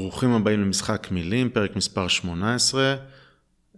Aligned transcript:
ברוכים 0.00 0.32
הבאים 0.32 0.60
למשחק 0.60 1.08
מילים, 1.10 1.50
פרק 1.50 1.76
מספר 1.76 2.08
18. 2.08 2.96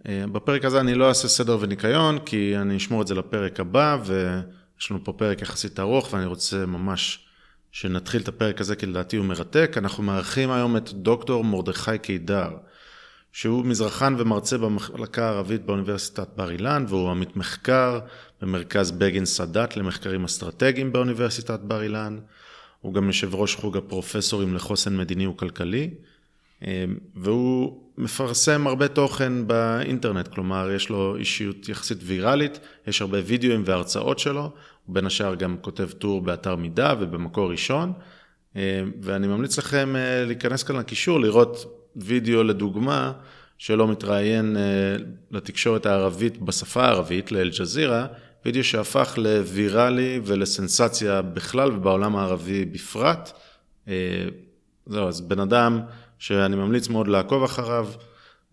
אה, 0.07 0.25
בפרק 0.31 0.65
הזה 0.65 0.79
אני 0.79 0.93
לא 0.93 1.09
אעשה 1.09 1.27
סדר 1.27 1.57
וניקיון, 1.61 2.19
כי 2.25 2.57
אני 2.57 2.77
אשמור 2.77 3.01
את 3.01 3.07
זה 3.07 3.15
לפרק 3.15 3.59
הבא, 3.59 3.97
ויש 4.05 4.91
לנו 4.91 5.03
פה 5.03 5.13
פרק 5.13 5.41
יחסית 5.41 5.79
ארוך, 5.79 6.13
ואני 6.13 6.25
רוצה 6.25 6.65
ממש 6.65 7.25
שנתחיל 7.71 8.21
את 8.21 8.27
הפרק 8.27 8.61
הזה, 8.61 8.75
כי 8.75 8.85
לדעתי 8.85 9.17
הוא 9.17 9.25
מרתק. 9.25 9.73
אנחנו 9.77 10.03
מארחים 10.03 10.51
היום 10.51 10.77
את 10.77 10.93
דוקטור 10.93 11.43
מרדכי 11.43 11.97
קידר, 11.97 12.49
שהוא 13.31 13.65
מזרחן 13.65 14.15
ומרצה 14.17 14.57
במחלקה 14.57 15.25
הערבית 15.25 15.65
באוניברסיטת 15.65 16.27
בר 16.35 16.51
אילן, 16.51 16.85
והוא 16.87 17.09
עמית 17.09 17.37
מחקר 17.37 17.99
במרכז 18.41 18.91
בגין 18.91 19.25
סאדאת 19.25 19.77
למחקרים 19.77 20.23
אסטרטגיים 20.23 20.91
באוניברסיטת 20.91 21.59
בר 21.59 21.81
אילן. 21.81 22.19
הוא 22.81 22.93
גם 22.93 23.07
יושב 23.07 23.35
ראש 23.35 23.55
חוג 23.55 23.77
הפרופסורים 23.77 24.55
לחוסן 24.55 24.97
מדיני 24.97 25.27
וכלכלי, 25.27 25.89
והוא 27.15 27.81
מפרסם 27.97 28.67
הרבה 28.67 28.87
תוכן 28.87 29.47
באינטרנט, 29.47 30.27
כלומר 30.27 30.71
יש 30.71 30.89
לו 30.89 31.15
אישיות 31.15 31.69
יחסית 31.69 31.97
ויראלית, 32.01 32.59
יש 32.87 33.01
הרבה 33.01 33.17
וידאוים 33.25 33.63
והרצאות 33.65 34.19
שלו, 34.19 34.41
הוא 34.41 34.93
בין 34.93 35.05
השאר 35.05 35.35
גם 35.35 35.57
כותב 35.61 35.89
טור 35.91 36.21
באתר 36.21 36.55
מידע 36.55 36.93
ובמקור 36.99 37.51
ראשון, 37.51 37.93
אה, 38.55 38.81
ואני 39.01 39.27
ממליץ 39.27 39.57
לכם 39.57 39.95
אה, 39.95 40.25
להיכנס 40.25 40.63
כאן 40.63 40.75
לקישור, 40.75 41.19
לראות 41.19 41.65
וידאו 41.95 42.43
לדוגמה 42.43 43.11
שלא 43.57 43.87
מתראיין 43.87 44.57
לתקשורת 45.31 45.85
הערבית 45.85 46.37
בשפה 46.37 46.85
הערבית, 46.85 47.31
לאל-ג'זירה, 47.31 48.07
וידאו 48.45 48.63
שהפך 48.63 49.13
לוויראלי 49.17 50.19
ולסנסציה 50.23 51.21
בכלל 51.21 51.71
ובעולם 51.71 52.15
הערבי 52.15 52.65
בפרט. 52.65 53.31
אה, 53.87 53.93
זהו, 54.85 55.07
אז 55.07 55.21
בן 55.21 55.39
אדם 55.39 55.81
שאני 56.21 56.55
ממליץ 56.55 56.89
מאוד 56.89 57.07
לעקוב 57.07 57.43
אחריו, 57.43 57.87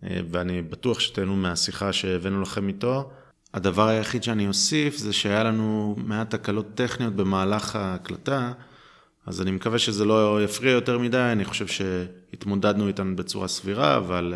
אה, 0.03 0.19
ואני 0.31 0.61
בטוח 0.61 0.99
שתהנו 0.99 1.35
מהשיחה 1.35 1.93
שהבאנו 1.93 2.41
לכם 2.41 2.67
איתו. 2.67 3.11
הדבר 3.53 3.87
היחיד 3.87 4.23
שאני 4.23 4.47
אוסיף 4.47 4.97
זה 4.97 5.13
שהיה 5.13 5.43
לנו 5.43 5.95
מעט 5.97 6.35
תקלות 6.35 6.65
טכניות 6.75 7.15
במהלך 7.15 7.75
ההקלטה, 7.75 8.51
אז 9.25 9.41
אני 9.41 9.51
מקווה 9.51 9.79
שזה 9.79 10.05
לא 10.05 10.43
יפריע 10.43 10.71
יותר 10.71 10.97
מדי, 10.97 11.17
אני 11.31 11.45
חושב 11.45 11.67
שהתמודדנו 11.67 12.87
איתן 12.87 13.15
בצורה 13.15 13.47
סבירה, 13.47 13.97
אבל 13.97 14.33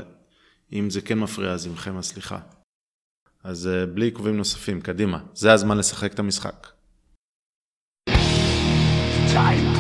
אם 0.74 0.90
זה 0.90 1.02
כן 1.02 1.20
מפריע 1.20 1.52
אז 1.52 1.68
עמכם 1.68 1.98
הסליחה. 1.98 2.40
אז 3.44 3.68
אה, 3.68 3.86
בלי 3.86 4.06
עיכובים 4.06 4.38
נוספים, 4.38 4.82
קדימה. 4.82 5.20
זה 5.34 5.54
הזמן 5.54 5.78
לשחק 5.78 6.14
את 6.14 6.20
המשחק. 6.20 6.68
Time 9.34 9.73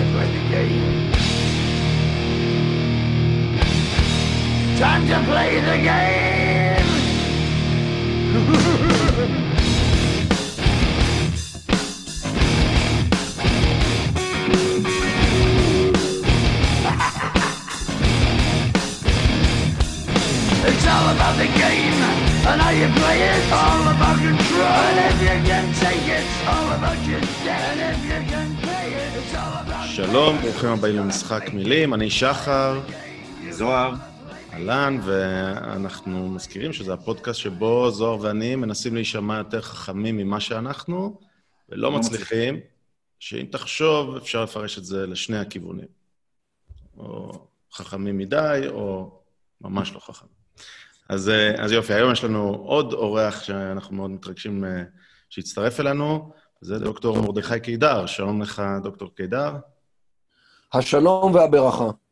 Time 4.84 5.08
to 5.08 5.20
play 5.32 5.62
the 5.62 5.78
game. 5.78 6.88
it's 20.68 20.88
all 20.94 21.08
about 21.16 21.36
the 21.38 21.48
game. 21.48 22.00
And 22.46 22.60
how 22.62 22.72
you 22.72 22.88
play 23.00 23.20
it, 23.22 23.54
all 23.54 23.88
about 23.88 24.18
control. 24.18 24.68
And 24.68 25.00
if 25.08 25.18
you 25.22 25.36
can 25.50 25.66
take 25.80 26.08
it, 26.18 26.26
all 26.46 26.68
about 26.78 27.00
your 27.08 27.22
debt. 27.46 27.64
And 27.72 27.80
if 27.96 28.00
you 28.04 28.20
can 28.32 28.50
pay 28.58 28.88
it, 28.92 29.12
it's 29.16 29.34
all 29.34 29.64
about... 29.64 29.88
שלום, 29.88 30.38
ברוכים 30.42 30.70
הבאים 30.70 30.96
למשחק 30.96 31.54
מילים, 31.54 31.94
אני 31.94 32.10
שחר. 32.10 32.80
זוהר. 33.50 34.13
אהלן, 34.54 35.00
ואנחנו 35.04 36.30
מזכירים 36.30 36.74
שזה 36.74 36.94
הפודקאסט 36.94 37.40
שבו 37.40 37.92
זוהר 37.92 38.22
ואני 38.22 38.56
מנסים 38.56 38.96
להישמע 38.96 39.38
יותר 39.38 39.62
חכמים 39.62 40.18
ממה 40.18 40.40
שאנחנו, 40.40 41.20
ולא 41.70 41.82
לא 41.82 42.00
מצליחים, 42.00 42.60
שאם 43.20 43.46
תחשוב, 43.52 44.16
אפשר 44.16 44.44
לפרש 44.44 44.78
את 44.78 44.86
זה 44.86 45.08
לשני 45.08 45.38
הכיוונים. 45.38 45.88
או 46.98 47.32
חכמים 47.74 48.18
מדי, 48.18 48.62
או 48.70 49.12
ממש 49.62 49.94
לא 49.94 50.00
חכמים. 50.00 50.34
אז, 51.10 51.30
אה, 51.30 51.64
אז 51.64 51.72
יופי, 51.72 51.94
היום 51.94 52.12
יש 52.12 52.24
לנו 52.24 52.50
עוד 52.50 52.94
אורח 52.94 53.44
שאנחנו 53.44 53.96
מאוד 53.96 54.12
מתרגשים 54.12 54.66
אה, 54.66 54.84
שיצטרף 55.30 55.80
אלינו, 55.80 56.32
זה 56.62 56.80
דוקטור 56.80 57.22
מרדכי 57.22 57.60
קידר. 57.60 58.06
שלום 58.06 58.42
לך, 58.42 58.62
דוקטור 58.84 59.10
קידר. 59.16 59.56
השלום 60.74 61.36
והברכה. 61.36 62.03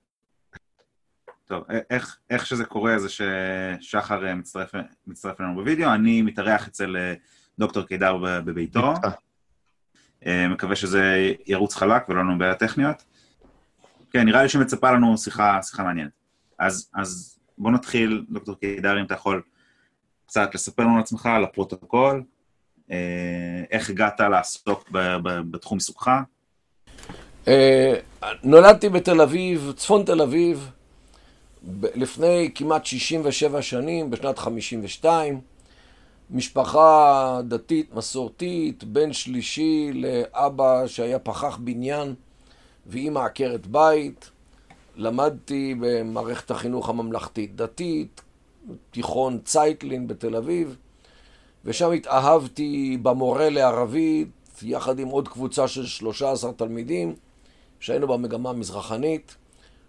טוב, 1.52 1.64
איך, 1.90 2.18
איך 2.30 2.46
שזה 2.46 2.66
קורה 2.66 3.00
זה 3.00 3.08
ששחר 3.10 4.28
אה, 4.28 4.36
מצטרף, 4.36 4.72
מצטרף 5.08 5.42
אלינו 5.42 5.56
בווידאו, 5.56 5.94
אני 5.94 6.22
מתארח 6.22 6.68
אצל 6.68 6.96
דוקטור 7.60 7.84
קידר 7.84 8.18
בביתו. 8.22 8.94
מקווה 10.26 10.76
שזה 10.76 11.34
ירוץ 11.48 11.76
חלק 11.76 12.10
ולא 12.10 12.20
לנו 12.20 12.38
בעיות 12.38 12.58
טכניות. 12.58 13.04
כן, 14.12 14.26
נראה 14.26 14.44
לי 14.44 14.50
שמצפה 14.50 14.92
לנו 14.92 15.18
שיחה, 15.18 15.60
שיחה 15.64 15.84
מעניינת. 15.84 16.12
אז, 16.60 16.90
אז 16.96 17.40
בוא 17.58 17.72
נתחיל, 17.72 18.26
דוקטור 18.30 18.56
קידר, 18.56 19.00
אם 19.00 19.06
אתה 19.06 19.14
יכול 19.14 19.42
קצת 20.26 20.56
לספר 20.56 20.84
לנו 20.84 20.96
על 20.96 21.02
עצמך, 21.02 21.26
על 21.26 21.44
הפרוטוקול, 21.44 22.24
אה, 22.92 22.98
איך 23.72 23.90
הגעת 23.90 24.20
לעסוק 24.20 24.90
בתחום 25.52 25.78
עיסוקך? 25.78 26.12
אה, 27.48 27.94
נולדתי 28.44 28.90
בתל 28.90 29.22
אביב, 29.22 29.74
צפון 29.76 30.06
תל 30.06 30.22
אביב, 30.22 30.72
לפני 31.96 32.52
כמעט 32.56 32.86
67 32.86 33.62
שנים, 33.62 34.10
בשנת 34.10 34.40
52. 34.40 35.42
משפחה 36.30 37.42
דתית, 37.48 37.96
מסורתית, 37.96 38.84
בן 38.84 39.14
שלישי 39.14 39.92
לאבא 39.94 40.88
שהיה 40.88 41.20
פחח 41.20 41.58
בניין 41.58 42.14
ואימא 42.88 43.20
עקרת 43.20 43.68
בית. 43.68 44.30
למדתי 44.96 45.76
במערכת 45.80 46.52
החינוך 46.52 46.90
הממלכתית-דתית, 46.90 48.22
תיכון 48.92 49.40
צייטלין 49.46 50.08
בתל 50.08 50.36
אביב, 50.36 50.76
ושם 51.66 51.92
התאהבתי 51.92 52.98
במורה 53.02 53.50
לערבית, 53.50 54.30
יחד 54.64 55.00
עם 55.00 55.08
עוד 55.08 55.28
קבוצה 55.28 55.68
של 55.68 55.86
13 55.86 56.54
תלמידים, 56.54 57.16
שהיינו 57.80 58.08
במגמה 58.08 58.50
המזרחנית. 58.50 59.36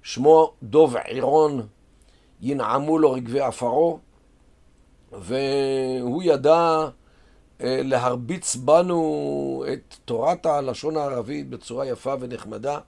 שמו 0.02 0.52
דוב 0.62 0.96
עירון, 0.96 1.66
ינעמו 2.40 2.98
לו 2.98 3.12
רגבי 3.12 3.40
עפרו, 3.40 3.98
והוא 5.12 6.22
ידע 6.22 6.88
אה, 7.60 7.80
להרביץ 7.84 8.56
בנו 8.56 9.64
את 9.72 9.96
תורת 10.04 10.46
הלשון 10.46 10.96
הערבית 10.96 11.48
בצורה 11.50 11.86
יפה 11.86 12.14
ונחמדה. 12.20 12.78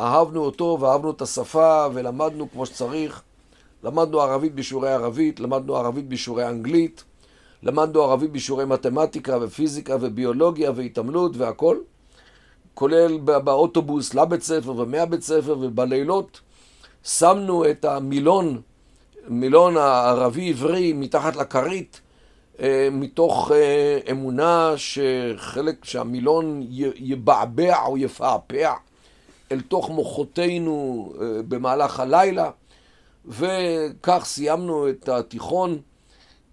אהבנו 0.00 0.40
אותו 0.44 0.78
ואהבנו 0.80 1.10
את 1.10 1.22
השפה 1.22 1.86
ולמדנו 1.94 2.50
כמו 2.50 2.66
שצריך. 2.66 3.22
למדנו 3.82 4.20
ערבית 4.20 4.54
בשיעורי 4.54 4.92
ערבית, 4.92 5.40
למדנו 5.40 5.76
ערבית 5.76 6.08
בשיעורי 6.08 6.48
אנגלית, 6.48 7.04
למדנו 7.62 8.02
ערבית 8.02 8.32
בשיעורי 8.32 8.64
מתמטיקה 8.64 9.38
ופיזיקה 9.40 9.96
וביולוגיה 10.00 10.70
והתעמלות 10.74 11.36
והכל, 11.36 11.78
כולל 12.78 13.18
באוטובוס 13.18 14.14
לבית 14.14 14.42
ספר 14.42 14.70
ומהבית 14.76 15.22
ספר 15.22 15.56
ובלילות 15.60 16.40
שמנו 17.04 17.70
את 17.70 17.84
המילון, 17.84 18.60
מילון 19.28 19.76
הערבי-עברי 19.76 20.92
מתחת 20.92 21.36
לכרית, 21.36 22.00
אה, 22.60 22.88
מתוך 22.92 23.52
אה, 23.54 23.98
אמונה 24.10 24.74
שחלק, 24.76 25.84
שהמילון 25.84 26.66
יבעבע 26.96 27.86
או 27.86 27.98
יפעפע 27.98 28.72
אל 29.52 29.60
תוך 29.60 29.90
מוחותינו 29.90 31.12
אה, 31.20 31.26
במהלך 31.48 32.00
הלילה, 32.00 32.50
וכך 33.26 34.22
סיימנו 34.24 34.88
את 34.88 35.08
התיכון, 35.08 35.78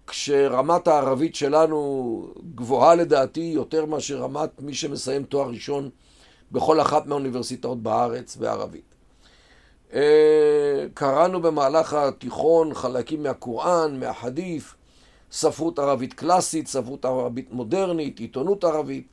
כשרמת 0.06 0.88
הערבית 0.88 1.34
שלנו 1.34 2.28
גבוהה 2.54 2.94
לדעתי 2.94 3.40
יותר 3.54 3.84
מאשר 3.84 4.18
רמת 4.18 4.50
מי 4.60 4.74
שמסיים 4.74 5.22
תואר 5.22 5.48
ראשון 5.48 5.90
בכל 6.52 6.80
אחת 6.80 7.06
מהאוניברסיטאות 7.06 7.82
בארץ 7.82 8.36
בערבית. 8.36 8.94
אה, 9.92 10.86
קראנו 10.94 11.42
במהלך 11.42 11.94
התיכון 11.94 12.74
חלקים 12.74 13.22
מהקוראן, 13.22 14.00
מהחדיף, 14.00 14.74
ספרות 15.32 15.78
ערבית 15.78 16.14
קלאסית, 16.14 16.66
ספרות 16.66 17.04
ערבית 17.04 17.52
מודרנית, 17.52 18.18
עיתונות 18.18 18.64
ערבית. 18.64 19.06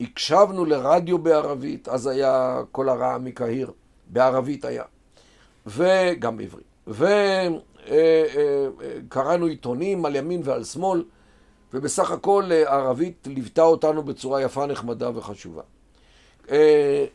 הקשבנו 0.00 0.64
לרדיו 0.64 1.18
בערבית, 1.18 1.88
אז 1.88 2.06
היה 2.06 2.60
כל 2.72 2.88
הרע 2.88 3.18
מקהיר, 3.18 3.70
בערבית 4.06 4.64
היה, 4.64 4.84
וגם 5.66 6.36
בעברית. 6.36 6.66
וקראנו 7.88 9.46
עיתונים 9.46 10.04
על 10.04 10.16
ימין 10.16 10.40
ועל 10.44 10.64
שמאל, 10.64 11.04
ובסך 11.74 12.10
הכל 12.10 12.50
הערבית 12.52 13.26
ליוותה 13.30 13.62
אותנו 13.62 14.02
בצורה 14.02 14.42
יפה, 14.42 14.66
נחמדה 14.66 15.18
וחשובה. 15.18 15.62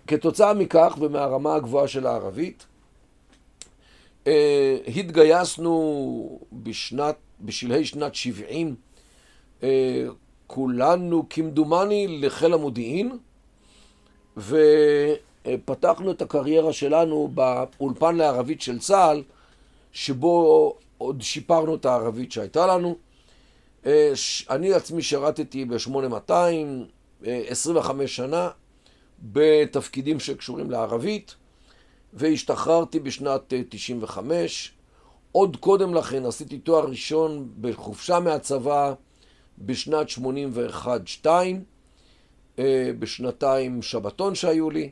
כתוצאה 0.08 0.54
מכך 0.54 0.98
ומהרמה 1.00 1.56
הגבוהה 1.56 1.88
של 1.88 2.08
הערבית, 2.08 2.66
התגייסנו 4.88 6.40
בשנת, 6.54 7.16
בשלהי 7.42 7.86
שנת 7.86 8.16
70, 8.16 8.76
כולנו 10.48 11.26
כמדומני 11.30 12.20
לחיל 12.22 12.54
המודיעין, 12.54 13.18
ופתחנו 14.38 16.12
את 16.12 16.22
הקריירה 16.22 16.74
שלנו 16.74 17.30
באולפן 17.34 18.16
לערבית 18.16 18.62
של 18.62 18.80
צה"ל, 18.80 19.24
שבו 19.92 20.76
עוד 20.98 21.22
שיפרנו 21.22 21.76
את 21.76 21.86
הערבית 21.86 22.32
שהייתה 22.32 22.68
לנו. 22.68 22.96
אני 24.50 24.74
עצמי 24.74 25.02
שירתתי 25.02 25.66
ב-8200, 25.66 26.32
25 27.26 28.16
שנה, 28.16 28.50
בתפקידים 29.24 30.20
שקשורים 30.20 30.72
לערבית, 30.72 31.36
והשתחררתי 32.14 33.00
בשנת 33.00 33.54
95. 33.70 34.74
עוד 35.32 35.58
קודם 35.58 35.94
לכן 35.94 36.26
עשיתי 36.26 36.58
תואר 36.58 36.86
ראשון 36.86 37.50
בחופשה 37.62 38.20
מהצבא 38.20 38.94
בשנת 39.58 40.08
81-2, 41.26 41.28
בשנתיים 43.00 43.82
שבתון 43.82 44.36
שהיו 44.36 44.70
לי, 44.70 44.92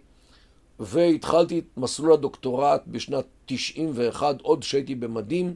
והתחלתי 0.80 1.60
את 1.60 1.66
מסלול 1.78 2.14
הדוקטורט 2.14 2.84
בשנת 2.88 3.26
91, 3.46 4.42
עוד 4.42 4.64
שהייתי 4.64 4.96
במדים, 4.96 5.56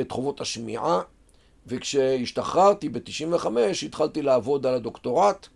את 0.00 0.12
חובות 0.12 0.40
השמיעה, 0.40 1.00
וכשהשתחררתי 1.66 2.88
ב-95 2.88 3.46
התחלתי 3.86 4.22
לעבוד 4.22 4.66
על 4.66 4.74
הדוקטורט. 4.74 5.48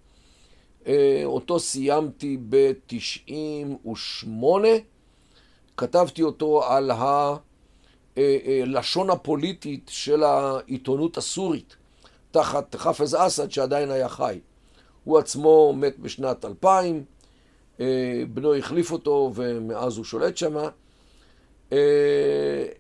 אותו 1.25 1.61
סיימתי 1.61 2.37
ב-98, 2.49 4.33
כתבתי 5.77 6.23
אותו 6.23 6.65
על 6.65 6.91
הלשון 8.17 9.11
הפוליטית 9.11 9.91
של 9.93 10.23
העיתונות 10.23 11.17
הסורית, 11.17 11.77
תחת 12.31 12.75
חאפז 12.77 13.17
אסד 13.19 13.51
שעדיין 13.51 13.91
היה 13.91 14.09
חי. 14.09 14.39
הוא 15.05 15.19
עצמו 15.19 15.73
מת 15.77 15.99
בשנת 15.99 16.45
2000, 16.45 17.05
בנו 18.35 18.55
החליף 18.55 18.93
אותו 18.93 19.33
ומאז 19.35 19.97
הוא 19.97 20.05
שולט 20.05 20.37
שמה. 20.37 20.69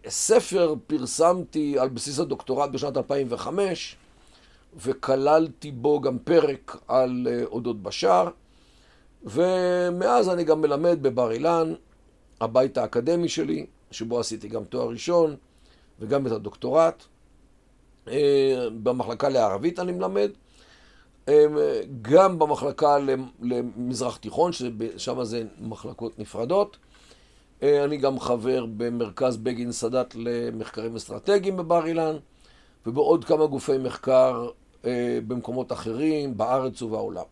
ספר 0.09 0.75
פרסמתי 0.87 1.79
על 1.79 1.89
בסיס 1.89 2.19
הדוקטורט 2.19 2.71
בשנת 2.71 2.97
2005, 2.97 3.97
וכללתי 4.77 5.71
בו 5.71 6.01
גם 6.01 6.19
פרק 6.19 6.77
על 6.89 7.27
אודות 7.45 7.83
בשאר, 7.83 8.29
ומאז 9.25 10.29
אני 10.29 10.45
גם 10.45 10.61
מלמד 10.61 10.99
בבר 11.03 11.33
אילן, 11.33 11.75
הבית 12.41 12.79
האקדמי 12.79 13.29
שלי, 13.29 13.67
שבו 13.91 14.21
עשיתי 14.21 14.49
גם 14.49 14.65
תואר 14.65 14.89
ראשון 14.89 15.37
וגם 15.99 16.27
את 16.27 16.33
הדוקטורט. 16.33 17.05
במחלקה 18.83 19.29
לערבית 19.29 19.79
אני 19.79 19.93
מלמד, 19.93 20.31
גם 22.03 22.39
במחלקה 22.39 22.97
למזרח 23.41 24.17
תיכון, 24.17 24.53
ששם 24.53 25.25
זה 25.25 25.45
מחלקות 25.61 26.19
נפרדות. 26.19 26.77
אני 27.63 27.97
גם 27.97 28.21
חבר 28.21 28.67
במרכז 28.77 29.37
בגין 29.37 29.73
סאדאת 29.73 30.15
למחקרים 30.15 30.97
אסטרטגיים 30.97 31.57
בבר 31.57 31.87
אילן, 31.87 32.17
ובעוד 32.87 33.25
כמה 33.25 33.47
גופי 33.47 33.79
מחקר 33.79 34.49
במקומות 35.27 35.73
אחרים, 35.73 36.37
בארץ 36.37 36.83
ובעולם. 36.83 37.25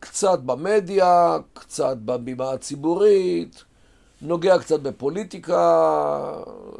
קצת 0.00 0.38
במדיה, 0.38 1.38
קצת 1.52 1.96
בבימה 1.96 2.50
הציבורית, 2.50 3.64
נוגע 4.22 4.58
קצת 4.58 4.80
בפוליטיקה, 4.80 6.32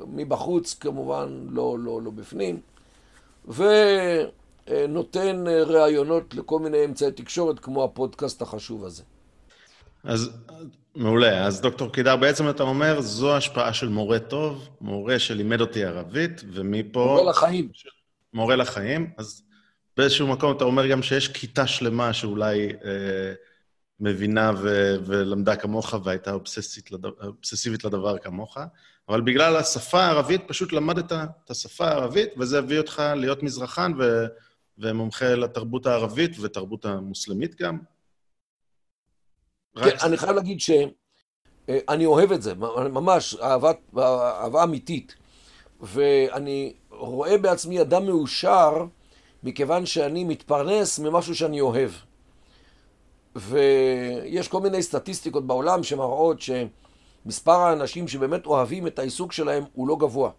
מבחוץ 0.07 0.75
כמובן, 0.75 1.47
לא, 1.51 1.77
לא, 1.79 2.03
לא 2.03 2.11
בפנים, 2.11 2.61
ונותן 3.49 5.45
ראיונות 5.67 6.35
לכל 6.35 6.59
מיני 6.59 6.85
אמצעי 6.85 7.13
תקשורת 7.13 7.59
כמו 7.59 7.85
הפודקאסט 7.85 8.43
החשוב 8.43 8.85
הזה. 8.85 9.03
אז 10.05 10.31
מעולה. 10.95 11.47
אז 11.47 11.61
דוקטור 11.61 11.93
קידר, 11.93 12.17
בעצם 12.17 12.49
אתה 12.51 12.63
אומר, 12.63 13.01
זו 13.01 13.37
השפעה 13.37 13.73
של 13.73 13.89
מורה 13.89 14.19
טוב, 14.19 14.69
מורה 14.81 15.19
שלימד 15.19 15.61
אותי 15.61 15.85
ערבית, 15.85 16.43
ומפה... 16.53 17.05
מורה 17.19 17.31
לחיים. 17.31 17.69
מורה 18.32 18.56
לחיים. 18.56 19.11
אז 19.19 19.43
באיזשהו 19.97 20.27
מקום 20.27 20.56
אתה 20.56 20.65
אומר 20.65 20.87
גם 20.87 21.03
שיש 21.03 21.29
כיתה 21.29 21.67
שלמה 21.67 22.12
שאולי 22.12 22.69
אה, 22.85 23.32
מבינה 24.00 24.53
ו- 24.62 24.97
ולמדה 25.05 25.56
כמוך 25.56 25.94
והייתה 26.05 26.32
לדבר, 26.91 27.27
אובססיבית 27.27 27.85
לדבר 27.85 28.19
כמוך, 28.19 28.59
אבל 29.09 29.21
בגלל 29.21 29.56
השפה 29.56 30.00
הערבית 30.00 30.41
פשוט 30.47 30.73
למדת 30.73 31.12
את 31.12 31.50
השפה 31.50 31.88
הערבית, 31.88 32.29
וזה 32.38 32.59
הביא 32.59 32.79
אותך 32.79 33.03
להיות 33.17 33.43
מזרחן 33.43 33.93
ו- 33.99 34.27
ומומחה 34.79 35.35
לתרבות 35.35 35.87
הערבית 35.87 36.38
ותרבות 36.41 36.85
המוסלמית 36.85 37.61
גם. 37.61 37.79
כן, 39.76 39.97
אני 40.03 40.17
חייב 40.17 40.33
להגיד 40.33 40.61
שאני 40.61 42.06
אוהב 42.06 42.33
את 42.33 42.43
זה, 42.43 42.55
ממש, 42.55 43.35
אהבה, 43.35 43.73
אהבה 43.99 44.65
אמיתית. 44.65 45.15
ואני 45.81 46.75
רואה 47.00 47.38
בעצמי 47.38 47.81
אדם 47.81 48.06
מאושר, 48.06 48.85
מכיוון 49.43 49.87
שאני 49.87 50.25
מתפרנס 50.25 50.99
ממשהו 50.99 51.35
שאני 51.35 51.61
אוהב. 51.61 51.91
ויש 53.37 54.49
כל 54.49 54.61
מיני 54.61 54.82
סטטיסטיקות 54.82 55.47
בעולם 55.47 55.82
שמראות 55.82 56.38
שמספר 56.41 57.52
האנשים 57.61 58.08
שבאמת 58.08 58.47
אוהבים 58.47 58.87
את 58.87 58.99
העיסוק 58.99 59.32
שלהם 59.32 59.64
הוא 59.75 59.88
לא 59.88 59.97
גבוה. 59.97 60.31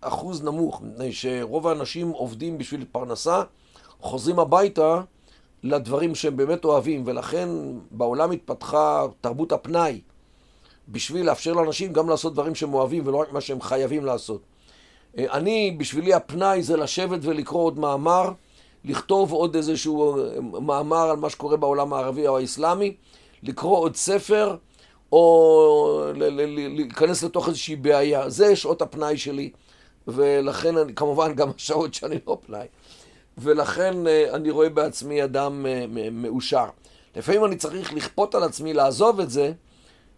אחוז 0.00 0.42
נמוך, 0.42 0.82
מפני 0.82 1.12
שרוב 1.12 1.66
האנשים 1.66 2.10
עובדים 2.10 2.58
בשביל 2.58 2.84
פרנסה, 2.92 3.42
חוזרים 4.00 4.38
הביתה 4.38 5.00
לדברים 5.62 6.14
שהם 6.14 6.36
באמת 6.36 6.64
אוהבים, 6.64 7.02
ולכן 7.06 7.48
בעולם 7.90 8.30
התפתחה 8.30 9.06
תרבות 9.20 9.52
הפנאי, 9.52 10.00
בשביל 10.88 11.26
לאפשר 11.26 11.52
לאנשים 11.52 11.92
גם 11.92 12.08
לעשות 12.08 12.32
דברים 12.32 12.54
שהם 12.54 12.74
אוהבים 12.74 13.06
ולא 13.06 13.16
רק 13.16 13.32
מה 13.32 13.40
שהם 13.40 13.60
חייבים 13.60 14.04
לעשות. 14.04 14.49
אני, 15.18 15.76
בשבילי 15.78 16.14
הפנאי 16.14 16.62
זה 16.62 16.76
לשבת 16.76 17.18
ולקרוא 17.22 17.64
עוד 17.64 17.78
מאמר, 17.78 18.30
לכתוב 18.84 19.32
עוד 19.32 19.56
איזשהו 19.56 20.16
מאמר 20.42 21.10
על 21.10 21.16
מה 21.16 21.30
שקורה 21.30 21.56
בעולם 21.56 21.92
הערבי 21.92 22.28
או 22.28 22.38
האסלאמי, 22.38 22.94
לקרוא 23.42 23.78
עוד 23.78 23.96
ספר, 23.96 24.56
או 25.12 26.12
להיכנס 26.76 27.22
לתוך 27.22 27.48
איזושהי 27.48 27.76
בעיה. 27.76 28.30
זה 28.30 28.56
שעות 28.56 28.82
הפנאי 28.82 29.16
שלי, 29.16 29.50
ולכן 30.08 30.76
אני, 30.76 30.94
כמובן 30.94 31.34
גם 31.34 31.50
השעות 31.56 31.94
שאני 31.94 32.18
לא 32.26 32.38
פנאי. 32.46 32.66
ולכן 33.38 33.94
אני 34.32 34.50
רואה 34.50 34.68
בעצמי 34.68 35.24
אדם 35.24 35.66
מאושר. 36.12 36.66
לפעמים 37.16 37.44
אני 37.44 37.56
צריך 37.56 37.94
לכפות 37.94 38.34
על 38.34 38.42
עצמי 38.42 38.72
לעזוב 38.72 39.20
את 39.20 39.30
זה, 39.30 39.52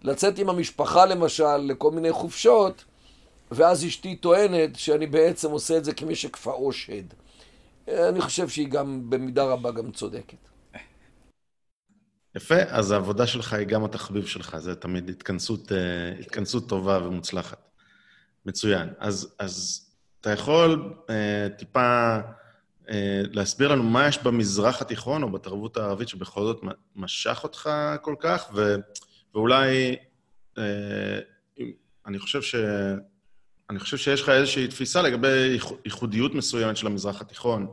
לצאת 0.02 0.38
עם 0.38 0.48
המשפחה 0.48 1.06
למשל 1.06 1.56
לכל 1.56 1.90
מיני 1.90 2.12
חופשות, 2.12 2.84
ואז 3.54 3.84
אשתי 3.84 4.16
טוענת 4.16 4.76
שאני 4.76 5.06
בעצם 5.06 5.50
עושה 5.50 5.76
את 5.76 5.84
זה 5.84 5.94
כמי 5.94 6.14
שכפאו 6.14 6.72
שד. 6.72 7.04
אני 7.88 8.20
חושב 8.20 8.48
שהיא 8.48 8.68
גם 8.68 9.10
במידה 9.10 9.44
רבה 9.44 9.70
גם 9.70 9.90
צודקת. 9.90 10.36
יפה, 12.36 12.62
אז 12.68 12.90
העבודה 12.90 13.26
שלך 13.26 13.52
היא 13.52 13.66
גם 13.66 13.84
התחביב 13.84 14.26
שלך, 14.26 14.56
זה 14.58 14.74
תמיד 14.74 15.08
התכנסות, 15.08 15.72
התכנסות 16.20 16.68
טובה 16.68 17.06
ומוצלחת. 17.06 17.72
מצוין. 18.46 18.88
אז, 18.98 19.34
אז 19.38 19.86
אתה 20.20 20.30
יכול 20.30 20.94
אה, 21.10 21.48
טיפה 21.58 22.18
אה, 22.90 23.22
להסביר 23.30 23.68
לנו 23.68 23.82
מה 23.82 24.08
יש 24.08 24.18
במזרח 24.18 24.82
התיכון 24.82 25.22
או 25.22 25.30
בתרבות 25.30 25.76
הערבית 25.76 26.08
שבכל 26.08 26.40
זאת 26.40 26.60
משך 26.96 27.40
אותך 27.44 27.70
כל 28.02 28.14
כך, 28.20 28.50
ו, 28.54 28.76
ואולי, 29.34 29.96
אה, 30.58 31.18
אני 32.06 32.18
חושב 32.18 32.42
ש... 32.42 32.54
אני 33.72 33.80
חושב 33.80 33.96
שיש 33.96 34.22
לך 34.22 34.28
איזושהי 34.28 34.68
תפיסה 34.68 35.02
לגבי 35.02 35.58
ייחודיות 35.84 36.34
מסוימת 36.34 36.76
של 36.76 36.86
המזרח 36.86 37.20
התיכון. 37.20 37.66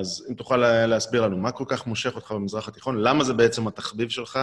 אז 0.00 0.26
אם 0.30 0.34
תוכל 0.34 0.56
להסביר 0.86 1.22
לנו, 1.22 1.36
מה 1.36 1.52
כל 1.52 1.64
כך 1.68 1.86
מושך 1.86 2.16
אותך 2.16 2.32
במזרח 2.32 2.68
התיכון? 2.68 3.02
למה 3.02 3.24
זה 3.24 3.34
בעצם 3.34 3.68
התחביב 3.68 4.08
שלך? 4.08 4.38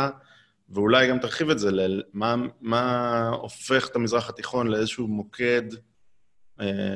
ואולי 0.69 1.09
גם 1.09 1.19
תרחיב 1.19 1.49
את 1.49 1.59
זה, 1.59 1.69
למה, 1.71 2.35
מה 2.61 3.29
הופך 3.29 3.87
את 3.87 3.95
המזרח 3.95 4.29
התיכון 4.29 4.67
לאיזשהו 4.67 5.07
מוקד 5.07 5.63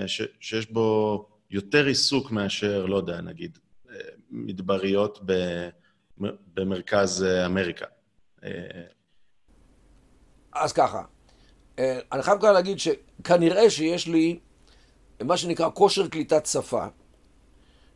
ש, 0.07 0.21
שיש 0.39 0.71
בו 0.71 1.27
יותר 1.51 1.85
עיסוק 1.85 2.31
מאשר, 2.31 2.85
לא 2.85 2.97
יודע, 2.97 3.21
נגיד, 3.21 3.57
מדבריות 4.31 5.19
ב, 5.25 5.33
במרכז 6.53 7.25
אמריקה. 7.45 7.85
אז 10.53 10.73
ככה, 10.73 11.03
אני 12.11 12.23
חייב 12.23 12.41
כאן 12.41 12.53
להגיד 12.53 12.77
שכנראה 12.79 13.69
שיש 13.69 14.07
לי 14.07 14.39
מה 15.23 15.37
שנקרא 15.37 15.69
כושר 15.73 16.07
קליטת 16.07 16.45
שפה. 16.45 16.85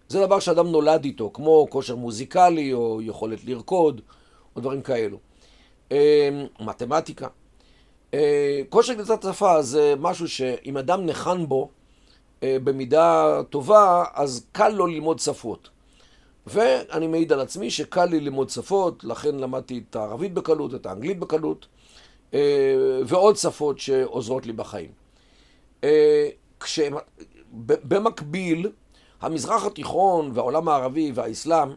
זה 0.08 0.20
דבר 0.20 0.40
שאדם 0.40 0.68
נולד 0.68 1.06
איתו, 1.06 1.32
כמו 1.34 1.68
כושר 1.70 1.96
מוזיקלי 1.96 2.74
או 2.74 3.02
יכולת 3.02 3.46
לרקוד 3.46 4.02
או 4.56 4.62
דברים 4.62 4.82
כאלו. 4.82 5.18
מתמטיקה. 6.60 7.28
אה, 8.14 8.62
כושר 8.70 8.94
קליטת 8.94 9.24
שפה 9.24 9.62
זה 9.62 9.94
משהו 10.00 10.30
שאם 10.30 10.78
אדם 10.78 11.06
ניחן 11.06 11.46
בו 11.46 11.70
אה, 12.44 12.58
במידה 12.64 13.40
טובה, 13.50 14.04
אז 14.14 14.46
קל 14.52 14.70
לו 14.70 14.88
ללמוד 14.88 15.20
שפות. 15.20 15.70
ואני 16.48 17.08
מעיד 17.08 17.34
על 17.34 17.40
עצמי 17.40 17.72
שקל 17.72 18.06
לי 18.06 18.20
ללמוד 18.20 18.50
שפות, 18.50 19.04
לכן 19.04 19.36
למדתי 19.36 19.84
את 19.90 19.96
הערבית 19.96 20.34
בקלות, 20.34 20.76
את 20.76 20.86
האנגלית 20.86 21.20
בקלות, 21.20 21.68
ועוד 23.06 23.36
שפות 23.36 23.80
שעוזרות 23.80 24.46
לי 24.46 24.54
בחיים. 24.54 24.92
כש... 26.60 26.80
במקביל, 27.64 28.70
המזרח 29.22 29.66
התיכון 29.66 30.32
והעולם 30.34 30.68
הערבי 30.70 31.12
והאסלאם 31.16 31.70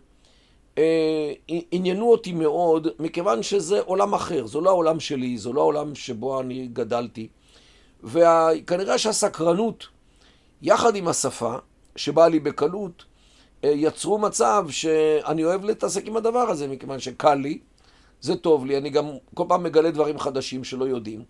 אה, 0.79 1.33
עניינו 1.71 2.11
אותי 2.11 2.33
מאוד, 2.33 2.89
מכיוון 2.99 3.43
שזה 3.43 3.81
עולם 3.81 4.15
אחר, 4.15 4.47
זה 4.47 4.61
לא 4.61 4.71
העולם 4.71 5.01
שלי, 5.01 5.39
זה 5.39 5.51
לא 5.51 5.61
העולם 5.61 5.95
שבו 5.95 6.41
אני 6.41 6.67
גדלתי. 6.67 7.29
וכנראה 8.05 8.99
שהסקרנות, 8.99 9.87
יחד 10.63 10.97
עם 10.97 11.09
השפה, 11.09 11.55
שבאה 11.97 12.29
לי 12.29 12.41
בקלות, 12.41 13.05
אה, 13.65 13.73
יצרו 13.75 14.19
מצב 14.19 14.67
שאני 14.71 15.45
אוהב 15.45 15.65
להתעסק 15.65 16.07
עם 16.07 16.17
הדבר 16.17 16.51
הזה, 16.51 16.69
מכיוון 16.69 16.99
שקל 16.99 17.35
לי, 17.35 17.59
זה 18.25 18.37
טוב 18.37 18.67
לי, 18.67 18.79
אני 18.79 18.91
גם 18.91 19.09
כל 19.35 19.45
פעם 19.49 19.63
מגלה 19.63 19.91
דברים 19.91 20.19
חדשים 20.19 20.65
שלא 20.65 20.85
יודעים. 20.85 21.25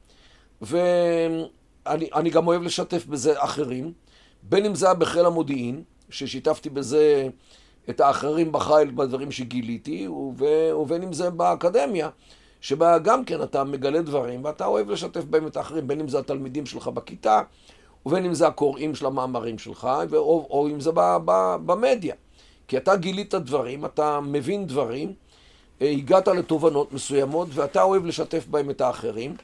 ואני 0.62 2.30
גם 2.32 2.46
אוהב 2.46 2.62
לשתף 2.62 3.06
בזה 3.06 3.44
אחרים, 3.44 3.92
בין 4.42 4.64
אם 4.64 4.74
זה 4.74 4.86
היה 4.86 4.94
בחיל 4.94 5.26
המודיעין, 5.26 5.82
ששיתפתי 6.10 6.70
בזה 6.70 7.28
את 7.90 8.00
האחרים 8.00 8.52
בחיל 8.52 8.90
בדברים 8.90 9.30
שגיליתי, 9.30 10.08
ובין 10.08 11.02
אם 11.02 11.12
זה 11.12 11.30
באקדמיה, 11.30 12.08
שבה 12.60 12.98
גם 12.98 13.24
כן 13.24 13.42
אתה 13.42 13.64
מגלה 13.64 14.02
דברים 14.02 14.44
ואתה 14.44 14.66
אוהב 14.66 14.90
לשתף 14.90 15.24
בהם 15.24 15.46
את 15.46 15.56
האחרים, 15.56 15.88
בין 15.88 16.00
אם 16.00 16.08
זה 16.08 16.18
התלמידים 16.18 16.66
שלך 16.66 16.88
בכיתה, 16.88 17.42
ובין 18.06 18.24
אם 18.24 18.34
זה 18.34 18.46
הקוראים 18.46 18.94
של 18.94 19.06
המאמרים 19.06 19.58
שלך, 19.58 19.88
או, 20.12 20.46
או 20.50 20.68
אם 20.68 20.80
זה 20.80 20.90
במדיה. 21.66 22.14
כי 22.68 22.76
אתה 22.76 22.96
גילית 22.96 23.34
דברים, 23.34 23.84
אתה 23.84 24.20
מבין 24.20 24.66
דברים, 24.66 25.12
הגעת 25.80 26.28
לתובנות 26.28 26.92
מסוימות, 26.92 27.48
ואתה 27.52 27.82
אוהב 27.82 28.06
לשתף 28.06 28.46
בהם 28.46 28.70
את 28.70 28.80
האחרים, 28.80 29.36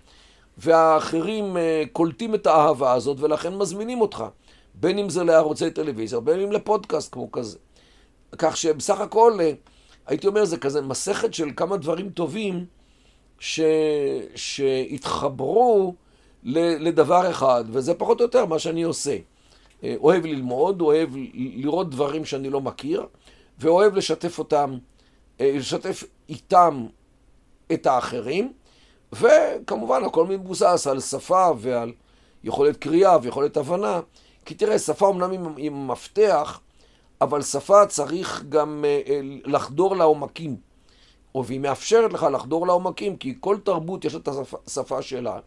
והאחרים 0.58 1.56
אה, 1.56 1.82
קולטים 1.92 2.34
את 2.34 2.46
האהבה 2.46 2.92
הזאת, 2.92 3.20
ולכן 3.20 3.54
מזמינים 3.54 4.00
אותך. 4.00 4.24
בין 4.74 4.98
אם 4.98 5.08
זה 5.08 5.24
לערוצי 5.24 5.70
טלוויזיה, 5.70 6.20
בין 6.20 6.40
אם 6.40 6.52
לפודקאסט 6.52 7.12
כמו 7.12 7.32
כזה. 7.32 7.58
כך 8.38 8.56
שבסך 8.56 9.00
הכל, 9.00 9.38
אה, 9.40 9.52
הייתי 10.06 10.26
אומר, 10.26 10.44
זה 10.44 10.56
כזה 10.56 10.80
מסכת 10.80 11.34
של 11.34 11.50
כמה 11.56 11.76
דברים 11.76 12.10
טובים 12.10 12.64
ש... 13.38 13.60
שהתחברו 14.34 15.94
לדבר 16.42 17.30
אחד, 17.30 17.64
וזה 17.68 17.94
פחות 17.94 18.20
או 18.20 18.24
יותר 18.24 18.46
מה 18.46 18.58
שאני 18.58 18.82
עושה. 18.82 19.16
אה, 19.84 19.94
אוהב 19.98 20.26
ללמוד, 20.26 20.80
אוהב 20.80 21.10
לראות 21.34 21.90
דברים 21.90 22.24
שאני 22.24 22.50
לא 22.50 22.60
מכיר, 22.60 23.06
ואוהב 23.58 23.94
לשתף 23.94 24.38
אותם, 24.38 24.70
אה, 24.72 24.78
לשתף 25.40 26.04
איתם 26.28 26.86
את 27.72 27.86
האחרים, 27.86 28.52
וכמובן 29.12 30.04
הכל 30.04 30.26
מבוסס 30.26 30.86
על 30.90 31.00
שפה 31.00 31.50
ועל 31.58 31.92
יכולת 32.44 32.76
קריאה 32.76 33.18
ויכולת 33.22 33.56
הבנה. 33.56 34.00
כי 34.44 34.54
תראה, 34.54 34.78
שפה 34.78 35.06
אומנם 35.06 35.56
היא 35.56 35.70
מפתח, 35.70 36.60
אבל 37.20 37.42
שפה 37.42 37.86
צריך 37.86 38.44
גם 38.48 38.84
אה, 38.84 39.00
אה, 39.08 39.20
לחדור 39.44 39.96
לעומקים. 39.96 40.56
או 41.34 41.46
והיא 41.46 41.60
מאפשרת 41.60 42.12
לך 42.12 42.26
לחדור 42.32 42.66
לעומקים, 42.66 43.16
כי 43.16 43.34
כל 43.40 43.56
תרבות 43.64 44.04
יש 44.04 44.14
את 44.14 44.28
השפה 44.28 45.02
שלה. 45.02 45.38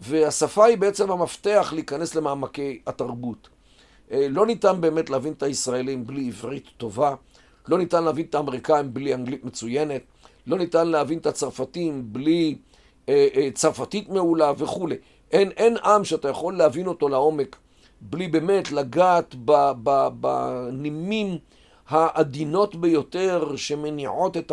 והשפה 0.00 0.64
היא 0.64 0.78
בעצם 0.78 1.10
המפתח 1.10 1.72
להיכנס 1.74 2.14
למעמקי 2.14 2.80
התרבות. 2.86 3.48
אה, 4.12 4.26
לא 4.30 4.46
ניתן 4.46 4.80
באמת 4.80 5.10
להבין 5.10 5.32
את 5.32 5.42
הישראלים 5.42 6.06
בלי 6.06 6.26
עברית 6.26 6.68
טובה, 6.76 7.14
לא 7.68 7.78
ניתן 7.78 8.04
להבין 8.04 8.26
את 8.26 8.34
האמריקאים 8.34 8.94
בלי 8.94 9.14
אנגלית 9.14 9.44
מצוינת, 9.44 10.02
לא 10.46 10.58
ניתן 10.58 10.88
להבין 10.88 11.18
את 11.18 11.26
הצרפתים 11.26 12.12
בלי 12.12 12.56
אה, 13.08 13.28
אה, 13.36 13.48
צרפתית 13.54 14.08
מעולה 14.08 14.52
וכולי. 14.58 14.96
אין, 15.32 15.50
אין 15.50 15.76
עם 15.76 16.04
שאתה 16.04 16.28
יכול 16.28 16.56
להבין 16.56 16.86
אותו 16.86 17.08
לעומק 17.08 17.56
בלי 18.00 18.28
באמת 18.28 18.72
לגעת 18.72 19.34
בנימים 20.20 21.38
העדינות 21.88 22.76
ביותר 22.76 23.56
שמניעות 23.56 24.36
את 24.36 24.52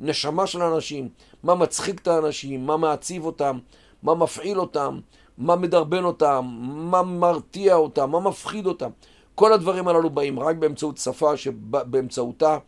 הנשמה 0.00 0.46
של 0.46 0.62
האנשים, 0.62 1.08
מה 1.42 1.54
מצחיק 1.54 2.00
את 2.00 2.08
האנשים, 2.08 2.66
מה 2.66 2.76
מעציב 2.76 3.24
אותם, 3.24 3.58
מה 4.02 4.14
מפעיל 4.14 4.60
אותם, 4.60 5.00
מה 5.38 5.56
מדרבן 5.56 6.04
אותם, 6.04 6.48
מה 6.62 7.02
מרתיע 7.02 7.74
אותם, 7.74 8.10
מה 8.10 8.20
מפחיד 8.20 8.66
אותם. 8.66 8.90
כל 9.38 9.52
הדברים 9.52 9.88
הללו 9.88 10.10
באים 10.10 10.40
רק 10.40 10.56
באמצעות 10.56 10.98
שפה 10.98 11.36
שבאמצעותה 11.36 12.58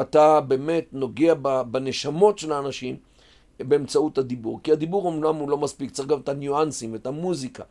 אתה 0.00 0.40
באמת 0.40 0.84
נוגע 0.92 1.34
בנשמות 1.70 2.38
של 2.38 2.52
האנשים 2.52 2.96
באמצעות 3.60 4.18
הדיבור. 4.18 4.60
כי 4.62 4.72
הדיבור 4.72 5.08
אמנם 5.08 5.34
הוא 5.34 5.50
לא 5.50 5.58
מספיק, 5.58 5.90
צריך 5.90 6.08
גם 6.08 6.20
את 6.20 6.28
הניואנסים, 6.28 6.94
את 6.94 7.06
המוזיקה. 7.06 7.62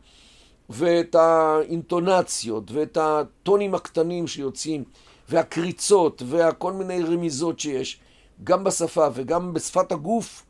ואת 0.70 1.14
האינטונציות, 1.14 2.70
ואת 2.70 2.98
הטונים 3.00 3.74
הקטנים 3.74 4.26
שיוצאים, 4.26 4.84
והקריצות, 5.28 6.22
וכל 6.26 6.72
מיני 6.72 7.02
רמיזות 7.02 7.60
שיש, 7.60 8.00
גם 8.44 8.64
בשפה 8.64 9.08
וגם 9.14 9.54
בשפת 9.54 9.92
הגוף 9.92 10.46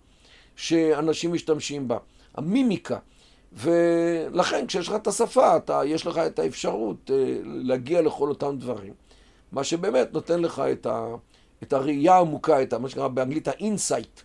שאנשים 0.57 1.33
משתמשים 1.33 1.89
בה. 1.89 1.99
המימיקה. 2.35 2.99
ולכן 3.53 4.67
כשיש 4.67 4.89
לך 4.89 4.95
את 4.95 5.07
השפה, 5.07 5.57
אתה, 5.57 5.81
יש 5.85 6.07
לך 6.07 6.19
את 6.19 6.39
האפשרות 6.39 7.11
אה, 7.11 7.35
להגיע 7.45 8.03
לכל 8.03 8.29
אותם 8.29 8.59
דברים. 8.59 8.93
מה 9.53 9.65
שבאמת 9.65 10.13
נותן 10.13 10.41
לך 10.41 10.63
את, 10.73 10.87
ה, 10.87 11.07
את 11.63 11.73
הראייה 11.73 12.15
העמוקה, 12.15 12.63
את 12.63 12.75
מה 12.75 12.89
שנקרא 12.89 13.09
באנגלית 13.09 13.49
ה-insight, 13.49 14.23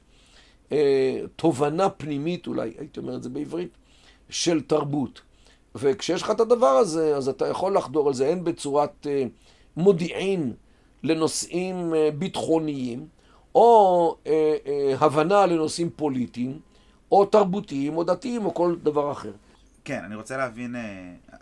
אה, 0.72 1.20
תובנה 1.36 1.90
פנימית 1.90 2.48
אולי, 2.48 2.74
הייתי 2.78 3.00
אומר 3.00 3.16
את 3.16 3.24
זה 3.24 3.30
בעברית, 3.30 3.78
של 4.30 4.62
תרבות. 4.62 5.22
וכשיש 5.76 6.22
לך 6.22 6.32
את 6.32 6.40
הדבר 6.40 6.68
הזה, 6.68 7.16
אז 7.16 7.30
אתה 7.30 7.48
יכול 7.48 7.78
לחדור 7.78 8.08
על 8.08 8.14
זה 8.14 8.30
הן 8.30 8.44
בצורת 8.44 9.08
אה, 9.10 9.26
מודיעין 9.78 10.54
לנושאים 11.04 11.94
אה, 11.96 12.10
ביטחוניים, 12.18 13.08
או 13.56 14.16
אה, 14.28 14.56
הבנה 15.00 15.46
לנושאים 15.46 15.90
פוליטיים, 15.96 16.60
או 17.14 17.26
תרבותיים, 17.26 17.98
או 17.98 18.04
דתיים, 18.04 18.46
או 18.46 18.54
כל 18.54 18.76
דבר 18.84 19.12
אחר. 19.12 19.32
כן, 19.86 20.04
אני 20.04 20.16
רוצה 20.16 20.38
להבין, 20.38 20.76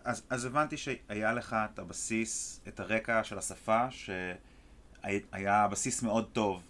אז, 0.03 0.23
אז 0.29 0.45
הבנתי 0.45 0.77
שהיה 0.77 1.33
לך 1.33 1.55
את 1.73 1.79
הבסיס, 1.79 2.61
את 2.67 2.79
הרקע 2.79 3.23
של 3.23 3.37
השפה, 3.37 3.85
שהיה 3.91 5.67
בסיס 5.67 6.03
מאוד 6.03 6.25
טוב 6.33 6.61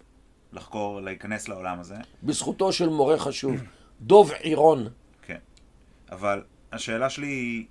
לחקור, 0.52 1.00
להיכנס 1.00 1.48
לעולם 1.48 1.80
הזה. 1.80 1.96
בזכותו 2.22 2.72
של 2.72 2.88
מורה 2.88 3.18
חשוב, 3.18 3.62
דוב 4.00 4.30
עירון. 4.40 4.88
כן, 5.22 5.38
אבל 6.12 6.42
השאלה 6.72 7.10
שלי 7.10 7.26
היא, 7.26 7.66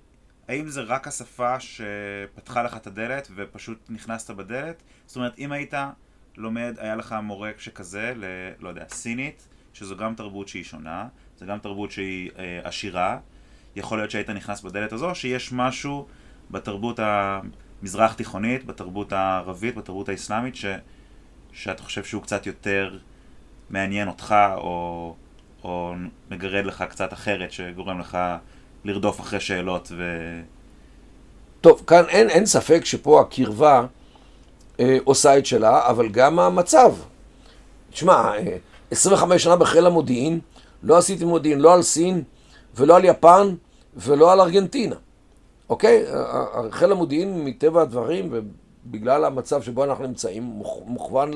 האם 0.48 0.68
זה 0.68 0.80
רק 0.80 1.08
השפה 1.08 1.60
שפתחה 1.60 2.62
לך 2.62 2.76
את 2.76 2.86
הדלת 2.86 3.28
ופשוט 3.34 3.78
נכנסת 3.88 4.30
בדלת? 4.30 4.82
זאת 5.06 5.16
אומרת, 5.16 5.38
אם 5.38 5.52
היית 5.52 5.74
לומד, 6.36 6.74
היה 6.78 6.96
לך 6.96 7.14
מורה 7.22 7.50
שכזה, 7.58 8.12
ל... 8.16 8.24
לא 8.60 8.68
יודע, 8.68 8.84
סינית, 8.88 9.48
שזו 9.72 9.96
גם 9.96 10.14
תרבות 10.14 10.48
שהיא 10.48 10.64
שונה, 10.64 11.08
זו 11.42 11.48
גם 11.48 11.58
תרבות 11.58 11.90
שהיא 11.90 12.30
אה, 12.38 12.60
עשירה, 12.64 13.18
יכול 13.76 13.98
להיות 13.98 14.10
שהיית 14.10 14.30
נכנס 14.30 14.60
בדלת 14.60 14.92
הזו, 14.92 15.14
שיש 15.14 15.52
משהו 15.52 16.06
בתרבות 16.50 17.00
המזרח 17.02 18.12
תיכונית, 18.12 18.66
בתרבות 18.66 19.12
הערבית, 19.12 19.76
בתרבות 19.76 20.08
האסלאמית, 20.08 20.56
ש... 20.56 20.66
שאתה 21.52 21.82
חושב 21.82 22.04
שהוא 22.04 22.22
קצת 22.22 22.46
יותר 22.46 22.98
מעניין 23.70 24.08
אותך, 24.08 24.34
או, 24.56 25.14
או 25.64 25.94
מגרד 26.30 26.66
לך 26.66 26.84
קצת 26.88 27.12
אחרת, 27.12 27.52
שגורם 27.52 28.00
לך 28.00 28.18
לרדוף 28.84 29.20
אחרי 29.20 29.40
שאלות 29.40 29.92
ו... 29.96 30.02
טוב, 31.60 31.82
כאן 31.86 32.04
אין, 32.08 32.30
אין 32.30 32.46
ספק 32.46 32.84
שפה 32.84 33.20
הקרבה 33.20 33.86
אה, 34.80 34.98
עושה 35.04 35.38
את 35.38 35.46
שלה, 35.46 35.88
אבל 35.88 36.08
גם 36.08 36.38
המצב. 36.38 36.94
תשמע, 37.90 38.12
אה, 38.12 38.56
25 38.90 39.42
שנה 39.42 39.56
בחיל 39.56 39.86
המודיעין, 39.86 40.40
לא 40.82 40.96
עשיתי 40.96 41.24
מודיעין 41.24 41.60
לא 41.60 41.74
על 41.74 41.82
סין 41.82 42.22
ולא 42.76 42.96
על 42.96 43.04
יפן 43.04 43.54
ולא 43.96 44.32
על 44.32 44.40
ארגנטינה. 44.40 44.96
אוקיי? 45.68 46.04
חיל 46.70 46.92
המודיעין 46.92 47.44
מטבע 47.44 47.82
הדברים 47.82 48.28
ובגלל 48.30 49.24
המצב 49.24 49.62
שבו 49.62 49.84
אנחנו 49.84 50.06
נמצאים 50.06 50.62
מוכוון 50.84 51.30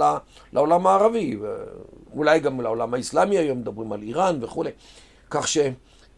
לעולם 0.52 0.86
הערבי, 0.86 1.36
ואולי 1.40 2.40
גם 2.40 2.60
לעולם 2.60 2.94
האסלאמי 2.94 3.38
היום 3.38 3.58
מדברים 3.58 3.92
על 3.92 4.02
איראן 4.02 4.44
וכולי. 4.44 4.70
כך 5.30 5.48
ש... 5.48 5.58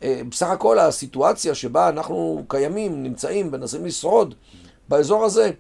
אה, 0.02 0.20
הכל 0.40 0.78
הסיטואציה 0.78 1.54
שבה 1.54 1.88
אנחנו 1.88 2.44
קיימים, 2.48 3.02
נמצאים, 3.02 3.50
מנסים 3.50 3.84
לשרוד 3.84 4.34
באזור 4.88 5.24
הזה, 5.24 5.50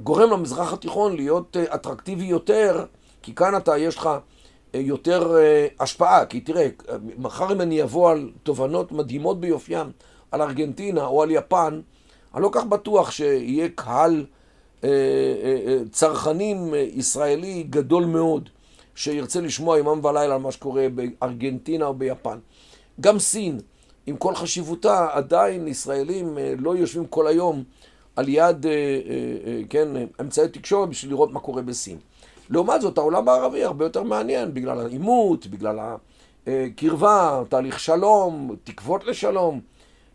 גורם 0.00 0.30
למזרח 0.30 0.72
התיכון 0.72 1.16
להיות 1.16 1.56
אה, 1.56 1.74
אטרקטיבי 1.74 2.24
יותר, 2.24 2.84
כי 3.22 3.34
כאן 3.34 3.56
אתה, 3.56 3.78
יש 3.78 3.96
לך 3.96 4.10
יותר 4.74 5.36
השפעה, 5.80 6.26
כי 6.26 6.40
תראה, 6.40 6.68
מחר 7.18 7.52
אם 7.52 7.60
אני 7.60 7.82
אבוא 7.82 8.10
על 8.10 8.30
תובנות 8.42 8.92
מדהימות 8.92 9.40
ביופיים 9.40 9.86
על 10.30 10.42
ארגנטינה 10.42 11.06
או 11.06 11.22
על 11.22 11.30
יפן, 11.30 11.80
אני 12.34 12.42
לא 12.42 12.48
כך 12.52 12.64
בטוח 12.64 13.10
שיהיה 13.10 13.68
קהל 13.74 14.26
צרכנים 15.90 16.74
ישראלי 16.74 17.62
גדול 17.70 18.04
מאוד 18.04 18.48
שירצה 18.94 19.40
לשמוע 19.40 19.78
ימם 19.78 20.04
ולילה 20.04 20.34
על 20.34 20.40
מה 20.40 20.52
שקורה 20.52 20.86
בארגנטינה 20.94 21.86
או 21.86 21.94
ביפן. 21.94 22.38
גם 23.00 23.18
סין, 23.18 23.60
עם 24.06 24.16
כל 24.16 24.34
חשיבותה, 24.34 25.08
עדיין 25.12 25.68
ישראלים 25.68 26.38
לא 26.58 26.76
יושבים 26.76 27.06
כל 27.06 27.26
היום 27.26 27.64
על 28.16 28.28
יד, 28.28 28.66
כן, 29.70 29.88
אמצעי 30.20 30.48
תקשורת 30.48 30.88
בשביל 30.88 31.10
לראות 31.12 31.32
מה 31.32 31.40
קורה 31.40 31.62
בסין. 31.62 31.98
לעומת 32.50 32.80
זאת, 32.80 32.98
העולם 32.98 33.28
הערבי 33.28 33.64
הרבה 33.64 33.84
יותר 33.84 34.02
מעניין 34.02 34.54
בגלל 34.54 34.80
העימות, 34.80 35.46
בגלל 35.46 35.78
הקרבה, 36.46 37.42
תהליך 37.48 37.80
שלום, 37.80 38.56
תקוות 38.64 39.04
לשלום, 39.04 39.60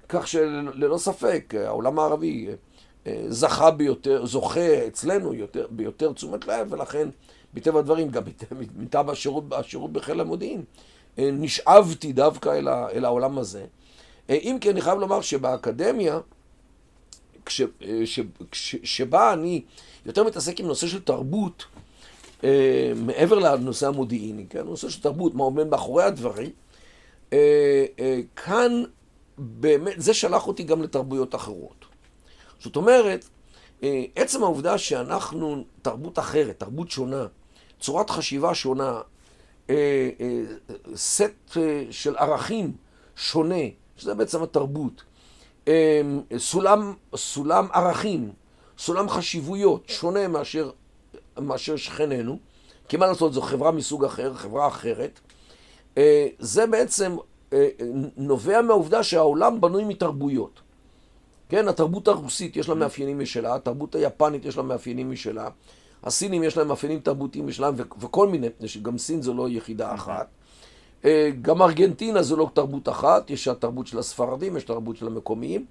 כך 0.10 0.28
שללא 0.28 0.98
ספק, 0.98 1.54
העולם 1.58 2.00
הערבי 2.00 2.48
זכה 3.28 3.72
ביותר, 3.72 4.26
זוכה 4.26 4.88
אצלנו 4.88 5.34
יותר, 5.34 5.68
ביותר 5.70 6.14
תשומת 6.14 6.48
לב, 6.48 6.68
ולכן, 6.70 7.10
מטבע 7.54 7.80
הדברים, 7.80 8.10
גם 8.10 8.24
מטעם 8.78 9.10
השירות, 9.10 9.44
השירות 9.52 9.94
בחיל 9.94 10.20
המודיעין, 10.20 10.64
נשאבתי 11.18 12.14
דווקא 12.14 12.50
אל, 12.50 12.68
ה, 12.68 12.90
אל 12.90 13.06
העולם 13.06 13.38
הזה. 13.38 13.66
אם 14.30 14.58
כי 14.62 14.70
אני 14.70 14.82
חייב 14.82 15.00
לומר 15.00 15.22
שבאקדמיה, 15.22 16.20
כש, 17.46 17.62
ש, 18.06 18.20
כש, 18.52 18.76
שבה 18.84 19.34
אני 19.34 19.62
יותר 20.06 20.24
מתעסק 20.24 20.60
עם 20.60 20.68
נושא 20.68 20.88
של 20.88 21.02
תרבות, 21.02 21.66
מעבר 22.96 23.40
לנושא 23.40 23.88
המודיעיני, 23.88 24.46
כן? 24.50 24.62
נושא 24.66 24.90
של 24.90 25.02
תרבות, 25.02 25.36
מה 25.36 25.44
עומד 25.44 25.68
מאחורי 25.68 26.04
הדברים, 26.04 26.50
כאן 28.36 28.84
באמת, 29.38 29.94
זה 29.98 30.14
שלח 30.14 30.48
אותי 30.48 30.64
גם 30.64 30.82
לתרבויות 30.82 31.36
אחרות. 31.36 31.86
זאת 32.60 32.76
אומרת, 32.76 33.26
עצם 34.16 34.44
העובדה 34.44 34.78
שאנחנו 34.78 35.64
תרבות 35.82 36.20
אחרת, 36.20 36.60
תרבות 36.60 36.92
שונה, 36.92 37.26
צורת 37.80 38.10
חשיבה 38.10 38.56
שונה, 38.56 39.02
סט 40.96 41.58
של 41.92 42.16
ערכים 42.18 42.74
שונה, 43.16 43.64
שזה 43.98 44.14
בעצם 44.14 44.44
התרבות, 44.44 45.04
סולם, 46.38 46.94
סולם 47.16 47.68
ערכים, 47.74 48.32
סולם 48.78 49.10
חשיבויות, 49.10 49.84
שונה 49.90 50.28
מאשר, 50.28 50.72
מאשר 51.42 51.76
שכנינו, 51.76 52.40
כי 52.88 52.98
מה 52.98 53.06
לעשות, 53.06 53.34
זו 53.34 53.42
חברה 53.42 53.72
מסוג 53.72 54.06
אחר, 54.06 54.34
חברה 54.34 54.68
אחרת, 54.68 55.20
זה 56.40 56.68
בעצם 56.68 57.16
נובע 58.18 58.62
מהעובדה 58.62 59.04
שהעולם 59.04 59.62
בנוי 59.62 59.84
מתרבויות. 59.84 60.62
כן, 61.50 61.68
התרבות 61.68 62.08
הרוסית 62.08 62.58
יש 62.58 62.70
לה 62.70 62.76
מאפיינים 62.76 63.20
משלה, 63.20 63.56
התרבות 63.56 63.96
היפנית 63.96 64.46
יש 64.46 64.58
לה 64.58 64.64
מאפיינים 64.64 65.12
משלה, 65.12 65.50
הסינים 66.04 66.44
יש 66.44 66.58
להם 66.58 66.68
מאפיינים 66.68 67.00
תרבותיים 67.00 67.48
משלהם 67.48 67.76
וכל 67.78 68.28
מיני, 68.28 68.48
גם 68.82 68.98
סין 68.98 69.22
זו 69.22 69.34
לא 69.34 69.50
יחידה 69.50 69.94
אחת. 69.94 70.28
גם 71.42 71.62
ארגנטינה 71.62 72.24
זו 72.24 72.36
לא 72.36 72.50
תרבות 72.54 72.90
אחת, 72.90 73.30
יש 73.30 73.48
התרבות 73.48 73.88
של 73.88 74.00
הספרדים, 74.00 74.58
יש 74.58 74.64
תרבות 74.64 74.98
של 74.98 75.08
המקומיים, 75.08 75.66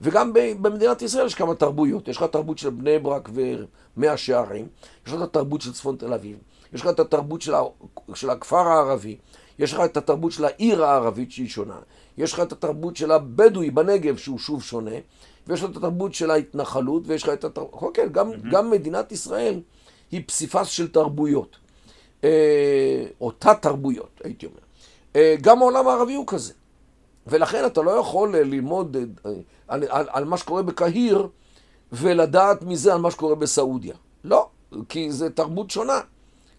וגם 0.00 0.32
במדינת 0.32 1.02
ישראל 1.02 1.26
יש 1.26 1.34
כמה 1.34 1.54
תרבויות. 1.54 2.08
יש 2.08 2.16
לך 2.16 2.22
תרבות 2.22 2.58
של 2.58 2.70
בני 2.70 2.98
ברק 2.98 3.28
ומאה 3.96 4.16
שערים, 4.16 4.66
יש 5.06 5.12
לך 5.12 5.18
את 5.18 5.22
התרבות 5.22 5.60
של 5.60 5.72
צפון 5.72 5.96
תל 5.96 6.12
אביב, 6.12 6.38
יש 6.72 6.80
לך 6.80 6.88
את 6.88 7.00
התרבות 7.00 7.42
של, 7.42 7.52
של 8.14 8.30
הכפר 8.30 8.68
הערבי, 8.68 9.16
יש 9.58 9.72
לך 9.72 9.80
את 9.84 9.96
התרבות 9.96 10.32
של 10.32 10.44
העיר 10.44 10.84
הערבית 10.84 11.32
שהיא 11.32 11.48
שונה, 11.48 11.78
יש 12.18 12.32
לך 12.32 12.40
את 12.40 12.52
התרבות 12.52 12.96
של 12.96 13.10
הבדואי 13.10 13.70
בנגב 13.70 14.16
שהוא 14.16 14.38
שוב 14.38 14.62
שונה, 14.62 14.90
ויש 15.46 15.62
לך 15.62 15.70
את 15.70 15.76
התרבות 15.76 16.14
של 16.14 16.30
ההתנחלות, 16.30 17.02
ויש 17.06 17.22
לך 17.22 17.28
את 17.28 17.44
התרבות... 17.44 17.72
אוקיי, 17.72 18.08
גם, 18.08 18.32
mm-hmm. 18.32 18.50
גם 18.50 18.70
מדינת 18.70 19.12
ישראל 19.12 19.60
היא 20.10 20.22
פסיפס 20.26 20.66
של 20.66 20.88
תרבויות, 20.88 21.56
או 23.20 23.30
תת-תרבויות, 23.38 24.20
הייתי 24.24 24.46
אומר. 24.46 24.58
גם 25.40 25.58
העולם 25.62 25.88
הערבי 25.88 26.14
הוא 26.14 26.26
כזה. 26.26 26.52
ולכן 27.26 27.66
אתה 27.66 27.82
לא 27.82 27.90
יכול 27.90 28.36
ללמוד 28.36 28.96
על, 29.68 29.84
על, 29.88 30.08
על 30.10 30.24
מה 30.24 30.36
שקורה 30.36 30.62
בקהיר 30.62 31.28
ולדעת 31.92 32.62
מזה 32.62 32.94
על 32.94 33.00
מה 33.00 33.10
שקורה 33.10 33.34
בסעודיה. 33.34 33.94
לא, 34.24 34.48
כי 34.88 35.12
זה 35.12 35.30
תרבות 35.30 35.70
שונה. 35.70 36.00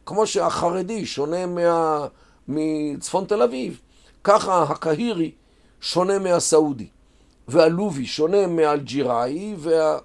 כמו 0.05 0.27
שהחרדי 0.27 1.05
שונה 1.05 1.45
מה, 1.45 2.07
מצפון 2.47 3.25
תל 3.25 3.41
אביב, 3.41 3.81
ככה 4.23 4.63
הקהירי 4.63 5.31
שונה 5.81 6.19
מהסעודי. 6.19 6.87
והלובי 7.47 8.05
שונה 8.05 8.47
מאלג'יראי, 8.47 9.55
וה... 9.57 9.97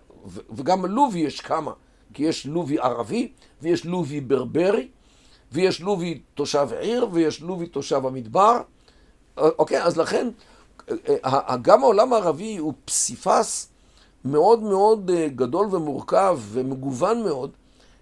וגם 0.50 0.86
לובי 0.86 1.18
יש 1.18 1.40
כמה, 1.40 1.72
כי 2.14 2.22
יש 2.22 2.46
לובי 2.46 2.78
ערבי, 2.78 3.32
ויש 3.62 3.84
לובי 3.84 4.20
ברברי, 4.20 4.88
ויש 5.52 5.80
לובי 5.80 6.20
תושב 6.34 6.68
עיר, 6.80 7.08
ויש 7.12 7.40
לובי 7.40 7.66
תושב 7.66 8.06
המדבר. 8.06 8.60
אוקיי, 9.36 9.82
אז 9.82 9.96
לכן, 9.96 10.28
גם 11.62 11.82
העולם 11.82 12.12
הערבי 12.12 12.56
הוא 12.56 12.72
פסיפס 12.84 13.68
מאוד 14.24 14.62
מאוד 14.62 15.10
גדול 15.34 15.66
ומורכב 15.70 16.40
ומגוון 16.52 17.22
מאוד 17.22 17.50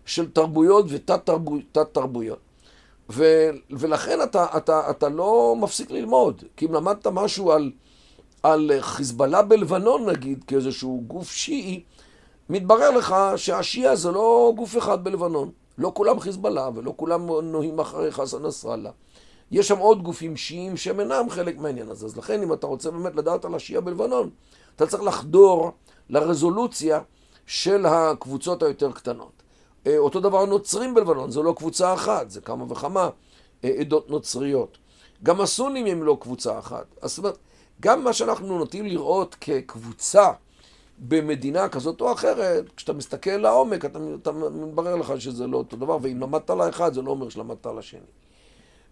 של 0.06 0.30
תרבויות 0.30 0.86
ותת-תרבויות. 0.88 2.38
ו, 3.10 3.50
ולכן 3.70 4.22
אתה, 4.22 4.46
אתה, 4.56 4.90
אתה 4.90 5.08
לא 5.08 5.56
מפסיק 5.60 5.90
ללמוד. 5.90 6.42
כי 6.56 6.66
אם 6.66 6.74
למדת 6.74 7.06
משהו 7.06 7.52
על, 7.52 7.72
על 8.42 8.70
חיזבאללה 8.80 9.42
בלבנון, 9.42 10.08
נגיד, 10.08 10.44
כאיזשהו 10.44 11.02
גוף 11.06 11.30
שיעי, 11.30 11.82
מתברר 12.50 12.90
לך 12.90 13.16
שהשיעה 13.36 13.96
זה 13.96 14.10
לא 14.10 14.52
גוף 14.56 14.78
אחד 14.78 15.04
בלבנון. 15.04 15.50
לא 15.78 15.92
כולם 15.94 16.20
חיזבאללה 16.20 16.68
ולא 16.74 16.92
כולם 16.96 17.26
נוהים 17.42 17.80
אחרי 17.80 18.12
חסן 18.12 18.46
נסראללה. 18.46 18.90
יש 19.50 19.68
שם 19.68 19.78
עוד 19.78 20.02
גופים 20.02 20.36
שיעים 20.36 20.76
שהם 20.76 21.00
אינם 21.00 21.30
חלק 21.30 21.58
מהעניין 21.58 21.88
הזה. 21.88 22.06
אז 22.06 22.16
לכן, 22.16 22.42
אם 22.42 22.52
אתה 22.52 22.66
רוצה 22.66 22.90
באמת 22.90 23.16
לדעת 23.16 23.44
על 23.44 23.54
השיעה 23.54 23.80
בלבנון, 23.80 24.30
אתה 24.76 24.86
צריך 24.86 25.02
לחדור 25.02 25.70
לרזולוציה 26.08 27.00
של 27.46 27.86
הקבוצות 27.86 28.62
היותר 28.62 28.92
קטנות. 28.92 29.42
אותו 29.98 30.20
דבר 30.20 30.44
נוצרים 30.44 30.94
בלבנון, 30.94 31.30
זו 31.30 31.42
לא 31.42 31.54
קבוצה 31.56 31.94
אחת, 31.94 32.30
זה 32.30 32.40
כמה 32.40 32.64
וכמה 32.68 33.08
עדות 33.62 34.10
נוצריות. 34.10 34.78
גם 35.22 35.40
הסונים 35.40 35.86
הם 35.86 36.02
לא 36.02 36.16
קבוצה 36.20 36.58
אחת. 36.58 36.86
זאת 37.02 37.18
אומרת, 37.18 37.38
גם 37.80 38.04
מה 38.04 38.12
שאנחנו 38.12 38.58
נוטים 38.58 38.86
לראות 38.86 39.36
כקבוצה 39.40 40.32
במדינה 40.98 41.68
כזאת 41.68 42.00
או 42.00 42.12
אחרת, 42.12 42.64
כשאתה 42.76 42.92
מסתכל 42.92 43.30
לעומק, 43.30 43.84
אתה, 43.84 43.98
אתה 44.22 44.32
מתברר 44.32 44.96
לך 44.96 45.12
שזה 45.18 45.46
לא 45.46 45.56
אותו 45.56 45.76
דבר, 45.76 45.98
ואם 46.02 46.20
למדת 46.20 46.50
לאחד, 46.50 46.94
זה 46.94 47.02
לא 47.02 47.10
אומר 47.10 47.28
שלמדת 47.28 47.66
לשני. 47.78 48.00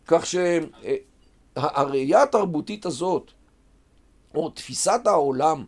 כך 0.08 0.26
שהראייה 0.26 2.22
התרבותית 2.22 2.86
הזאת, 2.86 3.30
או 4.34 4.50
תפיסת 4.50 5.00
העולם 5.04 5.64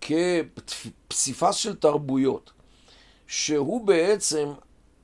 כפסיפס 0.00 1.54
של 1.54 1.74
תרבויות, 1.74 2.52
שהוא 3.26 3.86
בעצם 3.86 4.48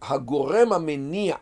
הגורם 0.03 0.73
המניע 0.73 1.37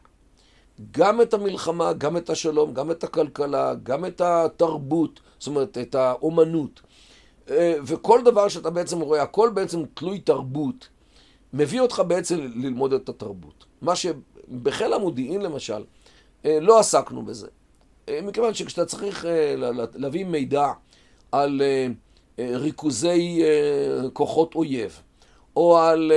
גם 0.91 1.23
את 1.23 1.35
המלחמה, 1.35 1.93
גם 1.93 2.17
את 2.17 2.31
השלום, 2.31 2.75
גם 2.75 2.91
את 2.91 3.05
הכלכלה, 3.05 3.75
גם 3.83 4.05
את 4.05 4.21
התרבות, 4.21 5.21
זאת 5.39 5.47
אומרת, 5.47 5.79
את 5.79 5.95
האומנות. 5.95 6.81
וכל 7.87 8.21
דבר 8.25 8.49
שאתה 8.49 8.71
בעצם 8.71 9.01
רואה, 9.01 9.23
הכל 9.23 9.51
בעצם 9.55 9.83
תלוי 9.95 10.21
תרבות, 10.21 10.89
מביא 11.53 11.81
אותך 11.81 12.03
בעצם 12.07 12.39
ללמוד 12.41 12.93
את 12.93 13.09
התרבות. 13.09 13.65
מה 13.83 13.97
שבחיל 13.97 14.93
המודיעין 14.93 15.43
למשל, 15.43 15.85
לא 16.45 16.79
עסקנו 16.79 17.23
בזה. 17.23 17.49
מכיוון 18.23 18.55
שכשאתה 18.55 18.85
צריך 18.85 19.27
להביא 19.95 20.25
מידע 20.25 20.67
על 21.33 21.63
ריכוזי 22.39 23.43
כוחות 24.13 24.55
אויב, 24.55 25.03
או 25.57 25.79
על, 25.79 26.13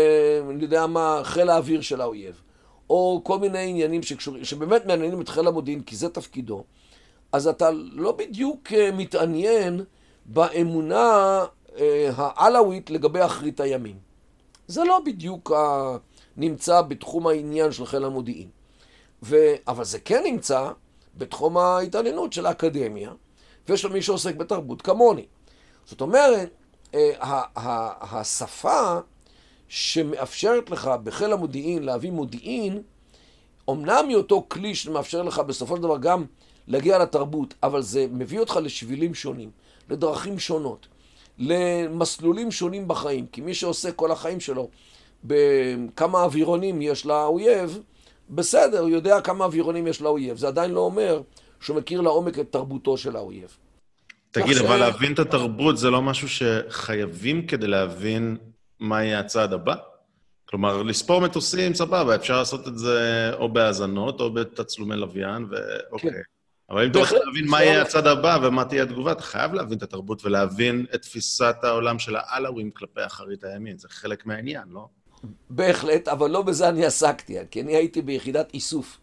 אני 0.50 0.64
יודע 0.64 0.88
מה, 0.88 1.22
חיל 1.24 1.50
האוויר 1.50 1.82
של 1.82 2.02
האויב, 2.02 2.42
או 2.90 3.22
כל 3.24 3.40
מיני 3.40 3.70
עניינים 3.70 4.04
שקשורים, 4.04 4.46
שבאמת 4.46 4.86
מעניינים 4.86 5.22
את 5.22 5.30
חיל 5.30 5.48
המודיעין, 5.48 5.82
כי 5.82 5.96
זה 5.96 6.10
תפקידו, 6.10 6.64
אז 7.32 7.48
אתה 7.48 7.70
לא 7.72 8.12
בדיוק 8.12 8.72
מתעניין 8.94 9.84
באמונה 10.26 11.46
העלאווית 12.16 12.90
לגבי 12.90 13.26
אחרית 13.26 13.60
הימים. 13.60 13.96
זה 14.68 14.84
לא 14.84 15.00
בדיוק 15.06 15.52
נמצא 16.38 16.82
בתחום 16.82 17.28
העניין 17.28 17.72
של 17.72 17.86
חיל 17.86 18.06
המודיעין. 18.06 18.48
ו... 19.24 19.36
אבל 19.68 19.84
זה 19.84 20.00
כן 20.00 20.24
נמצא 20.26 20.72
בתחום 21.18 21.58
ההתעניינות 21.58 22.34
של 22.34 22.46
האקדמיה, 22.46 23.12
ויש 23.70 23.84
לו 23.84 23.90
מי 23.90 24.02
שעוסק 24.02 24.36
בתרבות 24.36 24.82
כמוני. 24.82 25.26
זאת 25.86 26.02
אומרת, 26.02 26.50
השפה 28.02 29.00
שמאפשרת 29.68 30.70
לך 30.70 30.92
בחיל 31.04 31.34
המודיעין 31.34 31.84
להביא 31.84 32.12
מודיעין, 32.12 32.82
אומנם 33.68 34.06
היא 34.08 34.18
אותו 34.18 34.46
כלי 34.48 34.76
שמאפשר 34.76 35.24
לך 35.24 35.40
בסופו 35.40 35.76
של 35.76 35.82
דבר 35.82 35.98
גם 35.98 36.26
להגיע 36.68 36.98
לתרבות, 37.00 37.54
אבל 37.64 37.82
זה 37.82 38.08
מביא 38.12 38.40
אותך 38.40 38.60
לשבילים 38.64 39.14
שונים, 39.14 39.52
לדרכים 39.90 40.40
שונות, 40.40 40.88
למסלולים 41.38 42.52
שונים 42.52 42.88
בחיים. 42.88 43.26
כי 43.32 43.42
מי 43.42 43.54
שעושה 43.54 43.92
כל 43.92 44.12
החיים 44.12 44.40
שלו 44.40 44.70
בכמה 45.24 46.24
אווירונים 46.24 46.82
יש 46.82 47.06
לאויב, 47.06 47.80
בסדר, 48.32 48.80
הוא 48.80 48.89
יודע 48.89 49.22
כמה 49.22 49.46
אווירונים 49.46 49.88
יש 49.88 50.02
לאויב. 50.02 50.38
זה 50.38 50.48
עדיין 50.48 50.72
לא 50.72 50.80
אומר 50.80 51.22
שהוא 51.60 51.78
מכיר 51.78 52.02
לעומק 52.02 52.39
את 52.39 52.52
תרבותו 52.52 52.98
של 52.98 53.15
האויב. 53.15 53.58
תגיד, 54.32 54.58
אבל 54.58 54.78
להבין 54.78 55.13
את 55.13 55.20
התרבות 55.20 55.78
זה 55.78 55.89
לא 55.89 56.02
משהו 56.02 56.28
שחייבים 56.30 57.48
כדי 57.48 57.67
להבין 57.67 58.38
מה 58.80 59.04
יהיה 59.04 59.20
הצעד 59.20 59.54
הבא? 59.54 59.76
כלומר, 60.46 60.84
לספור 60.84 61.22
מטוסים, 61.22 61.74
סבבה, 61.74 62.15
אפשר 62.15 62.38
לעשות 62.38 62.67
את 62.67 62.78
זה 62.78 63.32
או 63.34 63.54
בהאזנות 63.54 64.22
או 64.22 64.34
בתצלומי 64.34 64.96
לוויין, 64.96 65.46
ואוקיי. 65.50 66.12
כן. 66.12 66.17
אבל 66.70 66.86
אם 66.86 66.91
אתה 66.91 67.00
רוצה 67.00 67.15
להבין 67.26 67.48
מה 67.48 67.63
יהיה 67.63 67.82
הצד 67.82 68.08
הבא 68.08 68.39
ומה 68.44 68.65
תהיה 68.65 68.84
התגובה, 68.84 69.12
אתה 69.12 69.24
חייב 69.24 69.54
להבין 69.54 69.78
את 69.78 69.84
התרבות 69.84 70.26
ולהבין 70.26 70.86
את 70.96 71.02
תפיסת 71.02 71.56
העולם 71.63 72.00
של 72.00 72.15
האלאווים 72.15 72.72
כלפי 72.72 73.06
אחרית 73.06 73.44
הימין. 73.44 73.78
זה 73.78 73.88
חלק 73.89 74.26
מהעניין, 74.26 74.63
לא? 74.70 74.88
בהחלט, 75.50 76.08
אבל 76.08 76.30
לא 76.30 76.42
בזה 76.42 76.70
אני 76.70 76.86
עסקתי, 76.86 77.38
כי 77.52 77.62
אני 77.62 77.76
הייתי 77.76 78.02
ביחידת 78.02 78.54
איסוף. 78.54 78.98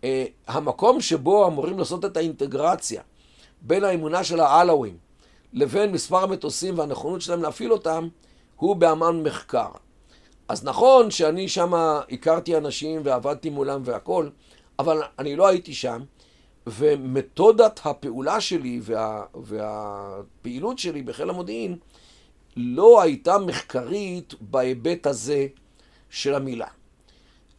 Uh, 0.00 0.04
המקום 0.46 1.00
שבו 1.00 1.46
אמורים 1.46 1.78
לעשות 1.78 2.04
את 2.04 2.16
האינטגרציה 2.16 3.02
בין 3.62 3.84
האמונה 3.84 4.24
של 4.24 4.40
האלאווים 4.40 4.96
לבין 5.52 5.92
מספר 5.92 6.22
המטוסים 6.22 6.78
והנכונות 6.78 7.20
שלהם 7.20 7.42
להפעיל 7.42 7.72
אותם, 7.72 8.08
הוא 8.56 8.76
באמן 8.76 9.22
מחקר. 9.22 9.68
אז 10.48 10.64
נכון 10.64 11.10
שאני 11.10 11.48
שם 11.48 11.74
הכרתי 12.12 12.56
אנשים 12.56 13.00
ועבדתי 13.04 13.50
מולם 13.50 13.82
והכול, 13.84 14.30
אבל 14.78 15.02
אני 15.18 15.36
לא 15.36 15.46
הייתי 15.46 15.74
שם, 15.74 16.02
ומתודת 16.66 17.80
הפעולה 17.84 18.40
שלי 18.40 18.80
וה, 18.82 19.24
והפעילות 19.34 20.78
שלי 20.78 21.02
בחיל 21.02 21.30
המודיעין 21.30 21.76
לא 22.56 23.02
הייתה 23.02 23.38
מחקרית 23.38 24.34
בהיבט 24.40 25.06
הזה 25.06 25.46
של 26.10 26.34
המילה. 26.34 26.66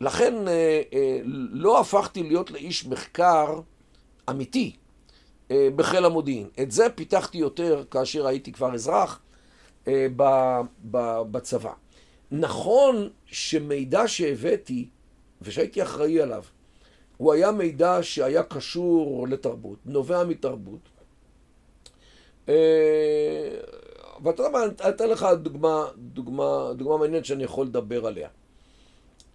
לכן 0.02 0.48
אה, 0.48 0.82
אה, 0.94 1.20
לא 1.52 1.80
הפכתי 1.80 2.24
להיות 2.24 2.52
לאיש 2.52 2.86
מחקר 2.86 3.60
אמיתי 4.30 4.76
אה, 5.52 5.68
בחיל 5.76 6.06
המודיעין. 6.06 6.48
את 6.62 6.72
זה 6.72 6.90
פיתחתי 6.96 7.38
יותר 7.38 7.84
כאשר 7.92 8.28
הייתי 8.28 8.52
כבר 8.52 8.74
אזרח 8.74 9.22
בצבא. 11.32 11.74
נכון 12.32 13.10
שמידע 13.26 14.08
שהבאתי 14.08 14.90
ושהייתי 15.42 15.84
אחראי 15.84 16.22
עליו, 16.22 16.44
הוא 17.18 17.34
היה 17.34 17.52
מידע 17.52 18.00
שהיה 18.02 18.44
קשור 18.44 19.28
לתרבות, 19.28 19.78
נובע 19.86 20.24
מתרבות. 20.24 20.90
ואתה 24.24 24.44
יודע 24.44 24.52
מה, 24.52 24.64
אני 24.64 24.90
אתן 24.90 25.10
לך 25.10 25.28
דוגמה, 25.42 25.86
דוגמה, 25.98 26.74
דוגמה 26.76 26.98
מעניינת 26.98 27.26
שאני 27.26 27.44
יכול 27.44 27.66
לדבר 27.66 28.06
עליה. 28.08 28.30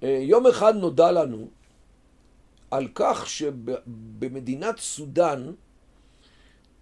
אה, 0.02 0.18
יום 0.22 0.46
אחד 0.46 0.76
נודע 0.76 1.12
לנו 1.12 1.48
על 2.70 2.88
כך 2.94 3.28
שבמדינת 3.28 4.78
סודאן, 4.78 5.52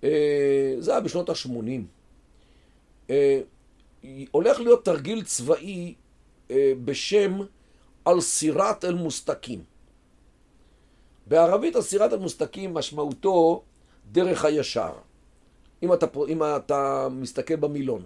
אה, 0.04 0.74
זה 0.78 0.90
היה 0.90 1.00
בשנות 1.00 1.28
ה-80, 1.28 1.50
אה, 3.10 3.40
הולך 4.30 4.60
להיות 4.60 4.84
תרגיל 4.84 5.24
צבאי 5.24 5.94
בשם 6.84 7.38
אל-סירת 8.06 8.84
אל-מוסתקים. 8.84 9.64
בערבית 11.26 11.76
אל-סירת 11.76 12.12
אל-מוסתקים 12.12 12.74
משמעותו 12.74 13.62
דרך 14.12 14.44
הישר. 14.44 14.92
אם 15.82 15.92
אתה, 15.92 16.06
אם 16.28 16.42
אתה 16.42 17.08
מסתכל 17.10 17.56
במילון. 17.56 18.02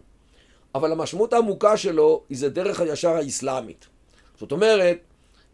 אבל 0.75 0.93
המשמעות 0.93 1.33
העמוקה 1.33 1.77
שלו 1.77 2.23
היא 2.29 2.39
זה 2.39 2.49
דרך 2.49 2.81
הישר 2.81 3.11
האסלאמית. 3.11 3.87
זאת 4.39 4.53
אומרת, 4.53 4.99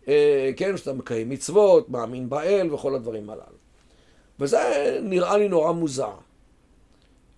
אה, 0.09 0.51
כן, 0.57 0.77
שאתה 0.77 0.93
מקיים 0.93 1.29
מצוות, 1.29 1.89
מאמין 1.89 2.29
באל 2.29 2.75
וכל 2.75 2.95
הדברים 2.95 3.31
הללו. 3.31 3.61
וזה 4.39 4.99
נראה 5.03 5.39
לי 5.39 5.49
נורא 5.49 5.73
מוזר. 5.73 6.15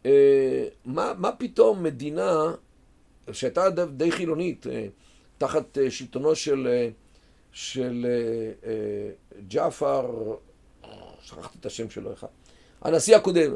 אה, 0.07 0.69
מה, 0.85 1.13
מה 1.19 1.33
פתאום 1.33 1.83
מדינה 1.83 2.55
שהייתה 3.33 3.71
די, 3.71 4.13
חילונית, 4.13 4.67
אה, 4.67 4.87
תחת 5.39 5.79
שלטונו 5.89 6.35
של, 6.35 6.89
של 7.53 8.07
ג'עפר, 9.49 10.37
שכחתי 11.23 11.59
את 11.61 11.67
השם 11.67 11.91
שלו 11.91 12.13
אחד, 12.13 12.29
הנשיא 12.85 13.17
הקודם, 13.17 13.53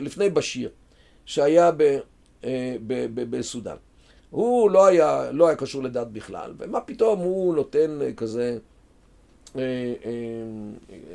לפני 0.00 0.30
בשיר, 0.30 0.68
שהיה 1.26 1.70
אה, 2.44 2.76
בסודאן. 3.14 3.76
הוא 4.30 4.70
לא 4.70 4.86
היה, 4.86 5.30
לא 5.32 5.46
היה 5.46 5.56
קשור 5.56 5.82
לדת 5.82 6.06
בכלל, 6.06 6.54
ומה 6.58 6.80
פתאום 6.80 7.18
הוא 7.18 7.54
נותן 7.54 7.98
אה, 8.02 8.12
כזה 8.12 8.58
אה, 9.56 9.62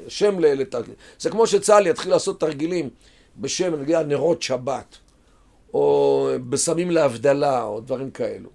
שם 0.08 0.40
לתרגיל. 0.40 0.94
זה 1.20 1.30
כמו 1.30 1.48
שצה"ל 1.48 1.88
יתחיל 1.88 2.12
לעשות 2.12 2.40
תרגילים 2.40 2.90
בשם, 3.38 3.76
נגיד, 3.82 3.96
נרות 3.96 4.42
שבת, 4.42 4.98
או 5.74 6.30
בסמים 6.50 6.92
להבדלה, 6.92 7.64
או 7.64 7.80
דברים 7.80 8.12
כאלו. 8.12 8.50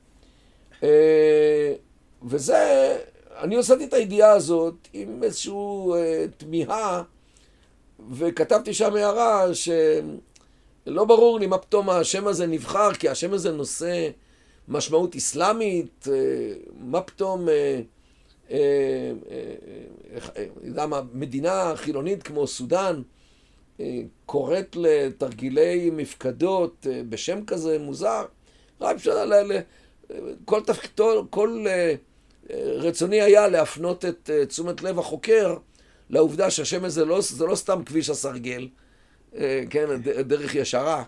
וזה, 2.22 2.96
אני 3.38 3.56
הוספתי 3.56 3.84
את 3.84 3.92
הידיעה 3.92 4.30
הזאת 4.30 4.74
עם 4.92 5.22
איזושהי 5.22 5.52
תמיהה 6.36 7.02
וכתבתי 8.12 8.74
שם 8.74 8.96
הערה 8.96 9.46
שלא 9.54 11.04
ברור 11.04 11.40
לי 11.40 11.46
מה 11.46 11.58
פתאום 11.58 11.90
השם 11.90 12.26
הזה 12.26 12.46
נבחר, 12.46 12.94
כי 12.94 13.08
השם 13.08 13.32
הזה 13.32 13.52
נושא 13.52 14.08
משמעות 14.70 15.16
אסלאמית, 15.16 16.08
אה, 16.12 16.52
מה 16.78 17.00
פתאום, 17.00 17.48
אה, 17.48 17.80
אה, 18.50 19.12
יודע 20.62 20.86
מה, 20.86 21.00
מדינה 21.12 21.72
חילונית 21.76 22.22
כמו 22.22 22.46
סודאן 22.46 23.02
קוראת 24.26 24.76
לתרגילי 24.76 25.90
מפקדות 25.90 26.86
בשם 27.08 27.44
כזה 27.44 27.78
מוזר, 27.78 28.24
רק 28.80 28.96
אפשר, 28.96 29.30
כל, 30.44 30.60
תפקידו, 30.60 31.26
כל 31.30 31.64
רצוני 32.54 33.20
היה 33.20 33.48
להפנות 33.48 34.04
את 34.04 34.30
תשומת 34.48 34.82
לב 34.82 34.98
החוקר 34.98 35.56
לעובדה 36.10 36.50
שהשם 36.50 36.84
הזה 36.84 37.04
לא, 37.04 37.20
זה 37.20 37.46
לא 37.46 37.54
סתם 37.54 37.82
כביש 37.86 38.10
הסרגל, 38.10 38.68
אה, 39.36 39.62
כן, 39.70 40.02
דרך 40.02 40.54
ישרה, 40.54 41.04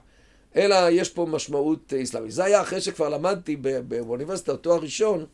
אלא 0.56 0.76
יש 0.90 1.10
פה 1.10 1.26
משמעות 1.26 1.92
אסלאמית. 2.02 2.30
זה 2.30 2.44
היה 2.44 2.60
אחרי 2.60 2.80
שכבר 2.80 3.08
למדתי 3.08 3.56
באוניברסיטה, 3.88 4.56
תואר 4.56 4.80
ראשון, 4.80 5.26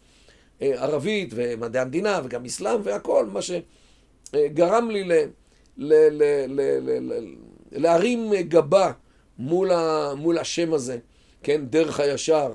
אה, 0.63 0.83
ערבית 0.83 1.31
ומדעי 1.35 1.83
המדינה 1.83 2.21
וגם 2.25 2.45
אסלאם 2.45 2.81
והכל, 2.85 3.27
מה 3.27 3.41
שגרם 3.43 4.91
לי 4.91 5.05
ל, 5.05 5.13
ל, 5.13 5.95
ל, 6.11 6.23
ל, 6.49 6.61
ל, 6.81 7.13
ל, 7.13 7.35
להרים 7.73 8.35
גבה 8.35 8.93
מול, 9.39 9.71
ה, 9.71 10.15
מול 10.15 10.39
השם 10.39 10.75
הזה, 10.75 10.99
כן, 11.43 11.67
דרך 11.67 12.01
הישר, 12.01 12.53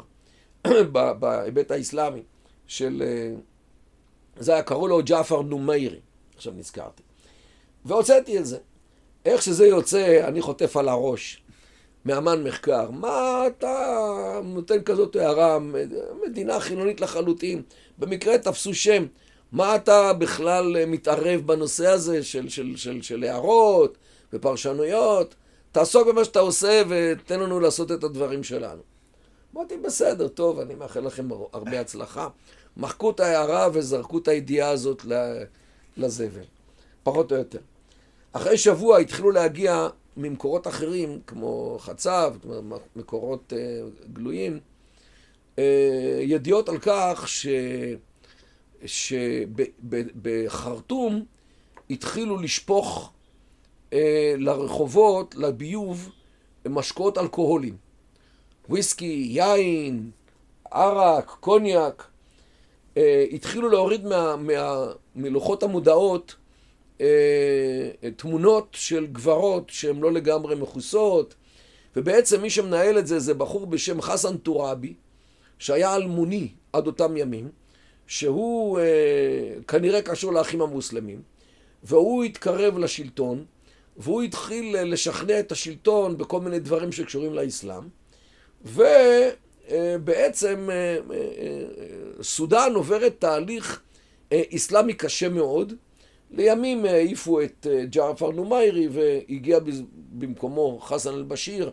בהיבט 1.20 1.72
האסלאמי 1.72 2.24
של... 2.68 3.04
אה, 3.06 3.34
זה 4.38 4.54
היה, 4.54 4.64
קראו 4.64 4.88
לו 4.88 5.02
ג'עפר 5.04 5.42
נומיירי. 5.42 6.00
עכשיו 6.36 6.54
נזכרתי. 6.56 7.04
והוצאתי 7.86 8.38
את 8.38 8.46
זה. 8.46 8.58
איך 9.26 9.42
שזה 9.42 9.68
יוצא, 9.68 10.28
אני 10.28 10.42
חוטף 10.42 10.78
על 10.78 10.90
הראש. 10.90 11.44
מאמן 12.06 12.44
מחקר, 12.44 12.92
מה 12.92 13.44
אתה 13.48 14.40
נותן 14.44 14.84
כזאת 14.84 15.16
הערה, 15.16 15.60
מדינה 16.28 16.60
חילונית 16.60 17.02
לחלוטין, 17.02 17.62
במקרה 17.98 18.38
תפסו 18.38 18.74
שם, 18.74 19.06
מה 19.52 19.76
אתה 19.76 20.14
בכלל 20.14 20.86
מתערב 20.86 21.42
בנושא 21.42 21.88
הזה 21.88 22.24
של, 22.24 22.50
של, 22.50 22.76
של, 22.76 23.02
של 23.02 23.24
הערות 23.24 23.98
ופרשנויות? 24.34 25.36
תעסוק 25.72 26.08
במה 26.08 26.26
שאתה 26.26 26.40
עושה 26.40 26.84
ותן 26.90 27.40
לנו 27.40 27.60
לעשות 27.60 27.92
את 27.92 28.04
הדברים 28.04 28.44
שלנו. 28.44 28.82
אמרתי, 29.56 29.78
בסדר, 29.78 30.28
טוב, 30.28 30.60
אני 30.60 30.76
מאחל 30.76 31.00
לכם 31.00 31.30
הרבה 31.54 31.80
הצלחה. 31.80 32.28
מחקו 32.78 33.10
את 33.10 33.20
ההערה 33.20 33.70
וזרקו 33.74 34.18
את 34.18 34.28
הידיעה 34.28 34.70
הזאת 34.70 35.06
לזבל, 35.98 36.44
פחות 37.04 37.32
או 37.32 37.38
יותר. 37.38 37.60
אחרי 38.34 38.58
שבוע 38.58 38.98
התחילו 38.98 39.32
להגיע 39.32 39.88
ממקורות 40.18 40.68
אחרים, 40.68 41.20
כמו 41.28 41.78
חצב, 41.80 42.36
מקורות 42.96 43.54
uh, 43.54 43.56
גלויים, 44.14 44.60
uh, 45.56 45.60
ידיעות 46.22 46.70
על 46.70 46.78
כך 46.78 47.28
שבחרטום 50.16 51.26
התחילו 51.90 52.38
לשפוך 52.38 53.12
uh, 53.90 53.94
לרחובות, 54.38 55.36
לביוב, 55.36 56.10
משקאות 56.70 57.18
אלכוהולים. 57.18 57.78
וויסקי, 58.70 59.28
יין, 59.30 60.12
ערק, 60.72 61.26
קוניאק. 61.40 62.13
אה, 62.98 63.26
התחילו 63.32 63.70
להוריד 63.70 64.06
מה, 64.06 64.36
מה, 64.36 64.86
מלוחות 65.16 65.64
המודעות 65.64 66.36
אה, 67.02 67.08
תמונות 68.16 68.68
של 68.72 69.06
גברות 69.06 69.70
שהן 69.70 70.00
לא 70.00 70.12
לגמרי 70.12 70.56
מכוסות, 70.56 71.36
ובעצם 71.96 72.42
מי 72.42 72.50
שמנהל 72.50 73.00
את 73.00 73.08
זה 73.08 73.20
זה 73.20 73.34
בחור 73.34 73.68
בשם 73.68 74.02
חסן 74.02 74.38
טוראבי, 74.38 74.94
שהיה 75.60 75.96
אלמוני 75.96 76.48
עד 76.74 76.88
אותם 76.88 77.18
ימים, 77.18 77.50
שהוא 78.08 78.80
אה, 78.80 78.84
כנראה 79.68 80.02
קשור 80.02 80.34
לאחים 80.34 80.62
המוסלמים, 80.62 81.22
והוא 81.84 82.24
התקרב 82.24 82.78
לשלטון, 82.78 83.46
והוא 83.98 84.22
התחיל 84.22 84.76
לשכנע 84.84 85.40
את 85.40 85.52
השלטון 85.52 86.18
בכל 86.18 86.42
מיני 86.42 86.60
דברים 86.60 86.92
שקשורים 86.92 87.34
לאסלאם, 87.34 87.84
ובעצם 88.66 89.38
אה, 89.72 89.96
אה, 90.08 90.54
אה, 90.70 90.98
סודאן 92.22 92.74
עוברת 92.76 93.16
תהליך 93.20 93.82
אסלאמי 94.56 94.94
קשה 94.94 95.30
מאוד. 95.30 95.74
לימים 96.32 96.86
העיפו 96.86 97.42
את 97.42 97.68
ג'עפר 97.90 98.32
נומיירי 98.32 98.88
והגיע 98.92 99.60
במקומו 100.12 100.80
חסן 100.80 101.14
אל-בשיר, 101.14 101.72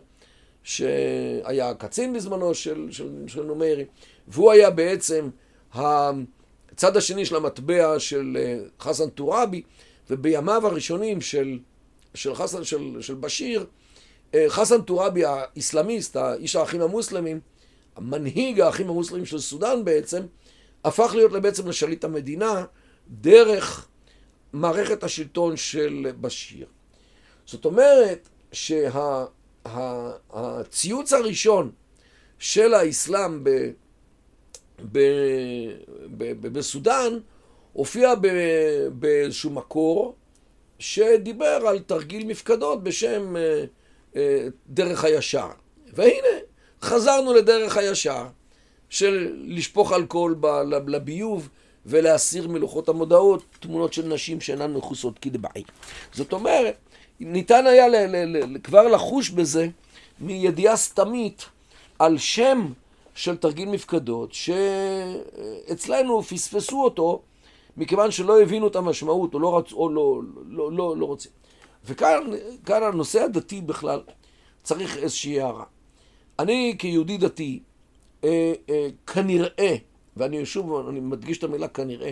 שהיה 0.63 1.73
קצין 1.73 2.13
בזמנו 2.13 2.53
של, 2.53 2.87
של, 2.91 3.09
של 3.27 3.43
נומיירי, 3.43 3.85
והוא 4.27 4.51
היה 4.51 4.69
בעצם 4.69 5.29
הצד 5.73 6.97
השני 6.97 7.25
של 7.25 7.35
המטבע 7.35 7.99
של 7.99 8.37
חסן 8.79 9.09
טוראבי, 9.09 9.61
ובימיו 10.09 10.67
הראשונים 10.67 11.21
של 11.21 11.59
של 12.13 12.35
חסן, 12.35 12.63
של, 12.63 13.01
של 13.01 13.15
בשיר, 13.15 13.65
חסן 14.47 14.81
טוראבי 14.81 15.25
האיסלאמיסט, 15.25 16.15
האיש 16.15 16.55
האחים 16.55 16.81
המוסלמים, 16.81 17.39
המנהיג 17.95 18.59
האחים 18.59 18.89
המוסלמים 18.89 19.25
של 19.25 19.39
סודאן 19.39 19.85
בעצם, 19.85 20.21
הפך 20.83 21.11
להיות 21.15 21.31
בעצם 21.31 21.67
לשליט 21.67 22.03
המדינה 22.03 22.65
דרך 23.07 23.87
מערכת 24.53 25.03
השלטון 25.03 25.57
של 25.57 26.07
בשיר. 26.21 26.67
זאת 27.45 27.65
אומרת 27.65 28.29
שהציוץ 28.51 29.09
שה, 31.09 31.17
הראשון 31.17 31.71
של 32.39 32.73
האסלאם 32.73 33.43
ב, 33.43 33.49
ב, 34.91 34.99
ב, 36.17 36.31
ב, 36.41 36.47
בסודאן 36.47 37.19
הופיע 37.73 38.13
באיזשהו 38.93 39.49
מקור 39.49 40.15
שדיבר 40.79 41.59
על 41.67 41.79
תרגיל 41.79 42.27
מפקדות 42.27 42.83
בשם 42.83 43.35
אה, 43.37 43.63
אה, 44.15 44.47
דרך 44.67 45.03
הישר. 45.03 45.47
והנה, 45.93 46.37
חזרנו 46.81 47.33
לדרך 47.33 47.77
הישר 47.77 48.25
של 48.89 49.35
לשפוך 49.47 49.93
אלכוהול 49.93 50.35
לביוב 50.87 51.49
ולהסיר 51.85 52.47
מלוחות 52.47 52.89
המודעות 52.89 53.43
תמונות 53.59 53.93
של 53.93 54.05
נשים 54.07 54.41
שאינן 54.41 54.73
מכוסות 54.73 55.19
כדבעי. 55.19 55.63
זאת 56.13 56.33
אומרת, 56.33 56.75
ניתן 57.19 57.67
היה 57.67 57.87
ל- 57.87 58.05
ל- 58.07 58.37
ל- 58.55 58.57
כבר 58.63 58.87
לחוש 58.87 59.29
בזה 59.29 59.67
מידיעה 60.19 60.77
סתמית 60.77 61.45
על 61.99 62.17
שם 62.17 62.67
של 63.15 63.37
תרגיל 63.37 63.69
מפקדות, 63.69 64.33
שאצלנו 64.33 66.23
פספסו 66.23 66.83
אותו 66.83 67.21
מכיוון 67.77 68.11
שלא 68.11 68.41
הבינו 68.41 68.67
את 68.67 68.75
המשמעות, 68.75 69.33
או 69.33 69.39
לא 69.39 69.57
רצו, 69.57 69.75
או 69.75 69.89
לא, 69.89 70.21
לא, 70.47 70.71
לא, 70.71 70.97
לא 70.97 71.05
רוצים. 71.05 71.31
וכאן 71.85 72.83
הנושא 72.83 73.21
הדתי 73.21 73.61
בכלל 73.61 74.01
צריך 74.63 74.97
איזושהי 74.97 75.41
הערה. 75.41 75.63
אני 76.41 76.75
כיהודי 76.79 77.17
דתי, 77.17 77.59
אה, 78.23 78.53
אה, 78.69 78.87
כנראה, 79.07 79.75
ואני 80.17 80.45
שוב, 80.45 80.87
אני 80.89 80.99
מדגיש 80.99 81.37
את 81.37 81.43
המילה 81.43 81.67
כנראה, 81.67 82.11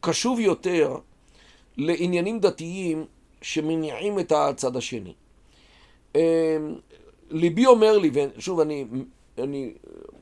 קשוב 0.00 0.40
יותר 0.40 0.96
לעניינים 1.76 2.40
דתיים 2.40 3.04
שמניעים 3.42 4.18
את 4.18 4.32
הצד 4.32 4.76
השני. 4.76 5.14
אה, 6.16 6.56
ליבי 7.30 7.66
אומר 7.66 7.98
לי, 7.98 8.10
ושוב, 8.12 8.60
אני, 8.60 8.84
אני, 9.38 9.72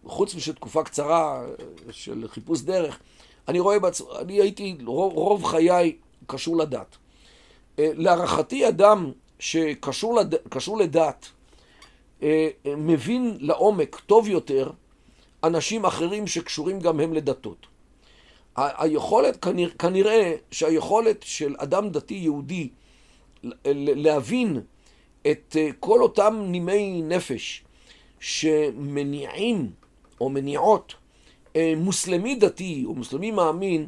חוץ 0.05 0.35
משל 0.35 0.53
תקופה 0.53 0.83
קצרה 0.83 1.47
של 1.91 2.29
חיפוש 2.29 2.61
דרך, 2.61 3.01
אני 3.49 3.61
רואה, 3.61 3.79
בעצ... 3.79 4.03
אני 4.21 4.41
הייתי 4.41 4.77
רוב, 4.85 5.13
רוב 5.13 5.45
חיי 5.45 5.97
קשור 6.27 6.57
לדת. 6.57 6.97
אה, 7.79 7.91
להערכתי 7.95 8.69
אדם 8.69 9.13
שקשור 9.39 10.15
לד... 10.15 10.35
לדת 10.79 10.95
אה, 10.95 11.09
אה, 11.09 11.36
מבין 12.77 13.37
לעומק 13.41 14.01
טוב 14.07 14.29
יותר 14.29 14.71
אנשים 15.45 15.85
אחרים 15.85 16.27
שקשורים 16.27 16.81
גם 16.81 17.01
הם 17.01 17.13
לדתות. 17.13 17.67
היכולת, 18.57 19.45
כנראה, 19.45 19.71
כנראה 19.79 20.35
שהיכולת 20.51 21.23
של 21.23 21.55
אדם 21.59 21.91
דתי 21.91 22.15
יהודי 22.15 22.69
להבין 23.75 24.61
את 25.31 25.57
כל 25.81 26.03
אותם 26.03 26.43
נימי 26.47 27.03
נפש 27.03 27.65
שמניעים 28.21 29.71
או 30.21 30.29
מניעות 30.29 30.95
אה, 31.57 31.73
מוסלמי 31.77 32.35
דתי 32.35 32.83
או 32.87 32.95
מוסלמי 32.95 33.31
מאמין, 33.31 33.87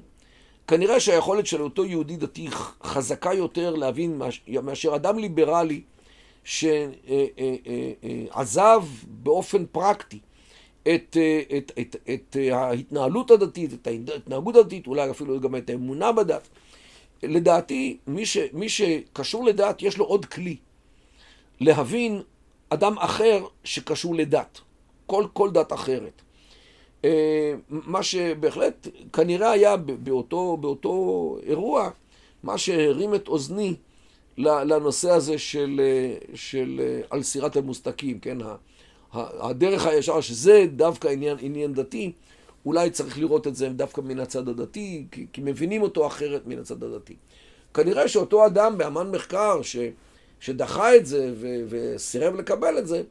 כנראה 0.67 1.01
שהיכולת 1.01 1.47
של 1.47 1.63
אותו 1.63 1.85
יהודי 1.85 2.17
דתי 2.17 2.49
חזקה 2.83 3.35
יותר 3.35 3.75
להבין 3.75 4.21
מאשר 4.63 4.97
אדם 4.97 5.19
ליברלי 5.19 5.83
שעזב 6.49 7.61
אה, 8.61 8.75
אה, 8.75 8.79
באופן 9.07 9.67
פרקטי 9.67 10.19
את, 10.83 11.17
את, 11.57 11.73
את, 11.81 11.97
את 12.15 12.37
ההתנהלות 12.53 13.31
הדתית, 13.31 13.73
את 13.73 13.87
ההתנהגות 13.87 14.57
הדתית, 14.57 14.87
אולי 14.87 15.11
אפילו 15.11 15.41
גם 15.41 15.57
את 15.57 15.71
האמונה 15.71 16.13
בדת. 16.13 16.49
לדעתי, 17.23 17.97
מי, 18.07 18.27
ש, 18.27 18.39
מי 18.53 18.69
שקשור 18.69 19.45
לדת, 19.45 19.83
יש 19.83 19.99
לו 19.99 20.05
עוד 20.05 20.25
כלי 20.25 20.57
להבין 21.61 22.23
אדם 22.69 22.99
אחר 22.99 23.45
שקשור 23.65 24.15
לדת, 24.15 24.61
כל, 25.07 25.27
כל 25.33 25.51
דת 25.51 25.73
אחרת. 25.73 26.23
אה, 27.05 27.55
מה 27.71 28.03
שבהחלט 28.03 28.89
כנראה 29.13 29.51
היה 29.51 29.77
באותו, 29.77 30.57
באותו 30.57 31.37
אירוע, 31.43 31.91
מה 32.43 32.59
שהרים 32.59 33.15
את 33.15 33.29
אוזני 33.29 33.75
לנושא 34.39 35.11
הזה 35.11 35.39
של, 35.39 35.81
אה, 35.85 36.17
של 36.35 36.81
אה, 36.81 37.01
על 37.11 37.23
סירת 37.23 37.57
המוסתקים, 37.57 38.19
כן? 38.19 38.39
הדרך 39.13 39.87
הישר, 39.87 40.21
שזה 40.21 40.67
דווקא 40.77 41.09
עניין, 41.09 41.37
עניין 41.41 41.73
דתי, 41.73 42.13
אולי 42.67 42.91
צריך 42.91 43.19
לראות 43.19 43.47
את 43.47 43.57
זה 43.57 43.69
דווקא 43.69 44.01
מן 44.01 44.21
הצד 44.21 44.49
הדתי, 44.49 45.07
כי, 45.11 45.27
כי 45.33 45.41
מבינים 45.45 45.83
אותו 45.83 46.07
אחרת 46.07 46.47
מן 46.47 46.59
הצד 46.59 46.83
הדתי. 46.83 47.17
כנראה 47.75 48.09
שאותו 48.09 48.47
אדם 48.47 48.79
באמן 48.79 49.11
מחקר 49.11 49.63
ש, 49.63 49.77
שדחה 50.41 50.97
את 50.97 51.07
זה 51.07 51.33
ו, 51.35 51.47
וסירב 51.69 52.35
לקבל 52.35 52.79
את 52.79 52.87
זה, 52.87 53.03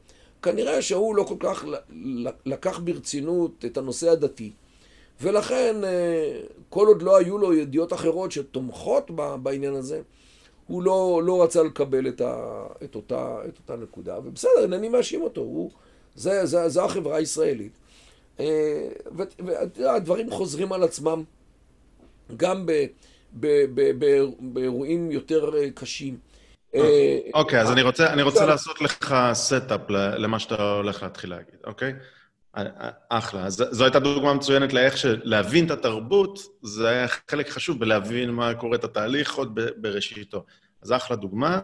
כנראה 0.42 0.82
שהוא 0.82 1.16
לא 1.16 1.22
כל 1.22 1.36
כך 1.40 1.64
לקח 2.46 2.78
ברצינות 2.78 3.64
את 3.64 3.76
הנושא 3.76 4.10
הדתי, 4.10 4.50
ולכן 5.20 5.76
אה, 5.84 6.40
כל 6.68 6.86
עוד 6.86 7.02
לא 7.02 7.16
היו 7.16 7.38
לו 7.38 7.54
ידיעות 7.54 7.92
אחרות 7.92 8.32
שתומכות 8.32 9.10
בעניין 9.42 9.74
הזה, 9.74 10.00
הוא 10.68 10.82
לא, 10.82 11.20
לא 11.24 11.42
רצה 11.42 11.62
לקבל 11.62 12.08
את, 12.08 12.20
ה, 12.20 12.64
את, 12.84 12.94
אותה, 12.94 13.38
את 13.48 13.58
אותה 13.58 13.82
נקודה, 13.82 14.18
ובסדר, 14.18 14.62
אינני 14.62 14.88
מאשים 14.88 15.22
אותו, 15.22 15.40
הוא, 15.40 15.70
זה, 16.14 16.46
זה, 16.46 16.68
זה 16.68 16.84
החברה 16.84 17.16
הישראלית. 17.16 17.72
אה, 18.40 18.88
והדברים 19.76 20.30
חוזרים 20.30 20.72
על 20.72 20.82
עצמם 20.82 21.24
גם 22.36 22.66
ב, 22.66 22.72
ב, 23.32 23.46
ב, 23.74 24.04
ב, 24.04 24.24
באירועים 24.40 25.10
יותר 25.10 25.50
אה, 25.56 25.70
קשים. 25.74 26.18
אה, 26.74 27.18
אוקיי, 27.34 27.60
אז 27.60 27.72
אני 27.72 27.82
רוצה, 27.82 28.12
אני 28.12 28.22
רוצה 28.22 28.46
לעשות 28.46 28.80
לך 28.80 29.14
setup 29.32 29.80
למה 29.90 30.38
שאתה 30.38 30.72
הולך 30.72 31.02
להתחיל 31.02 31.30
להגיד, 31.30 31.60
אוקיי? 31.66 31.92
אה, 32.58 32.62
אה, 32.80 32.90
אחלה. 33.08 33.46
אז 33.46 33.64
זו 33.70 33.84
הייתה 33.84 33.98
דוגמה 33.98 34.34
מצוינת 34.34 34.72
לאיך 34.72 34.96
שלהבין 34.96 35.66
את 35.66 35.70
התרבות, 35.70 36.38
זה 36.62 36.88
היה 36.88 37.06
חלק 37.30 37.48
חשוב 37.48 37.80
בלהבין 37.80 38.30
מה 38.30 38.54
קורה 38.54 38.76
את 38.76 38.84
התהליך 38.84 39.34
עוד 39.34 39.58
בראשיתו. 39.76 40.44
אז 40.82 40.92
אחלה 40.92 41.16
דוגמה. 41.16 41.60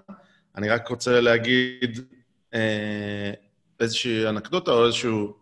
אני 0.57 0.69
רק 0.69 0.89
רוצה 0.89 1.21
להגיד 1.21 2.01
אה, 2.55 3.33
איזושהי 3.81 4.29
אנקדוטה 4.29 4.71
או 4.71 4.87
איזשהו, 4.87 5.37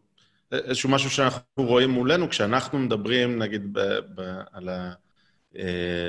איזשהו 0.52 0.88
משהו 0.88 1.10
שאנחנו 1.10 1.46
רואים 1.56 1.90
מולנו 1.90 2.28
כשאנחנו 2.28 2.78
מדברים, 2.78 3.38
נגיד, 3.38 3.72
ב, 3.72 3.80
ב, 4.14 4.40
על 4.52 4.68
ה... 4.68 4.92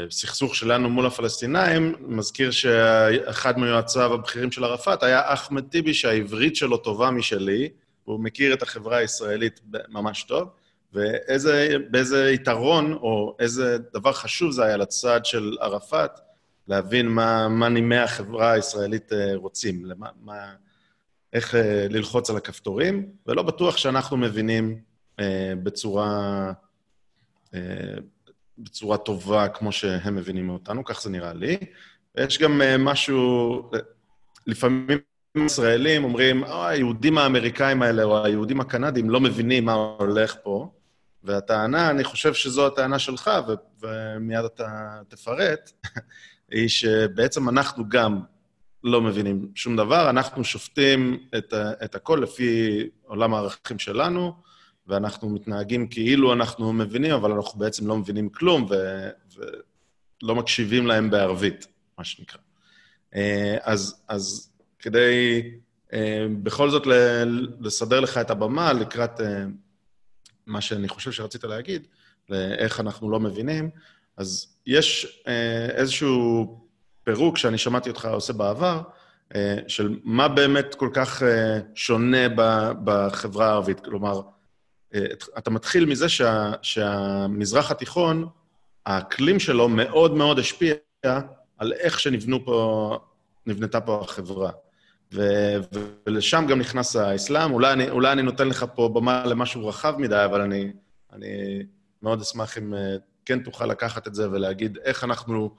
סכסוך 0.09 0.55
שלנו 0.55 0.89
מול 0.89 1.05
הפלסטינאים, 1.05 1.95
מזכיר 1.99 2.51
שאחד 2.51 3.59
מיועציו 3.59 4.13
הבכירים 4.13 4.51
של 4.51 4.63
ערפאת 4.63 5.03
היה 5.03 5.33
אחמד 5.33 5.63
טיבי, 5.63 5.93
שהעברית 5.93 6.55
שלו 6.55 6.77
טובה 6.77 7.11
משלי, 7.11 7.69
והוא 8.07 8.19
מכיר 8.19 8.53
את 8.53 8.61
החברה 8.61 8.97
הישראלית 8.97 9.59
ממש 9.89 10.23
טוב, 10.23 10.49
ובאיזה 10.93 12.31
יתרון 12.31 12.93
או 12.93 13.35
איזה 13.39 13.77
דבר 13.93 14.13
חשוב 14.13 14.51
זה 14.51 14.63
היה 14.63 14.77
לצד 14.77 15.25
של 15.25 15.57
ערפאת, 15.61 16.11
להבין 16.67 17.07
מה, 17.07 17.47
מה 17.47 17.69
נימי 17.69 17.97
החברה 17.97 18.51
הישראלית 18.51 19.13
אה, 19.13 19.35
רוצים, 19.35 19.85
למה, 19.85 20.09
מה, 20.21 20.53
איך 21.33 21.55
אה, 21.55 21.87
ללחוץ 21.89 22.29
על 22.29 22.37
הכפתורים, 22.37 23.09
ולא 23.27 23.43
בטוח 23.43 23.77
שאנחנו 23.77 24.17
מבינים 24.17 24.81
אה, 25.19 25.53
בצורה 25.63 26.51
בצורה 28.57 28.97
טובה 28.97 29.47
כמו 29.47 29.71
שהם 29.71 30.15
מבינים 30.15 30.49
אותנו, 30.49 30.83
כך 30.83 31.01
זה 31.01 31.09
נראה 31.09 31.33
לי. 31.33 31.57
יש 32.17 32.39
גם 32.39 32.61
משהו, 32.79 33.71
לפעמים 34.47 34.99
ישראלים 35.35 36.03
אומרים, 36.03 36.43
או, 36.43 36.65
היהודים 36.65 37.17
האמריקאים 37.17 37.81
האלה 37.81 38.03
או 38.03 38.25
היהודים 38.25 38.61
הקנדים 38.61 39.09
לא 39.09 39.19
מבינים 39.19 39.65
מה 39.65 39.73
הולך 39.73 40.35
פה, 40.43 40.71
והטענה, 41.23 41.89
אני 41.89 42.03
חושב 42.03 42.33
שזו 42.33 42.67
הטענה 42.67 42.99
שלך, 42.99 43.31
ו- 43.47 43.85
ומיד 43.85 44.45
אתה 44.45 44.99
תפרט, 45.07 45.71
היא 46.51 46.67
שבעצם 46.67 47.49
אנחנו 47.49 47.89
גם 47.89 48.19
לא 48.83 49.01
מבינים 49.01 49.51
שום 49.55 49.75
דבר, 49.75 50.09
אנחנו 50.09 50.43
שופטים 50.43 51.27
את, 51.37 51.53
את 51.83 51.95
הכל 51.95 52.19
לפי 52.23 52.79
עולם 53.05 53.33
הערכים 53.33 53.79
שלנו, 53.79 54.33
ואנחנו 54.87 55.29
מתנהגים 55.29 55.87
כאילו 55.87 56.33
אנחנו 56.33 56.73
מבינים, 56.73 57.11
אבל 57.11 57.31
אנחנו 57.31 57.59
בעצם 57.59 57.87
לא 57.87 57.97
מבינים 57.97 58.29
כלום, 58.29 58.67
ו, 58.69 58.75
ולא 59.35 60.35
מקשיבים 60.35 60.87
להם 60.87 61.09
בערבית, 61.09 61.67
מה 61.97 62.03
שנקרא. 62.03 62.39
אה, 63.15 63.57
אז, 63.61 64.03
אז 64.07 64.52
כדי 64.83 65.41
אה, 65.93 66.25
בכל 66.43 66.69
זאת 66.69 66.87
לסדר 67.59 67.99
לך 67.99 68.17
את 68.17 68.29
הבמה 68.29 68.73
לקראת 68.73 69.21
אה, 69.21 69.43
מה 70.45 70.61
שאני 70.61 70.87
חושב 70.87 71.11
שרצית 71.11 71.43
להגיד, 71.43 71.87
לאיך 72.29 72.79
אנחנו 72.79 73.11
לא 73.11 73.19
מבינים, 73.19 73.69
אז 74.17 74.47
יש 74.65 75.21
איזשהו 75.75 76.59
פירוק 77.03 77.37
שאני 77.37 77.57
שמעתי 77.57 77.89
אותך 77.89 78.05
עושה 78.05 78.33
בעבר, 78.33 78.81
של 79.67 79.99
מה 80.03 80.27
באמת 80.27 80.75
כל 80.75 80.89
כך 80.93 81.23
שונה 81.75 82.27
בחברה 82.83 83.47
הערבית. 83.47 83.79
כלומר, 83.79 84.21
אתה 85.37 85.49
מתחיל 85.49 85.85
מזה 85.85 86.09
שה, 86.09 86.51
שהמזרח 86.61 87.71
התיכון, 87.71 88.27
האקלים 88.85 89.39
שלו 89.39 89.69
מאוד 89.69 90.13
מאוד 90.13 90.39
השפיע 90.39 90.75
על 91.57 91.73
איך 91.73 91.99
שנבנו 91.99 92.45
פה, 92.45 92.99
נבנתה 93.45 93.81
פה 93.81 94.01
החברה. 94.01 94.51
ו- 95.13 95.55
ולשם 96.07 96.45
גם 96.49 96.59
נכנס 96.59 96.95
האסלאם. 96.95 97.53
אולי 97.53 97.73
אני, 97.73 97.89
אולי 97.89 98.11
אני 98.11 98.21
נותן 98.21 98.47
לך 98.47 98.65
פה 98.75 98.89
במה 98.93 99.25
למשהו 99.25 99.67
רחב 99.67 99.95
מדי, 99.97 100.25
אבל 100.25 100.41
אני, 100.41 100.71
אני 101.13 101.63
מאוד 102.01 102.21
אשמח 102.21 102.57
אם 102.57 102.73
אה, 102.73 102.95
כן 103.25 103.43
תוכל 103.43 103.65
לקחת 103.65 104.07
את 104.07 104.15
זה 104.15 104.31
ולהגיד 104.31 104.77
איך 104.83 105.03
אנחנו 105.03 105.55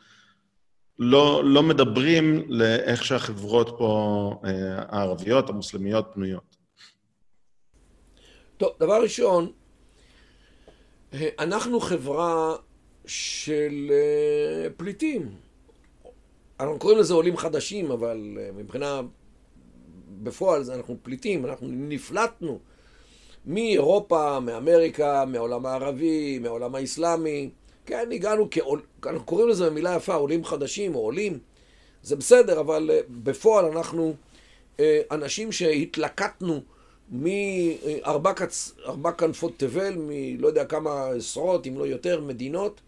לא, 0.99 1.43
לא 1.45 1.63
מדברים 1.63 2.45
לאיך 2.49 3.05
שהחברות 3.05 3.75
פה, 3.79 4.41
אה, 4.45 4.51
הערביות, 4.89 5.49
המוסלמיות, 5.49 6.17
בנויות. 6.17 6.57
טוב, 8.57 8.73
דבר 8.81 9.03
ראשון, 9.03 9.53
אה, 11.13 11.29
אנחנו 11.39 11.81
חברה 11.81 12.57
של 13.07 13.91
פליטים. 14.77 15.35
אנחנו 16.61 16.79
קוראים 16.79 16.99
לזה 16.99 17.15
עולים 17.15 17.37
חדשים, 17.37 17.91
אבל 17.91 18.19
מבחינה 18.55 19.01
בפועל 20.25 20.63
אנחנו 20.71 20.97
פליטים, 21.03 21.47
אנחנו 21.47 21.67
נפלטנו 21.71 22.59
מאירופה, 23.47 24.41
מאמריקה, 24.41 25.25
מהעולם 25.25 25.67
הערבי, 25.67 26.39
מהעולם 26.39 26.75
האסלאמי. 26.75 27.51
כן, 27.87 28.09
הגענו 28.13 28.49
כעול... 28.51 28.83
אנחנו 29.07 29.25
קוראים 29.25 29.49
לזה 29.49 29.71
במילה 29.71 29.95
יפה, 29.97 30.15
עולים 30.15 30.45
חדשים 30.45 30.95
או 30.95 31.01
עולים. 31.01 31.39
זה 32.03 32.17
בסדר, 32.17 32.61
אבל 32.61 32.91
uh, 32.91 33.05
בפועל 33.09 33.65
אנחנו 33.65 34.15
uh, 34.77 34.81
אנשים 35.11 35.53
שהתלקטנו 35.53 36.61
מארבע 37.11 38.33
קצ... 38.33 38.73
כנפות 39.19 39.53
תבל, 39.57 39.95
מלא 39.99 40.47
יודע 40.47 40.65
כמה 40.65 41.09
עשרות, 41.09 41.67
אם 41.67 41.79
לא 41.79 41.87
יותר, 41.87 42.21
מדינות, 42.21 42.81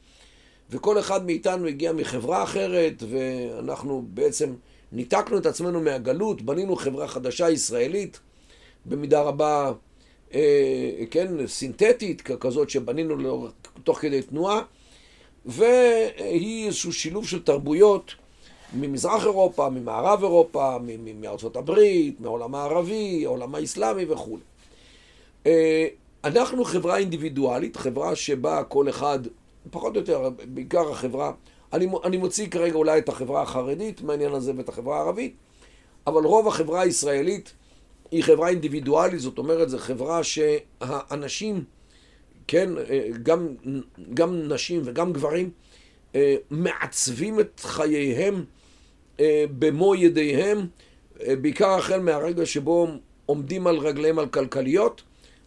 וכל 0.70 0.98
אחד 0.98 1.26
מאיתנו 1.26 1.66
הגיע 1.66 1.92
מחברה 1.92 2.42
אחרת, 2.42 3.02
ואנחנו 3.10 4.04
בעצם... 4.08 4.54
ניתקנו 4.92 5.38
את 5.38 5.46
עצמנו 5.46 5.80
מהגלות, 5.80 6.42
בנינו 6.42 6.76
חברה 6.76 7.08
חדשה 7.08 7.50
ישראלית, 7.50 8.20
במידה 8.86 9.22
רבה, 9.22 9.72
אה, 10.34 10.90
כן, 11.10 11.46
סינתטית, 11.46 12.22
כזאת 12.22 12.70
שבנינו 12.70 13.16
לאור, 13.16 13.48
תוך 13.84 13.98
כדי 13.98 14.22
תנועה, 14.22 14.62
והיא 15.46 16.66
איזשהו 16.66 16.92
שילוב 16.92 17.26
של 17.26 17.42
תרבויות 17.42 18.14
ממזרח 18.74 19.24
אירופה, 19.24 19.70
ממערב 19.70 20.22
אירופה, 20.22 20.76
מארצות 21.20 21.56
הברית, 21.56 22.20
מהעולם 22.20 22.54
הערבי, 22.54 23.22
העולם 23.24 23.54
האסלאמי 23.54 24.04
וכו'. 24.04 24.38
אה, 25.46 25.86
אנחנו 26.24 26.64
חברה 26.64 26.96
אינדיבידואלית, 26.96 27.76
חברה 27.76 28.16
שבה 28.16 28.64
כל 28.64 28.88
אחד, 28.88 29.18
פחות 29.70 29.94
או 29.96 30.00
יותר, 30.00 30.30
בעיקר 30.44 30.90
החברה 30.90 31.32
אני, 31.72 31.88
אני 32.04 32.16
מוציא 32.16 32.48
כרגע 32.48 32.74
אולי 32.74 32.98
את 32.98 33.08
החברה 33.08 33.42
החרדית 33.42 34.02
מהעניין 34.02 34.32
הזה 34.32 34.52
ואת 34.56 34.68
החברה 34.68 34.96
הערבית, 34.96 35.36
אבל 36.06 36.24
רוב 36.24 36.48
החברה 36.48 36.80
הישראלית 36.80 37.52
היא 38.10 38.24
חברה 38.24 38.48
אינדיבידואלית, 38.48 39.20
זאת 39.20 39.38
אומרת, 39.38 39.70
זו 39.70 39.78
חברה 39.78 40.24
שהאנשים, 40.24 41.64
כן, 42.46 42.68
גם, 43.22 43.48
גם 44.14 44.48
נשים 44.48 44.82
וגם 44.84 45.12
גברים, 45.12 45.50
מעצבים 46.50 47.40
את 47.40 47.60
חייהם 47.64 48.44
במו 49.58 49.94
ידיהם, 49.94 50.66
בעיקר 51.20 51.70
החל 51.70 52.00
מהרגע 52.00 52.46
שבו 52.46 52.88
עומדים 53.26 53.66
על 53.66 53.78
רגליהם 53.78 54.18
על 54.18 54.26
כלכליות, 54.26 55.02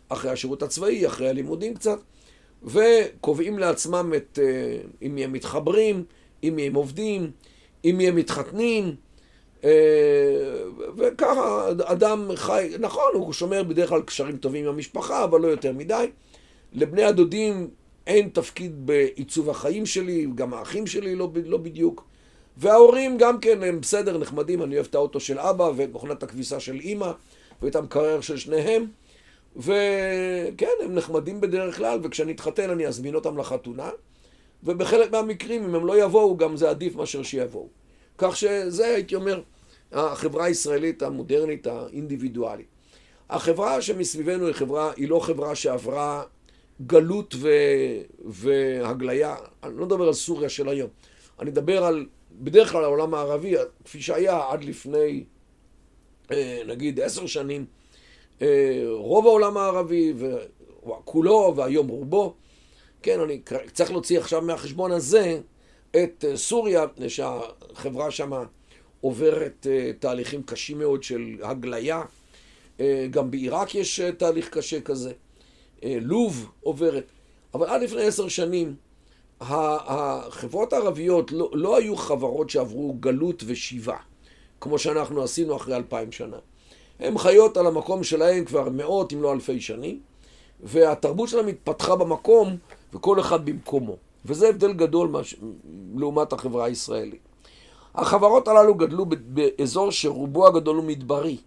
אחרי 0.10 0.32
השירות 0.32 0.63
הצבאי, 0.63 1.08
אחרי 1.08 1.29
הלימודים 1.29 1.73
קצת, 1.73 1.99
וקובעים 2.63 3.60
לעצמם 3.60 4.13
את, 4.17 4.39
אה, 4.41 4.78
אם 5.02 5.17
הם 5.17 5.34
מתחברים, 5.34 6.04
אם 6.43 6.60
הם 6.60 6.74
עובדים, 6.74 7.32
אם 7.86 8.00
הם 8.00 8.15
מתחתנים, 8.15 8.95
אה, 9.63 9.69
וככה 10.98 11.67
אדם 11.84 12.30
חי, 12.36 12.69
נכון, 12.80 13.12
הוא 13.13 13.34
שומר 13.34 13.63
בדרך 13.63 13.89
כלל 13.89 14.02
קשרים 14.02 14.38
טובים 14.38 14.65
עם 14.65 14.74
המשפחה, 14.74 15.24
אבל 15.24 15.41
לא 15.41 15.48
יותר 15.48 15.74
מדי. 15.74 16.06
לבני 16.74 17.04
הדודים 17.04 17.69
אין 18.08 18.30
תפקיד 18.30 18.88
בעיצוב 18.88 19.50
החיים 19.50 19.86
שלי, 19.86 20.28
גם 20.36 20.54
האחים 20.54 20.88
שלי 20.88 21.15
לא, 21.15 21.30
לא 21.45 21.58
בדיוק. 21.58 22.06
וההורים 22.58 23.17
גם 23.17 23.39
כן 23.39 23.63
הם 23.63 23.82
בסדר, 23.82 24.17
נחמדים, 24.17 24.63
אני 24.63 24.76
אוהב 24.76 24.88
את 24.89 24.95
האוטו 24.95 25.19
של 25.19 25.39
אבא 25.39 25.72
ואת 25.76 25.89
מכונת 25.93 26.24
הכביסה 26.24 26.60
של 26.60 26.80
אימא 26.80 27.12
ואת 27.62 27.76
המקרר 27.76 28.22
של 28.22 28.38
שניהם. 28.38 28.86
וכן, 29.55 30.67
הם 30.83 30.95
נחמדים 30.95 31.41
בדרך 31.41 31.77
כלל, 31.77 31.99
וכשאני 32.03 32.31
אתחתן 32.31 32.69
אני 32.69 32.88
אזמין 32.88 33.15
אותם 33.15 33.38
לחתונה, 33.38 33.89
ובחלק 34.63 35.12
מהמקרים, 35.12 35.63
אם 35.63 35.75
הם 35.75 35.85
לא 35.85 36.03
יבואו, 36.03 36.38
גם 36.38 36.57
זה 36.57 36.69
עדיף 36.69 36.95
מאשר 36.95 37.23
שיבואו. 37.23 37.67
כך 38.17 38.38
שזה, 38.38 38.85
הייתי 38.88 39.15
אומר, 39.15 39.41
החברה 39.91 40.45
הישראלית 40.45 41.03
המודרנית, 41.03 41.67
האינדיבידואלית. 41.67 42.67
החברה 43.29 43.81
שמסביבנו 43.81 44.47
היא 44.47 44.53
חברה, 44.53 44.91
היא 44.95 45.09
לא 45.09 45.19
חברה 45.19 45.55
שעברה 45.55 46.23
גלות 46.85 47.35
ו... 47.38 47.49
והגליה. 48.25 49.35
אני 49.63 49.77
לא 49.77 49.85
מדבר 49.85 50.07
על 50.07 50.13
סוריה 50.13 50.49
של 50.49 50.69
היום. 50.69 50.89
אני 51.39 51.49
מדבר 51.49 51.83
על, 51.83 52.05
בדרך 52.31 52.71
כלל 52.71 52.83
העולם 52.83 53.13
הערבי, 53.13 53.55
כפי 53.85 54.01
שהיה 54.01 54.41
עד 54.49 54.63
לפני, 54.63 55.23
אה, 56.31 56.62
נגיד, 56.67 56.99
עשר 56.99 57.25
שנים, 57.25 57.65
רוב 58.91 59.28
העולם 59.28 59.58
הערבי, 59.58 60.13
כולו, 61.06 61.54
והיום 61.56 61.88
רובו. 61.88 62.34
כן, 63.02 63.19
אני 63.19 63.41
צריך 63.73 63.91
להוציא 63.91 64.19
עכשיו 64.19 64.41
מהחשבון 64.41 64.91
הזה 64.91 65.39
את 65.91 66.25
אה, 66.28 66.38
סוריה, 66.38 66.86
שהחברה 67.08 68.12
שם 68.12 68.32
עוברת 69.02 69.67
אה, 69.69 69.91
תהליכים 69.99 70.43
קשים 70.43 70.80
מאוד 70.80 71.04
של 71.04 71.36
הגליה. 71.41 72.02
גם 73.12 73.32
בעיראק 73.32 73.75
יש 73.75 73.99
תהליך 73.99 74.49
קשה 74.49 74.82
כזה. 74.82 75.12
לוב 75.84 76.52
עוברת. 76.62 77.12
אבל 77.54 77.67
עד 77.67 77.82
לפני 77.82 78.04
עשר 78.04 78.28
שנים, 78.28 78.75
החברות 79.41 80.73
הערביות 80.73 81.32
לא, 81.32 81.49
לא 81.54 81.78
היו 81.78 81.95
חברות 81.95 82.49
שעברו 82.49 82.93
גלות 82.99 83.43
ושיבה, 83.47 83.97
כמו 84.61 84.80
שאנחנו 84.80 85.24
עשינו 85.24 85.55
אחרי 85.55 85.76
אלפיים 85.76 86.11
שנה. 86.11 86.38
הן 87.00 87.18
חיות 87.18 87.58
על 87.58 87.68
המקום 87.68 88.04
שלהן 88.04 88.45
כבר 88.45 88.70
מאות 88.70 89.14
אם 89.14 89.22
לא 89.22 89.34
אלפי 89.34 89.62
שנים, 89.62 90.00
והתרבות 90.64 91.30
שלהן 91.30 91.47
התפתחה 91.47 91.95
במקום 91.95 92.58
וכל 92.93 93.20
אחד 93.20 93.45
במקומו. 93.45 93.95
וזה 94.26 94.50
הבדל 94.50 94.74
גדול 94.74 95.08
מש... 95.08 95.36
לעומת 95.95 96.34
החברה 96.34 96.66
הישראלית. 96.66 97.20
החברות 97.95 98.47
הללו 98.47 98.76
גדלו 98.76 99.06
באזור 99.06 99.91
שרובו 99.91 100.47
הגדול 100.47 100.76
הוא 100.76 100.86
מדברי. 100.86 101.38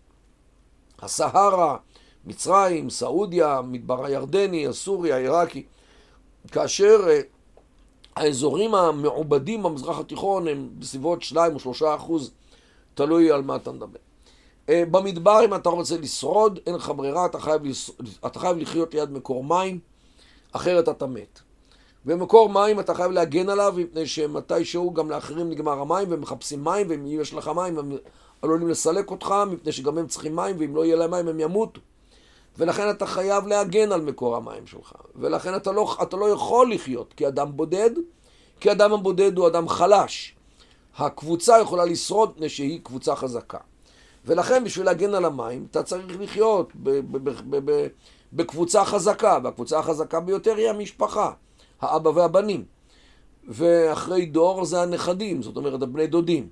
הסהרה, 1.03 1.77
מצרים, 2.27 2.91
סעודיה, 2.91 3.61
מדבר 3.63 4.05
הירדני, 4.05 4.67
הסורי, 4.67 5.13
העיראקי, 5.13 5.63
כאשר 6.53 7.01
אה, 7.09 7.21
האזורים 8.17 8.75
המעובדים 8.75 9.63
במזרח 9.63 9.99
התיכון 9.99 10.49
הם 10.49 10.69
בסביבות 10.79 11.23
2 11.23 11.55
או 11.55 11.59
3 11.59 11.83
אחוז, 11.83 12.31
תלוי 12.95 13.31
על 13.31 13.43
מה 13.43 13.57
אתה 13.57 13.73
מדבר. 13.73 13.99
אה, 14.69 14.83
במדבר, 14.91 15.45
אם 15.45 15.55
אתה 15.55 15.69
רוצה 15.69 15.97
לשרוד, 15.97 16.59
אין 16.67 16.75
לך 16.75 16.93
ברירה, 16.97 17.27
אתה 17.27 17.41
חייב, 17.41 17.65
לש... 17.65 17.91
אתה 18.27 18.39
חייב 18.39 18.57
לחיות 18.57 18.95
ליד 18.95 19.11
מקור 19.11 19.45
מים, 19.45 19.79
אחרת 20.53 20.89
אתה 20.89 21.07
מת. 21.07 21.41
ומקור 22.07 22.49
מים 22.49 22.81
אתה 22.81 22.95
חייב 22.95 23.11
להגן 23.11 23.49
עליו, 23.49 23.75
מפני 23.77 24.07
שמתישהו 24.07 24.93
גם 24.95 25.11
לאחרים 25.11 25.51
נגמר 25.51 25.81
המים 25.81 26.11
והם 26.11 26.21
מחפשים 26.21 26.65
מים, 26.65 26.87
ואם 26.91 27.07
יש 27.07 27.35
לך 27.35 27.49
מים 27.49 27.79
הם 27.79 27.97
עלולים 28.43 28.69
לסלק 28.69 29.11
אותך, 29.11 29.35
מפני 29.51 29.73
שגם 29.73 29.99
הם 29.99 30.07
צריכים 30.07 30.37
מים, 30.37 30.57
ואם 30.59 30.77
לא 30.77 30.85
יהיה 30.85 30.97
להם 30.97 31.11
מים 31.11 31.29
הם 31.29 31.41
ימותו. 31.41 31.81
ולכן 32.59 32.91
אתה 32.91 33.07
חייב 33.07 33.47
להגן 33.47 33.93
על 33.93 34.01
מקור 34.01 34.37
המים 34.37 34.67
שלך. 34.67 34.93
ולכן 35.17 35.57
אתה 35.57 35.73
לא, 35.73 35.97
אתה 36.03 36.17
לא 36.17 36.29
יכול 36.29 36.73
לחיות 36.73 37.13
כאדם 37.13 37.57
בודד, 37.57 37.91
כי 38.61 38.73
אדם 38.73 38.93
הבודד 38.93 39.39
הוא 39.39 39.47
אדם 39.47 39.69
חלש. 39.69 40.35
הקבוצה 40.97 41.61
יכולה 41.61 41.85
לשרוד 41.85 42.31
מפני 42.31 42.49
שהיא 42.49 42.81
קבוצה 42.83 43.17
חזקה. 43.17 43.59
ולכן 44.25 44.65
בשביל 44.65 44.87
להגן 44.87 45.15
על 45.15 45.25
המים, 45.25 45.67
אתה 45.71 45.83
צריך 45.83 46.21
לחיות 46.21 46.73
בקבוצה 48.33 48.85
חזקה, 48.85 49.39
והקבוצה 49.45 49.79
החזקה 49.79 50.21
ביותר 50.21 50.57
היא 50.57 50.69
המשפחה, 50.69 51.33
האבא 51.81 52.09
והבנים. 52.09 52.65
ואחרי 53.49 54.27
דור 54.27 54.65
זה 54.65 54.83
הנכדים, 54.83 55.43
זאת 55.43 55.57
אומרת 55.57 55.83
הבני 55.83 56.07
דודים. 56.07 56.49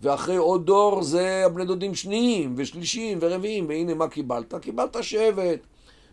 ואחרי 0.00 0.36
עוד 0.36 0.66
דור 0.66 1.02
זה 1.02 1.42
הבני 1.46 1.64
דודים 1.64 1.94
שניים 1.94 2.54
ושלישיים 2.56 3.18
ורביעים, 3.20 3.68
והנה 3.68 3.94
מה 3.94 4.08
קיבלת? 4.08 4.54
קיבלת 4.54 4.96
שבט, 5.00 5.60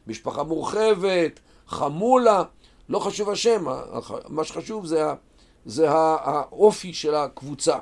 משפחה 0.08 0.44
מורחבת, 0.44 1.40
חמולה, 1.68 2.44
לא 2.90 3.00
חשוב 3.00 3.30
השם, 3.30 3.66
מה 4.28 4.44
שחשוב 4.44 4.86
זה, 4.86 5.04
זה 5.66 5.92
האופי 5.92 6.94
של 6.94 7.16
הקבוצה. 7.16 7.78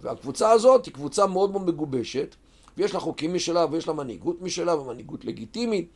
והקבוצה 0.00 0.50
הזאת 0.50 0.86
היא 0.86 0.94
קבוצה 0.94 1.26
מאוד 1.26 1.50
מאוד 1.50 1.66
מגובשת, 1.66 2.34
ויש 2.76 2.94
לה 2.94 3.00
חוקים 3.00 3.34
משלה, 3.34 3.66
ויש 3.70 3.88
לה 3.88 3.92
מנהיגות 3.92 4.42
משלה, 4.42 4.76
ומנהיגות 4.76 5.24
לגיטימית, 5.24 5.88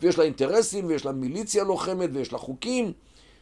ויש 0.00 0.18
לה 0.18 0.24
אינטרסים, 0.24 0.86
ויש 0.86 1.04
לה 1.04 1.12
מיליציה 1.12 1.64
לוחמת, 1.64 2.10
ויש 2.12 2.32
לה 2.32 2.38
חוקים, 2.38 2.92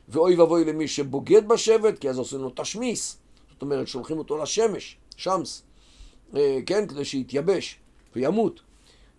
ואוי 0.09 0.37
ואבוי 0.37 0.65
למי 0.65 0.89
שבוגד 0.89 1.49
בשבט, 1.49 1.99
כי 1.99 2.11
אז 2.11 2.19
עושים 2.19 2.39
לו 2.39 2.51
תשמיס. 2.57 3.19
זאת 3.53 3.63
אומרת, 3.63 3.89
שולחים 3.89 4.19
אותו 4.19 4.39
לשמש. 4.39 4.97
שמס, 5.17 5.63
אה, 6.37 6.59
כן, 6.67 6.87
כדי 6.87 7.05
שיתייבש 7.05 7.79
וימות, 8.17 8.61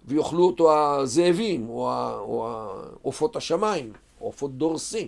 ויאכלו 0.05 0.45
אותו 0.45 0.73
הזאבים, 0.73 1.69
או 1.69 2.47
עופות 3.01 3.35
השמיים, 3.35 3.93
או 4.21 4.25
עופות 4.25 4.57
דורסים. 4.57 5.07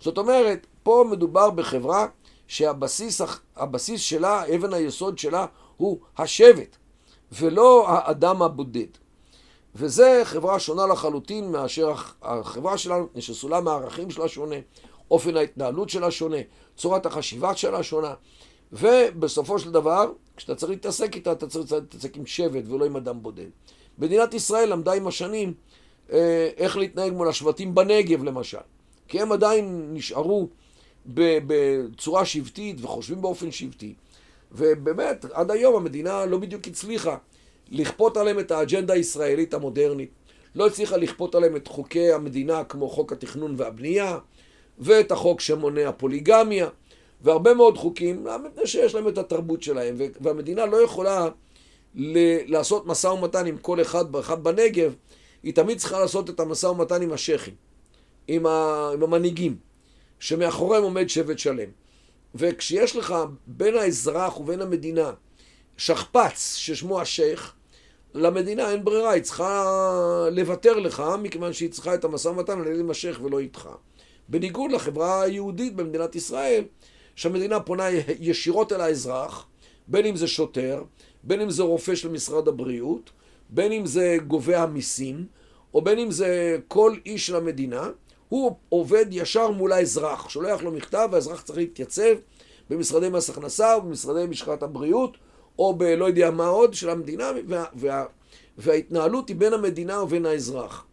זאת 0.00 0.18
אומרת, 0.18 0.66
פה 0.82 1.04
מדובר 1.10 1.50
בחברה 1.50 2.06
שהבסיס 2.46 3.20
הבסיס 3.56 4.00
שלה, 4.00 4.44
אבן 4.54 4.72
היסוד 4.72 5.18
שלה, 5.18 5.46
הוא 5.76 5.98
השבט, 6.18 6.76
ולא 7.32 7.88
האדם 7.88 8.42
הבודד. 8.42 8.86
וזה 9.74 10.20
חברה 10.24 10.58
שונה 10.58 10.86
לחלוטין 10.86 11.52
מאשר 11.52 11.92
החברה 12.22 12.78
שלנו, 12.78 13.06
שסולם 13.18 13.68
הערכים 13.68 14.10
שלה 14.10 14.28
שונה, 14.28 14.56
אופן 15.10 15.36
ההתנהלות 15.36 15.88
שלה 15.90 16.10
שונה, 16.10 16.36
צורת 16.76 17.06
החשיבה 17.06 17.56
שלה 17.56 17.82
שונה. 17.82 18.14
ובסופו 18.72 19.58
של 19.58 19.72
דבר, 19.72 20.12
כשאתה 20.36 20.54
צריך 20.54 20.70
להתעסק 20.70 21.14
איתה, 21.14 21.32
אתה 21.32 21.46
צריך 21.46 21.72
להתעסק 21.72 22.16
עם 22.16 22.26
שבט 22.26 22.64
ולא 22.68 22.84
עם 22.84 22.96
אדם 22.96 23.22
בודד. 23.22 23.48
מדינת 23.98 24.34
ישראל 24.34 24.72
למדה 24.72 24.92
עם 24.92 25.06
השנים 25.06 25.54
אה, 26.12 26.50
איך 26.56 26.76
להתנהג 26.76 27.12
מול 27.12 27.28
השבטים 27.28 27.74
בנגב 27.74 28.24
למשל. 28.24 28.58
כי 29.08 29.20
הם 29.20 29.32
עדיין 29.32 29.90
נשארו 29.94 30.48
בצורה 31.06 32.24
שבטית 32.24 32.76
וחושבים 32.80 33.22
באופן 33.22 33.50
שבטי. 33.50 33.94
ובאמת, 34.52 35.24
עד 35.32 35.50
היום 35.50 35.76
המדינה 35.76 36.26
לא 36.26 36.38
בדיוק 36.38 36.66
הצליחה 36.66 37.16
לכפות 37.70 38.16
עליהם 38.16 38.38
את 38.38 38.50
האג'נדה 38.50 38.94
הישראלית 38.94 39.54
המודרנית. 39.54 40.10
לא 40.54 40.66
הצליחה 40.66 40.96
לכפות 40.96 41.34
עליהם 41.34 41.56
את 41.56 41.68
חוקי 41.68 42.12
המדינה 42.12 42.64
כמו 42.64 42.88
חוק 42.88 43.12
התכנון 43.12 43.54
והבנייה, 43.58 44.18
ואת 44.78 45.12
החוק 45.12 45.40
שמונע 45.40 45.92
פוליגמיה. 45.92 46.68
והרבה 47.20 47.54
מאוד 47.54 47.76
חוקים, 47.78 48.26
מפני 48.44 48.66
שיש 48.66 48.94
להם 48.94 49.08
את 49.08 49.18
התרבות 49.18 49.62
שלהם, 49.62 49.96
והמדינה 50.20 50.66
לא 50.66 50.76
יכולה 50.76 51.28
ל- 51.94 52.52
לעשות 52.52 52.86
משא 52.86 53.06
ומתן 53.06 53.46
עם 53.46 53.56
כל 53.56 53.80
אחד 53.80 54.14
ואחד 54.14 54.44
בנגב, 54.44 54.94
היא 55.42 55.54
תמיד 55.54 55.78
צריכה 55.78 56.00
לעשות 56.00 56.30
את 56.30 56.40
המשא 56.40 56.66
ומתן 56.66 57.02
עם 57.02 57.12
השייחים, 57.12 57.54
עם, 58.28 58.46
ה- 58.46 58.90
עם 58.94 59.02
המנהיגים, 59.02 59.56
שמאחוריהם 60.20 60.82
עומד 60.82 61.08
שבט 61.08 61.38
שלם. 61.38 61.68
וכשיש 62.34 62.96
לך 62.96 63.14
בין 63.46 63.76
האזרח 63.76 64.40
ובין 64.40 64.60
המדינה 64.60 65.12
שכפ"ץ 65.76 66.54
ששמו 66.54 67.00
השייח, 67.00 67.54
למדינה 68.14 68.70
אין 68.70 68.84
ברירה, 68.84 69.10
היא 69.10 69.22
צריכה 69.22 70.28
לוותר 70.32 70.78
לך, 70.78 71.02
מכיוון 71.22 71.52
שהיא 71.52 71.70
צריכה 71.70 71.94
את 71.94 72.04
המשא 72.04 72.28
ומתן 72.28 72.60
על 72.60 72.66
ידי 72.66 72.90
השייח 72.90 73.20
ולא 73.22 73.38
איתך. 73.38 73.68
בניגוד 74.28 74.72
לחברה 74.72 75.22
היהודית 75.22 75.76
במדינת 75.76 76.16
ישראל, 76.16 76.64
שהמדינה 77.14 77.60
פונה 77.60 77.88
ישירות 78.20 78.72
אל 78.72 78.80
האזרח, 78.80 79.46
בין 79.88 80.06
אם 80.06 80.16
זה 80.16 80.26
שוטר, 80.26 80.82
בין 81.22 81.40
אם 81.40 81.50
זה 81.50 81.62
רופא 81.62 81.94
של 81.94 82.08
משרד 82.08 82.48
הבריאות, 82.48 83.10
בין 83.50 83.72
אם 83.72 83.86
זה 83.86 84.16
גובה 84.26 84.62
המיסים, 84.62 85.26
או 85.74 85.82
בין 85.82 85.98
אם 85.98 86.10
זה 86.10 86.56
כל 86.68 86.96
איש 87.06 87.26
של 87.26 87.36
המדינה, 87.36 87.90
הוא 88.28 88.56
עובד 88.68 89.06
ישר 89.10 89.50
מול 89.50 89.72
האזרח, 89.72 90.28
שולח 90.28 90.62
לו 90.62 90.72
מכתב 90.72 91.08
והאזרח 91.12 91.42
צריך 91.42 91.58
להתייצב 91.58 92.14
במשרדי 92.70 93.08
מס 93.08 93.30
הכנסה 93.30 93.74
או 93.74 93.82
במשרדי 93.82 94.26
משקעת 94.26 94.62
הבריאות, 94.62 95.16
או 95.58 95.74
בלא 95.74 96.04
יודע 96.04 96.30
מה 96.30 96.46
עוד 96.46 96.74
של 96.74 96.90
המדינה, 96.90 97.30
וה, 97.48 97.64
וה, 97.74 98.04
וההתנהלות 98.58 99.28
היא 99.28 99.36
בין 99.36 99.52
המדינה 99.52 100.02
ובין 100.02 100.26
האזרח. 100.26 100.86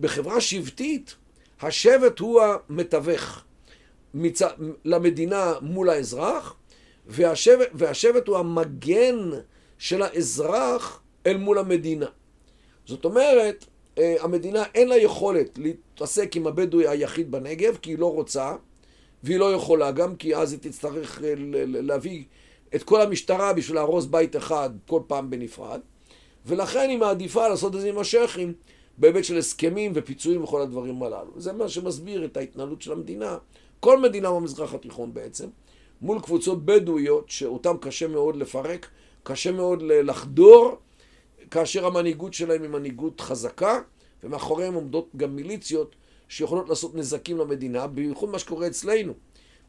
בחברה 0.00 0.40
שבטית, 0.40 1.14
השבט 1.60 2.18
הוא 2.18 2.40
המתווך. 2.42 3.44
מצ... 4.14 4.42
למדינה 4.84 5.54
מול 5.60 5.90
האזרח, 5.90 6.54
והשבט, 7.06 7.68
והשבט 7.74 8.28
הוא 8.28 8.36
המגן 8.36 9.30
של 9.78 10.02
האזרח 10.02 11.00
אל 11.26 11.36
מול 11.36 11.58
המדינה. 11.58 12.06
זאת 12.86 13.04
אומרת, 13.04 13.64
המדינה 13.98 14.62
אין 14.74 14.88
לה 14.88 14.96
יכולת 14.96 15.58
להתעסק 15.58 16.36
עם 16.36 16.46
הבדואי 16.46 16.88
היחיד 16.88 17.30
בנגב, 17.30 17.76
כי 17.82 17.90
היא 17.90 17.98
לא 17.98 18.12
רוצה, 18.12 18.56
והיא 19.22 19.38
לא 19.38 19.52
יכולה 19.52 19.90
גם, 19.90 20.16
כי 20.16 20.36
אז 20.36 20.52
היא 20.52 20.60
תצטרך 20.60 21.22
אה, 21.24 21.34
להביא 21.66 22.24
את 22.74 22.82
כל 22.82 23.00
המשטרה 23.00 23.52
בשביל 23.52 23.76
להרוס 23.76 24.06
בית 24.06 24.36
אחד 24.36 24.70
כל 24.86 25.00
פעם 25.06 25.30
בנפרד, 25.30 25.80
ולכן 26.46 26.88
היא 26.88 26.98
מעדיפה 26.98 27.48
לעשות 27.48 27.74
את 27.74 27.80
זה 27.80 27.88
עם 27.88 27.98
השייחים 27.98 28.52
בהיבט 28.98 29.24
של 29.24 29.38
הסכמים 29.38 29.92
ופיצויים 29.94 30.44
וכל 30.44 30.62
הדברים 30.62 31.02
הללו. 31.02 31.30
זה 31.36 31.52
מה 31.52 31.68
שמסביר 31.68 32.24
את 32.24 32.36
ההתנהלות 32.36 32.82
של 32.82 32.92
המדינה 32.92 33.38
כל 33.80 34.00
מדינה 34.00 34.30
במזרח 34.30 34.74
התיכון 34.74 35.14
בעצם, 35.14 35.48
מול 36.00 36.20
קבוצות 36.20 36.64
בדואיות 36.64 37.30
שאותן 37.30 37.76
קשה 37.80 38.08
מאוד 38.08 38.36
לפרק, 38.36 38.88
קשה 39.22 39.52
מאוד 39.52 39.82
לחדור, 39.82 40.76
כאשר 41.50 41.86
המנהיגות 41.86 42.34
שלהם 42.34 42.62
היא 42.62 42.70
מנהיגות 42.70 43.20
חזקה, 43.20 43.80
ומאחוריהם 44.24 44.74
עומדות 44.74 45.08
גם 45.16 45.36
מיליציות 45.36 45.96
שיכולות 46.28 46.68
לעשות 46.68 46.94
נזקים 46.94 47.38
למדינה, 47.38 47.86
בייחוד 47.86 48.28
מה 48.28 48.38
שקורה 48.38 48.66
אצלנו. 48.66 49.12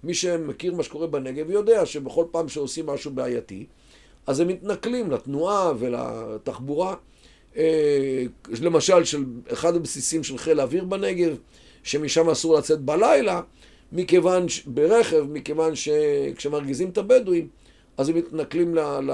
מי 0.03 0.13
שמכיר 0.13 0.75
מה 0.75 0.84
שקורה 0.84 1.07
בנגב 1.07 1.49
יודע 1.49 1.86
שבכל 1.86 2.25
פעם 2.32 2.49
שעושים 2.49 2.86
משהו 2.86 3.11
בעייתי, 3.11 3.65
אז 4.28 4.39
הם 4.39 4.47
מתנכלים 4.47 5.11
לתנועה 5.11 5.73
ולתחבורה. 5.80 6.95
אה, 7.57 8.23
למשל, 8.61 9.03
של 9.03 9.23
אחד 9.53 9.75
הבסיסים 9.75 10.23
של 10.23 10.38
חיל 10.38 10.59
האוויר 10.59 10.86
בנגב, 10.86 11.38
שמשם 11.84 12.30
אסור 12.30 12.57
לצאת 12.57 12.82
בלילה, 12.82 13.41
מכיוון, 13.91 14.49
ש... 14.49 14.63
ברכב, 14.65 15.25
מכיוון 15.30 15.73
שכשמרגיזים 15.75 16.89
את 16.89 16.97
הבדואים, 16.97 17.47
אז 17.97 18.09
הם 18.09 18.15
מתנכלים 18.15 18.75
ל... 18.75 18.80
ל... 18.80 19.11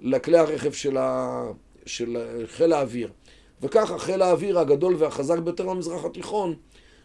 לכלי 0.00 0.38
הרכב 0.38 0.72
של, 0.72 0.96
ה... 0.96 1.42
של 1.86 2.16
חיל 2.46 2.72
האוויר. 2.72 3.12
וככה 3.62 3.98
חיל 3.98 4.22
האוויר 4.22 4.58
הגדול 4.58 4.94
והחזק 4.98 5.38
ביותר 5.38 5.66
במזרח 5.66 6.04
התיכון 6.04 6.54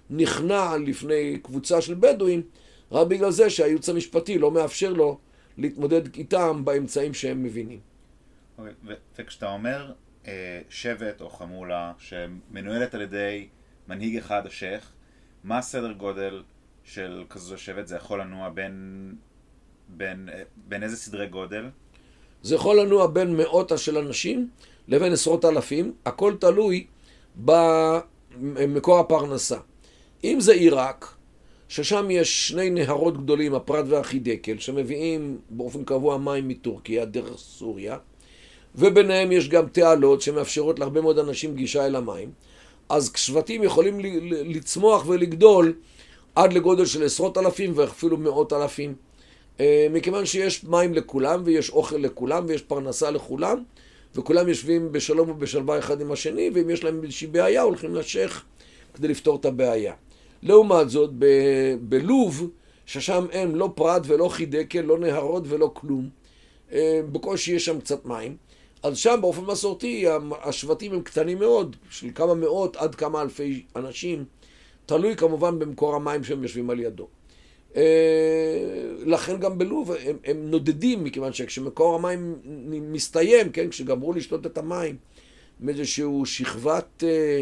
נכנע 0.10 0.78
לפני 0.78 1.40
קבוצה 1.44 1.82
של 1.82 1.94
בדואים, 1.94 2.42
רק 2.92 3.08
בגלל 3.08 3.32
זה 3.32 3.50
שהייעוץ 3.50 3.90
המשפטי 3.90 4.38
לא 4.38 4.52
מאפשר 4.52 4.94
לו 4.94 5.20
להתמודד 5.58 6.16
איתם 6.16 6.66
באמצעים 6.66 7.14
שהם 7.14 7.44
מבינים. 7.44 7.80
אוקיי, 8.58 8.74
וכשאתה 9.18 9.52
אומר 9.54 9.94
אה, 10.28 10.62
שבט 10.70 11.22
או 11.22 11.30
חמולה 11.30 11.94
שמנוהלת 11.98 12.94
על 12.94 13.02
ידי 13.02 13.48
מנהיג 13.88 14.18
אחד, 14.18 14.46
השייח, 14.46 14.92
מה 15.44 15.58
הסדר 15.58 15.92
גודל 15.92 16.44
של 16.84 17.24
כזו 17.30 17.58
שבט, 17.58 17.88
זה 17.88 17.96
יכול 17.96 18.22
לנוע 18.22 18.50
בין, 18.50 19.16
בין, 19.88 20.30
בין 20.56 20.84
איזה 20.84 20.98
סדרי 20.98 21.28
גודל? 21.28 21.70
זה 22.44 22.56
יכול 22.56 22.80
לנוע 22.80 23.08
בין 23.08 23.38
מאות 23.38 23.72
של 23.76 23.98
אנשים 23.98 24.50
לבין 24.88 25.14
עשרות 25.14 25.46
אלפים, 25.46 25.94
הכל 26.06 26.34
תלוי 26.40 26.86
במקור 27.36 29.00
הפרנסה. 29.00 29.58
אם 30.24 30.40
זה 30.40 30.54
עיראק, 30.54 31.14
ששם 31.70 32.12
יש 32.12 32.48
שני 32.48 32.70
נהרות 32.70 33.18
גדולים, 33.18 33.56
הפרת 33.56 33.86
והחידקל, 33.88 34.58
שמביאים 34.60 35.38
באופן 35.50 35.84
קבוע 35.84 36.18
מים 36.18 36.48
מטורקיה 36.48 37.06
דרך 37.06 37.38
סוריה, 37.38 37.98
וביניהם 38.76 39.32
יש 39.32 39.50
גם 39.50 39.68
תעלות 39.68 40.22
שמאפשרות 40.22 40.80
להרבה 40.80 41.02
מאוד 41.02 41.20
אנשים 41.20 41.56
גישה 41.56 41.86
אל 41.86 41.96
המים, 41.96 42.32
אז 42.90 43.12
שבטים 43.16 43.64
יכולים 43.64 44.00
לצמוח 44.30 45.08
ולגדול 45.08 45.74
עד 46.36 46.54
לגודל 46.54 46.86
של 46.86 47.04
עשרות 47.04 47.38
אלפים 47.38 47.72
ואפילו 47.76 48.18
מאות 48.18 48.54
אלפים. 48.54 48.96
אה, 49.60 49.88
מכיוון 49.92 50.26
שיש 50.26 50.64
מים 50.64 50.94
לכולם 50.94 51.42
ויש 51.46 51.70
אוכל 51.70 51.98
לכולם 51.98 52.46
ויש 52.48 52.62
פרנסה 52.62 53.12
לכולם 53.12 53.64
וכולם 54.16 54.48
יושבים 54.48 54.92
בשלום 54.92 55.30
ובשלווה 55.30 55.80
אחד 55.80 56.02
עם 56.02 56.12
השני 56.12 56.50
ואם 56.54 56.70
יש 56.70 56.84
להם 56.84 57.04
איזושהי 57.04 57.28
בעיה 57.28 57.62
הולכים 57.62 57.96
לשייח 57.96 58.46
כדי 58.94 59.08
לפתור 59.08 59.36
את 59.36 59.46
הבעיה. 59.46 59.94
לעומת 60.44 60.90
זאת, 60.90 61.10
ב- 61.20 61.76
בלוב, 61.82 62.50
ששם 62.86 63.26
אין 63.32 63.52
לא 63.52 63.70
פרת 63.76 64.02
ולא 64.06 64.30
חידקל, 64.30 64.82
לא 64.82 64.98
נהרות 65.00 65.44
ולא 65.48 65.72
כלום, 65.74 66.10
אה, 66.72 67.02
בקושי 67.12 67.52
יש 67.52 67.66
שם 67.66 67.80
קצת 67.80 68.06
מים, 68.06 68.38
אז 68.84 68.98
שם 68.98 69.18
באופן 69.22 69.42
מסורתי 69.42 70.06
השבטים 70.44 70.94
הם 70.94 71.02
קטנים 71.02 71.40
מאוד, 71.40 71.76
של 71.90 72.08
כמה 72.16 72.34
מאות 72.34 72.76
עד 72.76 72.96
כמה 72.96 73.22
אלפי 73.22 73.66
אנשים, 73.76 74.26
תלוי 74.86 75.16
כמובן 75.16 75.60
במקור 75.60 75.96
המים 75.96 76.24
שהם 76.24 76.44
יושבים 76.44 76.70
על 76.70 76.80
ידו. 76.80 77.08
אה, 77.76 77.82
לכן 79.06 79.40
גם 79.40 79.58
בלוב 79.58 79.92
הם, 79.92 80.18
הם 80.26 80.52
נודדים, 80.52 81.04
מכיוון 81.04 81.34
שכשמקור 81.34 81.96
המים 81.96 82.36
מסתיים, 82.66 83.50
כן, 83.50 83.70
כשגמרו 83.70 84.14
לשתות 84.14 84.46
את 84.46 84.58
המים 84.58 84.96
מאיזשהו 85.60 86.26
שכבת, 86.26 87.04
אה, 87.04 87.42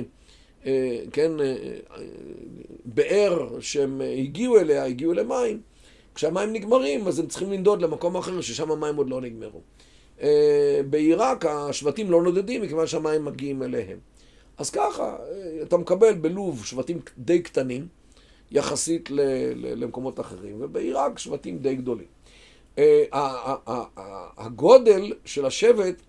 אה, 0.66 0.98
כן, 1.12 1.32
באר 2.86 3.60
שהם 3.60 4.02
הגיעו 4.18 4.58
אליה, 4.58 4.86
הגיעו 4.86 5.14
למים, 5.14 5.62
כשהמים 6.16 6.54
נגמרים 6.54 7.08
אז 7.08 7.20
הם 7.20 7.28
צריכים 7.28 7.52
לנדוד 7.52 7.82
למקום 7.82 8.18
אחר 8.18 8.42
ששם 8.42 8.72
המים 8.72 8.96
עוד 8.96 9.10
לא 9.10 9.22
נגמרו. 9.22 9.62
בעיראק 10.90 11.46
השבטים 11.46 12.12
לא 12.12 12.24
נודדים 12.24 12.62
מכיוון 12.62 12.88
שהמים 12.88 13.26
מגיעים 13.26 13.64
אליהם. 13.64 13.98
אז 14.58 14.70
ככה, 14.70 15.18
אתה 15.62 15.78
מקבל 15.78 16.14
בלוב 16.14 16.66
שבטים 16.66 17.00
די 17.18 17.42
קטנים, 17.42 17.88
יחסית 18.52 19.10
למקומות 19.56 20.20
אחרים, 20.20 20.56
ובעיראק 20.60 21.20
שבטים 21.20 21.58
די 21.58 21.76
גדולים. 21.76 22.08
אה, 22.78 23.04
הגודל 24.38 25.14
של 25.26 25.46
השבט 25.46 26.02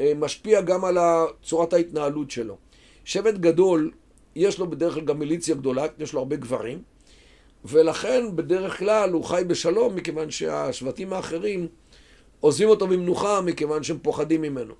אה, 0.00 0.12
משפיע 0.16 0.60
גם 0.60 0.84
על 0.84 0.98
צורת 1.42 1.72
ההתנהלות 1.72 2.30
שלו. 2.30 2.56
שבט 3.04 3.34
גדול, 3.34 3.90
יש 4.36 4.58
לו 4.58 4.70
בדרך 4.70 4.94
כלל 4.94 5.04
גם 5.04 5.18
מיליציה 5.18 5.54
גדולה, 5.54 5.86
יש 5.98 6.12
לו 6.12 6.18
הרבה 6.18 6.36
גברים, 6.36 6.82
ולכן 7.64 8.36
בדרך 8.36 8.78
כלל 8.78 9.12
הוא 9.12 9.24
חי 9.24 9.42
בשלום, 9.46 9.96
מכיוון 9.96 10.30
שהשבטים 10.30 11.12
האחרים 11.12 11.68
עוזבים 12.40 12.68
אותו 12.68 12.86
במנוחה, 12.86 13.40
מכיוון 13.40 13.82
שהם 13.82 13.98
פוחדים 14.02 14.42
ממנו. 14.42 14.74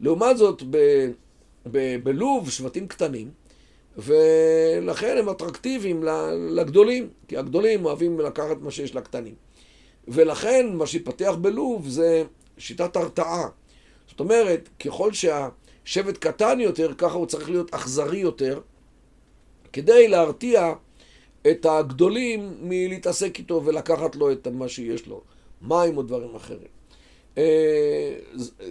לעומת 0.00 0.36
זאת, 0.36 0.62
בלוב, 2.02 2.50
שבטים 2.50 2.88
קטנים, 2.88 3.30
ולכן 3.98 5.16
הם 5.18 5.28
אטרקטיביים 5.28 6.04
לגדולים, 6.50 7.08
כי 7.28 7.36
הגדולים 7.36 7.84
אוהבים 7.84 8.20
לקחת 8.20 8.56
מה 8.60 8.70
שיש 8.70 8.94
לקטנים. 8.94 9.34
ולכן 10.08 10.66
מה 10.74 10.86
שהתפתח 10.86 11.34
בלוב 11.40 11.88
זה 11.88 12.24
שיטת 12.58 12.96
הרתעה. 12.96 13.48
זאת 14.08 14.20
אומרת, 14.20 14.68
ככל 14.80 15.10
שהשבט 15.12 16.18
קטן 16.18 16.60
יותר, 16.60 16.94
ככה 16.98 17.14
הוא 17.14 17.26
צריך 17.26 17.50
להיות 17.50 17.74
אכזרי 17.74 18.18
יותר, 18.18 18.60
כדי 19.72 20.08
להרתיע 20.08 20.72
את 21.50 21.66
הגדולים 21.66 22.54
מלהתעסק 22.60 23.38
איתו 23.38 23.62
ולקחת 23.64 24.16
לו 24.16 24.32
את 24.32 24.48
מה 24.48 24.68
שיש 24.68 25.06
לו, 25.06 25.22
מים 25.62 25.96
או 25.96 26.02
דברים 26.02 26.34
אחרים. 26.34 26.68
אה, 27.38 27.42
אה, 28.60 28.66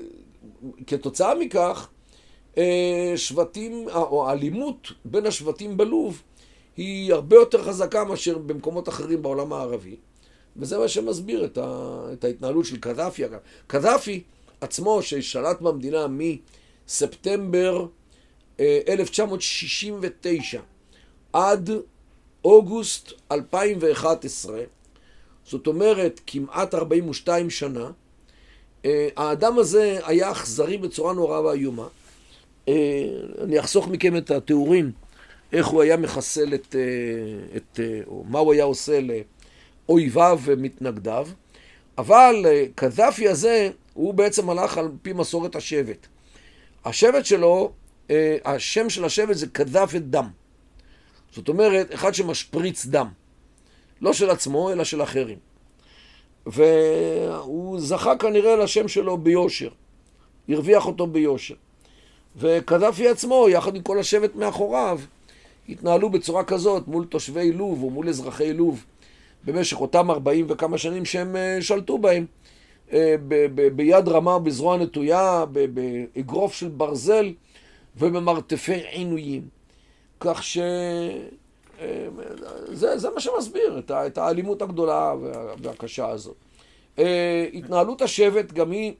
כתוצאה 0.88 1.36
מכך, 1.36 1.90
שבטים, 3.16 3.90
אה, 3.90 3.96
או 3.96 4.30
האלימות 4.30 4.92
בין 5.06 5.26
השבטים 5.26 5.78
בלוב 5.78 6.22
היא 6.78 7.14
הרבה 7.14 7.36
יותר 7.36 7.64
חזקה 7.64 8.04
מאשר 8.04 8.38
במקומות 8.38 8.90
אחרים 8.90 9.22
בעולם 9.22 9.54
הערבי. 9.54 9.96
וזה 10.58 10.78
מה 10.78 10.88
שמסביר 10.88 11.46
את, 11.46 11.58
ה, 11.58 12.00
את 12.14 12.24
ההתנהלות 12.24 12.66
של 12.66 12.78
קדאפי. 12.78 13.24
קדאפי 13.68 14.24
עצמו, 14.62 15.02
ששלט 15.02 15.62
במדינה 15.62 16.06
מספטמבר 16.88 17.86
1969 18.60 20.58
אה, 20.58 20.64
עד 21.34 21.70
אוגוסט 22.46 23.12
2011, 23.32 24.62
זאת 25.46 25.68
אומרת 25.68 26.22
כמעט 26.28 26.74
42 26.74 27.50
שנה, 27.50 27.92
האדם 29.16 29.60
הזה 29.60 30.00
היה 30.06 30.32
אכזרי 30.32 30.78
בצורה 30.78 31.14
נורא 31.14 31.40
ואיומה. 31.40 31.88
אה, 32.68 32.74
אני 33.44 33.60
אחסוך 33.60 33.88
מכם 33.88 34.18
את 34.18 34.32
התיאורים, 34.32 34.92
איך 35.54 35.68
הוא 35.68 35.82
היה 35.82 35.98
מחסל 35.98 36.54
את, 36.54 36.76
אה, 36.76 37.58
את, 37.58 37.80
אה, 37.80 38.00
או 38.08 38.24
מה 38.28 38.40
הוא 38.40 38.54
היה 38.54 38.64
עושה 38.64 39.00
לאויביו 39.90 40.40
ומתנגדיו, 40.44 41.28
אבל 41.98 42.46
קדאפי 42.76 43.28
הזה, 43.28 43.70
הוא 43.94 44.14
בעצם 44.14 44.50
הלך 44.50 44.78
על 44.78 44.90
פי 45.02 45.14
מסורת 45.14 45.56
השבט. 45.56 46.08
השבט 46.86 47.26
שלו, 47.26 47.72
השם 48.46 48.90
של 48.90 49.06
השבט 49.06 49.36
זה 49.36 49.48
קדאפת 49.48 50.02
דם. 50.02 50.30
זאת 51.32 51.50
אומרת, 51.50 51.94
אחד 51.94 52.14
שמשפריץ 52.14 52.86
דם. 52.86 53.08
לא 54.02 54.14
של 54.14 54.30
עצמו, 54.30 54.72
אלא 54.72 54.84
של 54.84 55.04
אחרים. 55.04 55.38
והוא 56.46 57.80
זכה 57.80 58.18
כנראה 58.18 58.56
לשם 58.56 58.88
שלו 58.88 59.18
ביושר. 59.18 59.70
הרוויח 60.50 60.86
אותו 60.86 61.08
ביושר. 61.08 61.56
וקדאפי 62.38 63.08
עצמו, 63.08 63.50
יחד 63.50 63.76
עם 63.76 63.82
כל 63.82 64.00
השבט 64.00 64.36
מאחוריו, 64.36 65.00
התנהלו 65.70 66.10
בצורה 66.10 66.44
כזאת 66.44 66.88
מול 66.88 67.06
תושבי 67.06 67.52
לוב 67.52 67.84
או 67.84 67.90
מול 67.90 68.10
אזרחי 68.10 68.54
לוב 68.54 68.86
במשך 69.46 69.82
אותם 69.82 70.12
ארבעים 70.12 70.46
וכמה 70.50 70.78
שנים 70.78 71.06
שהם 71.06 71.36
אה, 71.36 71.58
שלטו 71.62 71.98
בהם. 71.98 72.26
אה, 72.94 73.16
ביד 73.76 74.08
רמה, 74.08 74.40
בזרוע 74.40 74.78
נטויה, 74.78 75.46
באגרוף 75.46 76.54
של 76.54 76.68
ברזל 76.68 77.34
ובמרתפי 77.98 78.74
עינויים. 78.74 79.42
כך 80.20 80.44
ש... 80.44 80.58
אה, 81.80 82.08
זה, 82.72 82.98
זה 82.98 83.10
מה 83.10 83.20
שמסביר 83.20 83.80
את, 83.80 83.92
את 83.92 84.18
האלימות 84.18 84.62
הגדולה 84.62 85.14
והקשה 85.62 86.08
הזאת. 86.10 86.36
התנהלות 87.54 88.02
השבט 88.02 88.54
גם 88.54 88.72
היא 88.72 88.94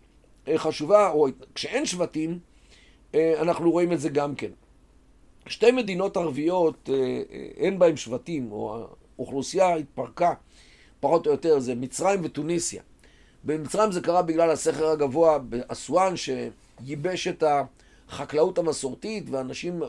חשובה, 0.56 1.10
או 1.10 1.28
כשאין 1.56 1.86
שבטים, 1.86 2.40
אנחנו 3.16 3.72
רואים 3.72 3.94
את 3.94 4.00
זה 4.00 4.10
גם 4.10 4.36
כן. 4.36 4.52
שתי 5.48 5.72
מדינות 5.72 6.18
ערביות, 6.18 6.90
אה, 6.94 6.96
אה, 6.96 7.48
אין 7.58 7.80
בהן 7.80 7.98
שבטים, 7.98 8.52
או 8.52 8.88
האוכלוסייה 9.18 9.76
התפרקה, 9.76 10.34
פחות 11.00 11.28
או 11.28 11.32
יותר, 11.32 11.60
זה 11.60 11.76
מצרים 11.76 12.20
וטוניסיה. 12.24 12.82
במצרים 13.44 13.92
זה 13.92 14.02
קרה 14.02 14.22
בגלל 14.22 14.52
הסכר 14.52 14.88
הגבוה 14.88 15.40
באסואן, 15.40 16.14
שייבש 16.16 17.28
את 17.28 17.44
החקלאות 18.10 18.58
המסורתית, 18.58 19.30
ואנשים 19.30 19.82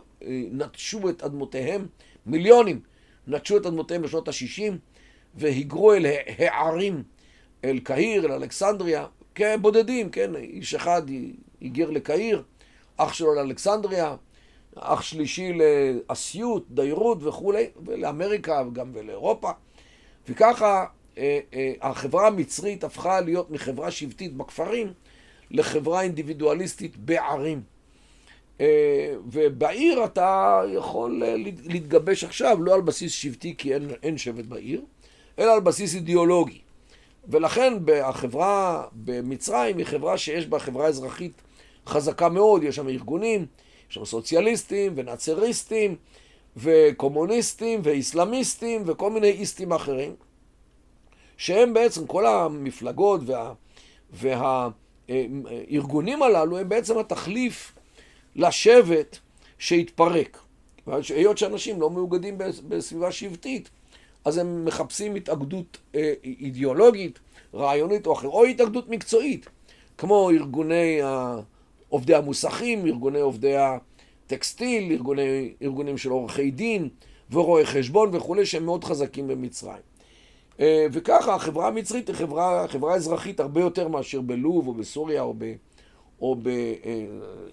נטשו 0.50 1.08
את 1.08 1.22
אדמותיהם, 1.22 1.86
מיליונים 2.26 2.80
נטשו 3.26 3.56
את 3.56 3.66
אדמותיהם 3.66 4.02
בשנות 4.02 4.28
ה-60, 4.28 4.72
והיגרו 5.34 5.92
אל 5.92 6.06
הערים, 6.38 7.02
אל 7.64 7.78
קהיר, 7.78 8.24
אל 8.24 8.32
אלכסנדריה, 8.32 9.06
כבודדים, 9.34 10.10
כן, 10.10 10.36
איש 10.36 10.74
אחד 10.74 11.02
היגר 11.60 11.90
לקהיר, 11.90 12.42
אח 12.98 13.12
שלו 13.12 13.34
לאלכסנדריה, 13.34 14.16
אח 14.76 15.02
שלישי 15.02 15.52
לאסיות, 15.52 16.64
דיירות 16.70 17.18
וכולי, 17.20 17.66
ולאמריקה 17.86 18.62
וגם 18.66 18.90
ולאירופה. 18.94 19.50
וככה 20.28 20.84
אה, 21.18 21.38
אה, 21.54 21.72
החברה 21.80 22.26
המצרית 22.26 22.84
הפכה 22.84 23.20
להיות 23.20 23.50
מחברה 23.50 23.90
שבטית 23.90 24.36
בכפרים 24.36 24.92
לחברה 25.50 26.02
אינדיבידואליסטית 26.02 26.96
בערים. 26.96 27.62
אה, 28.60 29.14
ובעיר 29.32 30.04
אתה 30.04 30.62
יכול 30.74 31.22
להתגבש 31.64 32.24
עכשיו 32.24 32.62
לא 32.62 32.74
על 32.74 32.80
בסיס 32.80 33.12
שבטי 33.12 33.54
כי 33.58 33.74
אין, 33.74 33.90
אין 34.02 34.18
שבט 34.18 34.44
בעיר, 34.44 34.82
אלא 35.38 35.54
על 35.54 35.60
בסיס 35.60 35.94
אידיאולוגי. 35.94 36.60
ולכן 37.28 37.72
החברה 38.02 38.84
במצרים 38.92 39.78
היא 39.78 39.86
חברה 39.86 40.18
שיש 40.18 40.46
בה 40.46 40.58
חברה 40.58 40.86
אזרחית 40.86 41.42
חזקה 41.88 42.28
מאוד, 42.28 42.62
יש 42.62 42.76
שם 42.76 42.88
ארגונים, 42.88 43.46
יש 43.90 43.94
שם 43.94 44.04
סוציאליסטים 44.04 44.92
ונאצריסטים 44.96 45.96
וקומוניסטים 46.56 47.80
ואיסלאמיסטים 47.84 48.82
וכל 48.86 49.10
מיני 49.10 49.30
איסטים 49.30 49.72
אחרים, 49.72 50.14
שהם 51.36 51.74
בעצם, 51.74 52.06
כל 52.06 52.26
המפלגות 52.26 53.20
וה, 53.26 53.52
והארגונים 55.08 56.22
הללו 56.22 56.58
הם 56.58 56.68
בעצם 56.68 56.98
התחליף 56.98 57.72
לשבט 58.36 59.18
שהתפרק. 59.58 60.38
היות 61.08 61.38
שאנשים 61.38 61.80
לא 61.80 61.90
מאוגדים 61.90 62.38
בסביבה 62.68 63.12
שבטית, 63.12 63.70
אז 64.24 64.38
הם 64.38 64.64
מחפשים 64.64 65.14
התאגדות 65.14 65.78
אה, 65.94 66.12
אידיאולוגית, 66.24 67.18
רעיונית 67.54 68.06
או 68.06 68.12
אחרת, 68.12 68.30
או 68.30 68.44
התאגדות 68.44 68.88
מקצועית, 68.88 69.48
כמו 69.98 70.30
ארגוני 70.30 71.00
עובדי 71.88 72.14
המוסכים, 72.14 72.86
ארגוני 72.86 73.20
עובדי 73.20 73.54
הטקסטיל, 73.56 74.92
ארגוני, 74.92 75.52
ארגונים 75.62 75.98
של 75.98 76.10
עורכי 76.10 76.50
דין 76.50 76.88
ורואי 77.30 77.66
חשבון 77.66 78.10
וכולי, 78.12 78.46
שהם 78.46 78.64
מאוד 78.64 78.84
חזקים 78.84 79.28
במצרים. 79.28 79.82
אה, 80.60 80.86
וככה 80.92 81.34
החברה 81.34 81.66
המצרית 81.68 82.08
היא 82.08 82.16
חברה, 82.16 82.68
חברה 82.68 82.94
אזרחית 82.94 83.40
הרבה 83.40 83.60
יותר 83.60 83.88
מאשר 83.88 84.20
בלוב 84.20 84.68
או 84.68 84.74
בסוריה 84.74 85.22
או, 85.22 85.34
ב, 85.38 85.54
או 86.20 86.36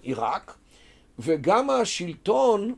בעיראק. 0.02 0.56
וגם 1.18 1.70
השלטון 1.70 2.74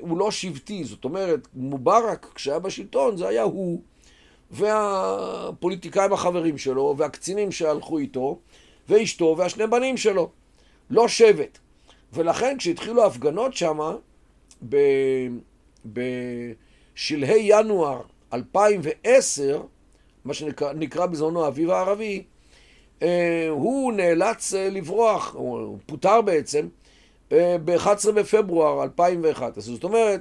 הוא 0.00 0.18
לא 0.18 0.30
שבטי, 0.30 0.84
זאת 0.84 1.04
אומרת, 1.04 1.48
מובארק 1.54 2.32
כשהיה 2.34 2.58
בשלטון 2.58 3.16
זה 3.16 3.28
היה 3.28 3.42
הוא 3.42 3.80
והפוליטיקאים 4.50 6.12
החברים 6.12 6.58
שלו 6.58 6.94
והקצינים 6.98 7.52
שהלכו 7.52 7.98
איתו 7.98 8.38
ואשתו 8.88 9.34
והשני 9.38 9.66
בנים 9.66 9.96
שלו, 9.96 10.30
לא 10.90 11.08
שבט. 11.08 11.58
ולכן 12.12 12.56
כשהתחילו 12.58 13.02
ההפגנות 13.02 13.54
שם, 13.56 13.78
בשלהי 16.94 17.40
ינואר 17.44 18.00
2010, 18.32 19.62
מה 20.24 20.34
שנקרא 20.34 21.06
בזמנו 21.06 21.44
האביב 21.44 21.70
הערבי, 21.70 22.24
אה, 23.02 23.46
הוא 23.50 23.92
נאלץ 23.92 24.54
אה, 24.54 24.70
לברוח, 24.70 25.34
הוא 25.34 25.78
פוטר 25.86 26.20
בעצם, 26.20 26.68
אה, 27.32 27.56
ב-11 27.64 28.12
בפברואר 28.14 28.82
2011. 28.82 29.74
זאת 29.74 29.84
אומרת, 29.84 30.20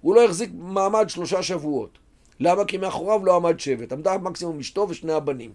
הוא 0.00 0.14
לא 0.14 0.24
החזיק 0.24 0.50
מעמד 0.54 1.08
שלושה 1.08 1.42
שבועות. 1.42 1.98
למה? 2.40 2.64
כי 2.64 2.76
מאחוריו 2.76 3.24
לא 3.24 3.36
עמד 3.36 3.60
שבט. 3.60 3.92
עמדה 3.92 4.18
מקסימום 4.18 4.58
אשתו 4.58 4.86
ושני 4.88 5.12
הבנים. 5.12 5.52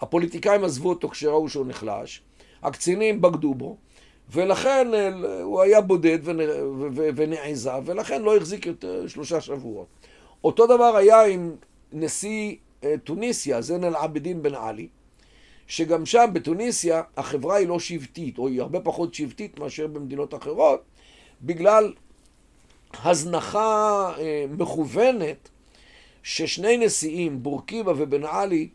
הפוליטיקאים 0.00 0.64
עזבו 0.64 0.88
אותו 0.88 1.08
כשראו 1.08 1.48
שהוא 1.48 1.66
נחלש, 1.66 2.22
הקצינים 2.62 3.20
בגדו 3.20 3.54
בו, 3.54 3.76
ולכן 4.32 4.88
הוא 5.42 5.60
היה 5.60 5.80
בודד 5.80 6.18
ונעזב, 7.16 7.82
ולכן 7.84 8.22
לא 8.22 8.36
החזיק 8.36 8.66
יותר 8.66 9.08
שלושה 9.08 9.40
שבועות. 9.40 9.86
אותו 10.44 10.66
דבר 10.66 10.96
היה 10.96 11.24
עם 11.24 11.56
נשיא 11.92 12.56
אה, 12.84 12.94
טוניסיה, 13.04 13.60
זן 13.60 13.84
אל-עבדין 13.84 14.42
בן 14.42 14.54
עלי, 14.54 14.88
שגם 15.66 16.06
שם 16.06 16.30
בתוניסיה 16.32 17.02
החברה 17.16 17.56
היא 17.56 17.68
לא 17.68 17.78
שבטית, 17.80 18.38
או 18.38 18.48
היא 18.48 18.60
הרבה 18.60 18.80
פחות 18.80 19.14
שבטית 19.14 19.58
מאשר 19.58 19.86
במדינות 19.86 20.34
אחרות, 20.34 20.82
בגלל 21.42 21.92
הזנחה 23.04 24.12
אה, 24.18 24.44
מכוונת 24.58 25.48
ששני 26.22 26.76
נשיאים, 26.76 27.42
בורקיבה 27.42 27.92
ובן 27.96 28.24
עלי, 28.24 28.68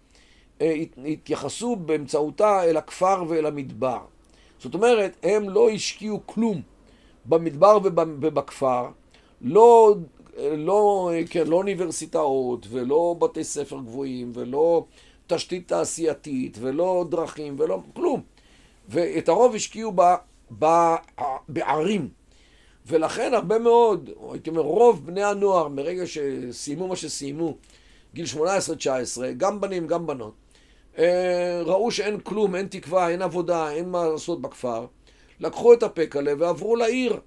אה, 0.61 0.73
התייחסו 1.07 1.75
באמצעותה 1.75 2.63
אל 2.63 2.77
הכפר 2.77 3.23
ואל 3.27 3.45
המדבר. 3.45 3.99
זאת 4.59 4.73
אומרת, 4.73 5.17
הם 5.23 5.49
לא 5.49 5.69
השקיעו 5.69 6.19
כלום 6.25 6.61
במדבר 7.25 7.77
ובכפר, 7.83 8.87
לא 9.41 9.95
לא, 10.57 11.11
כן, 11.29 11.47
לא 11.47 11.55
אוניברסיטאות, 11.55 12.67
ולא 12.69 13.15
בתי 13.19 13.43
ספר 13.43 13.79
גבוהים, 13.79 14.31
ולא 14.33 14.85
תשתית 15.27 15.67
תעשייתית, 15.67 16.57
ולא 16.61 17.05
דרכים, 17.09 17.55
ולא 17.59 17.79
כלום. 17.93 18.21
ואת 18.89 19.29
הרוב 19.29 19.55
השקיעו 19.55 19.91
ב, 19.95 20.01
ב, 20.59 20.65
בערים. 21.49 22.09
ולכן 22.85 23.33
הרבה 23.33 23.59
מאוד, 23.59 24.09
הייתי 24.31 24.49
אומר, 24.49 24.61
רוב 24.61 25.05
בני 25.05 25.23
הנוער, 25.23 25.67
מרגע 25.67 26.03
שסיימו 26.05 26.87
מה 26.87 26.95
שסיימו, 26.95 27.57
גיל 28.13 28.25
18-19, 28.35 28.37
גם 29.37 29.61
בנים, 29.61 29.87
גם 29.87 30.07
בנות, 30.07 30.33
ראו 31.65 31.91
שאין 31.91 32.19
כלום, 32.19 32.55
אין 32.55 32.67
תקווה, 32.67 33.09
אין 33.09 33.21
עבודה, 33.21 33.71
אין 33.71 33.89
מה 33.89 34.07
לעשות 34.07 34.41
בכפר, 34.41 34.85
לקחו 35.39 35.73
את 35.73 35.83
הפקלה 35.83 36.33
ועברו 36.37 36.75
לעיר. 36.75 37.19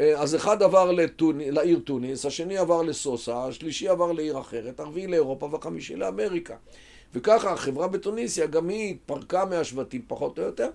אה, 0.00 0.20
אז 0.20 0.34
אחד 0.34 0.62
עבר 0.62 0.92
לתונ... 0.92 1.40
לעיר 1.40 1.80
טוניס, 1.84 2.26
השני 2.26 2.58
עבר 2.58 2.82
לסוסה, 2.82 3.44
השלישי 3.44 3.88
עבר 3.88 4.12
לעיר 4.12 4.40
אחרת, 4.40 4.80
הרביעי 4.80 5.06
לאירופה 5.06 5.48
והחמישי 5.52 5.96
לאמריקה. 5.96 6.54
וככה 7.14 7.52
החברה 7.52 7.88
בתוניסיה 7.88 8.46
גם 8.46 8.68
היא 8.68 8.90
התפרקה 8.90 9.44
מהשבטים 9.44 10.02
פחות 10.08 10.38
או 10.38 10.44
יותר, 10.44 10.68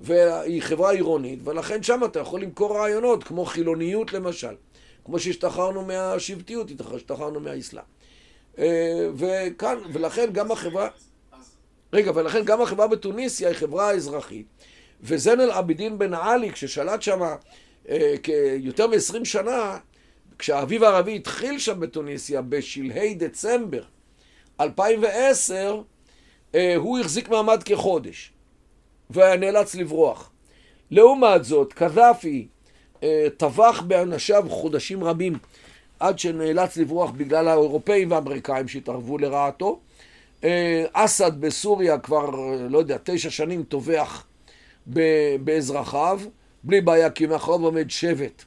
והיא 0.00 0.62
חברה 0.62 0.90
עירונית, 0.90 1.38
ולכן 1.44 1.82
שם 1.82 2.00
אתה 2.04 2.20
יכול 2.20 2.40
למכור 2.40 2.78
רעיונות, 2.78 3.24
כמו 3.24 3.44
חילוניות 3.44 4.12
למשל. 4.12 4.54
כמו 5.04 5.18
שהשתחררנו 5.18 5.84
מהשבטיות, 5.84 6.70
השתחררנו 6.94 7.40
מהאסלאם. 7.40 7.84
אה, 8.58 9.08
וכאן, 9.16 9.78
ולכן 9.92 10.30
גם 10.32 10.52
החברה... 10.52 10.88
רגע, 11.92 12.12
ולכן 12.14 12.44
גם 12.44 12.62
החברה 12.62 12.86
בתוניסיה 12.86 13.48
היא 13.48 13.56
חברה 13.56 13.90
אזרחית. 13.90 14.46
וזן 15.02 15.40
אל-עבידין 15.40 15.98
בן 15.98 16.14
עלי, 16.14 16.52
כששלט 16.52 17.02
שמה 17.02 17.34
אה, 17.88 18.14
כיותר 18.22 18.86
מ-20 18.86 19.24
שנה, 19.24 19.78
כשהאביב 20.38 20.84
הערבי 20.84 21.16
התחיל 21.16 21.58
שם 21.58 21.80
בתוניסיה 21.80 22.42
בשלהי 22.42 23.14
דצמבר 23.14 23.82
2010, 24.60 25.82
אה, 26.54 26.76
הוא 26.76 26.98
החזיק 26.98 27.28
מעמד 27.28 27.62
כחודש 27.62 28.32
והיה 29.10 29.36
נאלץ 29.36 29.74
לברוח. 29.74 30.30
לעומת 30.90 31.44
זאת, 31.44 31.72
קדאפי 31.72 32.48
אה, 33.02 33.26
טבח 33.36 33.82
באנשיו 33.86 34.44
חודשים 34.48 35.04
רבים 35.04 35.38
עד 36.00 36.18
שנאלץ 36.18 36.76
לברוח 36.76 37.10
בגלל 37.10 37.48
האירופאים 37.48 38.10
והאמריקאים 38.10 38.68
שהתערבו 38.68 39.18
לרעתו. 39.18 39.80
אסד 40.92 41.40
בסוריה 41.40 41.98
כבר, 41.98 42.30
לא 42.70 42.78
יודע, 42.78 42.96
תשע 43.04 43.30
שנים 43.30 43.62
טובח 43.62 44.26
באזרחיו. 45.44 46.20
בלי 46.64 46.80
בעיה, 46.80 47.10
כי 47.10 47.26
מאחוריו 47.26 47.64
עומד 47.64 47.90
שבט 47.90 48.44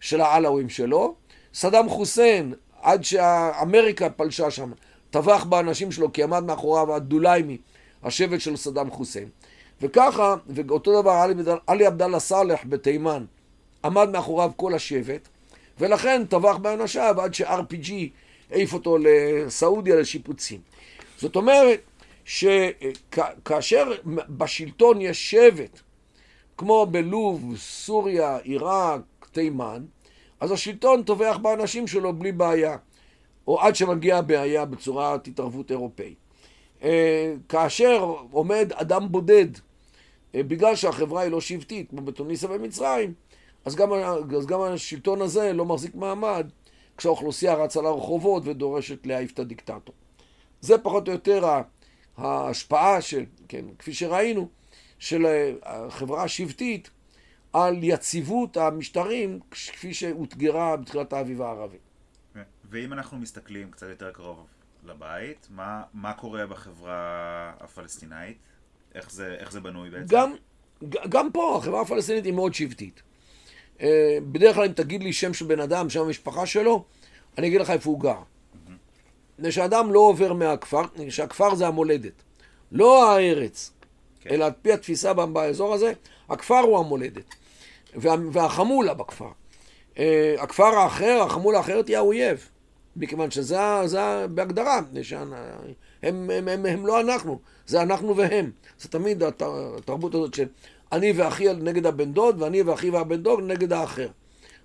של 0.00 0.20
העלאווים 0.20 0.68
שלו. 0.68 1.14
סדאם 1.54 1.88
חוסיין, 1.88 2.54
עד 2.82 3.04
שאמריקה 3.04 4.10
פלשה 4.10 4.50
שם, 4.50 4.72
טבח 5.10 5.44
באנשים 5.44 5.92
שלו, 5.92 6.12
כי 6.12 6.22
עמד 6.22 6.44
מאחוריו 6.44 6.94
הדוליימי, 6.94 7.58
השבט 8.02 8.40
של 8.40 8.56
סדאם 8.56 8.90
חוסיין. 8.90 9.28
וככה, 9.82 10.34
ואותו 10.46 11.02
דבר 11.02 11.26
עלי 11.66 11.86
עבדאללה 11.86 12.20
סאלח 12.20 12.60
בתימן, 12.68 13.24
עמד 13.84 14.10
מאחוריו 14.10 14.50
כל 14.56 14.74
השבט, 14.74 15.28
ולכן 15.78 16.24
טבח 16.28 16.56
באנשיו 16.56 17.20
עד 17.20 17.34
ש-RPG 17.34 17.92
העיף 18.50 18.72
אותו 18.72 18.98
לסעודיה 19.00 19.96
לשיפוצים. 19.96 20.60
זאת 21.20 21.36
אומרת 21.36 21.80
שכאשר 22.24 23.92
בשלטון 24.28 25.00
יש 25.00 25.30
שבט 25.30 25.80
כמו 26.56 26.86
בלוב, 26.86 27.56
סוריה, 27.56 28.36
עיראק, 28.36 29.00
תימן, 29.32 29.84
אז 30.40 30.52
השלטון 30.52 31.02
טובח 31.02 31.38
באנשים 31.42 31.86
שלו 31.86 32.12
בלי 32.12 32.32
בעיה, 32.32 32.76
או 33.46 33.60
עד 33.60 33.76
שמגיעה 33.76 34.18
הבעיה 34.18 34.64
בצורת 34.64 35.26
התערבות 35.26 35.70
אירופאית. 35.70 36.16
אה, 36.82 37.34
כאשר 37.48 38.14
עומד 38.30 38.72
אדם 38.74 39.12
בודד, 39.12 39.46
אה, 40.34 40.42
בגלל 40.42 40.76
שהחברה 40.76 41.22
היא 41.22 41.30
לא 41.30 41.40
שבטית, 41.40 41.90
כמו 41.90 42.02
בתוניסיה 42.02 42.48
ומצרים, 42.52 43.12
אז 43.64 43.76
גם, 43.76 43.92
אז 44.36 44.46
גם 44.46 44.60
השלטון 44.60 45.22
הזה 45.22 45.52
לא 45.52 45.64
מחזיק 45.64 45.94
מעמד 45.94 46.50
כשהאוכלוסייה 46.96 47.54
רצה 47.54 47.82
לרחובות 47.82 48.42
ודורשת 48.46 49.06
להעיף 49.06 49.32
את 49.32 49.38
הדיקטטור. 49.38 49.94
זה 50.60 50.78
פחות 50.78 51.08
או 51.08 51.12
יותר 51.12 51.62
ההשפעה 52.16 53.00
של, 53.00 53.24
כן, 53.48 53.64
כפי 53.78 53.94
שראינו, 53.94 54.48
של 54.98 55.26
החברה 55.62 56.22
השבטית 56.22 56.90
על 57.52 57.78
יציבות 57.82 58.56
המשטרים 58.56 59.40
כפי 59.50 59.94
שאותגרה 59.94 60.76
בתחילת 60.76 61.12
האביב 61.12 61.42
הערבי. 61.42 61.76
ואם 62.70 62.92
אנחנו 62.92 63.18
מסתכלים 63.18 63.70
קצת 63.70 63.86
יותר 63.88 64.10
קרוב 64.10 64.46
לבית, 64.84 65.48
מה, 65.50 65.82
מה 65.94 66.12
קורה 66.12 66.46
בחברה 66.46 67.52
הפלסטינאית? 67.60 68.36
איך 68.94 69.10
זה, 69.10 69.36
איך 69.38 69.52
זה 69.52 69.60
בנוי 69.60 69.90
בעצם? 69.90 70.06
גם, 70.14 70.32
גם 71.08 71.32
פה 71.32 71.56
החברה 71.58 71.80
הפלסטינית 71.80 72.24
היא 72.24 72.32
מאוד 72.32 72.54
שבטית. 72.54 73.02
אה, 73.80 74.18
בדרך 74.32 74.56
כלל 74.56 74.64
אם 74.64 74.72
תגיד 74.72 75.02
לי 75.02 75.12
שם 75.12 75.34
של 75.34 75.46
בן 75.46 75.60
אדם, 75.60 75.90
שם 75.90 76.00
המשפחה 76.00 76.46
שלו, 76.46 76.84
אני 77.38 77.46
אגיד 77.46 77.60
לך 77.60 77.70
איפה 77.70 77.90
הוא 77.90 78.00
גר. 78.00 78.22
מפני 79.40 79.52
שאדם 79.52 79.92
לא 79.92 80.00
עובר 80.00 80.32
מהכפר, 80.32 80.82
שהכפר 81.08 81.54
זה 81.54 81.66
המולדת, 81.66 82.22
לא 82.72 83.12
הארץ. 83.12 83.72
כן. 84.20 84.30
אלא 84.30 84.44
על 84.44 84.52
פי 84.62 84.72
התפיסה 84.72 85.12
באזור 85.12 85.74
הזה, 85.74 85.92
הכפר 86.28 86.58
הוא 86.58 86.78
המולדת, 86.78 87.34
וה, 87.94 88.14
והחמולה 88.32 88.94
בכפר. 88.94 89.28
אה, 89.98 90.34
הכפר 90.38 90.64
האחר, 90.64 91.22
החמולה 91.22 91.58
האחרת 91.58 91.88
היא 91.88 91.96
האויב, 91.96 92.48
מכיוון 92.96 93.30
שזה 93.30 93.58
זה 93.84 94.26
בהגדרה, 94.30 94.78
הם, 94.78 94.92
הם, 96.02 96.30
הם, 96.30 96.48
הם, 96.48 96.66
הם 96.66 96.86
לא 96.86 97.00
אנחנו, 97.00 97.38
זה 97.66 97.82
אנחנו 97.82 98.16
והם. 98.16 98.50
זה 98.78 98.88
תמיד 98.88 99.22
התרבות 99.22 100.14
הזאת 100.14 100.34
של 100.34 100.46
אני 100.92 101.12
ואחי 101.16 101.52
נגד 101.52 101.86
הבן 101.86 102.12
דוד, 102.12 102.42
ואני 102.42 102.62
ואחי 102.62 102.90
והבן 102.90 103.22
דוד 103.22 103.44
נגד 103.44 103.72
האחר. 103.72 104.08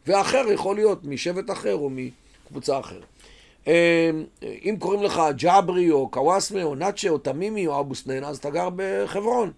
והאחר 0.08 0.46
יכול 0.52 0.76
להיות 0.76 1.06
משבט 1.06 1.52
אחר 1.52 1.76
או 1.76 1.90
מקבוצה 1.90 2.80
אחרת. 2.80 3.15
אה, 3.68 4.12
אם 4.44 4.76
קוראים 4.80 5.04
לך 5.04 5.22
ג'אברי 5.38 5.92
או 5.92 6.10
קוואסמה 6.10 6.64
או 6.64 6.76
נאצ'ה 6.76 7.10
או 7.10 7.18
תמימי 7.18 7.68
או 7.68 7.80
אבו 7.80 7.96
סנן, 7.96 8.24
אז 8.24 8.38
אתה 8.38 8.50
גר 8.50 8.70
בחברון. 8.76 9.52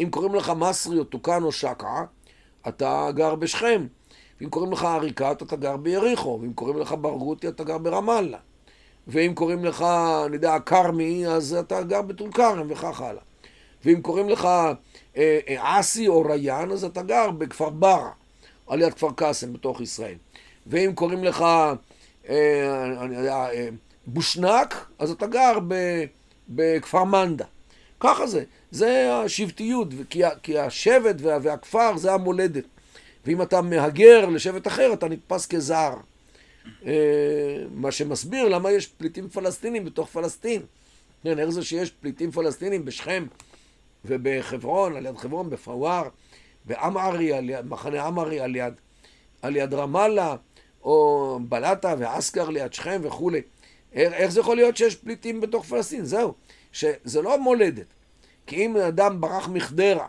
אם 0.00 0.08
קוראים 0.10 0.34
לך 0.34 0.52
מסרי 0.56 0.98
או 0.98 1.04
טוקן 1.04 1.42
או 1.42 1.52
שקעה, 1.52 2.04
אתה 2.68 3.08
גר 3.14 3.34
בשכם. 3.34 3.86
ואם 4.40 4.50
קוראים 4.50 4.72
לך 4.72 4.84
עריקאת, 4.84 5.42
אתה 5.42 5.56
גר 5.56 5.76
ביריחו, 5.76 6.38
ואם 6.42 6.52
קוראים 6.52 6.78
לך 6.78 6.94
ברגותי, 7.00 7.48
אתה 7.48 7.64
גר 7.64 7.78
ברמאללה. 7.78 8.38
ואם 9.06 9.32
קוראים 9.34 9.64
לך, 9.64 9.82
אני 10.26 10.36
יודע, 10.36 10.58
כרמי, 10.58 11.26
אז 11.26 11.54
אתה 11.54 11.82
גר 11.82 12.02
בטול 12.02 12.32
כרם, 12.32 12.66
וכך 12.70 13.00
הלאה. 13.00 13.22
ואם 13.84 14.00
קוראים 14.00 14.28
לך 14.28 14.44
אה, 14.44 14.72
אה, 15.16 15.80
אסי 15.80 16.08
או 16.08 16.22
ריאן, 16.22 16.72
אז 16.72 16.84
אתה 16.84 17.02
גר 17.02 17.30
בכפר 17.30 17.70
ברא, 17.70 18.08
על 18.66 18.82
יד 18.82 18.94
כפר 18.94 19.10
קאסם 19.16 19.52
בתוך 19.52 19.80
ישראל. 19.80 20.14
ואם 20.66 20.92
קוראים 20.94 21.24
לך, 21.24 21.44
אני 22.28 23.16
יודע, 23.16 23.46
בושנק, 24.06 24.90
אז 24.98 25.10
אתה 25.10 25.26
גר 25.26 25.58
בכפר 26.48 27.04
מנדה. 27.04 27.44
ככה 28.00 28.26
זה, 28.26 28.44
זה 28.70 29.14
השבטיות, 29.14 29.88
כי, 30.10 30.22
כי 30.42 30.58
השבט 30.58 31.16
והכפר 31.20 31.96
זה 31.96 32.12
המולדת. 32.12 32.64
ואם 33.26 33.42
אתה 33.42 33.62
מהגר 33.62 34.26
לשבט 34.26 34.66
אחר, 34.66 34.92
אתה 34.92 35.08
נתפס 35.08 35.46
כזר. 35.46 35.94
מה 37.74 37.90
שמסביר 37.90 38.48
למה 38.48 38.70
יש 38.70 38.86
פליטים 38.86 39.28
פלסטינים 39.28 39.84
בתוך 39.84 40.08
פלסטין. 40.08 40.62
כן, 41.22 41.38
איך 41.38 41.50
זה 41.50 41.64
שיש 41.64 41.90
פליטים 41.90 42.30
פלסטינים 42.30 42.84
בשכם 42.84 43.26
ובחברון, 44.04 44.96
על 44.96 45.06
יד 45.06 45.16
חברון, 45.16 45.50
בפוואר, 45.50 46.08
באמערי, 46.64 47.32
מחנה 47.64 48.08
אמערי 48.08 48.40
על 48.40 48.56
יד, 48.56 48.74
על 49.42 49.56
יד 49.56 49.74
רמאללה, 49.74 50.36
או 50.84 51.38
בלטה 51.48 51.94
ואסכר 51.98 52.48
ליד 52.48 52.72
שכם 52.72 53.00
וכולי. 53.04 53.40
איך 53.92 54.30
זה 54.30 54.40
יכול 54.40 54.56
להיות 54.56 54.76
שיש 54.76 54.94
פליטים 54.96 55.40
בתוך 55.40 55.64
פלסטין? 55.64 56.04
זהו, 56.04 56.34
שזה 56.72 57.22
לא 57.22 57.38
מולדת. 57.38 57.86
כי 58.46 58.66
אם 58.66 58.76
אדם 58.76 59.20
ברח 59.20 59.48
מחדרה, 59.48 60.06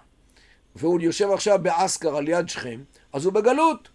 והוא 0.76 1.02
יושב 1.02 1.32
עכשיו 1.32 1.60
באסכר 1.62 2.18
על 2.18 2.28
יד 2.28 2.50
שכם, 2.50 2.80
אז 3.14 3.26
הוא 3.26 3.34
בגלות, 3.34 3.90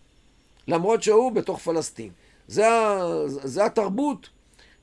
למרות 0.68 1.02
שהוא 1.02 1.32
בתוך 1.32 1.58
פלסטין. 1.58 2.10
זה, 2.48 2.66
זה 3.26 3.64
התרבות, 3.64 4.28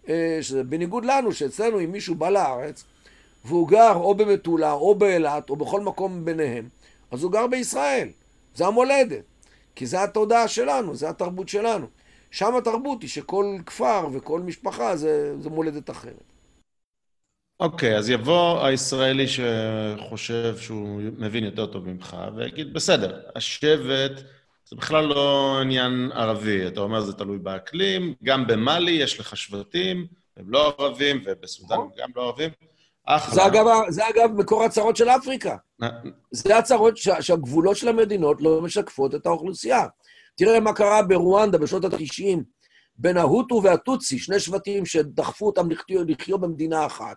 אה, 0.10 0.38
שזה 0.42 0.64
בניגוד 0.64 1.06
לנו, 1.06 1.32
שאצלנו 1.32 1.80
אם 1.80 1.92
מישהו 1.92 2.16
בא 2.16 2.30
לארץ, 2.30 2.84
והוא 3.46 3.68
גר 3.68 3.96
או 3.96 4.16
במטולה, 4.16 4.72
או 4.72 4.96
באילת, 4.96 5.50
או 5.50 5.56
בכל 5.56 5.82
מקום 5.82 6.26
ביניהם, 6.26 6.70
אז 7.12 7.24
הוא 7.24 7.32
גר 7.32 7.48
בישראל. 7.48 8.10
זה 8.56 8.68
המולדת. 8.68 9.24
כי 9.76 9.86
זה 9.86 10.04
התודעה 10.04 10.48
שלנו, 10.48 10.96
זה 10.96 11.10
התרבות 11.10 11.50
שלנו. 11.50 11.88
שם 12.32 12.56
התרבות 12.56 13.02
היא 13.02 13.10
שכל 13.10 13.58
כפר 13.66 14.08
וכל 14.14 14.40
משפחה 14.40 14.96
זה, 14.96 15.36
זה 15.40 15.50
מולדת 15.50 15.90
אחרת. 15.90 16.24
אוקיי, 17.60 17.96
okay, 17.96 17.98
אז 17.98 18.10
יבוא 18.10 18.66
הישראלי 18.66 19.26
שחושב 19.28 20.58
שהוא 20.58 21.02
מבין 21.18 21.44
יותר 21.44 21.66
טוב 21.66 21.88
ממך, 21.88 22.18
ויגיד, 22.36 22.74
בסדר, 22.74 23.22
השבט 23.36 24.12
זה 24.66 24.76
בכלל 24.76 25.06
לא 25.06 25.58
עניין 25.62 26.12
ערבי. 26.14 26.68
אתה 26.68 26.80
אומר, 26.80 27.02
זה 27.02 27.14
תלוי 27.14 27.38
באקלים, 27.38 28.14
גם 28.24 28.48
במאלי 28.48 28.92
יש 28.92 29.20
לך 29.20 29.38
שבטים, 29.38 30.08
הם 30.38 30.46
לא 30.48 30.76
ערבים, 30.80 31.24
ובסודאן 31.26 31.78
הם 31.78 31.88
גם 31.98 32.10
לא 32.16 32.28
ערבים. 32.28 32.50
אחלה. 33.06 33.36
זה 33.36 33.46
אגב, 33.46 33.66
זה 33.90 34.10
אגב 34.10 34.32
מקור 34.32 34.64
הצרות 34.64 34.96
של 34.96 35.10
אפריקה. 35.10 35.56
זה 36.32 36.58
הצרות 36.58 36.98
שה, 36.98 37.22
שהגבולות 37.22 37.78
של 37.78 37.88
המדינות 37.88 38.42
לא 38.42 38.62
משקפות 38.62 39.16
את 39.16 39.26
האוכלוסייה. 39.26 39.86
תראה 40.36 40.60
מה 40.60 40.74
קרה 40.74 41.04
ברואנדה 41.04 41.58
בשנות 41.58 41.84
ה-90, 41.86 42.40
בין 42.96 43.18
ההוטו 43.18 43.62
והטוצי, 43.64 44.20
שני 44.20 44.40
שבטים 44.40 44.86
שדחפו 44.86 45.46
אותם 45.46 45.72
לחיות, 45.72 46.08
לחיות 46.10 46.42
במדינה 46.42 46.86
אחת. 46.86 47.16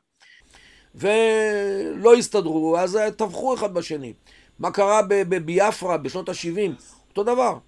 ולא 0.95 2.15
הסתדרו, 2.15 2.79
אז 2.79 2.99
טבחו 3.17 3.55
אחד 3.55 3.75
בשני. 3.75 4.13
מה 4.59 4.71
קרה 4.71 5.01
בביאפרה 5.09 5.99
בשנות 5.99 6.29
ה-70? 6.29 6.83
אותו 7.09 7.23
דבר. 7.23 7.59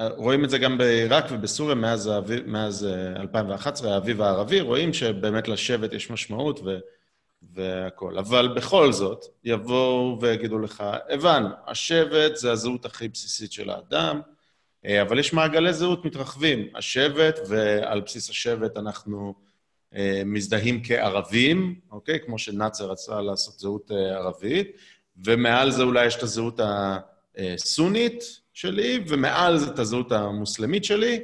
רואים 0.00 0.44
את 0.44 0.50
זה 0.50 0.58
גם 0.58 0.78
בעיראק 0.78 1.24
ובסוריה 1.30 1.74
מאז, 1.74 2.10
מאז 2.46 2.86
2011, 3.16 3.88
אה, 3.88 3.94
האביב 3.94 4.22
הערבי, 4.22 4.60
רואים 4.60 4.92
שבאמת 4.92 5.48
לשבט 5.48 5.92
יש 5.92 6.10
משמעות, 6.10 6.60
ו... 6.64 6.78
והכול. 7.54 8.18
אבל 8.18 8.48
בכל 8.56 8.92
זאת, 8.92 9.24
יבואו 9.44 10.18
ויגידו 10.20 10.58
לך, 10.58 10.84
הבנו, 11.08 11.48
השבט 11.66 12.36
זה 12.36 12.52
הזהות 12.52 12.84
הכי 12.84 13.08
בסיסית 13.08 13.52
של 13.52 13.70
האדם, 13.70 14.20
אה, 14.86 15.02
אבל 15.02 15.18
יש 15.18 15.32
מעגלי 15.32 15.72
זהות 15.72 16.04
מתרחבים. 16.04 16.68
השבט, 16.74 17.38
ועל 17.48 18.00
בסיס 18.00 18.30
השבט 18.30 18.76
אנחנו 18.76 19.34
אה, 19.94 20.22
מזדהים 20.24 20.80
כערבים, 20.84 21.74
אוקיי? 21.90 22.18
כמו 22.20 22.38
שנאצר 22.38 22.90
רצה 22.90 23.20
לעשות 23.20 23.58
זהות 23.58 23.90
אה, 23.90 24.16
ערבית, 24.16 24.76
ומעל 25.16 25.70
זה 25.70 25.82
אולי 25.82 26.06
יש 26.06 26.16
את 26.16 26.22
הזהות 26.22 26.60
הסונית 27.38 28.24
שלי, 28.52 29.04
ומעל 29.08 29.58
זה 29.58 29.70
את 29.70 29.78
הזהות 29.78 30.12
המוסלמית 30.12 30.84
שלי, 30.84 31.20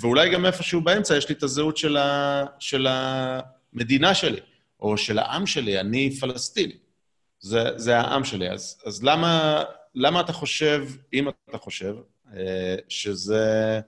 ואולי 0.00 0.30
גם 0.30 0.46
איפשהו 0.46 0.80
באמצע 0.80 1.16
יש 1.16 1.28
לי 1.28 1.34
את 1.34 1.42
הזהות 1.42 1.76
של, 1.76 1.96
ה... 1.96 2.44
של 2.58 2.86
המדינה 2.90 4.14
שלי. 4.14 4.40
או 4.80 4.96
של 4.96 5.18
העם 5.18 5.46
שלי, 5.46 5.80
אני 5.80 6.10
פלסטיני. 6.10 6.76
זה, 7.40 7.64
זה 7.76 7.98
העם 7.98 8.24
שלי. 8.24 8.50
אז, 8.50 8.82
אז 8.86 9.04
למה, 9.04 9.62
למה 9.94 10.20
אתה 10.20 10.32
חושב, 10.32 10.88
אם 11.12 11.28
אתה 11.28 11.58
חושב, 11.58 11.94
אה, 12.34 12.76
שזה, 12.88 13.80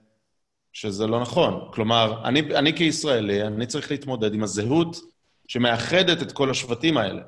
שזה 0.73 1.07
לא 1.07 1.19
נכון? 1.19 1.69
כלומר, 1.73 2.21
אני, 2.25 2.39
אני 2.39 2.77
כישראלי, 2.77 3.43
אני 3.43 3.65
צריך 3.65 3.91
להתמודד 3.91 4.33
עם 4.33 4.43
הזהות 4.43 4.97
שמאחדת 5.47 6.21
את 6.21 6.31
כל 6.31 6.49
השבטים 6.49 6.97
האלה. 6.97 7.21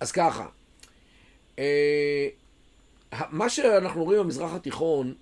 אז 0.00 0.12
ככה, 0.12 0.46
אה, 1.58 2.28
מה 3.30 3.48
שאנחנו 3.48 4.04
רואים 4.04 4.20
במזרח 4.20 4.54
התיכון 4.54 5.14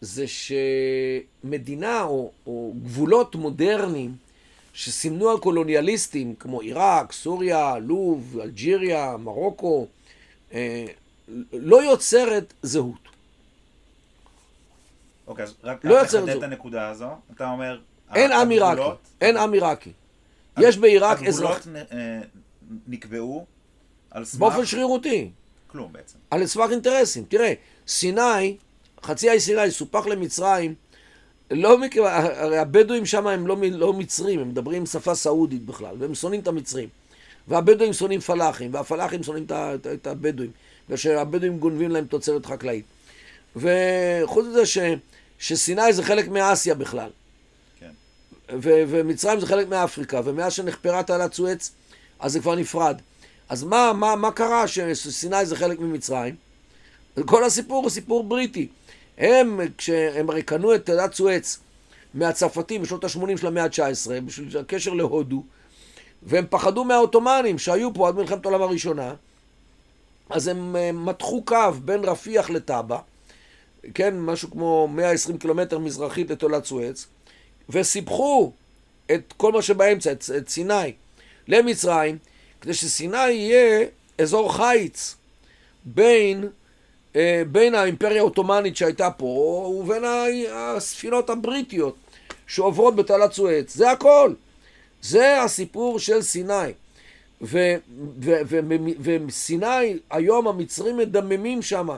זה 0.00 0.24
שמדינה 0.28 2.02
או, 2.02 2.32
או 2.46 2.74
גבולות 2.82 3.34
מודרניים 3.34 4.16
שסימנו 4.74 5.34
הקולוניאליסטים, 5.34 6.34
כמו 6.34 6.60
עיראק, 6.60 7.12
סוריה, 7.12 7.78
לוב, 7.78 8.38
אלג'יריה, 8.42 9.16
מרוקו, 9.16 9.86
אה, 10.52 10.86
לא 11.52 11.82
יוצרת 11.82 12.52
זהות. 12.62 13.08
אוקיי, 15.26 15.44
אז 15.44 15.54
רק 15.64 15.84
לא 15.84 16.02
לחדד 16.02 16.28
את 16.28 16.42
הנקודה 16.42 16.88
הזו. 16.88 17.08
אתה 17.34 17.50
אומר... 17.50 17.80
אין 18.14 18.32
עם 18.32 18.50
עיראקי, 18.50 18.82
אין 19.20 19.36
עם 19.36 19.52
עיראקי. 19.52 19.92
יש 20.58 20.76
בעיראק 20.76 21.22
אזרח... 21.22 21.56
הגבולות 21.56 21.92
אה, 21.92 22.20
נקבעו 22.86 23.46
על 24.10 24.24
סמך... 24.24 24.40
באופן 24.40 24.66
שרירותי. 24.66 25.30
כלום 25.66 25.92
בעצם. 25.92 26.18
על 26.30 26.46
סמך 26.46 26.70
אינטרסים. 26.70 27.24
תראה, 27.28 27.52
סיני, 27.88 28.56
חצי 29.02 29.30
האי 29.30 29.40
סיני 29.40 29.70
סופח 29.70 30.06
למצרים 30.06 30.74
לא 31.54 31.78
מכיוון, 31.78 32.12
הרי 32.12 32.58
הבדואים 32.58 33.06
שם 33.06 33.26
הם 33.26 33.46
לא, 33.46 33.56
לא 33.72 33.92
מצרים, 33.92 34.40
הם 34.40 34.48
מדברים 34.48 34.86
שפה 34.86 35.14
סעודית 35.14 35.66
בכלל, 35.66 35.96
והם 35.98 36.14
שונאים 36.14 36.40
את 36.40 36.48
המצרים. 36.48 36.88
והבדואים 37.48 37.92
שונאים 37.92 38.20
פלאחים, 38.20 38.74
והפלאחים 38.74 39.22
שונאים 39.22 39.44
את, 39.44 39.86
את 39.86 40.06
הבדואים, 40.06 40.50
ושהבדואים 40.88 41.58
גונבים 41.58 41.90
להם 41.90 42.04
תוצרת 42.04 42.46
חקלאית. 42.46 42.84
וחוץ 43.56 44.46
מזה 44.46 44.66
ש, 44.66 44.78
שסיני 45.38 45.92
זה 45.92 46.02
חלק 46.02 46.28
מאסיה 46.28 46.74
בכלל. 46.74 47.10
כן. 47.80 47.90
ו, 48.52 48.82
ומצרים 48.88 49.40
זה 49.40 49.46
חלק 49.46 49.68
מאפריקה, 49.68 50.20
ומאז 50.24 50.52
שנחפרה 50.52 51.02
תעלת 51.02 51.34
סואץ, 51.34 51.72
אז 52.20 52.32
זה 52.32 52.40
כבר 52.40 52.54
נפרד. 52.54 53.00
אז 53.48 53.64
מה, 53.64 53.92
מה, 53.92 54.16
מה 54.16 54.30
קרה 54.30 54.68
שסיני 54.68 55.46
זה 55.46 55.56
חלק 55.56 55.78
ממצרים? 55.80 56.34
כל 57.24 57.44
הסיפור 57.44 57.82
הוא 57.82 57.90
סיפור 57.90 58.24
בריטי. 58.24 58.68
הם, 59.18 59.60
כשהם 59.78 60.30
הרי 60.30 60.42
קנו 60.42 60.74
את 60.74 60.86
תעודת 60.86 61.14
סואץ 61.14 61.58
מהצרפתים 62.14 62.82
בשנות 62.82 63.04
ה-80 63.04 63.36
של 63.36 63.46
המאה 63.46 63.64
ה-19, 63.64 64.20
בשביל 64.26 64.58
הקשר 64.58 64.92
להודו, 64.92 65.42
והם 66.22 66.44
פחדו 66.50 66.84
מהעות'מאנים 66.84 67.58
שהיו 67.58 67.94
פה 67.94 68.08
עד 68.08 68.14
מלחמת 68.14 68.46
העולם 68.46 68.62
הראשונה, 68.62 69.14
אז 70.30 70.48
הם 70.48 70.76
אה, 70.76 70.92
מתחו 70.92 71.42
קו 71.44 71.72
בין 71.84 72.04
רפיח 72.04 72.50
לטאבה, 72.50 72.98
כן, 73.94 74.18
משהו 74.20 74.50
כמו 74.50 74.88
120 74.88 75.38
קילומטר 75.38 75.78
מזרחית 75.78 76.30
לתעולת 76.30 76.64
סואץ, 76.64 77.06
וסיפחו 77.68 78.52
את 79.14 79.34
כל 79.36 79.52
מה 79.52 79.62
שבאמצע, 79.62 80.12
את, 80.12 80.24
את 80.36 80.48
סיני, 80.48 80.92
למצרים, 81.48 82.18
כדי 82.60 82.74
שסיני 82.74 83.30
יהיה 83.30 83.86
אזור 84.18 84.56
חיץ 84.56 85.16
בין 85.84 86.48
בין 87.52 87.74
האימפריה 87.74 88.18
העות'מאנית 88.18 88.76
שהייתה 88.76 89.10
פה 89.10 89.26
ובין 89.80 90.02
הספינות 90.52 91.30
הבריטיות 91.30 91.96
שעוברות 92.46 92.96
בתעלת 92.96 93.32
סואץ. 93.32 93.74
זה 93.74 93.90
הכל. 93.90 94.32
זה 95.02 95.42
הסיפור 95.42 95.98
של 95.98 96.22
סיני. 96.22 96.72
וסיני, 99.00 99.98
היום 100.10 100.48
המצרים 100.48 100.96
מדממים 100.96 101.62
שם 101.62 101.88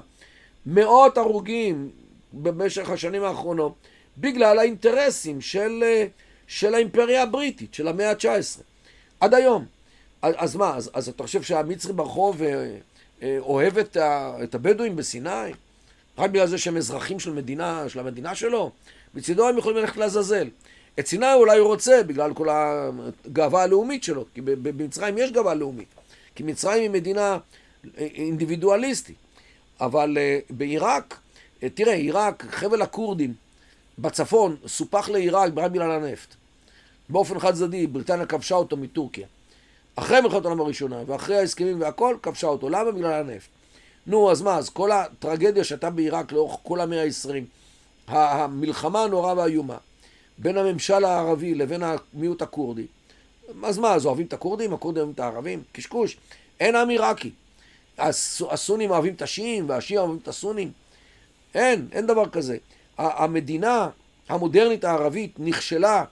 מאות 0.67 1.19
הרוגים 1.19 1.91
במשך 2.33 2.91
השנים 2.91 3.25
האחרונות 3.25 3.75
בגלל 4.19 4.59
האינטרסים 4.59 5.41
של, 5.41 5.85
של 6.47 6.75
האימפריה 6.75 7.23
הבריטית, 7.23 7.75
של 7.75 7.89
המאה 7.89 8.11
ה-19. 8.11 8.61
עד 9.21 9.35
היום. 9.35 9.65
אז 10.23 10.57
מה, 10.57 10.77
אז, 10.77 10.91
אז 10.95 11.09
אתה 11.09 11.23
חושב 11.23 11.43
שהמצרים 11.43 11.97
ברחוב 11.97 12.43
אה, 12.43 12.55
אה, 12.55 12.77
אוהב 13.23 13.79
את, 13.79 13.97
ה, 13.97 14.37
את 14.43 14.55
הבדואים 14.55 14.97
בסיני? 14.97 15.53
רק 16.19 16.31
בגלל 16.31 16.47
זה 16.47 16.59
שהם 16.59 16.77
אזרחים 16.77 17.21
של 17.21 17.33
מדינה, 17.33 17.89
של 17.89 17.99
המדינה 17.99 18.35
שלו, 18.35 18.71
מצידו 19.15 19.49
הם 19.49 19.59
יכולים 19.59 19.79
ללכת 19.79 19.97
לעזאזל. 19.97 20.49
את 20.99 21.07
סיני 21.07 21.35
אולי 21.35 21.59
הוא 21.59 21.69
רוצה 21.69 22.03
בגלל 22.03 22.35
כל 22.35 22.49
הגאווה 22.51 23.63
הלאומית 23.63 24.03
שלו, 24.03 24.25
כי 24.35 24.41
במצרים 24.41 25.19
יש 25.19 25.33
גאווה 25.33 25.55
לאומית. 25.55 25.89
כי 26.35 26.43
מצרים 26.43 26.83
היא 26.83 26.91
מדינה 26.91 27.39
אינדיבידואליסטית. 27.97 29.17
אבל 29.81 30.19
אה, 30.19 30.39
בעיראק, 30.51 31.19
אה, 31.63 31.69
תראה, 31.69 31.95
עיראק, 31.95 32.47
חבל 32.51 32.83
הכורדים 32.83 33.35
בצפון 33.99 34.57
סופח 34.67 35.09
לעיראק 35.09 35.53
רק 35.57 35.71
בגלל 35.71 35.91
הנפט. 35.91 36.35
באופן 37.09 37.39
חד 37.39 37.55
צדדי, 37.55 37.87
בריטניה 37.87 38.27
כבשה 38.27 38.55
אותו 38.55 38.77
מטורקיה. 38.77 39.27
אחרי 39.97 40.21
מלחמת 40.21 40.45
העולם 40.45 40.61
הראשונה, 40.61 41.03
ואחרי 41.07 41.37
ההסכמים 41.37 41.81
והכל, 41.81 42.17
כבשה 42.23 42.47
אותו. 42.47 42.69
למה? 42.69 42.91
בגלל 42.93 43.13
הנפט. 43.13 43.49
נו, 44.07 44.31
אז 44.31 44.43
מה, 44.43 44.57
אז 44.57 44.69
כל 44.69 44.93
הטרגדיה 44.93 45.65
שהייתה 45.65 45.91
בעיראק 45.91 46.33
לאורך 46.33 46.61
כל 46.63 46.81
המאה 46.81 47.03
ה-20, 47.03 47.29
המלחמה 48.09 49.03
הנוראה 49.03 49.35
והאיומה, 49.37 49.77
בין 50.39 50.59
הממשל 50.59 51.05
הערבי 51.05 51.55
לבין 51.55 51.83
המיעוט 51.83 52.43
הכורדי, 52.43 52.87
אז 53.65 53.79
מה, 53.79 53.95
אז 53.95 54.07
אוהבים 54.07 54.27
את 54.27 54.33
הכורדים? 54.33 54.73
הכורדים 54.73 54.99
אוהבים 55.03 55.15
את 55.15 55.21
הערבים? 55.21 55.63
קשקוש. 55.73 56.17
אין 56.61 56.77
עם 56.77 56.89
עיראקי. 56.89 57.31
הסונים 58.51 58.91
אוהבים 58.91 59.15
את 59.15 59.23
השיעים 59.23 59.69
והשיעים 59.69 60.01
אוהבים 60.01 60.19
את 60.23 60.29
הסונים. 60.29 60.73
אין, 61.55 61.89
אין 61.93 62.07
דבר 62.07 62.29
כזה. 62.29 62.57
המדינה 62.99 63.89
המודרנית 64.29 64.85
הערבית 64.85 65.35
נכשלה 65.39 66.05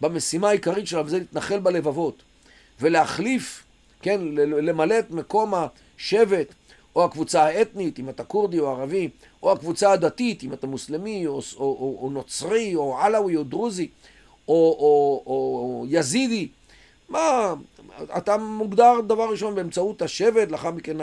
במשימה 0.00 0.48
העיקרית 0.48 0.86
שלה, 0.86 1.02
וזה 1.04 1.18
להתנחל 1.18 1.58
בלבבות. 1.58 2.22
ולהחליף, 2.80 3.62
כן, 4.02 4.20
למלא 4.36 4.98
את 4.98 5.10
מקום 5.10 5.54
השבט 5.54 6.54
או 6.96 7.04
הקבוצה 7.04 7.44
האתנית, 7.44 7.98
אם 7.98 8.08
אתה 8.08 8.24
כורדי 8.24 8.58
או 8.58 8.70
ערבי, 8.70 9.08
או 9.42 9.52
הקבוצה 9.52 9.92
הדתית, 9.92 10.42
אם 10.42 10.52
אתה 10.52 10.66
מוסלמי 10.66 11.26
או, 11.26 11.32
או, 11.32 11.60
או, 11.60 11.98
או 12.02 12.10
נוצרי 12.10 12.74
או 12.74 12.98
עלאווי 12.98 13.36
או 13.36 13.42
דרוזי 13.42 13.88
או, 14.48 14.54
או, 14.54 15.22
או, 15.26 15.32
או 15.32 15.86
יזידי. 15.88 16.48
מה, 17.08 17.54
אתה 18.16 18.36
מוגדר 18.36 19.00
דבר 19.06 19.30
ראשון 19.30 19.54
באמצעות 19.54 20.02
השבט, 20.02 20.50
לאחר 20.50 20.70
מכן 20.70 20.96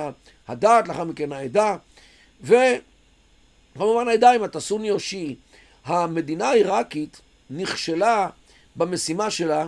הדת, 0.47 0.87
לאחר 0.87 1.03
מכן 1.03 1.31
העדה, 1.31 1.75
וכמובן 2.41 4.07
העדה 4.07 4.35
אם 4.35 4.45
אתה 4.45 4.59
סוני 4.59 4.91
או 4.91 4.99
שיעי. 4.99 5.35
המדינה 5.85 6.49
העיראקית 6.49 7.21
נכשלה 7.49 8.29
במשימה 8.75 9.31
שלה 9.31 9.67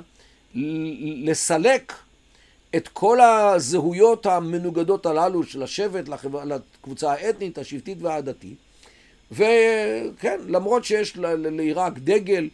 לסלק 1.25 1.93
את 2.75 2.87
כל 2.87 3.21
הזהויות 3.21 4.25
המנוגדות 4.25 5.05
הללו 5.05 5.43
של 5.43 5.63
השבט 5.63 6.09
לקבוצה 6.45 7.11
האתנית, 7.11 7.57
השבטית 7.57 7.97
והעדתית. 8.01 8.57
וכן, 9.31 10.39
למרות 10.47 10.85
שיש 10.85 11.17
לעיראק 11.17 11.93
דגל 11.97 12.49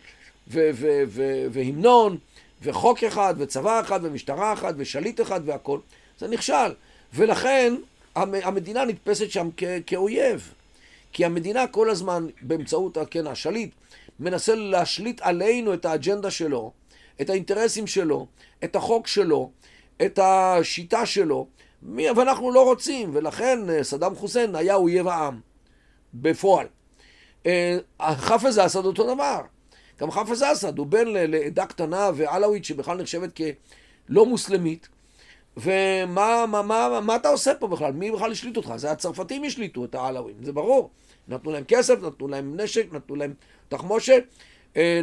והמנון 1.52 2.18
וחוק 2.62 3.04
אחד 3.04 3.36
וצבא 3.38 3.82
אחד 3.82 4.00
ומשטרה 4.04 4.54
אחת 4.54 4.74
ושליט 4.78 5.22
אחד 5.22 5.42
והכל, 5.46 5.80
זה 6.20 6.28
נכשל. 6.28 6.72
ולכן 7.14 7.74
המדינה 8.16 8.86
נתפסת 8.86 9.32
שם 9.32 9.50
כאויב. 9.88 10.54
כי 11.14 11.26
המדינה 11.26 11.68
כל 11.68 11.90
הזמן, 11.90 12.28
באמצעות, 12.42 12.98
כן, 13.12 13.28
השליט, 13.28 13.70
מנסה 14.20 14.56
להשליט 14.56 15.22
עלינו 15.22 15.74
את 15.74 15.86
האג'נדה 15.86 16.32
שלו, 16.32 16.72
את 17.22 17.30
האינטרסים 17.30 17.88
שלו, 17.88 18.28
את 18.64 18.76
החוק 18.76 19.08
שלו, 19.08 19.52
את 20.06 20.20
השיטה 20.24 21.06
שלו, 21.06 21.48
ואנחנו 22.16 22.52
לא 22.52 22.64
רוצים, 22.64 23.10
ולכן 23.14 23.70
אה, 23.70 23.84
סדאם 23.84 24.16
חוסיין 24.16 24.56
היה 24.56 24.76
אויב 24.76 25.08
העם, 25.08 25.40
בפועל. 26.14 26.68
אה, 27.46 27.78
חאפז 28.02 28.60
אסד 28.60 28.86
אותו 28.86 29.14
דבר. 29.14 29.42
גם 30.00 30.12
חאפז 30.12 30.44
אסד 30.44 30.78
הוא 30.78 30.88
בן 30.88 31.08
לעדה 31.08 31.66
קטנה 31.66 32.10
ועלאווית 32.16 32.66
שבכלל 32.66 33.02
נחשבת 33.02 33.40
כלא 34.08 34.26
מוסלמית. 34.26 34.88
ומה 35.58 36.46
מה, 36.46 36.62
מה, 36.62 37.00
מה 37.02 37.16
אתה 37.16 37.30
עושה 37.30 37.54
פה 37.54 37.68
בכלל? 37.68 37.92
מי 37.92 38.12
בכלל 38.12 38.32
השליט 38.32 38.58
אותך? 38.58 38.74
זה 38.76 38.92
הצרפתים 38.92 39.44
השליטו 39.44 39.86
את 39.86 39.96
העלאווים, 39.96 40.36
זה 40.42 40.54
ברור. 40.54 40.90
נתנו 41.28 41.52
להם 41.52 41.64
כסף, 41.68 42.02
נתנו 42.02 42.28
להם 42.28 42.60
נשק, 42.60 42.88
נתנו 42.92 43.16
להם 43.16 43.34
תחמושת, 43.70 44.24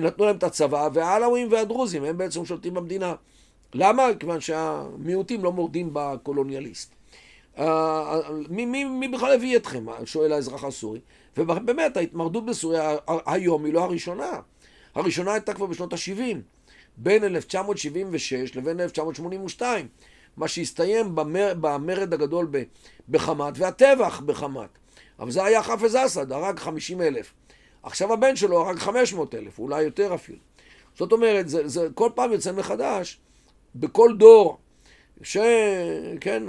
נתנו 0.01 0.25
להם 0.25 0.37
את 0.37 0.43
הצבא, 0.43 0.89
והעלאווים 0.93 1.53
והדרוזים 1.53 2.05
הם 2.05 2.19
בעצם 2.19 2.45
שולטים 2.45 2.75
במדינה. 2.75 3.15
למה? 3.75 4.03
כיוון 4.21 4.41
שהמיעוטים 4.41 5.45
לא 5.45 5.53
מורדים 5.53 5.91
בקולוניאליסט. 5.93 6.95
אה, 7.59 8.21
מי, 8.49 8.67
מי, 8.67 8.85
מי 8.85 9.09
בכלל 9.09 9.35
הביא 9.35 9.57
אתכם? 9.57 9.87
שואל 10.05 10.33
האזרח 10.33 10.65
הסורי. 10.65 11.01
ובאמת, 11.37 11.97
ההתמרדות 11.97 12.47
בסוריה 12.47 12.97
היום 13.27 13.65
היא 13.65 13.75
לא 13.75 13.85
הראשונה. 13.85 14.31
הראשונה 14.95 15.33
הייתה 15.33 15.55
כבר 15.55 15.67
בשנות 15.67 15.93
ה-70, 15.93 16.37
בין 16.97 17.25
1976 17.25 18.57
לבין 18.57 18.81
1982, 18.81 19.89
מה 20.37 20.49
שהסתיים 20.49 21.15
במר, 21.15 21.53
במרד 21.61 22.15
הגדול 22.15 22.49
בחמת 23.09 23.55
והטבח 23.57 24.21
בחמת. 24.21 24.69
אבל 25.19 25.31
זה 25.31 25.45
היה 25.45 25.63
חאפז 25.63 25.97
אסד, 25.97 26.33
הרג 26.33 26.59
50 26.59 27.03
אלף. 27.03 27.33
עכשיו 27.83 28.13
הבן 28.13 28.37
שלו 28.37 28.61
הרג 28.61 28.79
500 28.79 29.35
אלף, 29.35 29.59
אולי 29.59 29.83
יותר 29.83 30.15
אפילו. 30.15 30.39
זאת 30.95 31.13
אומרת, 31.13 31.49
זה, 31.49 31.69
זה 31.69 31.89
כל 31.95 32.11
פעם 32.15 32.33
יוצא 32.33 32.53
מחדש, 32.53 33.19
בכל 33.75 34.17
דור, 34.19 34.59
שכן, 35.23 36.43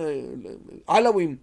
עלאווים 0.88 1.36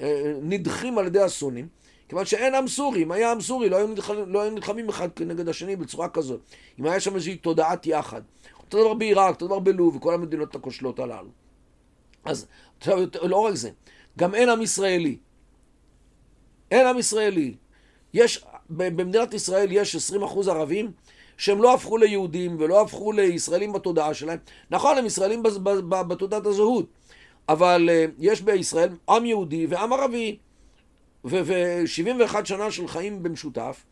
אה, 0.00 0.32
נדחים 0.42 0.98
על 0.98 1.06
ידי 1.06 1.20
הסונים, 1.20 1.68
כיוון 2.08 2.24
שאין 2.24 2.54
עם 2.54 2.68
סורי, 2.68 3.02
אם 3.02 3.12
היה 3.12 3.32
עם 3.32 3.40
סורי 3.40 3.68
לא 3.68 3.76
היו, 3.76 3.86
נלחמים, 3.86 4.32
לא 4.32 4.42
היו 4.42 4.50
נלחמים 4.50 4.88
אחד 4.88 5.12
כנגד 5.12 5.48
השני 5.48 5.76
בצורה 5.76 6.08
כזאת. 6.08 6.40
אם 6.80 6.86
היה 6.86 7.00
שם 7.00 7.14
איזושהי 7.14 7.36
תודעת 7.36 7.86
יחד. 7.86 8.22
אותו 8.58 8.80
דבר 8.80 8.94
בעיראק, 8.94 9.34
אותו 9.34 9.46
דבר 9.46 9.58
בלוב 9.58 9.96
וכל 9.96 10.14
המדינות 10.14 10.54
הכושלות 10.54 10.98
הללו. 10.98 11.28
אז 12.24 12.46
עכשיו, 12.78 12.98
לא 13.22 13.36
רק 13.36 13.54
זה, 13.54 13.70
גם 14.18 14.34
אין 14.34 14.48
עם 14.48 14.62
ישראלי. 14.62 15.18
אין 16.70 16.86
עם 16.86 16.98
ישראלי. 16.98 17.54
יש, 18.14 18.44
במדינת 18.70 19.34
ישראל 19.34 19.72
יש 19.72 19.96
20% 19.96 20.50
ערבים 20.50 20.92
שהם 21.36 21.62
לא 21.62 21.74
הפכו 21.74 21.96
ליהודים 21.96 22.56
ולא 22.58 22.82
הפכו 22.82 23.12
לישראלים 23.12 23.72
בתודעה 23.72 24.14
שלהם. 24.14 24.38
נכון, 24.70 24.98
הם 24.98 25.06
ישראלים 25.06 25.42
בתודעת 26.08 26.46
הזהות, 26.46 26.86
אבל 27.48 27.88
uh, 27.88 28.10
יש 28.18 28.40
בישראל 28.40 28.88
עם 29.08 29.26
יהודי 29.26 29.66
ועם 29.66 29.92
ערבי. 29.92 30.36
ו-71 31.24 32.44
שנה 32.44 32.70
של 32.70 32.88
חיים 32.88 33.22
במשותף, 33.22 33.84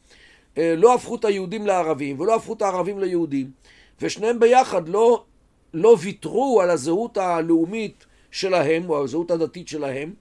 uh, 0.54 0.58
לא 0.76 0.94
הפכו 0.94 1.16
את 1.16 1.24
היהודים 1.24 1.66
לערבים 1.66 2.20
ולא 2.20 2.34
הפכו 2.34 2.52
את 2.52 2.62
הערבים 2.62 2.98
ליהודים, 2.98 3.50
ושניהם 4.00 4.40
ביחד 4.40 4.88
לא, 4.88 5.24
לא 5.74 5.96
ויתרו 6.00 6.60
על 6.60 6.70
הזהות 6.70 7.16
הלאומית 7.16 8.06
שלהם 8.30 8.90
או 8.90 9.04
הזהות 9.04 9.30
הדתית 9.30 9.68
שלהם, 9.68 10.12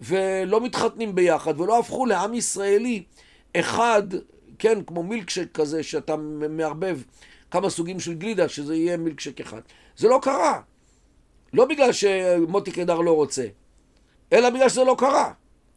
ולא 0.00 0.60
מתחתנים 0.60 1.14
ביחד 1.14 1.60
ולא 1.60 1.78
הפכו 1.78 2.06
לעם 2.06 2.34
ישראלי 2.34 3.02
אחד 3.58 4.02
כן, 4.58 4.82
כמו 4.86 5.02
מילקשק 5.02 5.52
כזה, 5.54 5.82
שאתה 5.82 6.16
מערבב 6.50 7.00
כמה 7.50 7.70
סוגים 7.70 8.00
של 8.00 8.14
גלידה, 8.14 8.48
שזה 8.48 8.76
יהיה 8.76 8.96
מילקשק 8.96 9.40
אחד. 9.40 9.60
זה 9.96 10.08
לא 10.08 10.18
קרה. 10.22 10.60
לא 11.52 11.64
בגלל 11.64 11.92
שמוטי 11.92 12.70
קדר 12.70 13.00
לא 13.00 13.12
רוצה, 13.12 13.46
אלא 14.32 14.50
בגלל 14.50 14.68
שזה 14.68 14.84
לא 14.84 14.96
קרה. 14.98 15.32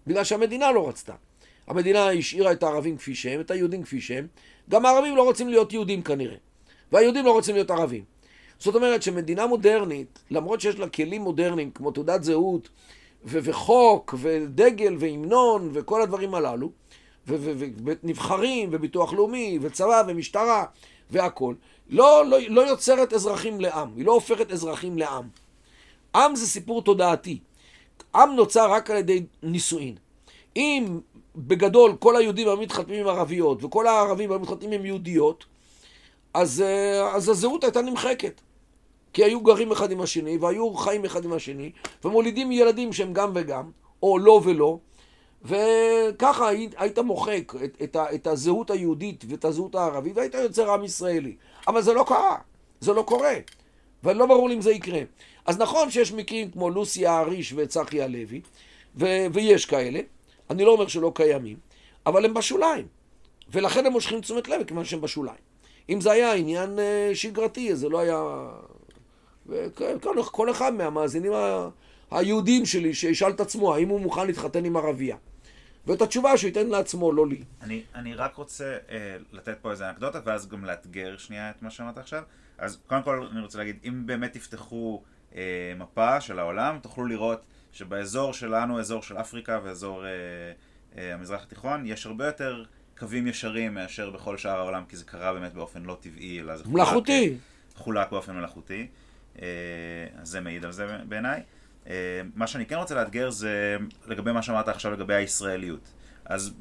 בגלל 0.08 0.24
שהמדינה 0.24 0.72
לא 0.72 0.90
רצתה. 0.90 1.14
המדינה 1.68 2.10
השאירה 2.10 2.52
את 2.52 2.64
הערבים 2.64 2.98
כפי 2.98 3.16
שהם, 3.16 3.42
את 3.42 3.52
היהודים 3.52 3.84
כפי 3.84 4.02
שהם. 4.02 4.28
גם 4.70 4.86
הערבים 4.86 5.16
לא 5.16 5.24
רוצים 5.24 5.50
להיות 5.50 5.74
יהודים 5.74 6.02
כנראה. 6.02 6.38
והיהודים 6.92 7.26
לא 7.26 7.32
רוצים 7.32 7.56
להיות 7.56 7.72
ערבים. 7.72 8.04
זאת 8.60 8.76
אומרת 8.76 9.04
שמדינה 9.04 9.48
מודרנית, 9.48 10.20
למרות 10.32 10.62
שיש 10.62 10.80
לה 10.80 10.90
כלים 10.90 11.22
מודרניים 11.22 11.72
כמו 11.72 11.92
תעודת 11.92 12.24
זהות 12.24 12.70
וחוק 13.26 14.16
ודגל 14.18 14.96
והמנון 15.00 15.70
וכל 15.74 16.02
הדברים 16.02 16.36
הללו, 16.36 16.72
ונבחרים, 17.28 18.70
וביטוח 18.72 19.14
לאומי, 19.14 19.60
וצבא, 19.62 20.04
ומשטרה, 20.08 20.66
והכול. 21.10 21.56
לא, 21.90 22.26
לא, 22.26 22.38
לא 22.50 22.62
יוצרת 22.62 23.14
אזרחים 23.14 23.62
לעם, 23.62 23.90
היא 23.96 24.06
לא 24.06 24.12
הופכת 24.12 24.52
אזרחים 24.52 24.98
לעם. 24.98 25.28
עם 26.16 26.36
זה 26.36 26.48
סיפור 26.48 26.82
תודעתי. 26.82 27.40
עם 28.16 28.36
נוצר 28.36 28.72
רק 28.72 28.90
על 28.90 28.98
ידי 28.98 29.24
נישואין. 29.44 29.96
אם 30.56 31.00
בגדול 31.36 31.96
כל 32.00 32.16
היהודים 32.16 32.48
היו 32.48 32.58
מתחתנים 32.58 33.00
עם 33.00 33.08
ערביות, 33.08 33.64
וכל 33.64 33.88
הערבים 33.88 34.32
היו 34.32 34.40
מתחתנים 34.40 34.72
עם 34.72 34.86
יהודיות, 34.86 35.46
אז, 36.34 36.62
אה, 36.62 37.16
אז 37.16 37.30
הזהות 37.30 37.64
הייתה 37.64 37.82
נמחקת. 37.82 38.42
כי 39.14 39.24
היו 39.24 39.42
גרים 39.42 39.72
אחד 39.72 39.92
עם 39.92 40.02
השני, 40.02 40.38
והיו 40.38 40.74
חיים 40.74 41.06
אחד 41.06 41.26
עם 41.26 41.34
השני, 41.34 41.72
ומולידים 42.04 42.52
ילדים 42.52 42.94
שהם 42.94 43.14
גם 43.14 43.32
וגם, 43.36 43.72
או 44.04 44.20
לא 44.20 44.42
ולא, 44.44 44.80
וככה 45.46 46.48
היית, 46.48 46.76
היית 46.78 47.00
מוחק 47.00 47.54
את, 47.64 47.82
את, 47.84 47.96
את 48.16 48.28
הזהות 48.28 48.72
היהודית 48.72 49.26
ואת 49.30 49.46
הזהות 49.46 49.76
הערבית 49.76 50.18
והיית 50.18 50.34
יוצר 50.34 50.74
עם 50.74 50.84
ישראלי. 50.84 51.36
אבל 51.68 51.82
זה 51.82 51.94
לא 51.94 52.06
קרה, 52.08 52.38
זה 52.80 52.94
לא 52.94 53.02
קורה. 53.02 53.34
ולא 54.04 54.26
ברור 54.26 54.50
לי 54.50 54.56
אם 54.56 54.62
זה 54.62 54.72
יקרה. 54.72 55.02
אז 55.46 55.58
נכון 55.58 55.92
שיש 55.92 56.14
מקרים 56.14 56.52
כמו 56.52 56.70
לוסי 56.70 57.06
האריש 57.06 57.54
וצחי 57.58 58.02
הלוי, 58.02 58.42
ו- 58.96 59.26
ויש 59.34 59.66
כאלה, 59.66 60.00
אני 60.50 60.66
לא 60.66 60.72
אומר 60.72 60.88
שלא 60.88 61.12
קיימים, 61.16 61.58
אבל 62.06 62.26
הם 62.26 62.34
בשוליים. 62.34 62.88
ולכן 63.50 63.86
הם 63.86 63.92
מושכים 63.92 64.22
תשומת 64.22 64.48
לב, 64.48 64.64
כיוון 64.64 64.86
שהם 64.86 65.02
בשוליים. 65.02 65.40
אם 65.90 66.02
זה 66.02 66.12
היה 66.12 66.34
עניין 66.34 66.80
אה, 66.80 67.12
שגרתי, 67.14 67.76
זה 67.76 67.90
לא 67.90 68.00
היה... 68.00 68.48
וכל, 69.48 70.24
כל 70.24 70.52
אחד 70.52 70.74
מהמאזינים 70.74 71.32
היהודים 72.12 72.66
שלי 72.66 72.94
שישאל 72.94 73.30
את 73.30 73.40
עצמו 73.40 73.76
האם 73.76 73.90
הוא 73.90 74.00
מוכן 74.00 74.28
להתחתן 74.28 74.66
עם 74.66 74.78
ערבייה. 74.78 75.18
ואת 75.88 76.02
התשובה 76.02 76.38
שהוא 76.38 76.48
ייתן 76.48 76.68
לעצמו, 76.68 77.12
לא 77.12 77.28
לי. 77.28 77.44
אני, 77.62 77.84
אני 77.96 78.14
רק 78.14 78.36
רוצה 78.36 78.78
אה, 78.90 79.18
לתת 79.32 79.58
פה 79.62 79.72
איזה 79.72 79.90
אנקדוטה, 79.90 80.20
ואז 80.26 80.48
גם 80.48 80.66
לאתגר 80.66 81.18
שנייה 81.18 81.50
את 81.50 81.62
מה 81.62 81.70
שאמרת 81.70 81.98
עכשיו. 81.98 82.24
אז 82.58 82.78
קודם 82.88 83.04
כל 83.04 83.28
אני 83.32 83.42
רוצה 83.42 83.58
להגיד, 83.58 83.80
אם 83.88 84.06
באמת 84.06 84.34
תפתחו 84.34 85.02
אה, 85.36 85.74
מפה 85.78 86.22
של 86.22 86.40
העולם, 86.40 86.80
תוכלו 86.82 87.06
לראות 87.06 87.42
שבאזור 87.72 88.34
שלנו, 88.34 88.80
אזור 88.80 89.02
של 89.02 89.18
אפריקה 89.18 89.60
ואזור 89.64 90.06
אה, 90.06 90.10
אה, 90.98 91.14
המזרח 91.14 91.44
התיכון, 91.44 91.86
יש 91.86 92.06
הרבה 92.06 92.26
יותר 92.26 92.64
קווים 92.98 93.28
ישרים 93.28 93.74
מאשר 93.74 94.10
בכל 94.10 94.38
שאר 94.38 94.60
העולם, 94.60 94.84
כי 94.90 94.98
זה 94.98 95.06
קרה 95.06 95.34
באמת 95.34 95.54
באופן 95.54 95.84
לא 95.84 95.98
טבעי, 96.02 96.40
אלא 96.40 96.58
זה 96.58 96.64
חולק, 96.64 96.76
מלאכותי. 96.76 97.38
חולק 97.76 98.12
באופן 98.12 98.36
מלאכותי. 98.36 98.88
אה, 99.42 99.48
אז 100.22 100.28
זה 100.28 100.42
מעיד 100.42 100.66
על 100.66 100.72
זה 100.72 100.98
בעיניי. 101.10 101.44
אה, 101.88 102.22
מה 102.36 102.48
שאני 102.48 102.66
כן 102.66 102.76
רוצה 102.76 102.96
לאתגר 102.96 103.30
זה 103.30 103.78
לגבי 104.08 104.32
מה 104.32 104.42
שאמרת 104.42 104.68
עכשיו 104.68 104.92
לגבי 104.92 105.14
הישראליות. 105.14 105.94
אז 106.26 106.54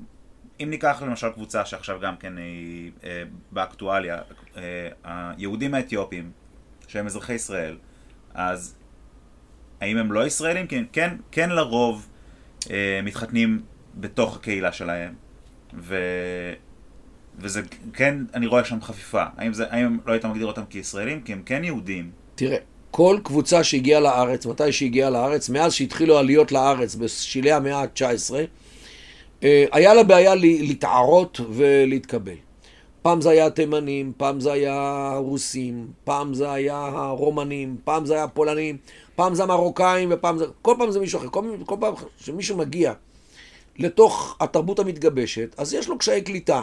אם 0.62 0.70
ניקח 0.70 1.02
למשל 1.06 1.28
קבוצה 1.28 1.64
שעכשיו 1.64 2.00
גם 2.00 2.16
כן 2.16 2.36
היא 2.36 2.90
אה, 3.04 3.22
באקטואליה, 3.52 4.18
היהודים 5.04 5.74
האתיופים, 5.74 6.30
שהם 6.88 7.06
אזרחי 7.06 7.32
ישראל, 7.32 7.78
אז 8.34 8.76
האם 9.80 9.96
הם 9.96 10.12
לא 10.12 10.26
ישראלים? 10.26 10.66
כן, 10.66 10.84
כן, 10.92 11.16
כן 11.30 11.50
לרוב 11.50 12.08
מתחתנים 13.02 13.62
בתוך 13.94 14.36
הקהילה 14.36 14.72
שלהם, 14.72 15.14
ו... 15.74 15.96
וזה 17.38 17.62
כן, 17.92 18.16
אני 18.34 18.46
רואה 18.46 18.64
שם 18.64 18.80
חפיפה. 18.82 19.24
האם, 19.36 19.52
זה, 19.52 19.70
האם 19.70 19.98
לא 20.06 20.12
היית 20.12 20.24
מגדיר 20.24 20.46
אותם 20.46 20.64
כישראלים? 20.70 21.22
כי 21.22 21.32
הם 21.32 21.42
כן 21.42 21.64
יהודים. 21.64 22.10
תראה, 22.34 22.58
כל 22.90 23.18
קבוצה 23.22 23.64
שהגיעה 23.64 24.00
לארץ, 24.00 24.46
מתי 24.46 24.72
שהגיעה 24.72 25.10
לארץ, 25.10 25.48
מאז 25.48 25.72
שהתחילו 25.72 26.18
עליות 26.18 26.52
לארץ 26.52 26.94
בשלהי 26.94 27.52
המאה 27.52 27.80
ה-19, 27.80 28.34
אה, 29.42 29.64
היה 29.72 29.94
לה 29.94 30.02
בעיה 30.02 30.34
להתערות 30.34 31.40
ולהתקבל. 31.50 32.34
פעם 33.02 33.20
זה 33.20 33.30
היה 33.30 33.46
התימנים, 33.46 34.12
פעם 34.16 34.40
זה 34.40 34.52
היה 34.52 35.10
הרוסים, 35.14 35.86
פעם 36.04 36.34
זה 36.34 36.52
היה 36.52 36.76
הרומנים, 36.76 37.76
פעם 37.84 38.06
זה 38.06 38.14
היה 38.14 38.24
הפולנים, 38.24 38.76
פעם 39.16 39.34
זה 39.34 39.42
המרוקאים 39.42 40.08
ופעם 40.12 40.38
זה... 40.38 40.44
כל 40.62 40.74
פעם 40.78 40.90
זה 40.90 41.00
מישהו 41.00 41.18
אחר. 41.18 41.28
כל, 41.28 41.42
כל 41.66 41.76
פעם 41.80 41.94
שמישהו 42.20 42.56
מגיע 42.56 42.92
לתוך 43.78 44.36
התרבות 44.40 44.78
המתגבשת, 44.78 45.54
אז 45.58 45.74
יש 45.74 45.88
לו 45.88 45.98
קשיי 45.98 46.22
קליטה. 46.22 46.62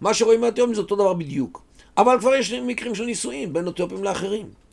מה 0.00 0.14
שרואים 0.14 0.40
מהאתיופים 0.40 0.74
זה 0.74 0.80
אותו 0.80 0.96
דבר 0.96 1.14
בדיוק. 1.14 1.62
אבל 1.96 2.16
כבר 2.20 2.34
יש 2.34 2.52
מקרים 2.52 2.94
של 2.94 3.04
נישואים 3.04 3.52
בין 3.52 3.68
אתיופים 3.68 4.04
לאחרים. 4.04 4.65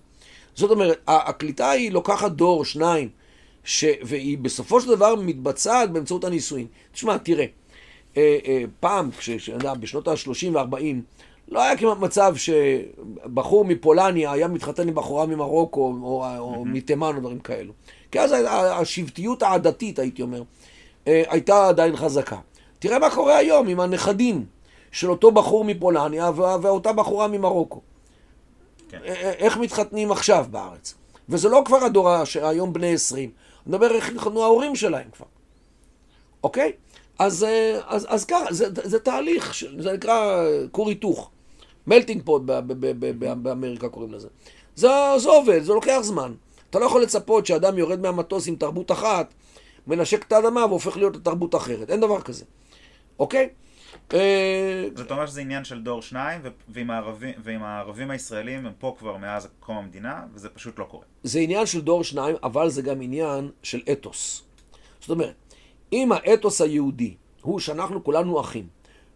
זאת 0.55 0.71
אומרת, 0.71 1.01
הקליטה 1.07 1.69
היא 1.69 1.91
לוקחת 1.91 2.31
דור, 2.31 2.65
שניים, 2.65 3.09
ש... 3.63 3.85
והיא 4.01 4.37
בסופו 4.37 4.81
של 4.81 4.89
דבר 4.89 5.15
מתבצעת 5.15 5.91
באמצעות 5.91 6.23
הנישואין. 6.23 6.67
תשמע, 6.91 7.17
תראה, 7.17 7.45
אה, 8.17 8.37
אה, 8.47 8.63
פעם, 8.79 9.09
כש... 9.11 9.49
בשנות 9.79 10.07
ה-30 10.07 10.49
וה-40, 10.53 10.95
לא 11.47 11.61
היה 11.63 11.77
כמעט 11.77 11.97
מצב 11.97 12.35
שבחור 12.35 13.65
מפולניה 13.65 14.31
היה 14.31 14.47
מתחתן 14.47 14.87
עם 14.87 14.95
בחורה 14.95 15.25
ממרוקו 15.25 15.95
או, 16.03 16.25
או 16.37 16.65
מתימן 16.65 17.15
או 17.15 17.19
דברים 17.19 17.39
כאלו. 17.39 17.73
כי 18.11 18.19
אז 18.19 18.35
השבטיות 18.71 19.43
העדתית, 19.43 19.99
הייתי 19.99 20.21
אומר, 20.21 20.43
אה, 21.07 21.23
הייתה 21.29 21.67
עדיין 21.67 21.95
חזקה. 21.95 22.37
תראה 22.79 22.99
מה 22.99 23.09
קורה 23.09 23.37
היום 23.37 23.67
עם 23.67 23.79
הנכדים 23.79 24.45
של 24.91 25.09
אותו 25.09 25.31
בחור 25.31 25.65
מפולניה 25.65 26.31
ואותה 26.35 26.93
בחורה 26.93 27.27
ממרוקו. 27.27 27.81
כן. 28.93 29.03
איך 29.37 29.57
מתחתנים 29.57 30.11
עכשיו 30.11 30.45
בארץ. 30.51 30.95
וזה 31.29 31.49
לא 31.49 31.61
כבר 31.65 31.77
הדור 31.77 32.25
שהיום 32.25 32.73
בני 32.73 32.93
20, 32.93 33.29
אני 33.29 33.75
מדבר 33.75 33.95
איך 33.95 34.09
התחתנו 34.09 34.43
ההורים 34.43 34.75
שלהם 34.75 35.09
כבר, 35.11 35.25
אוקיי? 36.43 36.71
אז, 37.19 37.45
אז, 37.85 38.07
אז 38.09 38.25
ככה, 38.25 38.53
זה, 38.53 38.65
זה 38.83 38.99
תהליך, 38.99 39.53
זה 39.79 39.93
נקרא 39.93 40.45
כור 40.71 40.89
היתוך, 40.89 41.31
מלטינג 41.87 42.21
פוד 42.25 42.51
באמריקה 43.19 43.89
קוראים 43.89 44.13
לזה. 44.13 44.27
זה, 44.75 44.87
זה 45.17 45.29
עובד, 45.29 45.63
זה 45.63 45.73
לוקח 45.73 45.99
זמן. 46.01 46.33
אתה 46.69 46.79
לא 46.79 46.85
יכול 46.85 47.01
לצפות 47.01 47.45
שאדם 47.45 47.77
יורד 47.77 48.01
מהמטוס 48.01 48.47
עם 48.47 48.55
תרבות 48.55 48.91
אחת, 48.91 49.33
מנשק 49.87 50.27
את 50.27 50.31
האדמה 50.31 50.65
והופך 50.65 50.97
להיות 50.97 51.15
לתרבות 51.15 51.55
אחרת. 51.55 51.89
אין 51.89 51.99
דבר 51.99 52.21
כזה, 52.21 52.45
אוקיי? 53.19 53.49
אה, 54.13 54.87
זאת 54.95 55.11
אומרת 55.11 55.27
שזה 55.27 55.41
עניין 55.41 55.63
של 55.63 55.81
דור 55.81 56.01
שניים, 56.01 56.41
ועם 56.69 56.91
הערבים, 56.91 57.33
ועם 57.43 57.63
הערבים 57.63 58.11
הישראלים 58.11 58.65
הם 58.65 58.71
פה 58.79 58.95
כבר 58.99 59.17
מאז 59.17 59.47
קום 59.59 59.77
המדינה, 59.77 60.23
וזה 60.33 60.49
פשוט 60.49 60.79
לא 60.79 60.83
קורה. 60.83 61.03
זה 61.23 61.39
עניין 61.39 61.65
של 61.65 61.81
דור 61.81 62.03
שניים, 62.03 62.35
אבל 62.43 62.69
זה 62.69 62.81
גם 62.81 63.01
עניין 63.01 63.49
של 63.63 63.81
אתוס. 63.91 64.43
זאת 65.01 65.09
אומרת, 65.09 65.33
אם 65.93 66.11
האתוס 66.11 66.61
היהודי 66.61 67.15
הוא 67.41 67.59
שאנחנו 67.59 68.03
כולנו 68.03 68.39
אחים, 68.39 68.67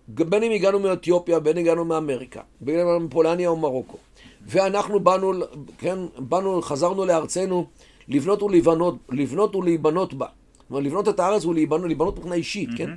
בין 0.07 0.43
אם 0.43 0.51
הגענו 0.51 0.79
מאתיופיה, 0.79 1.39
בין 1.39 1.57
אם 1.57 1.63
הגענו 1.63 1.85
מאמריקה, 1.85 2.41
בין 2.61 2.79
אם 2.79 3.05
מפולניה 3.05 3.49
או 3.49 3.57
מרוקו, 3.57 3.97
ואנחנו 4.41 4.99
באנו, 4.99 5.33
כן, 5.77 5.99
באנו, 6.17 6.61
חזרנו 6.61 7.05
לארצנו 7.05 7.67
לבנות 8.07 8.43
ולהיבנות, 8.43 8.95
לבנות 9.09 9.55
ולהיבנות 9.55 10.13
בה. 10.13 10.25
זאת 10.59 10.69
אומרת, 10.69 10.83
לבנות 10.83 11.09
את 11.09 11.19
הארץ 11.19 11.45
ולהיבנות 11.45 12.17
מבחינה 12.17 12.35
אישית, 12.35 12.69
mm-hmm. 12.69 12.77
כן? 12.77 12.89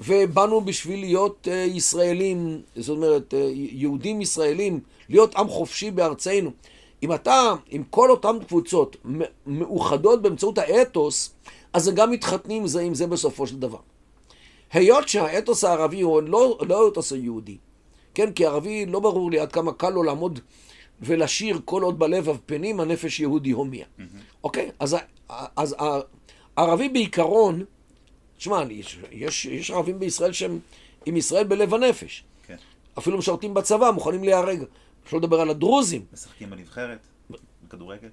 ובאנו 0.00 0.60
בשביל 0.60 1.00
להיות 1.00 1.48
uh, 1.50 1.50
ישראלים, 1.50 2.62
זאת 2.76 2.96
אומרת, 2.96 3.34
uh, 3.34 3.36
יהודים 3.54 4.20
ישראלים, 4.20 4.80
להיות 5.08 5.36
עם 5.36 5.48
חופשי 5.48 5.90
בארצנו. 5.90 6.50
אם 7.02 7.12
אתה, 7.12 7.54
אם 7.72 7.82
כל 7.90 8.10
אותן 8.10 8.36
קבוצות 8.48 8.96
מאוחדות 9.46 10.22
באמצעות 10.22 10.58
האתוס, 10.58 11.34
אז 11.72 11.88
הם 11.88 11.94
גם 11.94 12.10
מתחתנים 12.10 12.66
זה 12.66 12.80
עם 12.80 12.94
זה 12.94 13.06
בסופו 13.06 13.46
של 13.46 13.58
דבר. 13.58 13.78
היות 14.72 15.08
שהאתוס 15.08 15.64
הערבי 15.64 16.00
הוא 16.00 16.22
לא, 16.22 16.58
לא 16.68 16.86
האתוס 16.86 17.12
היהודי, 17.12 17.56
כן, 18.14 18.32
כי 18.32 18.46
ערבי 18.46 18.86
לא 18.86 19.00
ברור 19.00 19.30
לי 19.30 19.38
עד 19.38 19.52
כמה 19.52 19.72
קל 19.72 19.90
לו 19.90 20.02
לעמוד 20.02 20.40
ולשיר 21.00 21.60
כל 21.64 21.82
עוד 21.82 21.98
בלב 21.98 22.28
אבפנים 22.28 22.80
הנפש 22.80 23.20
יהודי 23.20 23.50
הומיה. 23.50 23.84
Mm-hmm. 23.84 24.02
אוקיי? 24.44 24.70
אז, 24.78 24.96
אז 25.56 25.76
הערבי 26.56 26.88
בעיקרון, 26.88 27.64
תשמע, 28.38 28.62
יש, 29.12 29.46
יש, 29.46 29.70
ערבים 29.70 29.98
בישראל 29.98 30.32
שהם 30.32 30.58
עם 31.06 31.16
ישראל 31.16 31.44
בלב 31.44 31.74
הנפש. 31.74 32.24
כן. 32.46 32.56
אפילו 32.98 33.18
משרתים 33.18 33.54
בצבא, 33.54 33.90
מוכנים 33.90 34.24
להיהרג. 34.24 34.64
אפשר 35.04 35.16
לדבר 35.16 35.40
על 35.40 35.50
הדרוזים. 35.50 36.04
משחקים 36.12 36.50
בנבחרת, 36.50 36.98
בכדורגל. 37.64 38.08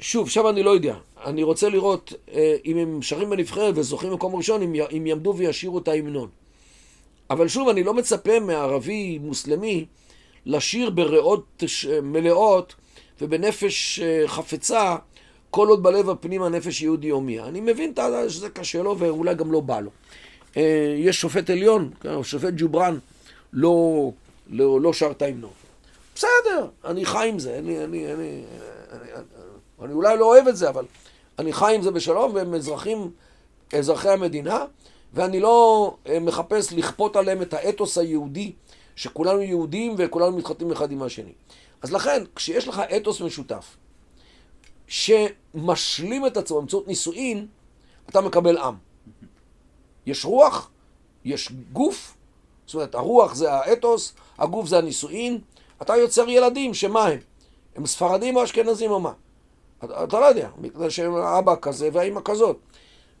שוב, 0.00 0.30
שם 0.30 0.46
אני 0.46 0.62
לא 0.62 0.70
יודע. 0.70 0.96
אני 1.24 1.42
רוצה 1.42 1.68
לראות 1.68 2.12
אה, 2.32 2.56
אם 2.64 2.76
הם 2.76 3.02
שרים 3.02 3.30
בנבחרת 3.30 3.74
וזוכים 3.78 4.10
במקום 4.10 4.34
ראשון, 4.34 4.62
אם, 4.62 4.74
אם 4.96 5.06
יעמדו 5.06 5.34
וישירו 5.36 5.78
את 5.78 5.88
ההמנון. 5.88 6.28
אבל 7.30 7.48
שוב, 7.48 7.68
אני 7.68 7.82
לא 7.82 7.94
מצפה 7.94 8.40
מערבי 8.40 9.18
מוסלמי 9.18 9.84
לשיר 10.46 10.90
בריאות 10.90 11.62
מלאות 12.02 12.74
ובנפש 13.20 14.00
אה, 14.00 14.22
חפצה 14.26 14.96
כל 15.54 15.68
עוד 15.68 15.82
בלב 15.82 16.10
הפנים 16.10 16.42
הנפש 16.42 16.82
יהודי 16.82 17.08
הומיה. 17.08 17.44
אני 17.44 17.60
מבין 17.60 17.94
שזה 18.28 18.48
קשה 18.50 18.82
לו 18.82 18.98
ואולי 18.98 19.34
גם 19.34 19.52
לא 19.52 19.60
בא 19.60 19.80
לו. 19.80 19.90
אה, 20.56 20.94
יש 20.98 21.20
שופט 21.20 21.50
עליון, 21.50 21.90
כן, 22.00 22.22
שופט 22.22 22.52
ג'ובראן, 22.56 22.98
לא, 23.52 24.10
לא, 24.50 24.80
לא 24.80 24.92
שר 24.92 25.10
את 25.10 25.22
ההמנון. 25.22 25.50
בסדר, 26.14 26.66
אני 26.84 27.04
חי 27.04 27.28
עם 27.28 27.38
זה, 27.38 27.58
אני, 27.58 27.84
אני, 27.84 27.84
אני, 27.84 28.12
אני, 28.12 28.42
אני, 28.92 29.10
אני 29.82 29.92
אולי 29.92 30.16
לא 30.16 30.24
אוהב 30.24 30.48
את 30.48 30.56
זה, 30.56 30.68
אבל 30.68 30.84
אני 31.38 31.52
חי 31.52 31.74
עם 31.74 31.82
זה 31.82 31.90
בשלום, 31.90 32.34
והם 32.34 32.54
אזרחים, 32.54 33.10
אזרחי 33.72 34.08
המדינה, 34.08 34.64
ואני 35.14 35.40
לא 35.40 35.96
אה, 36.08 36.18
מחפש 36.20 36.72
לכפות 36.72 37.16
עליהם 37.16 37.42
את 37.42 37.54
האתוס 37.54 37.98
היהודי, 37.98 38.52
שכולנו 38.96 39.42
יהודים 39.42 39.94
וכולנו 39.98 40.36
מתחתנים 40.36 40.72
אחד 40.72 40.92
עם 40.92 41.02
השני. 41.02 41.32
אז 41.82 41.92
לכן, 41.92 42.22
כשיש 42.36 42.68
לך 42.68 42.82
אתוס 42.96 43.20
משותף, 43.20 43.76
שמשלים 44.86 46.26
את 46.26 46.36
עצמו 46.36 46.58
באמצעות 46.58 46.88
נישואין, 46.88 47.46
אתה 48.08 48.20
מקבל 48.20 48.58
עם. 48.58 48.74
יש 50.06 50.24
רוח, 50.24 50.70
יש 51.24 51.52
גוף, 51.72 52.16
זאת 52.66 52.74
אומרת, 52.74 52.94
הרוח 52.94 53.34
זה 53.34 53.52
האתוס, 53.52 54.14
הגוף 54.38 54.66
זה 54.66 54.78
הנישואין, 54.78 55.38
אתה 55.82 55.96
יוצר 55.96 56.28
ילדים, 56.28 56.74
שמה 56.74 57.06
הם? 57.06 57.18
הם 57.76 57.86
ספרדים 57.86 58.36
או 58.36 58.44
אשכנזים 58.44 58.90
או 58.90 59.00
מה? 59.00 59.12
אתה, 59.84 60.04
אתה 60.04 60.20
לא 60.20 60.24
יודע, 60.24 60.48
בגלל 60.58 60.90
שהם 60.90 61.14
אבא 61.14 61.54
כזה 61.62 61.88
והאימא 61.92 62.20
כזאת. 62.24 62.58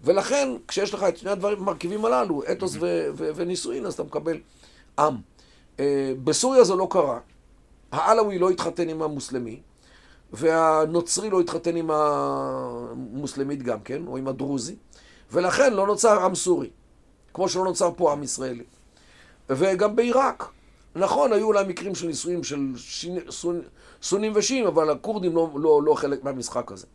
ולכן, 0.02 0.48
כשיש 0.68 0.94
לך 0.94 1.02
את 1.02 1.16
שני 1.16 1.30
הדברים, 1.30 1.58
המרכיבים 1.58 2.04
הללו, 2.04 2.42
אתוס 2.52 2.76
ו- 2.80 3.08
ו- 3.14 3.30
ונישואין, 3.34 3.86
אז 3.86 3.94
אתה 3.94 4.02
מקבל 4.02 4.40
עם. 4.98 5.16
Uh, 5.76 5.80
בסוריה 6.24 6.64
זה 6.64 6.74
לא 6.74 6.86
קרה. 6.90 7.18
העלאווי 7.92 8.38
לא 8.38 8.50
התחתן 8.50 8.88
עם 8.88 9.02
המוסלמי, 9.02 9.60
והנוצרי 10.32 11.30
לא 11.30 11.40
התחתן 11.40 11.76
עם 11.76 11.90
המוסלמית 11.90 13.62
גם 13.62 13.80
כן, 13.80 14.06
או 14.06 14.16
עם 14.16 14.28
הדרוזי, 14.28 14.76
ולכן 15.32 15.74
לא 15.74 15.86
נוצר 15.86 16.24
עם 16.24 16.34
סורי. 16.34 16.70
כמו 17.34 17.48
שלא 17.48 17.64
נוצר 17.64 17.90
פה 17.96 18.12
עם 18.12 18.22
ישראלי. 18.22 18.64
וגם 19.50 19.96
בעיראק, 19.96 20.44
נכון, 20.96 21.32
היו 21.32 21.46
אולי 21.46 21.64
מקרים 21.68 21.94
של 21.94 22.06
נישואים 22.06 22.44
של 22.44 22.74
סונים 24.02 24.32
ושיעים, 24.34 24.66
אבל 24.66 24.90
הכורדים 24.90 25.34
לא, 25.34 25.50
לא, 25.54 25.82
לא 25.82 25.94
חלק 25.94 26.24
מהמשחק 26.24 26.72
הזה. 26.72 26.86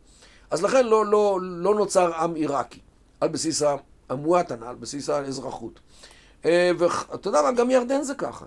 אז 0.50 0.62
לכן 0.62 0.86
לא, 0.86 1.06
לא, 1.06 1.38
לא 1.42 1.74
נוצר 1.74 2.14
עם 2.14 2.34
עיראקי, 2.34 2.80
על 3.20 3.28
בסיס 3.28 3.62
המואטנה, 4.08 4.68
על 4.68 4.76
בסיס 4.76 5.08
האזרחות. 5.10 5.80
אה, 6.44 6.70
ואתה 6.78 7.28
יודע 7.28 7.42
מה, 7.42 7.52
גם 7.52 7.70
ירדן 7.70 8.02
זה 8.02 8.14
ככה. 8.14 8.44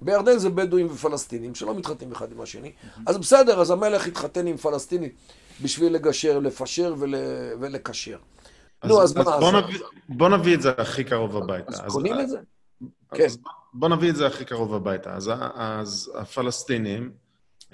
בירדן 0.00 0.38
זה 0.38 0.50
בדואים 0.50 0.86
ופלסטינים 0.86 1.54
שלא 1.54 1.74
מתחתנים 1.74 2.12
אחד 2.12 2.32
עם 2.32 2.40
השני. 2.40 2.72
אז 3.06 3.18
בסדר, 3.18 3.60
אז 3.60 3.70
המלך 3.70 4.06
התחתן 4.06 4.46
עם 4.46 4.56
פלסטינית 4.56 5.12
בשביל 5.62 5.92
לגשר, 5.92 6.38
לפשר 6.38 6.94
ול, 6.98 7.14
ולקשר. 7.60 8.18
אז, 8.82 8.90
נו, 8.90 9.02
אז, 9.02 9.10
אז 9.10 9.16
מה? 9.16 9.38
בוא, 9.38 9.52
נביא, 9.52 9.78
בוא 10.08 10.28
נביא 10.28 10.54
את 10.54 10.62
זה 10.62 10.70
הכי 10.78 11.04
קרוב 11.04 11.36
הביתה. 11.36 11.72
אז, 11.72 11.80
אז 11.86 11.92
קונים 11.92 12.12
אז, 12.12 12.20
את 12.20 12.28
זה? 12.28 12.38
כן. 13.14 13.24
אז 13.24 13.38
בוא 13.74 13.88
נביא 13.88 14.10
את 14.10 14.16
זה 14.16 14.26
הכי 14.26 14.44
קרוב 14.44 14.74
הביתה. 14.74 15.14
אז, 15.14 15.30
אז 15.54 16.12
הפלסטינים, 16.14 17.10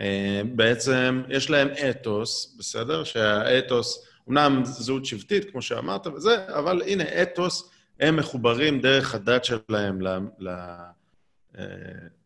אה, 0.01 0.43
בעצם 0.55 1.23
יש 1.29 1.51
להם 1.51 1.69
אתוס, 1.91 2.57
בסדר? 2.59 3.05
שהאתוס, 3.05 4.07
אמנם 4.29 4.65
זהות 4.65 5.05
שבטית, 5.05 5.51
כמו 5.51 5.63
שאמרת 5.63 6.07
וזה, 6.07 6.37
אבל 6.49 6.83
הנה, 6.87 7.05
אתוס, 7.23 7.71
הם 8.01 8.17
מחוברים 8.17 8.81
דרך 8.81 9.15
הדת 9.15 9.45
שלהם 9.45 10.01
ל, 10.01 10.19
ל, 10.39 10.51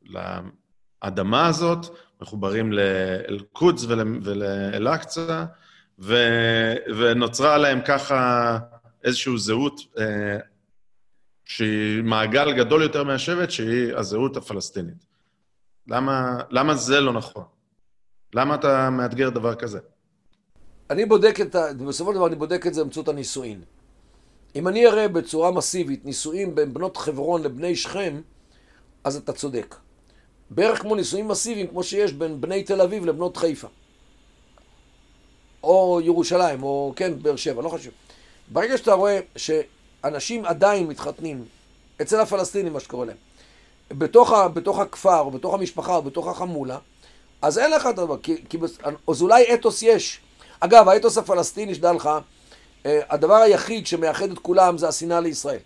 לאדמה 0.05 1.47
הזאת, 1.47 1.87
מחוברים 2.20 2.72
לאל-קודס 2.72 3.85
ולאל-אקצא, 4.24 5.45
ונוצרה 6.89 7.59
להם 7.59 7.81
ככה 7.87 8.59
איזושהי 9.05 9.39
זהות 9.39 9.81
אה, 9.99 10.39
שהיא 11.45 12.03
מעגל 12.03 12.53
גדול 12.53 12.83
יותר 12.83 13.05
מהשבט, 13.05 13.51
שהיא 13.51 13.95
הזהות 13.95 14.37
הפלסטינית. 14.37 15.07
למה, 15.87 16.41
למה 16.51 16.74
זה 16.74 17.01
לא 17.01 17.12
נכון? 17.12 17.45
למה 18.35 18.55
אתה 18.55 18.91
מאתגר 18.91 19.31
דבר 19.31 19.55
כזה? 19.55 19.79
אני 20.91 21.07
בודק 21.07 21.41
את 21.41 21.55
ה... 21.55 21.72
בסופו 21.87 22.11
של 22.11 22.16
דבר 22.16 22.26
אני 22.26 22.37
בודק 22.37 22.66
את 22.66 22.74
זה 22.74 22.83
באמצעות 22.83 23.09
הנישואין. 23.09 23.62
אם 24.57 24.68
אני 24.68 24.87
אראה 24.87 25.09
בצורה 25.09 25.51
מסיבית 25.51 26.05
נישואים 26.05 26.55
בין 26.55 26.74
בנות 26.74 26.97
חברון 26.97 27.43
לבני 27.43 27.76
שכם, 27.76 28.20
אז 29.09 29.16
אתה 29.16 29.32
צודק. 29.32 29.74
בערך 30.50 30.80
כמו 30.80 30.94
נישואים 30.94 31.28
מסיביים, 31.28 31.66
כמו 31.66 31.82
שיש 31.82 32.12
בין 32.12 32.40
בני 32.40 32.62
תל 32.62 32.80
אביב 32.80 33.06
לבנות 33.06 33.36
חיפה. 33.36 33.68
או 35.62 36.00
ירושלים, 36.04 36.62
או 36.62 36.92
כן, 36.96 37.22
באר 37.22 37.36
שבע, 37.36 37.62
לא 37.62 37.68
חשוב. 37.68 37.92
ברגע 38.48 38.78
שאתה 38.78 38.92
רואה 38.92 39.20
שאנשים 39.36 40.44
עדיין 40.44 40.86
מתחתנים, 40.86 41.44
אצל 42.02 42.20
הפלסטינים, 42.20 42.72
מה 42.72 42.80
שקורה 42.80 43.06
להם, 43.06 43.16
בתוך, 43.90 44.32
ה, 44.32 44.48
בתוך 44.48 44.78
הכפר, 44.78 45.20
או 45.20 45.30
בתוך 45.30 45.54
המשפחה, 45.54 45.96
או 45.96 46.02
בתוך 46.02 46.28
החמולה, 46.28 46.78
אז 47.42 47.59
אין 47.59 47.70
לך 47.70 47.86
את 47.86 47.98
הדבר, 47.98 48.16
כי, 48.22 48.44
כי 48.48 48.59
אז 49.09 49.22
אולי 49.22 49.54
אתוס 49.54 49.82
יש. 49.82 50.20
אגב, 50.61 50.88
האתוס 50.88 51.18
הפלסטיני, 51.18 51.74
שדע 51.74 51.92
לך, 51.92 52.11
אה, 52.86 53.00
הדבר 53.09 53.34
היחיד 53.36 53.86
שמאחד 53.86 54.30
את 54.30 54.38
כולם 54.38 54.78
זה 54.78 54.88
השנאה 54.88 55.20
לישראל. 55.20 55.61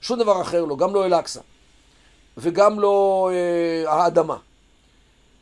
שום 0.00 0.18
דבר 0.18 0.42
אחר 0.42 0.64
לא, 0.64 0.76
גם 0.76 0.94
לא 0.94 1.06
אל-אקצא. 1.06 1.40
וגם 2.36 2.80
לא 2.80 3.30
אה, 3.32 3.92
האדמה. 3.92 4.36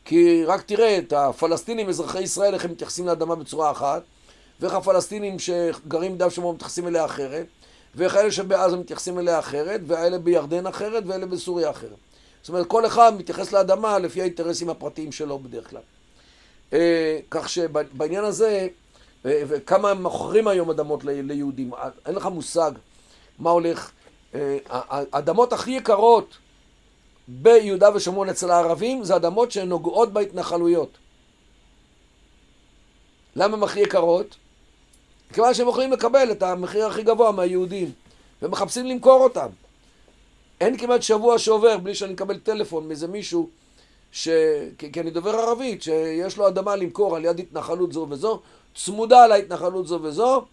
כי 0.05 0.45
רק 0.45 0.63
תראה 0.63 0.99
את 0.99 1.13
הפלסטינים, 1.13 1.89
אזרחי 1.89 2.23
ישראל, 2.23 2.55
איך 2.55 2.65
הם 2.65 2.71
מתייחסים 2.71 3.07
לאדמה 3.07 3.35
בצורה 3.35 3.71
אחת, 3.71 4.03
ואיך 4.61 4.75
הפלסטינים 4.75 5.39
שגרים 5.39 6.11
ביהודה 6.11 6.27
ושומרון 6.27 6.55
מתייחסים 6.55 6.87
אליה 6.89 7.05
אחרת, 7.05 7.47
ואיך 7.95 8.17
אלה 8.17 8.33
שבעזה 8.33 8.77
מתייחסים 8.77 9.19
אליה 9.19 9.39
אחרת, 9.39 9.81
ואלה 9.87 10.19
בירדן 10.19 10.67
אחרת, 10.67 11.05
ואלה 11.07 11.27
בסוריה 11.27 11.71
אחרת. 11.71 11.97
זאת 12.43 12.49
אומרת, 12.49 12.67
כל 12.67 12.87
אחד 12.87 13.13
מתייחס 13.19 13.53
לאדמה 13.53 13.99
לפי 13.99 14.21
האינטרסים 14.21 14.71
הפרטיים 14.71 15.13
שלו 15.13 15.39
בדרך 15.39 15.71
כלל. 15.71 15.81
אה, 16.73 17.19
כך 17.31 17.49
שבעניין 17.49 18.25
הזה, 18.25 18.69
אה, 19.27 19.43
וכמה 19.49 19.91
הם 19.91 20.03
מוכרים 20.03 20.49
היום 20.49 20.71
אדמות 20.71 21.05
ליהודים, 21.05 21.71
אין 22.07 22.15
לך 22.15 22.27
מושג 22.27 22.73
מה 23.39 23.51
הולך. 23.51 23.91
אה, 24.35 24.57
האדמות 24.69 25.53
הכי 25.53 25.71
יקרות 25.71 26.37
ביהודה 27.29 27.95
ושומרון 27.95 28.29
אצל 28.29 28.51
הערבים 28.51 29.05
זה 29.05 29.17
אדמות 29.17 29.53
שהן 29.53 29.69
נוגעות 29.69 30.13
בהתנחלויות. 30.13 30.91
למה 33.37 33.57
הן 33.57 33.63
הכי 33.63 33.81
יקרות? 33.81 34.37
מכיוון 35.31 35.55
שהם 35.55 35.69
יכולים 35.69 35.93
לקבל 35.93 36.31
את 36.31 36.43
המחיר 36.43 36.87
הכי 36.87 37.03
גבוה 37.03 37.33
מהיהודים 37.33 37.93
ומחפשים 38.43 38.87
למכור 38.87 39.25
אותם. 39.25 39.49
אין 40.61 40.79
כמעט 40.79 41.03
שבוע 41.03 41.39
שעובר 41.39 41.79
בלי 41.79 41.95
שאני 41.95 42.13
מקבל 42.13 42.39
טלפון 42.39 42.89
מאיזה 42.89 43.09
מישהו 43.09 43.49
ש... 44.13 44.29
כי 44.79 45.01
אני 45.01 45.11
דובר 45.11 45.31
ערבית, 45.31 45.83
שיש 45.83 46.37
לו 46.37 46.49
אדמה 46.49 46.77
למכור 46.77 47.17
על 47.17 47.25
יד 47.25 47.39
התנחלות 47.39 47.93
זו 47.93 48.07
וזו, 48.11 48.41
צמודה 48.75 49.27
להתנחלות 49.27 49.87
זו 49.87 49.99
וזו, 50.03 50.45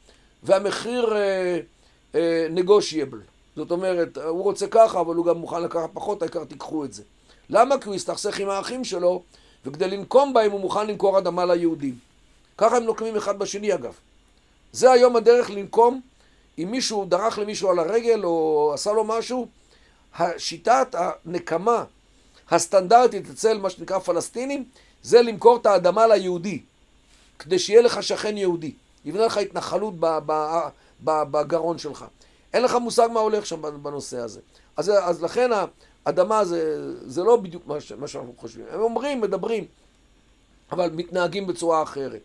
והמחיר 0.44 1.14
נגושייבל. 2.50 3.18
Uh, 3.18 3.22
uh, 3.22 3.31
זאת 3.56 3.72
אומרת, 3.72 4.18
הוא 4.18 4.43
רוצה 4.43 4.68
ככה, 4.68 4.99
אבל 4.99 5.16
הוא 5.16 5.26
גם 5.26 5.38
מוכן 5.38 5.64
לקחת 5.64 5.89
פחות, 5.93 6.22
העיקר 6.22 6.43
תיקחו 6.43 6.86
את 6.86 6.93
זה. 6.93 7.04
למה? 7.49 7.78
כי 7.78 7.88
הוא 7.88 7.95
הסתכסך 7.95 8.39
עם 8.39 8.49
האחים 8.49 8.84
שלו, 8.84 9.24
וכדי 9.66 9.88
לנקום 9.88 10.34
בהם 10.34 10.52
הוא 10.52 10.60
מוכן 10.60 10.88
למכור 10.88 11.18
אדמה 11.18 11.45
ליהודים. 11.45 11.95
ככה 12.58 12.78
הם 12.78 12.84
נוקמים 12.84 13.16
אחד 13.16 13.39
בשני 13.39 13.74
אגב. 13.74 13.93
זה 14.72 14.91
היום 14.91 15.16
הדרך 15.16 15.49
לנקום, 15.49 16.02
אם 16.60 16.68
מישהו 16.72 17.06
דרך 17.06 17.39
למישהו 17.39 17.70
על 17.70 17.80
הרגל 17.80 18.24
או 18.24 18.72
עשה 18.74 18.91
לו 18.91 19.04
משהו, 19.04 19.47
השיטת 20.16 20.95
הנקמה 20.97 21.84
הסטנדרטית 22.49 23.30
אצל 23.30 23.58
מה 23.58 23.70
שנקרא 23.70 23.99
פלסטינים, 23.99 24.66
זה 25.04 25.22
למכור 25.22 25.58
את 25.58 25.66
האדמה 25.66 26.08
ליהודי, 26.08 26.62
כדי 27.39 27.60
שיהיה 27.60 27.82
לך 27.82 28.04
שכן 28.04 28.38
יהודי. 28.38 28.72
יבנה 29.06 29.26
לך 29.26 29.38
התנחלות 29.38 29.93
בגרון 31.04 31.78
שלך. 31.78 32.06
אין 32.54 32.64
לך 32.64 32.76
מושג 32.76 33.10
מה 33.14 33.20
הולך 33.20 33.45
שם 33.45 33.62
בנושא 33.84 34.18
הזה. 34.18 34.39
אז, 34.78 34.91
אז 35.04 35.24
לכן 35.24 35.49
האדמה 36.06 36.45
זה, 36.45 36.91
זה 37.06 37.24
לא 37.24 37.36
בדיוק 37.36 37.68
מה, 37.68 37.76
מה 37.97 38.08
שאנחנו 38.08 38.34
חושבים. 38.38 38.66
הם 38.72 38.82
אומרים, 38.82 39.22
מדברים, 39.22 39.66
אבל 40.72 40.89
מתנהגים 40.89 41.47
בצורה 41.47 41.84
אחרת. 41.84 42.22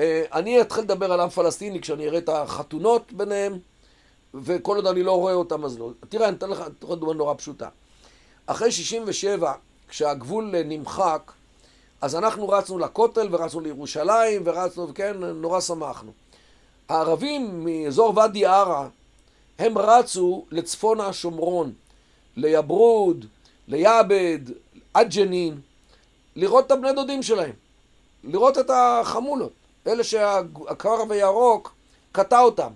אה, 0.00 0.24
אני 0.32 0.60
אתחיל 0.60 0.84
לדבר 0.84 1.12
על 1.12 1.20
עם 1.20 1.28
פלסטיני 1.28 1.80
כשאני 1.80 2.08
אראה 2.08 2.18
את 2.18 2.28
החתונות 2.28 3.12
ביניהם, 3.12 3.58
וכל 4.34 4.76
עוד 4.76 4.86
אני 4.86 5.02
לא 5.02 5.12
רואה 5.12 5.34
אותם 5.34 5.64
אז 5.64 5.78
לא. 5.78 5.90
תראה, 6.08 6.28
אני 6.28 6.36
אתן 6.36 6.50
לך 6.50 6.64
דוגמה 6.80 7.14
נורא 7.14 7.34
פשוטה. 7.34 7.68
אחרי 8.46 8.72
67, 8.72 9.52
כשהגבול 9.88 10.54
נמחק, 10.64 11.32
אז 12.00 12.16
אנחנו 12.16 12.48
רצנו 12.48 12.78
לכותל 12.78 13.28
ורצנו 13.30 13.60
לירושלים 13.60 14.42
ורצנו, 14.44 14.88
וכן, 14.88 15.16
נורא 15.16 15.60
שמחנו. 15.60 16.12
הערבים 16.88 17.64
מאזור 17.64 18.12
ואדי 18.16 18.46
ערה, 18.46 18.88
הם 19.58 19.78
רצו 19.78 20.44
לצפון 20.50 21.00
השומרון, 21.00 21.72
ליברוד, 22.36 23.26
ליעבד, 23.68 24.38
עד 24.94 25.10
ג'נין, 25.14 25.60
לראות 26.36 26.66
את 26.66 26.70
הבני 26.70 26.92
דודים 26.92 27.22
שלהם, 27.22 27.52
לראות 28.24 28.58
את 28.58 28.70
החמולות, 28.70 29.52
אלה 29.86 30.04
שהקרב 30.04 31.12
הירוק 31.12 31.74
קטע 32.12 32.40
אותם. 32.40 32.72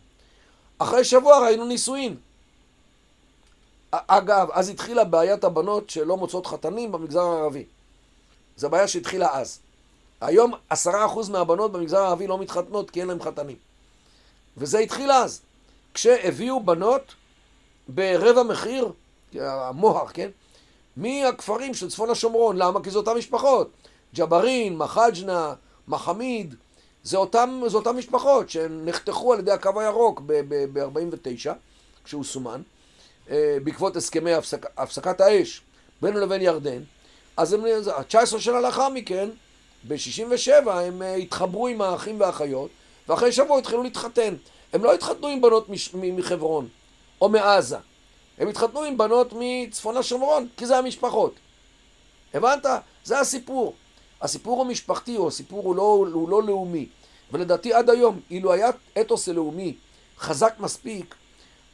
אחרי 0.79 1.05
שבוע 1.05 1.39
ראינו 1.39 1.65
נישואין. 1.65 2.17
אגב, 3.91 4.49
אז 4.53 4.69
התחילה 4.69 5.05
בעיית 5.05 5.45
הבנות 5.45 5.91
שלא 5.91 6.17
מוצאות 6.17 6.47
חתנים 6.47 6.93
במגזר 6.93 7.21
הערבי. 7.21 7.65
זו 8.57 8.71
בעיה 8.71 8.89
שהתחילה 8.89 9.29
אז. 9.33 9.59
היום 10.21 10.53
עשרה 10.71 11.07
אחוז 11.07 11.29
מהבנות 11.29 11.73
במגזר 11.73 11.99
הערבי 11.99 12.27
לא 12.27 12.39
מתחתנות 12.39 12.91
כי 12.91 13.01
אין 13.01 13.09
להם 13.09 13.23
חתנים. 13.23 13.57
וזה 14.57 14.79
התחיל 14.79 15.13
אז. 15.13 15.41
כשהביאו 15.94 16.60
בנות 16.60 17.14
ברבע 17.89 18.43
מחיר, 18.43 18.93
המוהר, 19.40 20.06
כן? 20.06 20.28
מהכפרים 20.97 21.74
של 21.74 21.90
צפון 21.90 22.10
השומרון. 22.10 22.56
למה? 22.56 22.82
כי 22.82 22.90
זה 22.90 22.98
אותן 22.98 23.12
משפחות. 23.12 23.70
ג'בארין, 24.14 24.77
מחג'נה, 24.77 25.55
מחמיד, 25.89 26.55
זה 27.02 27.16
אותן, 27.16 27.60
זה 27.66 27.77
אותן 27.77 27.90
משפחות 27.90 28.51
שנחתכו 28.51 29.32
על 29.32 29.39
ידי 29.39 29.51
הקו 29.51 29.81
הירוק 29.81 30.23
ב-49, 30.27 31.51
כשהוא 32.05 32.24
סומן, 32.24 32.62
אה, 33.31 33.56
בעקבות 33.64 33.97
הסכמי 33.97 34.32
הפסק, 34.32 34.66
הפסקת 34.77 35.20
האש 35.20 35.62
בינו 36.02 36.20
לבין 36.20 36.43
ירדן. 36.43 36.82
אז 37.36 37.52
הם, 37.52 37.64
19 38.09 38.40
שנה 38.40 38.60
לאחר 38.60 38.89
מכן, 38.89 39.28
ב-67 39.89 40.70
הם 40.70 41.02
אה, 41.02 41.14
התחברו 41.14 41.69
עם 41.69 41.81
האחים 41.81 42.20
והאחיות, 42.20 42.70
ואחרי 43.09 43.32
שבוע 43.32 43.59
התחילו 43.59 43.82
להתחתן. 43.82 44.35
הם 44.73 44.85
לא 44.85 44.94
התחתנו 44.94 45.28
עם 45.28 45.40
בנות 45.40 45.69
מחברון 45.94 46.69
או 47.20 47.28
מעזה, 47.28 47.77
הם 48.39 48.49
התחתנו 48.49 48.82
עם 48.82 48.99
בנות 48.99 49.32
מצפון 49.39 49.97
השומרון, 49.97 50.49
כי 50.57 50.66
זה 50.66 50.78
המשפחות. 50.78 51.35
הבנת? 52.35 52.66
זה 53.05 53.20
הסיפור. 53.20 53.74
הסיפור 54.23 54.59
הוא 54.59 54.66
משפחתי, 54.66 55.16
או 55.16 55.28
הסיפור 55.28 55.62
הוא 55.65 55.77
לא, 55.77 56.07
הוא 56.12 56.28
לא 56.28 56.43
לאומי. 56.43 56.86
ולדעתי 57.32 57.73
עד 57.73 57.90
היום, 57.90 58.20
אילו 58.31 58.53
היה 58.53 58.70
אתוס 59.01 59.28
לאומי 59.28 59.74
חזק 60.19 60.55
מספיק, 60.59 61.15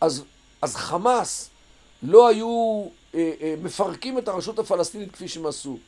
אז 0.00 0.24
אז 0.62 0.76
חמאס 0.76 1.50
לא 2.02 2.28
היו 2.28 2.84
אה, 3.14 3.32
אה, 3.40 3.54
מפרקים 3.62 4.18
את 4.18 4.28
הרשות 4.28 4.58
הפלסטינית 4.58 5.12
כפי 5.12 5.28
שהם 5.28 5.46
עשו. 5.46 5.78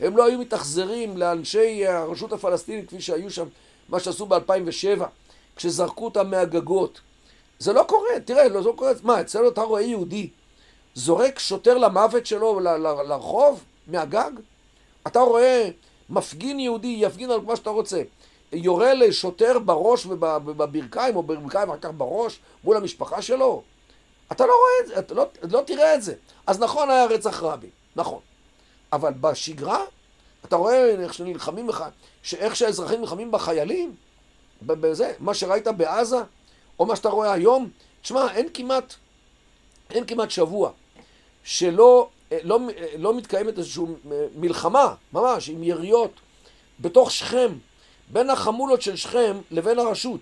הם 0.00 0.16
לא 0.16 0.26
היו 0.26 0.38
מתאכזרים 0.38 1.16
לאנשי 1.16 1.86
הרשות 1.86 2.32
הפלסטינית 2.32 2.88
כפי 2.88 3.00
שהיו 3.00 3.30
שם, 3.30 3.46
מה 3.88 4.00
שעשו 4.00 4.26
ב-2007, 4.26 5.02
כשזרקו 5.60 6.04
אותם 6.04 6.30
מהגגות. 6.30 7.00
זה 7.58 7.72
לא 7.72 7.82
קורה, 7.82 8.20
תראה, 8.24 8.48
לא, 8.48 8.62
לא 8.62 8.72
קורה, 8.76 8.92
מה, 9.02 9.20
אצלנו 9.20 9.48
אתה 9.48 9.60
רואה 9.60 9.82
יהודי 9.82 10.30
זורק 10.94 11.38
שוטר 11.38 11.78
למוות 11.78 12.26
שלו 12.26 12.60
ל- 12.60 12.68
ל- 12.68 13.02
לרחוב, 13.08 13.64
מהגג? 13.86 14.30
אתה 15.06 15.20
רואה 15.20 15.70
מפגין 16.10 16.60
יהודי, 16.60 16.96
יפגין 17.00 17.30
על 17.30 17.40
מה 17.40 17.56
שאתה 17.56 17.70
רוצה, 17.70 18.02
יורה 18.52 18.94
לשוטר 18.94 19.58
בראש 19.58 20.06
ובברכיים, 20.06 21.16
או 21.16 21.22
בברכיים 21.22 21.68
ואחר 21.68 21.80
כך 21.80 21.90
בראש, 21.96 22.40
מול 22.64 22.76
המשפחה 22.76 23.22
שלו? 23.22 23.62
אתה 24.32 24.46
לא 24.46 24.52
רואה 24.52 24.82
את 24.82 24.86
זה, 24.88 24.98
אתה 24.98 25.14
לא, 25.14 25.26
לא 25.50 25.62
תראה 25.66 25.94
את 25.94 26.02
זה. 26.02 26.14
אז 26.46 26.60
נכון 26.60 26.90
היה 26.90 27.06
רצח 27.06 27.42
רבין, 27.42 27.70
נכון. 27.96 28.20
אבל 28.92 29.12
בשגרה, 29.12 29.84
אתה 30.44 30.56
רואה 30.56 30.86
איך 31.02 31.14
שנלחמים, 31.14 31.68
איך 32.38 32.56
שהאזרחים 32.56 33.00
נלחמים 33.00 33.30
בחיילים, 33.30 33.94
בזה, 34.62 35.12
מה 35.18 35.34
שראית 35.34 35.66
בעזה, 35.66 36.18
או 36.78 36.86
מה 36.86 36.96
שאתה 36.96 37.08
רואה 37.08 37.32
היום, 37.32 37.70
תשמע, 38.02 38.32
אין 38.32 38.48
כמעט, 38.54 38.94
אין 39.90 40.06
כמעט 40.06 40.30
שבוע 40.30 40.70
שלא 41.44 42.08
לא, 42.42 42.58
לא 42.98 43.16
מתקיימת 43.16 43.58
איזושהי 43.58 43.84
מלחמה, 44.36 44.94
ממש, 45.12 45.48
עם 45.48 45.62
יריות, 45.62 46.10
בתוך 46.80 47.10
שכם, 47.10 47.52
בין 48.12 48.30
החמולות 48.30 48.82
של 48.82 48.96
שכם 48.96 49.36
לבין 49.50 49.78
הרשות. 49.78 50.20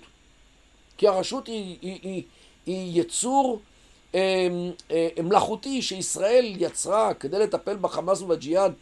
כי 0.96 1.08
הרשות 1.08 1.46
היא, 1.46 1.78
היא, 1.82 1.98
היא, 2.02 2.22
היא 2.66 3.00
יצור 3.00 3.60
אה, 4.14 4.48
אה, 4.90 5.08
מלאכותי 5.22 5.82
שישראל 5.82 6.54
יצרה 6.58 7.14
כדי 7.14 7.38
לטפל 7.38 7.76
בחמאס 7.76 8.22
ובג'יהאד 8.22 8.72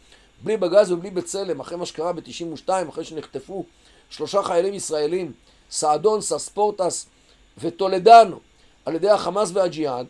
בלי 0.43 0.57
בגז 0.57 0.91
ובלי 0.91 1.09
בצלם, 1.09 1.59
אחרי 1.59 1.77
מה 1.77 1.85
שקרה 1.85 2.13
ב-92, 2.13 2.69
אחרי 2.89 3.03
שנחטפו 3.03 3.63
שלושה 4.09 4.43
חיילים 4.43 4.73
ישראלים, 4.73 5.31
סעדון, 5.71 6.21
סספורטס 6.21 7.05
וטולדנו, 7.57 8.39
על 8.85 8.95
ידי 8.95 9.09
החמאס 9.09 9.51
והג'יהאד, 9.53 10.05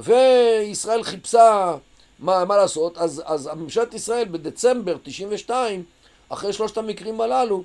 וישראל 0.00 1.02
חיפשה 1.02 1.76
מה, 2.18 2.44
מה 2.44 2.56
לעשות, 2.56 2.98
אז, 2.98 3.22
אז 3.26 3.50
ממשלת 3.56 3.94
ישראל 3.94 4.28
בדצמבר 4.30 4.96
92, 5.02 5.84
אחרי 6.28 6.52
שלושת 6.52 6.78
המקרים 6.78 7.20
הללו, 7.20 7.62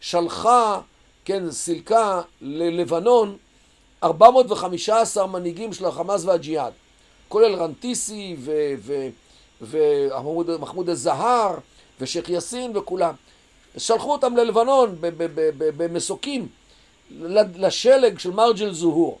שלחה, 0.00 0.80
כן, 1.24 1.50
סילקה 1.50 2.22
ללבנון 2.40 3.36
415 4.02 5.26
מנהיגים 5.26 5.72
של 5.72 5.84
החמאס 5.84 6.24
והג'יהאד, 6.24 6.72
כולל 7.28 7.54
רנטיסי 7.54 8.36
ומחמוד 9.60 10.90
א-זהר 10.90 11.54
ושייח' 12.00 12.28
יאסין 12.28 12.76
וכולם. 12.76 13.14
שלחו 13.78 14.12
אותם 14.12 14.36
ללבנון 14.36 14.96
במסוקים 15.76 16.48
לשלג 17.56 18.18
של 18.18 18.30
מרג'ל 18.30 18.72
זוהור. 18.72 19.18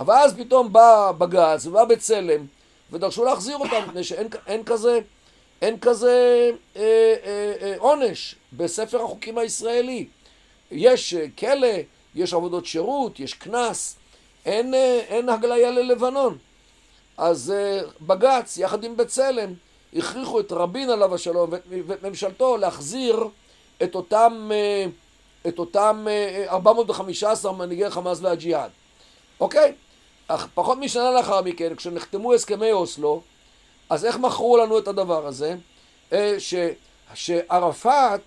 אבל 0.00 0.14
אז 0.14 0.34
פתאום 0.34 0.72
בא 0.72 1.12
בג"ץ 1.18 1.66
ובא 1.66 1.84
בצלם 1.84 2.46
ודרשו 2.92 3.24
להחזיר 3.24 3.56
אותם 3.56 3.82
מפני 3.88 4.04
שאין 4.04 4.64
כזה, 4.66 5.00
אין 5.62 5.78
כזה 5.80 6.50
אה, 6.76 6.82
אה, 6.82 7.54
אה, 7.62 7.74
עונש 7.78 8.34
בספר 8.52 9.02
החוקים 9.02 9.38
הישראלי. 9.38 10.06
יש 10.70 11.14
אה, 11.14 11.26
כלא, 11.38 11.68
יש 12.14 12.34
עבודות 12.34 12.66
שירות, 12.66 13.20
יש 13.20 13.34
קנס, 13.34 13.96
אין, 14.46 14.74
אה, 14.74 15.00
אין 15.08 15.28
הגליה 15.28 15.70
ללבנון. 15.70 16.38
אז 17.16 17.50
אה, 17.56 17.80
בג"ץ, 18.00 18.58
יחד 18.58 18.84
עם 18.84 18.96
בצלם, 18.96 19.54
הכריחו 19.96 20.40
את 20.40 20.52
רבין 20.52 20.90
עליו 20.90 21.14
השלום 21.14 21.50
ואת 21.86 22.02
ממשלתו 22.02 22.56
להחזיר 22.56 23.24
את 23.82 23.94
אותם, 23.94 24.50
אה, 24.52 24.86
את 25.48 25.58
אותם 25.58 26.06
415 26.48 27.52
מנהיגי 27.52 27.90
חמאס 27.90 28.18
והג'יהאד. 28.22 28.70
אוקיי? 29.40 29.72
אך 30.28 30.48
פחות 30.54 30.78
משנה 30.78 31.10
לאחר 31.10 31.42
מכן, 31.42 31.74
כשנחתמו 31.74 32.34
הסכמי 32.34 32.72
אוסלו, 32.72 33.22
אז 33.90 34.04
איך 34.04 34.18
מכרו 34.18 34.56
לנו 34.56 34.78
את 34.78 34.88
הדבר 34.88 35.26
הזה? 35.26 35.56
ש, 36.38 36.54
שערפאת 37.14 38.20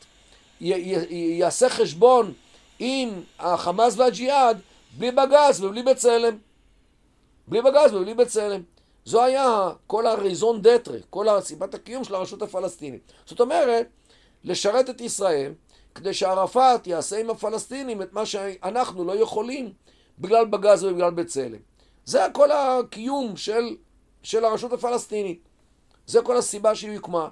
י, 0.62 0.74
י, 0.74 1.38
יעשה 1.40 1.70
חשבון 1.70 2.34
עם 2.80 3.22
החמאס 3.40 3.98
והג'יהאד 3.98 4.60
בלי 4.98 5.12
בג"ץ 5.12 5.60
ובלי 5.60 5.84
בצלם. 5.84 6.38
בלי 7.48 7.62
בג"ץ 7.62 7.92
ובלי 7.94 8.14
בצלם. 8.14 8.62
זו 9.06 9.24
היה 9.24 9.70
כל 9.88 10.08
הרזון 10.08 10.62
דטרה, 10.62 10.98
כל 11.10 11.30
הסיבת 11.30 11.74
הקיום 11.74 12.04
של 12.04 12.16
הרשות 12.16 12.42
הפלסטינית. 12.42 13.02
זאת 13.26 13.40
אומרת, 13.40 13.88
לשרת 14.46 14.90
את 14.90 15.02
ישראל, 15.02 15.54
כדי 15.96 16.14
שערפאת 16.14 16.88
יעשה 16.88 17.20
עם 17.20 17.30
הפלסטינים 17.30 18.02
את 18.02 18.14
מה 18.14 18.26
שאנחנו 18.26 19.06
לא 19.06 19.16
יכולים 19.16 19.74
בגלל 20.20 20.46
בגז 20.46 20.84
ובגלל 20.84 21.12
בצלם. 21.12 21.60
זה 22.06 22.26
כל 22.34 22.52
הקיום 22.52 23.38
של, 23.38 23.76
של 24.24 24.46
הרשות 24.46 24.74
הפלסטינית. 24.74 25.40
זה 26.08 26.22
כל 26.22 26.38
הסיבה 26.38 26.76
שהיא 26.76 26.98
הוקמה. 26.98 27.30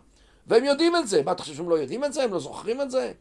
והם 0.47 0.63
יודעים 0.63 0.95
את 0.95 1.07
זה. 1.07 1.23
מה, 1.23 1.31
אתה 1.31 1.41
חושב 1.41 1.55
שהם 1.55 1.69
לא 1.69 1.75
יודעים 1.75 2.03
את 2.03 2.13
זה? 2.13 2.23
הם 2.23 2.33
לא 2.33 2.39
זוכרים 2.39 2.81
את 2.81 2.91
זה? 2.91 3.11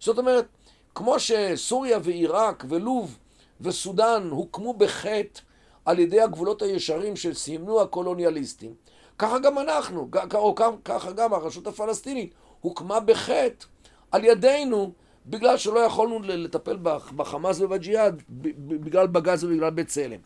זאת 0.00 0.18
אומרת, 0.18 0.46
כמו 0.94 1.16
שסוריה 1.18 1.98
ועיראק 2.02 2.64
ולוב 2.68 3.18
וסודאן 3.60 4.28
הוקמו 4.30 4.74
בחטא 4.74 5.40
על 5.84 5.98
ידי 5.98 6.20
הגבולות 6.20 6.62
הישרים 6.62 7.16
שסימנו 7.16 7.80
הקולוניאליסטים, 7.80 8.74
ככה 9.18 9.38
גם 9.38 9.58
אנחנו, 9.58 10.08
או 10.34 10.54
ככה 10.84 11.12
גם 11.12 11.34
הרשות 11.34 11.66
הפלסטינית 11.66 12.34
הוקמה 12.60 13.00
בחטא 13.00 13.66
על 14.10 14.24
ידינו 14.24 14.92
בגלל 15.26 15.56
שלא 15.56 15.80
יכולנו 15.80 16.18
לטפל 16.22 16.76
בחמאס 17.16 17.60
ובג'יהאד 17.60 18.22
בגלל 18.58 19.06
בגז 19.06 19.44
ובגלל 19.44 19.70
בצלם. 19.70 20.20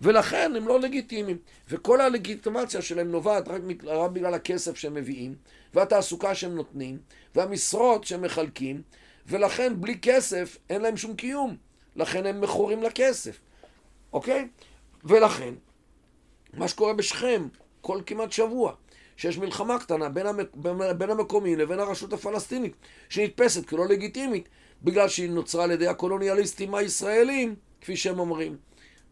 ולכן 0.00 0.52
הם 0.56 0.68
לא 0.68 0.80
לגיטימיים. 0.80 1.38
וכל 1.68 2.00
הלגיטימציה 2.00 2.82
שלהם 2.82 3.10
נובעת 3.10 3.48
רק, 3.48 3.60
רק 3.84 4.10
בגלל 4.10 4.34
הכסף 4.34 4.76
שהם 4.76 4.94
מביאים, 4.94 5.34
והתעסוקה 5.74 6.34
שהם 6.34 6.54
נותנים, 6.54 6.98
והמשרות 7.34 8.04
שהם 8.04 8.22
מחלקים, 8.22 8.82
ולכן 9.26 9.80
בלי 9.80 9.98
כסף 10.02 10.58
אין 10.70 10.82
להם 10.82 10.96
שום 10.96 11.16
קיום. 11.16 11.56
לכן 11.96 12.26
הם 12.26 12.40
מכורים 12.40 12.82
לכסף, 12.82 13.40
אוקיי? 14.12 14.48
ולכן, 15.04 15.54
מה 16.54 16.68
שקורה 16.68 16.94
בשכם 16.94 17.48
כל 17.80 18.00
כמעט 18.06 18.32
שבוע, 18.32 18.74
שיש 19.20 19.38
מלחמה 19.38 19.78
קטנה 19.78 20.08
בין, 20.08 20.26
המק... 20.26 20.48
בין 20.98 21.10
המקומיים 21.10 21.58
לבין 21.58 21.80
הרשות 21.80 22.12
הפלסטינית, 22.12 22.72
שנתפסת 23.08 23.66
כלא 23.66 23.86
לגיטימית, 23.86 24.48
בגלל 24.82 25.08
שהיא 25.08 25.30
נוצרה 25.30 25.64
על 25.64 25.70
ידי 25.70 25.86
הקולוניאליסטים 25.86 26.74
הישראלים, 26.74 27.54
כפי 27.80 27.96
שהם 27.96 28.18
אומרים. 28.18 28.56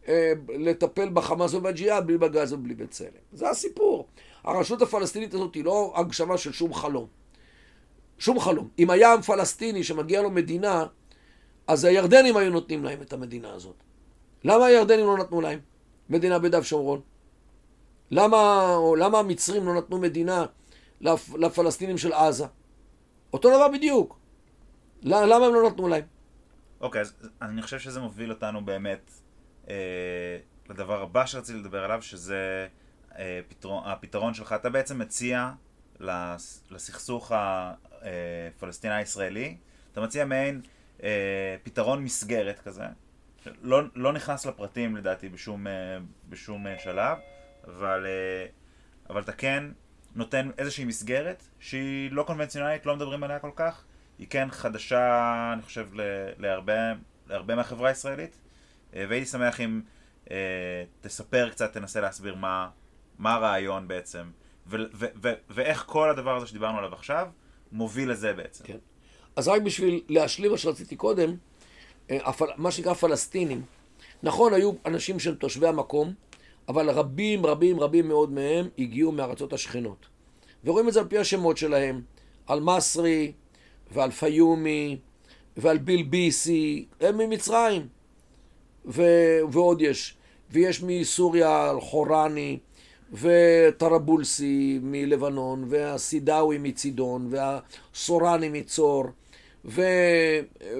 אה, 0.07 0.33
לטפל 0.49 1.09
בחמאס 1.09 1.53
ובג'יהאד 1.53 2.07
בלי 2.07 2.17
בגז 2.17 2.53
ובלי 2.53 2.75
בצלם. 2.75 3.07
זה 3.33 3.49
הסיפור. 3.49 4.07
הרשות 4.43 4.81
הפלסטינית 4.81 5.33
הזאת 5.33 5.55
היא 5.55 5.63
לא 5.63 5.93
הגשמה 5.95 6.37
של 6.37 6.51
שום 6.51 6.73
חלום. 6.73 7.07
שום 8.19 8.39
חלום. 8.39 8.67
אם 8.79 8.89
היה 8.89 9.13
עם 9.13 9.21
פלסטיני 9.21 9.83
שמגיע 9.83 10.21
לו 10.21 10.29
מדינה, 10.29 10.85
אז 11.67 11.85
הירדנים 11.85 12.37
היו 12.37 12.51
נותנים 12.51 12.83
להם 12.83 13.01
את 13.01 13.13
המדינה 13.13 13.53
הזאת. 13.53 13.75
למה 14.43 14.65
הירדנים 14.65 15.05
לא 15.05 15.17
נתנו 15.17 15.41
להם 15.41 15.59
מדינה 16.09 16.39
ביהודה 16.39 16.59
ושומרון? 16.59 17.01
למה, 18.11 18.73
או 18.75 18.95
למה 18.95 19.19
המצרים 19.19 19.65
לא 19.65 19.73
נתנו 19.73 19.97
מדינה 19.97 20.45
לפ, 21.01 21.29
לפלסטינים 21.35 21.97
של 21.97 22.13
עזה? 22.13 22.45
אותו 23.33 23.49
דבר 23.49 23.67
בדיוק. 23.67 24.19
למה 25.03 25.45
הם 25.45 25.53
לא 25.53 25.69
נתנו 25.69 25.87
להם? 25.87 26.03
אוקיי, 26.81 27.01
okay, 27.01 27.03
אז 27.03 27.13
אני 27.41 27.61
חושב 27.61 27.79
שזה 27.79 27.99
מוביל 27.99 28.31
אותנו 28.31 28.65
באמת 28.65 29.11
אה, 29.69 29.75
לדבר 30.69 31.01
הבא 31.01 31.25
שרציתי 31.25 31.59
לדבר 31.59 31.83
עליו, 31.83 32.01
שזה 32.01 32.67
אה, 33.17 33.39
פתרון, 33.47 33.83
הפתרון 33.85 34.33
שלך. 34.33 34.53
אתה 34.53 34.69
בעצם 34.69 34.99
מציע 34.99 35.51
לסכסוך 36.71 37.31
הפלסטיני-ישראלי, 38.01 39.57
אתה 39.91 40.01
מציע 40.01 40.25
מעין 40.25 40.61
אה, 41.03 41.55
פתרון 41.63 42.03
מסגרת 42.03 42.59
כזה, 42.59 42.83
לא, 43.61 43.81
לא 43.95 44.13
נכנס 44.13 44.45
לפרטים 44.45 44.97
לדעתי 44.97 45.29
בשום, 45.29 45.67
בשום 46.29 46.65
שלב, 46.83 47.17
אבל, 47.67 48.05
אבל 49.09 49.21
אתה 49.21 49.31
כן 49.31 49.63
נותן 50.15 50.49
איזושהי 50.57 50.85
מסגרת 50.85 51.43
שהיא 51.59 52.11
לא 52.11 52.23
קונבנציונלית, 52.23 52.85
לא 52.85 52.95
מדברים 52.95 53.23
עליה 53.23 53.39
כל 53.39 53.51
כך, 53.55 53.83
היא 54.17 54.27
כן 54.29 54.47
חדשה, 54.51 55.49
אני 55.53 55.61
חושב, 55.61 55.87
להרבה, 56.37 56.93
להרבה 57.27 57.55
מהחברה 57.55 57.89
הישראלית. 57.89 58.39
אה, 58.95 59.05
והייתי 59.09 59.25
שמח 59.25 59.61
אם 59.61 59.81
אה, 60.31 60.83
תספר 61.01 61.49
קצת, 61.49 61.73
תנסה 61.73 62.01
להסביר 62.01 62.35
מה, 62.35 62.69
מה 63.17 63.33
הרעיון 63.33 63.87
בעצם, 63.87 64.23
ו- 64.67 64.77
ו- 64.93 65.05
ו- 65.23 65.33
ואיך 65.49 65.83
כל 65.87 66.09
הדבר 66.09 66.35
הזה 66.35 66.47
שדיברנו 66.47 66.77
עליו 66.77 66.93
עכשיו 66.93 67.27
מוביל 67.71 68.11
לזה 68.11 68.33
בעצם. 68.33 68.63
כן. 68.63 68.77
אז 69.35 69.47
רק 69.47 69.61
בשביל 69.61 70.03
להשלים 70.09 70.51
מה 70.51 70.57
שרציתי 70.57 70.95
קודם, 70.95 71.35
אה, 72.11 72.17
מה 72.57 72.71
שנקרא 72.71 72.93
פלסטינים, 72.93 73.61
נכון, 74.23 74.53
היו 74.53 74.71
אנשים 74.85 75.19
שהם 75.19 75.35
תושבי 75.35 75.67
המקום, 75.67 76.13
אבל 76.69 76.89
רבים 76.89 77.45
רבים 77.45 77.79
רבים 77.79 78.07
מאוד 78.07 78.31
מהם 78.31 78.67
הגיעו 78.77 79.11
מארצות 79.11 79.53
השכנות. 79.53 80.05
ורואים 80.63 80.87
את 80.87 80.93
זה 80.93 80.99
על 80.99 81.07
פי 81.07 81.17
השמות 81.17 81.57
שלהם, 81.57 82.01
על 82.47 82.59
מסרי 82.59 83.31
ועל 83.91 84.11
פיומי 84.11 84.97
ועל 85.57 85.77
בילביסי, 85.77 86.85
הם 87.01 87.17
ממצרים. 87.17 87.87
ו- 88.85 89.39
ועוד 89.51 89.81
יש. 89.81 90.17
ויש 90.51 90.83
מסוריה 90.83 91.69
על 91.69 91.81
חורני, 91.81 92.59
וטרבולסי 93.13 94.79
מלבנון, 94.81 95.65
והסידאווי 95.69 96.57
מצידון, 96.57 97.29
והסורני 97.31 98.49
מצור, 98.49 99.05
ו... 99.65 99.81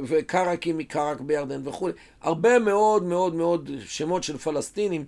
וקרקי 0.03 0.73
מקרק 0.73 1.21
בירדן 1.21 1.67
וכולי. 1.67 1.93
הרבה 2.21 2.59
מאוד 2.59 3.03
מאוד 3.03 3.35
מאוד 3.35 3.69
שמות 3.85 4.23
של 4.23 4.37
פלסטינים 4.37 5.05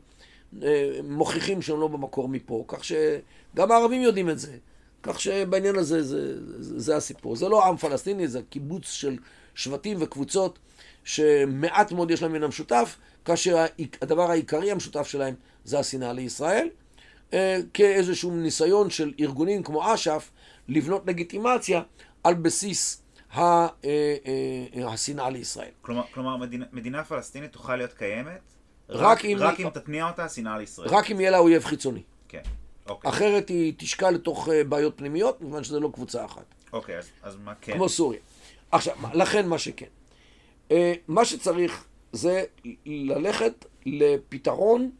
מוכיחים 1.04 1.62
שהם 1.62 1.80
לא 1.80 1.88
במקור 1.88 2.30
מפה, 2.30 2.66
כך 2.68 2.84
שגם 2.84 3.72
הערבים 3.72 4.02
יודעים 4.02 4.30
את 4.30 4.40
זה. 4.40 4.58
כך 5.04 5.22
שבעניין 5.22 5.76
הזה 5.76 6.04
זה, 6.04 6.36
זה, 6.62 6.80
זה 6.80 6.96
הסיפור. 6.96 7.36
זה 7.36 7.50
לא 7.50 7.68
עם 7.68 7.78
פלסטיני, 7.78 8.28
זה 8.28 8.42
קיבוץ 8.50 8.92
של 8.92 9.18
שבטים 9.56 9.98
וקבוצות 10.00 10.60
שמעט 11.04 11.92
מאוד 11.92 12.12
יש 12.12 12.22
להם 12.22 12.34
מן 12.34 12.44
המשותף, 12.44 12.98
כאשר 13.26 13.66
הדבר 14.02 14.32
העיקרי 14.32 14.72
המשותף 14.72 15.08
שלהם 15.08 15.36
זה 15.64 15.80
השנאה 15.80 16.14
לישראל, 16.14 16.70
אה, 17.34 17.60
כאיזשהו 17.74 18.32
ניסיון 18.32 18.90
של 18.90 19.14
ארגונים 19.20 19.64
כמו 19.64 19.94
אש"ף 19.94 20.32
לבנות 20.68 21.08
לגיטימציה 21.08 21.82
על 22.24 22.34
בסיס 22.34 23.02
אה, 23.38 23.68
השנאה 24.86 25.30
לישראל. 25.30 25.72
כלומר, 25.82 26.04
כלומר 26.14 26.38
מדינה, 26.38 26.66
מדינה 26.72 27.04
פלסטינית 27.04 27.52
תוכל 27.52 27.76
להיות 27.76 27.94
קיימת 27.94 28.42
רק, 28.92 29.26
אם, 29.26 29.38
רק 29.40 29.60
אם 29.60 29.70
תתניע 29.70 30.08
אותה 30.10 30.26
השנאה 30.26 30.58
לישראל. 30.58 30.90
רק 30.90 31.12
אם 31.12 31.20
יהיה 31.20 31.32
לה 31.32 31.38
אויב 31.38 31.64
חיצוני. 31.64 32.02
כן, 32.28 32.42
אוקיי. 32.90 33.12
אחרת 33.12 33.50
היא 33.50 33.74
תשקע 33.78 34.12
לתוך 34.12 34.50
אה, 34.50 34.64
בעיות 34.64 34.94
פנימיות, 34.98 35.42
מכיוון 35.42 35.64
שזה 35.64 35.80
לא 35.80 35.90
קבוצה 35.94 36.26
אחת. 36.26 36.46
אוקיי, 36.74 36.98
אז, 36.98 37.10
אז 37.24 37.36
מה 37.44 37.54
כן? 37.62 37.74
כמו 37.74 37.90
סוריה. 37.90 38.20
עכשיו, 38.72 38.96
לכן 39.14 39.48
מה 39.48 39.58
שכן. 39.58 39.86
אה, 40.72 40.94
מה 41.08 41.26
שצריך 41.26 41.86
זה 42.12 42.44
ללכת 42.86 43.66
לפתרון 43.86 44.92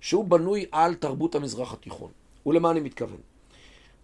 שהוא 0.00 0.24
בנוי 0.24 0.66
על 0.72 0.94
תרבות 0.94 1.34
המזרח 1.34 1.72
התיכון. 1.72 2.10
ולמה 2.46 2.70
אני 2.70 2.80
מתכוון? 2.80 3.20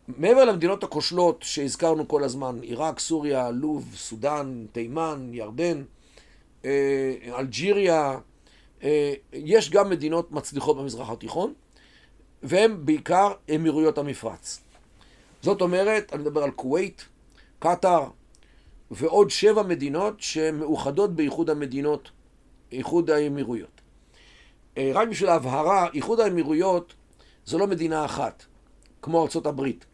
מעבר 0.08 0.44
למדינות 0.44 0.84
הכושלות 0.84 1.42
שהזכרנו 1.42 2.08
כל 2.08 2.24
הזמן, 2.24 2.58
עיראק, 2.62 2.98
סוריה, 2.98 3.50
לוב, 3.50 3.94
סודאן, 3.96 4.66
תימן, 4.72 5.30
ירדן, 5.32 5.82
אה, 6.64 7.14
אלג'יריה, 7.38 8.18
יש 9.32 9.70
גם 9.70 9.90
מדינות 9.90 10.32
מצליחות 10.32 10.76
במזרח 10.76 11.10
התיכון, 11.10 11.52
והן 12.42 12.86
בעיקר 12.86 13.32
אמירויות 13.54 13.98
המפרץ. 13.98 14.60
זאת 15.42 15.60
אומרת, 15.60 16.12
אני 16.12 16.22
מדבר 16.22 16.42
על 16.42 16.50
כווית, 16.50 17.04
קטאר, 17.58 18.08
ועוד 18.90 19.30
שבע 19.30 19.62
מדינות 19.62 20.20
שמאוחדות 20.20 21.16
באיחוד 21.16 21.50
המדינות, 21.50 22.10
איחוד 22.72 23.10
האמירויות. 23.10 23.80
אה, 24.78 24.90
רק 24.94 25.08
בשביל 25.08 25.28
ההבהרה, 25.28 25.88
איחוד 25.94 26.20
האמירויות 26.20 26.94
זו 27.46 27.58
לא 27.58 27.66
מדינה 27.66 28.04
אחת, 28.04 28.44
כמו 29.02 29.22
הברית, 29.46 29.84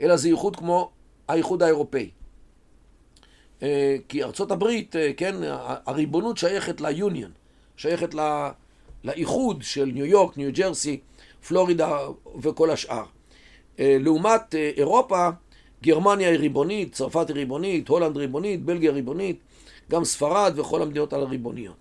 אלא 0.00 0.16
זה 0.16 0.28
איחוד 0.28 0.56
כמו 0.56 0.90
האיחוד 1.28 1.62
האירופאי. 1.62 2.10
אה, 3.62 3.96
כי 4.08 4.24
ארצות 4.24 4.50
הברית, 4.50 4.96
אה, 4.96 5.12
כן, 5.16 5.34
הריבונות 5.86 6.38
שייכת 6.38 6.80
ליוניון, 6.80 7.30
שייכת 7.78 8.14
ל- 8.14 8.48
לאיחוד 9.04 9.62
של 9.62 9.84
ניו 9.84 10.04
יורק, 10.04 10.36
ניו 10.36 10.50
ג'רסי, 10.52 11.00
פלורידה 11.48 11.98
וכל 12.40 12.70
השאר. 12.70 13.04
אה, 13.78 13.96
לעומת 14.00 14.54
אה, 14.54 14.70
אירופה, 14.76 15.28
גרמניה 15.82 16.30
היא 16.30 16.38
ריבונית, 16.38 16.92
צרפת 16.92 17.28
היא 17.28 17.36
ריבונית, 17.36 17.88
הולנד 17.88 18.16
ריבונית, 18.16 18.64
בלגיה 18.64 18.92
ריבונית, 18.92 19.38
גם 19.90 20.04
ספרד 20.04 20.52
וכל 20.56 20.82
המדינות 20.82 21.12
הללו 21.12 21.28
ריבוניות. 21.28 21.74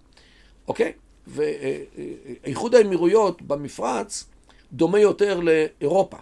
אוקיי? 0.67 0.91
ואיחוד 1.27 2.75
האמירויות 2.75 3.41
במפרץ 3.41 4.25
דומה 4.73 4.99
יותר 4.99 5.39
לאירופה. 5.39 6.17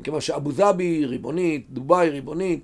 מכיוון 0.00 0.20
שאבו 0.20 0.52
דאבי 0.52 1.04
ריבונית, 1.04 1.66
דובאי 1.70 2.10
ריבונית, 2.10 2.60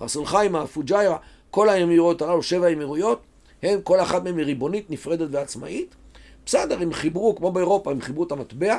ראס 0.00 0.16
אל 0.16 0.24
חיימה, 0.24 0.66
פוג'יירה, 0.66 1.16
כל 1.50 1.68
האמירויות 1.68 2.22
הללו, 2.22 2.42
שבע 2.42 2.66
האמירויות, 2.66 3.22
הן, 3.62 3.78
כל 3.84 4.00
אחת 4.00 4.24
מהן 4.24 4.38
היא 4.38 4.46
ריבונית, 4.46 4.90
נפרדת 4.90 5.28
ועצמאית. 5.30 5.94
בסדר, 6.46 6.82
הם 6.82 6.92
חיברו, 6.92 7.36
כמו 7.36 7.52
באירופה, 7.52 7.90
הם 7.90 8.00
חיברו 8.00 8.24
את 8.24 8.32
המטבע, 8.32 8.78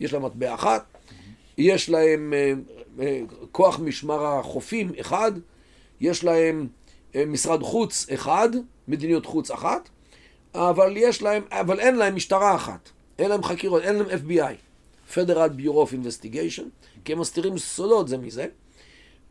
יש 0.00 0.12
להם 0.12 0.24
מטבע 0.24 0.54
אחת, 0.54 0.84
יש 1.58 1.90
להם 1.90 2.32
אה, 2.36 2.52
אה, 3.00 3.20
כוח 3.52 3.78
משמר 3.80 4.26
החופים 4.26 4.92
אחד, 5.00 5.32
יש 6.00 6.24
להם 6.24 6.68
אה, 7.14 7.26
משרד 7.26 7.62
חוץ 7.62 8.06
אחד, 8.14 8.48
מדיניות 8.88 9.26
חוץ 9.26 9.50
אחת, 9.50 9.88
אבל 10.54 10.96
יש 10.96 11.22
להם, 11.22 11.42
אבל 11.50 11.80
אין 11.80 11.96
להם 11.96 12.14
משטרה 12.16 12.54
אחת, 12.54 12.90
אין 13.18 13.30
להם 13.30 13.42
חקירות, 13.42 13.82
אין 13.82 13.96
להם 13.96 14.06
FBI, 14.06 14.54
Federal 15.14 15.60
Bureau 15.60 15.88
of 15.88 15.92
Investigation, 15.92 16.64
כי 17.04 17.12
הם 17.12 17.18
מסתירים 17.20 17.58
סודות 17.58 18.08
זה 18.08 18.18
מזה, 18.18 18.46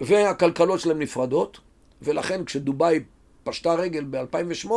והכלכלות 0.02 0.80
שלהם 0.80 1.00
נפרדות, 1.00 1.60
ולכן 2.02 2.46
כשדובאי 2.46 3.00
פשטה 3.44 3.74
רגל 3.74 4.04
ב-2008, 4.10 4.72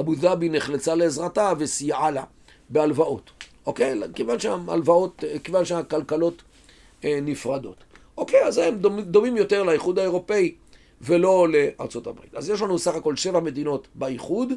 אבו 0.00 0.14
דאבי 0.14 0.48
נחלצה 0.48 0.94
לעזרתה 0.94 1.52
וסייעה 1.58 2.10
לה 2.10 2.24
בהלוואות, 2.68 3.30
אוקיי? 3.66 4.00
כיוון 4.14 4.38
שההלוואות, 4.38 5.24
כיוון 5.44 5.64
שהכלכלות 5.64 6.42
אה, 7.04 7.18
נפרדות. 7.22 7.84
אוקיי, 8.16 8.44
אז 8.44 8.58
הם 8.58 8.78
דומים, 9.02 9.36
יותר 9.36 9.62
לאיחוד 9.62 9.98
האירופאי 9.98 10.54
ולא 11.00 11.46
לארצות 11.48 12.06
הברית. 12.06 12.34
אז 12.34 12.50
יש 12.50 12.62
לנו 12.62 12.78
סך 12.78 12.94
הכל 12.94 13.16
שבע 13.16 13.40
מדינות 13.40 13.88
באיחוד, 13.94 14.52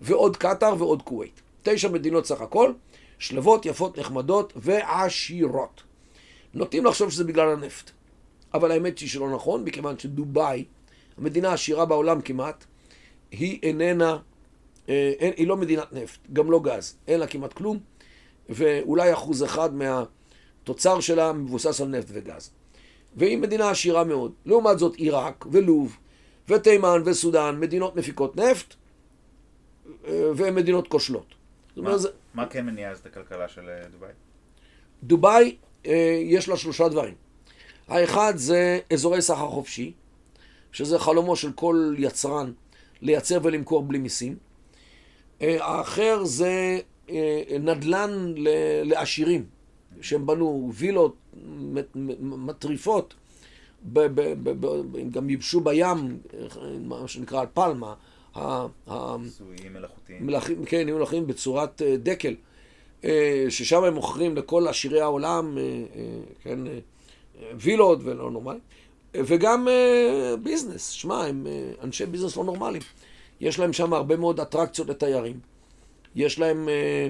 ועוד 0.00 0.36
קטאר 0.36 0.74
ועוד 0.78 1.02
כווית. 1.02 1.40
תשע 1.62 1.88
מדינות 1.88 2.26
סך 2.26 2.40
הכל, 2.40 2.72
שלוות, 3.18 3.66
יפות, 3.66 3.98
נחמדות 3.98 4.52
ועשירות. 4.56 5.82
נוטים 6.54 6.84
לחשוב 6.84 7.10
שזה 7.10 7.24
בגלל 7.24 7.48
הנפט, 7.48 7.90
אבל 8.54 8.70
האמת 8.70 8.98
היא 8.98 9.08
שלא 9.08 9.30
נכון, 9.30 9.64
מכיוון 9.64 9.98
שדובאי, 9.98 10.64
המדינה 11.18 11.50
העשירה 11.50 11.84
בעולם 11.84 12.20
כמעט, 12.20 12.64
היא 13.30 13.58
איננה, 13.62 14.18
אה, 14.88 15.12
אין, 15.18 15.32
היא 15.36 15.46
לא 15.46 15.56
מדינת 15.56 15.92
נפט, 15.92 16.18
גם 16.32 16.50
לא 16.50 16.60
גז, 16.60 16.96
אין 17.08 17.20
לה 17.20 17.26
כמעט 17.26 17.52
כלום, 17.52 17.78
ואולי 18.48 19.12
אחוז 19.12 19.44
אחד 19.44 19.70
מהתוצר 19.74 21.00
שלה 21.00 21.32
מבוסס 21.32 21.80
על 21.80 21.88
נפט 21.88 22.08
וגז. 22.12 22.50
והיא 23.16 23.38
מדינה 23.38 23.70
עשירה 23.70 24.04
מאוד. 24.04 24.32
לעומת 24.46 24.78
זאת 24.78 24.94
עיראק 24.94 25.44
ולוב 25.52 25.96
ותימן 26.48 27.02
וסודאן, 27.04 27.60
מדינות 27.60 27.96
מפיקות 27.96 28.36
נפט 28.36 28.74
אה, 30.06 30.30
והן 30.34 30.54
מדינות 30.54 30.88
כושלות. 30.88 31.26
מה, 31.76 31.90
אומרת, 31.90 32.00
מה 32.34 32.46
כן 32.46 32.66
מניע 32.66 32.90
אז 32.90 32.98
את 32.98 33.06
הכלכלה 33.06 33.48
של 33.48 33.68
אה, 33.68 33.88
דובאי? 33.92 34.12
דובאי, 35.02 35.56
יש 36.24 36.48
לה 36.48 36.56
שלושה 36.56 36.88
דברים. 36.88 37.14
האחד 37.88 38.32
זה 38.36 38.80
אזורי 38.92 39.22
סחר 39.22 39.48
חופשי, 39.48 39.92
שזה 40.74 40.98
חלומו 40.98 41.36
של 41.36 41.52
כל 41.52 41.94
יצרן 41.98 42.52
לייצר 43.02 43.38
ולמכור 43.42 43.82
בלי 43.82 43.98
מיסים. 43.98 44.36
אה, 45.42 45.64
האחר 45.64 46.24
זה 46.24 46.78
אה, 47.10 47.42
נדל"ן 47.60 48.34
לעשירים, 48.84 49.44
שהם 50.00 50.26
בנו 50.26 50.70
וילות 50.74 51.16
מטריפות, 52.20 53.14
הם 53.96 55.10
גם 55.10 55.30
ייבשו 55.30 55.60
בים, 55.60 56.18
מה 56.80 57.08
שנקרא 57.08 57.44
פלמה, 57.54 57.94
ה- 58.34 58.66
ה- 58.86 59.16
ניסויים 59.20 59.72
מלאכותיים. 60.20 60.64
כן, 60.66 60.84
יהיו 60.88 60.96
מלאכים 60.96 61.26
בצורת 61.26 61.82
אה, 61.82 61.96
דקל, 61.96 62.34
ששם 63.48 63.84
הם 63.84 63.94
מוכרים 63.94 64.36
לכל 64.36 64.68
עשירי 64.68 65.00
העולם, 65.00 65.58
כן, 66.42 66.58
וילות 67.56 67.98
ולא 68.02 68.30
נורמלי, 68.30 68.58
וגם 69.14 69.68
אה, 69.68 70.34
ביזנס, 70.42 70.88
שמע, 70.88 71.24
הם 71.24 71.46
אה, 71.46 71.70
אנשי 71.82 72.06
ביזנס 72.06 72.36
לא 72.36 72.44
נורמליים. 72.44 72.82
יש 73.40 73.58
להם 73.58 73.72
שם 73.72 73.92
הרבה 73.92 74.16
מאוד 74.16 74.40
אטרקציות 74.40 74.88
לתיירים. 74.88 75.40
יש 76.14 76.38
להם 76.38 76.68
אה, 76.68 77.08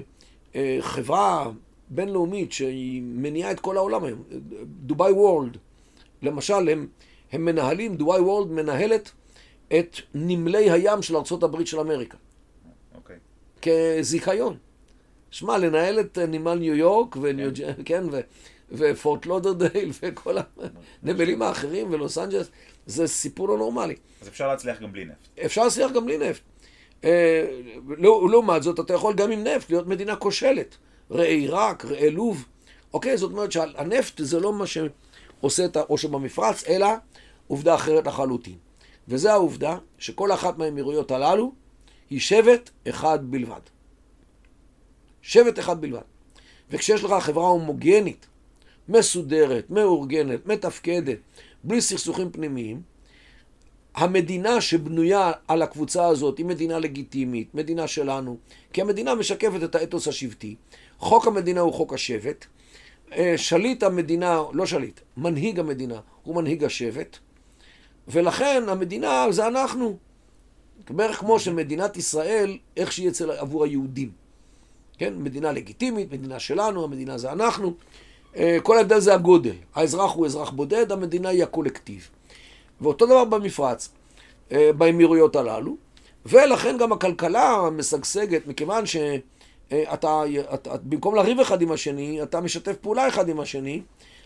אה, 0.55 0.79
חברה 0.81 1.51
בינלאומית 1.89 2.53
שהיא 2.53 3.03
מניעה 3.03 3.51
את 3.51 3.61
כל 3.61 3.77
העולם 3.77 4.05
היום, 4.05 4.23
דובאי 4.67 5.13
וורלד. 5.13 5.57
למשל, 6.23 6.69
הם, 6.69 6.87
הם 7.33 7.45
מנהלים, 7.45 7.97
דובאי 7.97 8.21
וורלד 8.21 8.51
מנהלת 8.51 9.11
את 9.79 9.97
נמלי 10.15 10.71
הים 10.71 11.03
של 11.03 11.17
ארה"ב 11.17 11.65
של 11.65 11.81
אמריקה. 11.81 12.17
אוקיי. 12.95 13.17
כזיכיון. 13.63 14.57
שמע, 15.31 15.59
לנהל 15.59 16.01
את 16.01 16.19
נמל 16.19 16.55
ניו 16.55 16.75
יורק, 16.75 17.17
וניו 17.21 17.51
ג'... 17.53 17.83
כן, 17.85 18.05
ו... 18.13 18.21
ופורט 18.73 19.27
לודרדייל, 19.27 19.91
וכל 20.03 20.37
הנמלים 21.03 21.43
האחרים, 21.43 21.93
ולוס 21.93 22.19
אנג'לס, 22.19 22.51
זה 22.87 23.07
סיפור 23.07 23.49
לא 23.49 23.59
נורמלי. 23.59 23.95
אז 24.23 24.29
אפשר 24.29 24.49
להצליח 24.49 24.81
גם 24.81 24.93
בלי 24.93 25.05
נפט. 25.05 25.29
אפשר 25.45 25.65
להצליח 25.65 25.91
גם 25.93 26.05
בלי 26.05 26.19
נפט. 26.19 26.43
אה, 27.05 27.47
לא- 27.99 28.29
לעומת 28.31 28.63
זאת, 28.63 28.81
אתה 28.81 28.95
יכול 28.95 29.15
גם 29.15 29.31
עם 29.31 29.45
נפט 29.45 29.71
להיות 29.71 29.87
מדינה 29.87 30.17
כושלת. 30.17 30.77
ראה 31.11 31.25
עיראק, 31.29 31.85
ראה 31.85 32.11
לוב, 32.11 32.45
אוקיי? 32.95 33.17
זאת 33.17 33.31
אומרת 33.33 33.53
שהנפט 33.53 34.21
זה 34.25 34.41
לא 34.41 34.53
מה 34.53 34.65
שעושה 34.67 35.65
את 35.65 35.77
העושר 35.77 36.09
במפרץ, 36.09 36.65
אלא 36.69 36.87
עובדה 37.47 37.75
אחרת 37.75 38.07
לחלוטין. 38.07 38.57
וזו 39.09 39.29
העובדה 39.31 39.79
שכל 39.99 40.33
אחת 40.33 40.59
מהאמירויות 40.59 41.11
הללו 41.11 41.53
היא 42.11 42.21
שבט 42.21 42.71
אחד 42.89 43.19
בלבד. 43.23 43.61
שבט 45.23 45.59
אחד 45.59 45.81
בלבד. 45.81 46.03
וכשיש 46.71 47.05
לך 47.05 47.13
חברה 47.21 47.49
הומוגנית, 47.49 48.27
מסודרת, 48.89 49.71
מאורגנת, 49.71 50.47
מתפקדת, 50.47 51.19
בלי 51.65 51.81
סכסוכים 51.81 52.31
פנימיים, 52.31 52.83
המדינה 53.95 54.61
שבנויה 54.61 55.33
על 55.49 55.63
הקבוצה 55.63 56.07
הזאת 56.07 56.39
היא 56.39 56.47
מדינה 56.47 56.79
לגיטימית, 56.79 57.55
מדינה 57.55 57.87
שלנו, 57.87 58.37
כי 58.73 58.81
המדינה 58.81 59.15
משקפת 59.15 59.63
את 59.65 59.75
האתוס 59.75 60.09
השבטי. 60.09 60.57
חוק 60.99 61.27
המדינה 61.27 61.61
הוא 61.61 61.73
חוק 61.73 61.93
השבט. 61.93 62.47
אה, 63.13 63.35
שליט 63.37 63.83
המדינה, 63.83 64.43
לא 64.53 64.67
שליט, 64.67 65.01
מנהיג 65.17 65.61
המדינה 65.61 66.01
הוא 66.23 66.37
מנהיג 66.37 66.65
השבט, 66.65 67.19
ולכן 68.09 68.63
המדינה 68.69 69.27
זה 69.31 69.47
אנחנו. 69.47 69.97
בערך 70.91 71.17
כמו 71.17 71.41
שמדינת 71.41 71.97
ישראל, 71.97 72.59
איך 72.77 72.93
שהיא 72.93 73.09
אצל 73.09 73.31
עבור 73.31 73.65
היהודים. 73.65 74.11
כן, 74.99 75.15
מדינה 75.17 75.53
לגיטימית, 75.53 76.13
מדינה 76.13 76.39
שלנו, 76.39 76.85
המדינה 76.85 77.19
זה 77.19 77.33
אנחנו. 77.33 77.75
אה, 78.37 78.59
כל 78.63 78.79
ההבדל 78.79 78.99
זה 78.99 79.15
הגודל. 79.15 79.55
האזרח 79.75 80.13
הוא 80.13 80.27
אזרח 80.27 80.51
בודד, 80.51 80.93
המדינה 80.93 81.29
היא 81.29 81.43
הקולקטיב. 81.43 82.09
ואותו 82.81 83.07
דבר 83.07 83.25
במפרץ, 83.25 83.89
אה, 84.53 84.71
באמירויות 84.77 85.37
הללו, 85.37 85.77
ולכן 86.27 86.77
גם 86.79 86.93
הכלכלה 86.93 87.71
משגשגת, 87.73 88.47
מכיוון 88.47 88.87
שאתה, 88.87 90.23
אתה, 90.55 90.77
במקום 90.83 91.15
לריב 91.15 91.41
אחד 91.41 91.63
עם 91.63 91.73
השני, 91.73 92.23
אתה 92.23 92.41
משתף 92.41 92.77
פעולה 92.77 93.09
אחד 93.09 93.29
עם 93.29 93.41
השני, 93.41 93.83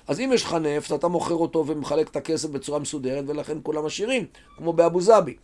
אז 0.09 0.20
אם 0.20 0.30
יש 0.35 0.44
לך 0.44 0.55
נפט, 0.55 0.93
אתה 0.93 1.09
מוכר 1.09 1.35
אותו 1.35 1.66
ומחלק 1.66 2.09
את 2.09 2.16
הכסף 2.16 2.48
בצורה 2.48 2.78
מסודרת, 2.78 3.24
ולכן 3.26 3.59
כולם 3.62 3.86
עשירים, 3.86 4.24
כמו 4.56 4.72
באבו 4.72 5.01
זאבי. 5.01 5.36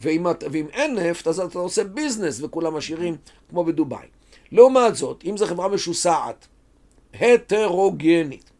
ואם, 0.00 0.26
ואם 0.50 0.66
אין 0.72 0.98
נפט, 0.98 1.26
אז 1.26 1.40
אתה 1.40 1.58
עושה 1.58 1.84
ביזנס 1.84 2.40
וכולם 2.42 2.76
עשירים, 2.76 3.16
כמו 3.50 3.64
בדובאי. 3.64 4.06
לעומת 4.52 4.96
זאת, 4.96 5.22
אם 5.24 5.36
זו 5.36 5.46
חברה 5.46 5.68
משוסעת, 5.68 6.46
הטרוגנית, 7.14 8.50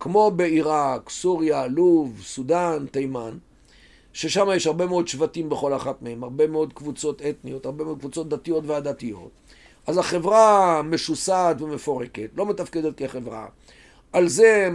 כמו 0.00 0.30
בעיראק, 0.30 1.10
סוריה, 1.10 1.66
לוב, 1.66 2.20
סודאן, 2.22 2.86
תימן, 2.90 3.38
ששם 4.12 4.46
יש 4.54 4.66
הרבה 4.66 4.86
מאוד 4.86 5.08
שבטים 5.08 5.48
בכל 5.48 5.74
אחת 5.74 6.02
מהם, 6.02 6.24
הרבה 6.24 6.46
מאוד 6.46 6.72
קבוצות 6.72 7.22
אתניות, 7.22 7.66
הרבה 7.66 7.84
מאוד 7.84 7.98
קבוצות 7.98 8.28
דתיות 8.28 8.64
ועדתיות. 8.66 9.30
אז 9.86 9.98
החברה 9.98 10.82
משוסעת 10.82 11.60
ומפורקת, 11.60 12.30
לא 12.36 12.46
מתפקדת 12.46 12.96
כחברה. 12.96 13.46
על 14.12 14.28
זה 14.28 14.68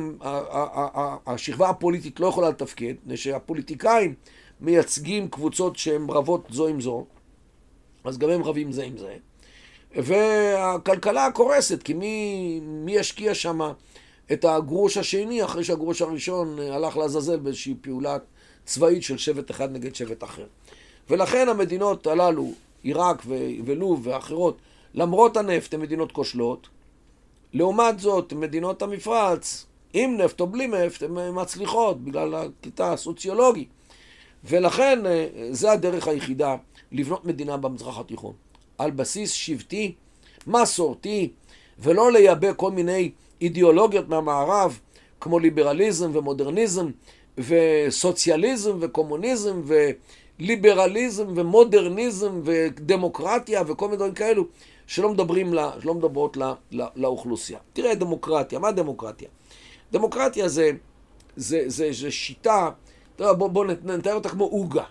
השכבה 1.27 1.69
הפוליטית 1.69 2.19
לא 2.19 2.27
יכולה 2.27 2.49
לתפקד, 2.49 2.93
מפני 3.03 3.17
שהפוליטיקאים 3.17 4.13
מייצגים 4.61 5.29
קבוצות 5.29 5.75
שהן 5.75 6.09
רבות 6.09 6.47
זו 6.49 6.67
עם 6.67 6.81
זו, 6.81 7.05
אז 8.03 8.17
גם 8.17 8.29
הם 8.29 8.43
רבים 8.43 8.71
זה 8.71 8.83
עם 8.83 8.97
זה. 8.97 9.15
והכלכלה 9.95 11.31
קורסת, 11.33 11.83
כי 11.83 11.93
מי, 11.93 12.59
מי 12.63 12.95
ישקיע 12.95 13.33
שם 13.33 13.59
את 14.31 14.45
הגרוש 14.45 14.97
השני 14.97 15.43
אחרי 15.43 15.63
שהגרוש 15.63 16.01
הראשון 16.01 16.59
הלך 16.59 16.97
לעזאזל 16.97 17.37
באיזושהי 17.37 17.75
פעולה 17.81 18.17
צבאית 18.65 19.03
של 19.03 19.17
שבט 19.17 19.51
אחד 19.51 19.71
נגד 19.71 19.95
שבט 19.95 20.23
אחר. 20.23 20.45
ולכן 21.09 21.49
המדינות 21.49 22.07
הללו, 22.07 22.51
עיראק 22.83 23.23
ולוב 23.65 24.07
ואחרות, 24.07 24.57
למרות 24.93 25.37
הנפט 25.37 25.73
הן 25.73 25.81
מדינות 25.81 26.11
כושלות. 26.11 26.67
לעומת 27.53 27.99
זאת, 27.99 28.33
מדינות 28.33 28.81
המפרץ, 28.81 29.65
עם 29.93 30.17
נפט 30.17 30.39
או 30.39 30.47
בלי 30.47 30.67
נפט, 30.67 31.03
הן 31.03 31.11
מצליחות 31.33 32.03
בגלל 32.03 32.35
הקטע 32.35 32.93
הסוציולוגי. 32.93 33.65
ולכן 34.43 35.05
אה, 35.05 35.27
זה 35.51 35.71
הדרך 35.71 36.07
היחידה 36.07 36.55
לבנות 36.91 37.25
מדינה 37.25 37.57
במזרח 37.57 37.99
התיכון. 37.99 38.33
על 38.79 38.91
בסיס 38.91 39.31
שבטי, 39.31 39.93
מסורתי, 40.47 41.29
ולא 41.79 42.11
לייבא 42.11 42.53
כל 42.53 42.71
מיני 42.71 43.11
אידיאולוגיות 43.41 44.09
מהמערב, 44.09 44.79
כמו 45.21 45.39
ליברליזם 45.39 46.11
ומודרניזם, 46.13 46.89
וסוציאליזם 47.37 48.77
וקומוניזם 48.79 49.61
וליברליזם 50.39 51.27
ומודרניזם 51.35 52.41
ודמוקרטיה 52.43 53.61
וכל 53.67 53.85
מיני 53.85 53.97
דברים 53.97 54.13
כאלו 54.13 54.45
שלא, 54.87 55.09
מדברים 55.09 55.53
לה, 55.53 55.71
שלא 55.81 55.93
מדברות 55.93 56.37
לה, 56.37 56.53
לה, 56.71 56.87
לאוכלוסייה. 56.95 57.59
תראה 57.73 57.95
דמוקרטיה, 57.95 58.59
מה 58.59 58.71
דמוקרטיה? 58.71 59.29
דמוקרטיה 59.91 60.49
זה, 60.49 60.71
זה, 61.35 61.63
זה, 61.67 61.89
זה 61.91 62.11
שיטה, 62.11 62.69
בוא, 63.19 63.47
בוא 63.47 63.65
נתאר 63.83 64.13
אותה 64.13 64.29
כמו 64.29 64.45
עוגה. 64.45 64.83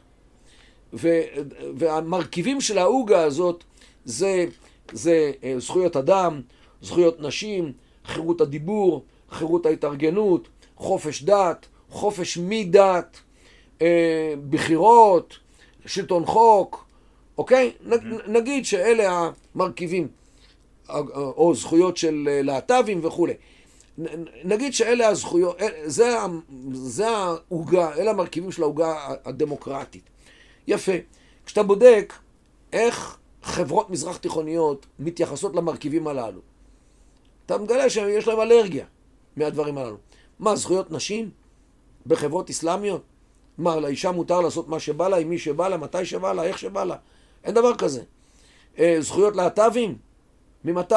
והמרכיבים 1.78 2.60
של 2.60 2.78
העוגה 2.78 3.22
הזאת 3.22 3.64
זה, 4.04 4.46
זה 4.92 5.32
אה, 5.44 5.54
זכויות 5.58 5.96
אדם, 5.96 6.40
זכויות 6.82 7.20
נשים, 7.20 7.72
חירות 8.04 8.40
הדיבור, 8.40 9.04
חירות 9.30 9.66
ההתארגנות, 9.66 10.48
חופש 10.76 11.22
דת, 11.22 11.66
חופש 11.90 12.38
מדת, 12.38 13.20
אה, 13.82 14.34
בחירות, 14.50 15.38
שלטון 15.86 16.26
חוק, 16.26 16.86
אוקיי? 17.38 17.72
נגיד 18.26 18.64
שאלה 18.64 19.30
המרכיבים, 19.54 20.08
או 21.14 21.54
זכויות 21.54 21.96
של 21.96 22.28
אה, 22.30 22.42
להט"בים 22.42 23.04
וכולי. 23.04 23.34
נגיד 24.44 24.74
שאלה 24.74 25.08
הזכויות, 25.08 25.56
זה 26.74 27.08
העוגה, 27.08 27.94
אלה 27.94 28.10
המרכיבים 28.10 28.52
של 28.52 28.62
העוגה 28.62 29.14
הדמוקרטית. 29.24 30.02
יפה. 30.66 30.92
כשאתה 31.46 31.62
בודק 31.62 32.14
איך 32.72 33.18
חברות 33.48 33.90
מזרח 33.90 34.16
תיכוניות 34.16 34.86
מתייחסות 34.98 35.56
למרכיבים 35.56 36.08
הללו, 36.08 36.40
אתה 37.46 37.58
מגלה 37.58 37.90
שיש 37.90 38.28
להם 38.28 38.40
אלרגיה 38.40 38.86
מהדברים 39.36 39.78
הללו. 39.78 39.96
מה, 40.38 40.56
זכויות 40.56 40.90
נשים 40.90 41.30
בחברות 42.06 42.50
אסלאמיות? 42.50 43.02
מה, 43.58 43.76
לאישה 43.80 44.10
מותר 44.10 44.40
לעשות 44.40 44.68
מה 44.68 44.80
שבא 44.80 45.08
לה, 45.08 45.16
עם 45.16 45.28
מי 45.28 45.38
שבא 45.38 45.68
לה, 45.68 45.76
מתי 45.76 46.04
שבא 46.04 46.32
לה, 46.32 46.42
איך 46.42 46.58
שבא 46.58 46.84
לה? 46.84 46.96
אין 47.44 47.54
דבר 47.54 47.74
כזה. 47.74 48.02
אה, 48.78 48.96
זכויות 49.00 49.36
להט"בים? 49.36 49.98
ממתי? 50.64 50.94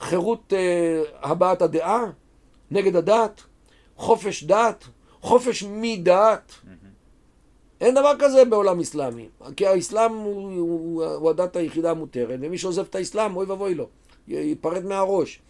חירות 0.00 0.52
אה, 0.52 1.02
הבעת 1.22 1.62
הדעה? 1.62 2.04
נגד 2.70 2.96
הדת? 2.96 3.42
חופש 3.96 4.44
דת? 4.44 4.84
חופש 5.20 5.64
מדת? 5.68 6.52
אין 7.84 7.94
דבר 7.94 8.12
כזה 8.18 8.44
בעולם 8.44 8.80
אסלאמי, 8.80 9.28
כי 9.56 9.66
האסלאם 9.66 10.12
הוא, 10.12 10.50
הוא, 10.58 11.04
הוא 11.04 11.30
הדת 11.30 11.56
היחידה 11.56 11.90
המותרת, 11.90 12.38
ומי 12.42 12.58
שעוזב 12.58 12.84
את 12.90 12.94
האסלאם, 12.94 13.36
אוי 13.36 13.46
ואבוי 13.46 13.74
לו, 13.74 13.88
ייפרד 14.28 14.84
מהראש. 14.84 15.40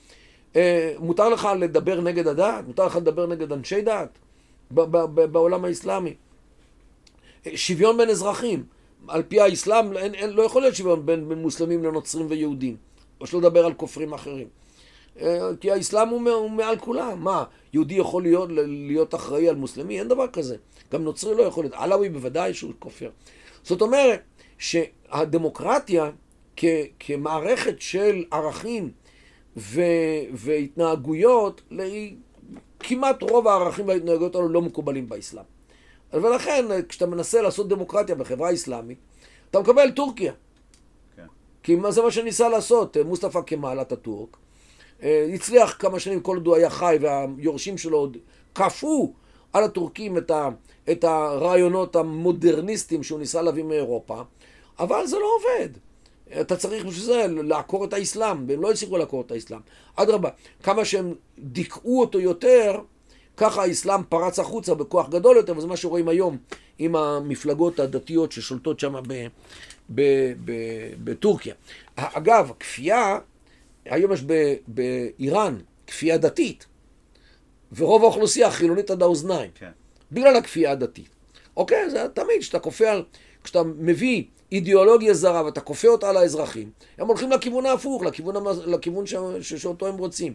אה, 0.56 0.94
מותר 0.98 1.28
לך 1.28 1.48
לדבר 1.59 2.01
נגד 2.01 2.27
הדת? 2.27 2.65
מותר 2.66 2.86
לך 2.86 2.97
לדבר 2.97 3.27
נגד 3.27 3.52
אנשי 3.52 3.82
דת? 3.82 4.19
בעולם 4.70 5.65
האסלאמי. 5.65 6.15
אה, 7.47 7.56
שוויון 7.56 7.97
בין 7.97 8.11
אזרחים. 8.11 8.65
על 9.09 9.23
פי 9.23 9.40
האסלאם 9.40 9.97
אין, 9.97 10.15
אין, 10.15 10.31
לא 10.31 10.43
יכול 10.43 10.62
להיות 10.62 10.74
שוויון 10.74 11.06
בין, 11.06 11.28
בין 11.28 11.39
מוסלמים 11.39 11.85
לנוצרים 11.85 12.27
ויהודים. 12.31 12.77
או 13.20 13.27
שלא 13.27 13.40
לדבר 13.40 13.66
על 13.66 13.74
כופרים 13.74 14.12
אחרים. 14.12 14.47
אה, 15.20 15.51
כי 15.61 15.70
האסלאם 15.70 16.09
הוא, 16.09 16.31
הוא 16.31 16.51
מעל 16.51 16.78
כולם. 16.78 17.24
מה, 17.24 17.44
יהודי 17.73 17.94
יכול 17.94 18.23
להיות, 18.23 18.48
להיות 18.66 19.15
אחראי 19.15 19.48
על 19.48 19.56
מוסלמי? 19.56 19.98
אין 19.98 20.09
דבר 20.09 20.27
כזה. 20.28 20.56
גם 20.95 21.05
נוצרי 21.05 21.35
לא 21.35 21.43
יכול 21.43 21.65
להיות. 21.65 21.75
עלאווי 21.77 22.09
בוודאי 22.09 22.55
שהוא 22.55 22.73
כופר. 22.79 23.11
זאת 23.62 23.83
אומרת 23.83 24.21
שהדמוקרטיה 24.59 26.11
כ, 26.57 26.65
כמערכת 26.99 27.81
של 27.81 28.25
ערכים 28.31 28.91
ו, 29.57 29.83
והתנהגויות, 30.33 31.62
כמעט 32.81 33.23
רוב 33.23 33.49
הערכים 33.49 33.89
וההתנהגויות 33.89 34.35
האלו 34.35 34.49
לא 34.49 34.62
מקובלים 34.62 35.09
באסלאם. 35.09 35.45
ולכן, 36.12 36.65
כשאתה 36.89 37.07
מנסה 37.07 37.43
לעשות 37.43 37.69
דמוקרטיה 37.69 38.15
בחברה 38.15 38.53
אסלאמית, 38.55 38.99
אתה 39.51 39.61
מקבל 39.61 39.91
טורקיה. 39.91 40.33
כן. 41.16 41.27
כי 41.62 41.77
זה 41.89 42.03
מה 42.03 42.11
שניסה 42.11 42.49
לעשות 42.49 42.97
מוסטפא 42.97 43.41
כמאל 43.47 43.81
אטאטורק. 43.81 44.37
אה, 45.03 45.31
הצליח 45.35 45.77
כמה 45.79 45.99
שנים, 46.01 46.21
כל 46.21 46.37
עוד 46.37 46.47
הוא 46.47 46.57
היה 46.57 46.71
חי, 46.71 46.97
והיורשים 47.01 47.79
שלו 47.79 47.99
עוד 47.99 48.16
כפו 48.55 49.15
על 49.53 49.65
הטורקים 49.65 50.19
את, 50.19 50.31
ה, 50.31 50.49
את 50.90 51.05
הרעיונות 51.05 51.97
המודרניסטיים 51.97 53.02
שהוא 53.02 53.19
ניסה 53.19 53.43
להביא 53.43 53.65
מאירופה, 53.65 54.23
אבל 54.78 55.06
זה 55.06 55.16
לא 55.19 55.27
עובד. 55.36 55.69
אתה 56.40 56.56
צריך 56.56 56.85
בשביל 56.85 57.05
זה 57.05 57.27
לעקור 57.28 57.85
את 57.85 57.93
האסלאם, 57.93 58.48
והם 58.48 58.62
לא 58.62 58.70
הצליחו 58.70 58.98
לעקור 58.98 59.20
את 59.20 59.31
האסלאם. 59.31 59.61
אדרבה, 59.97 60.31
כמה 60.62 60.85
שהם 60.85 61.15
דיכאו 61.39 62.01
אותו 62.01 62.20
יותר, 62.20 62.81
ככה 63.36 63.62
האסלאם 63.62 64.02
פרץ 64.09 64.39
החוצה 64.39 64.74
בכוח 64.74 65.09
גדול 65.09 65.36
יותר, 65.36 65.56
וזה 65.56 65.66
מה 65.66 65.77
שרואים 65.77 66.09
היום 66.09 66.36
עם 66.78 66.97
המפלגות 66.97 67.81
הדתיות 67.81 68.32
ששולטות 68.32 68.81
שם 68.81 68.94
בטורקיה. 71.05 71.55
אגב, 71.97 72.51
כפייה, 72.61 73.19
היום 73.85 74.12
יש 74.12 74.24
באיראן 74.69 75.56
כפייה 75.86 76.19
דתית, 76.19 76.66
ורוב 77.73 78.02
האוכלוסייה 78.02 78.51
חילונית 78.51 78.90
עד 78.90 79.02
האוזניים, 79.02 79.51
כן. 79.55 79.70
בגלל 80.15 80.36
הכפייה 80.36 80.70
הדתית. 80.73 81.09
אוקיי? 81.57 81.91
זה 81.91 82.07
תמיד, 82.15 82.41
כשאתה 82.41 82.59
כופה 82.59 82.91
על... 82.91 83.05
כשאתה 83.45 83.62
מביא 83.62 84.24
אידיאולוגיה 84.53 85.15
זרה 85.15 85.45
ואתה 85.45 85.61
כופה 85.61 85.89
אותה 85.89 86.09
על 86.09 86.16
האזרחים, 86.16 86.70
הם 86.99 87.07
הולכים 87.07 87.31
לכיוון 87.31 87.66
ההפוך, 87.66 88.03
לכיוון, 88.03 88.36
המ... 88.36 88.47
לכיוון 88.66 89.07
ש... 89.07 89.15
ש... 89.41 89.55
שאותו 89.55 89.86
הם 89.86 89.97
רוצים. 89.97 90.35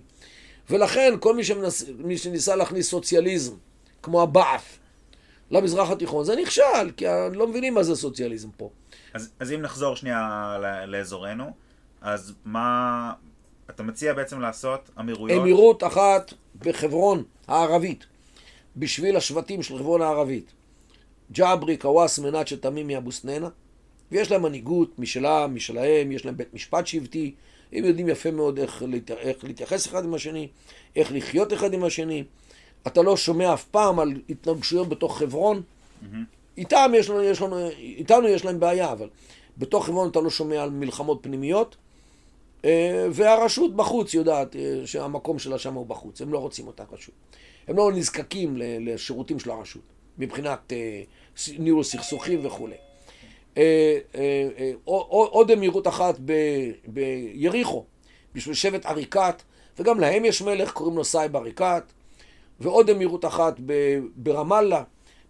ולכן 0.70 1.14
כל 1.20 1.36
מי, 1.36 1.44
שמנס... 1.44 1.86
מי 1.98 2.18
שניסה 2.18 2.56
להכניס 2.56 2.90
סוציאליזם, 2.90 3.56
כמו 4.04 4.22
הבעף, 4.22 4.78
למזרח 5.52 5.90
התיכון, 5.90 6.26
זה 6.26 6.36
נכשל, 6.36 6.92
כי 6.98 7.06
לא 7.34 7.48
מבינים 7.48 7.74
מה 7.74 7.84
זה 7.84 7.96
סוציאליזם 7.96 8.50
פה. 8.58 8.70
אז, 9.14 9.30
אז 9.40 9.52
אם 9.52 9.62
נחזור 9.62 9.96
שנייה 9.96 10.58
לאזורנו, 10.88 11.52
אז 12.02 12.34
מה... 12.46 13.14
אתה 13.70 13.84
מציע 13.84 14.14
בעצם 14.14 14.42
לעשות 14.42 14.90
אמירויות? 15.00 15.42
אמירות 15.42 15.84
אחת 15.84 16.34
בחברון 16.60 17.24
הערבית, 17.48 18.06
בשביל 18.80 19.18
השבטים 19.18 19.64
של 19.64 19.78
חברון 19.78 20.02
הערבית. 20.02 20.52
ג'אברי, 21.32 21.78
קוואס, 21.78 22.20
מנאצ'ה, 22.20 22.58
תמימי, 22.58 22.98
אבו 22.98 23.12
סננה, 23.12 23.50
ויש 24.12 24.32
להם 24.32 24.42
מנהיגות 24.42 25.00
משלם, 25.00 25.52
משלהם, 25.56 26.12
יש 26.12 26.26
להם 26.26 26.38
בית 26.38 26.54
משפט 26.54 26.88
שבטי, 26.88 27.34
הם 27.74 27.86
יודעים 27.86 28.10
יפה 28.10 28.32
מאוד 28.32 28.60
איך, 28.60 28.84
להת... 28.88 29.12
איך 29.12 29.44
להתייחס 29.44 29.88
אחד 29.88 30.04
עם 30.04 30.14
השני, 30.14 30.48
איך 30.96 31.12
לחיות 31.12 31.54
אחד 31.54 31.74
עם 31.74 31.84
השני. 31.84 32.24
אתה 32.88 33.02
לא 33.02 33.18
שומע 33.18 33.54
אף 33.54 33.66
פעם 33.66 34.00
על 34.00 34.14
התנגשויות 34.30 34.90
בתוך 34.90 35.18
חברון. 35.18 35.62
איתם 36.58 36.92
יש 36.96 37.10
לנו, 37.10 37.24
יש 37.24 37.42
לנו, 37.42 37.70
איתנו 37.70 38.28
יש 38.28 38.46
להם 38.46 38.60
בעיה, 38.60 38.92
אבל 38.92 39.10
בתוך 39.58 39.86
חברון 39.86 40.10
אתה 40.10 40.20
לא 40.20 40.30
שומע 40.30 40.64
על 40.64 40.70
מלחמות 40.70 41.20
פנימיות. 41.22 41.76
אה, 42.66 43.08
והרשות 43.12 43.76
בחוץ 43.76 44.14
יודעת 44.14 44.56
אה, 44.56 44.82
שהמקום 44.86 45.40
שלה 45.40 45.60
שם 45.60 45.74
הוא 45.74 45.86
בחוץ, 45.86 46.22
הם 46.22 46.34
לא 46.34 46.38
רוצים 46.38 46.68
אותה 46.68 46.84
רשות. 46.92 47.16
הם 47.70 47.78
לא 47.78 47.92
נזקקים 47.92 48.58
לשירותים 48.58 49.40
של 49.40 49.52
הרשות, 49.52 49.82
מבחינת 50.18 50.74
אה, 50.74 51.02
ניהול 51.60 51.84
סכסוכים 51.84 52.46
וכולי. 52.46 52.76
אה, 53.58 53.98
אה, 54.16 54.72
עוד 54.84 55.52
אמירות 55.52 55.88
אחת 55.88 56.20
ביריחו, 56.88 57.86
בשביל 58.36 58.56
שבט 58.56 58.86
עריקאת, 58.86 59.42
וגם 59.80 60.00
להם 60.00 60.26
יש 60.26 60.42
מלך, 60.42 60.72
קוראים 60.72 60.98
לו 60.98 61.04
סאיב 61.04 61.36
עריקאת, 61.36 61.84
ועוד 62.60 62.90
אמירות 62.90 63.26
אחת 63.26 63.60
ברמאללה, 64.16 64.84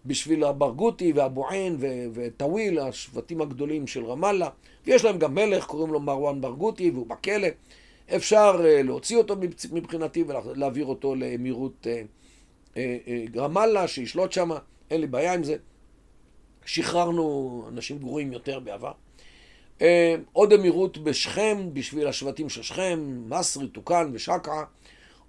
בשביל 0.06 0.44
הברגותי 0.44 1.12
והבועין 1.12 1.76
ו- 1.80 2.06
וטוויל, 2.14 2.78
השבטים 2.78 3.40
הגדולים 3.40 3.86
של 3.86 4.04
רמאללה, 4.04 4.48
ויש 4.86 5.04
להם 5.04 5.18
גם 5.18 5.34
מלך, 5.34 5.64
קוראים 5.64 5.92
לו 5.92 6.00
מרואן 6.00 6.40
ברגותי, 6.40 6.90
והוא 6.90 7.06
בכלא. 7.06 7.48
אפשר 8.16 8.60
להוציא 8.62 9.16
אותו 9.16 9.36
מבחינתי 9.72 10.24
ולהעביר 10.26 10.86
אותו 10.86 11.14
לאמירות 11.14 11.86
רמאללה, 13.36 13.88
שישלוט 13.88 14.32
שם, 14.32 14.50
אין 14.90 15.00
לי 15.00 15.06
בעיה 15.06 15.34
עם 15.34 15.44
זה. 15.44 15.56
שחררנו 16.66 17.64
אנשים 17.68 17.98
גרועים 17.98 18.32
יותר 18.32 18.60
בעבר. 18.60 18.92
אה, 19.82 20.14
עוד 20.32 20.52
אמירות 20.52 20.98
בשכם, 20.98 21.68
בשביל 21.72 22.06
השבטים 22.06 22.48
של 22.48 22.62
שכם, 22.62 23.22
מסרי, 23.28 23.68
טוקן 23.68 24.10
ושקעה, 24.12 24.64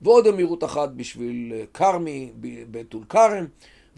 ועוד 0.01 0.27
אמירות 0.27 0.63
אחת 0.63 0.89
בשביל 0.89 1.53
אה, 1.55 1.63
כרמי 1.73 2.31
בטול 2.71 3.03
כרם, 3.09 3.45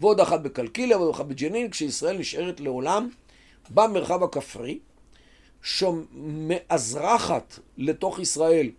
ועוד 0.00 0.20
אחת 0.20 0.40
בקלקיליה 0.40 0.98
ועוד 0.98 1.14
אחת 1.14 1.24
בג'נין, 1.26 1.70
כשישראל 1.70 2.18
נשארת 2.18 2.60
לעולם 2.60 3.08
במרחב 3.70 4.22
הכפרי, 4.22 4.78
שמאזרחת 5.62 7.58
לתוך 7.76 8.18
ישראל 8.18 8.70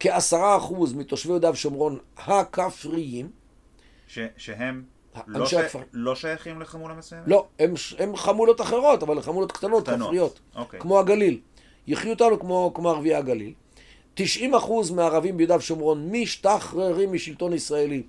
כעשרה 0.00 0.56
אחוז 0.56 0.94
מתושבי 0.94 1.30
יהודה 1.30 1.50
ושומרון 1.50 1.98
הכפריים, 2.16 3.30
ש, 4.12 4.18
שהם 4.36 4.82
לא, 5.26 5.46
ש... 5.46 5.54
הכפר. 5.54 5.78
לא 5.92 6.14
שייכים 6.14 6.60
לחמולה 6.60 6.94
מסוימת? 6.94 7.24
לא, 7.26 7.46
הם, 7.58 7.74
הם 7.98 8.16
חמולות 8.16 8.60
אחרות, 8.60 9.02
אבל 9.02 9.22
חמולות 9.22 9.52
קטנות, 9.52 9.82
קטנות, 9.88 10.08
כפריות, 10.08 10.40
אוקיי. 10.56 10.80
כמו 10.80 10.98
הגליל. 10.98 11.40
יחיו 11.86 12.10
אותנו 12.10 12.40
כמו, 12.40 12.72
כמו 12.74 12.90
ערביי 12.90 13.14
הגליל. 13.14 13.52
90% 14.16 14.22
מהערבים 14.94 15.36
ביהודה 15.36 15.56
ושומרון 15.56 16.08
משתחררים 16.10 17.12
משלטון 17.12 17.52
ישראלי 17.52 18.02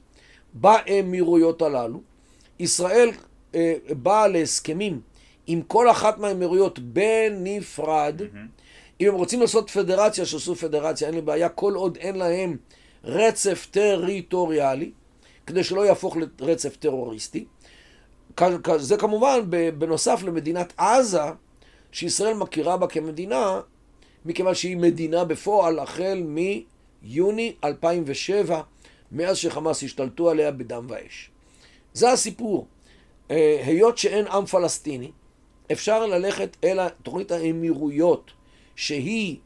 באמירויות 0.54 1.62
הללו. 1.62 2.02
ישראל 2.60 3.10
אה, 3.56 3.74
באה 3.90 4.28
להסכמים 4.28 5.02
עם 5.48 5.62
כל 5.62 5.92
אחת 5.92 6.18
מהאמירויות 6.18 6.80
בנפרד. 6.80 8.22
אם 9.02 9.08
הם 9.08 9.14
רוצים 9.14 9.42
לעשות 9.42 9.70
פדרציה, 9.70 10.26
שיעשו 10.26 10.56
פדרציה, 10.56 11.08
אין 11.08 11.16
לי 11.16 11.22
בעיה, 11.22 11.50
כל 11.50 11.74
עוד 11.74 11.98
אין 11.98 12.16
להם 12.16 12.58
רצף 13.04 13.68
טריטוריאלי, 13.72 14.92
כדי 15.48 15.64
שלא 15.64 15.86
יהפוך 15.86 16.18
לרצף 16.40 16.76
טרוריסטי. 16.76 17.46
זה 18.78 18.98
כמובן 18.98 19.40
בנוסף 19.78 20.24
למדינת 20.24 20.74
עזה, 20.78 21.22
שישראל 21.92 22.34
מכירה 22.34 22.78
בה 22.78 22.88
כמדינה, 22.88 23.62
מכיוון 24.26 24.56
שהיא 24.56 24.78
מדינה 24.78 25.24
בפועל 25.24 25.80
החל 25.80 26.24
מיוני 26.26 27.56
2007, 27.64 28.62
מאז 29.12 29.38
שחמאס 29.38 29.84
השתלטו 29.84 30.30
עליה 30.30 30.52
בדם 30.52 30.86
ואש. 30.90 31.30
זה 31.94 32.12
הסיפור. 32.12 32.68
אה, 33.32 33.62
היות 33.66 33.98
שאין 33.98 34.28
עם 34.28 34.46
פלסטיני, 34.46 35.12
אפשר 35.72 36.06
ללכת 36.06 36.58
אל 36.64 36.90
תוכנית 36.90 37.32
האמירויות, 37.32 38.32
שהיא 38.76 39.38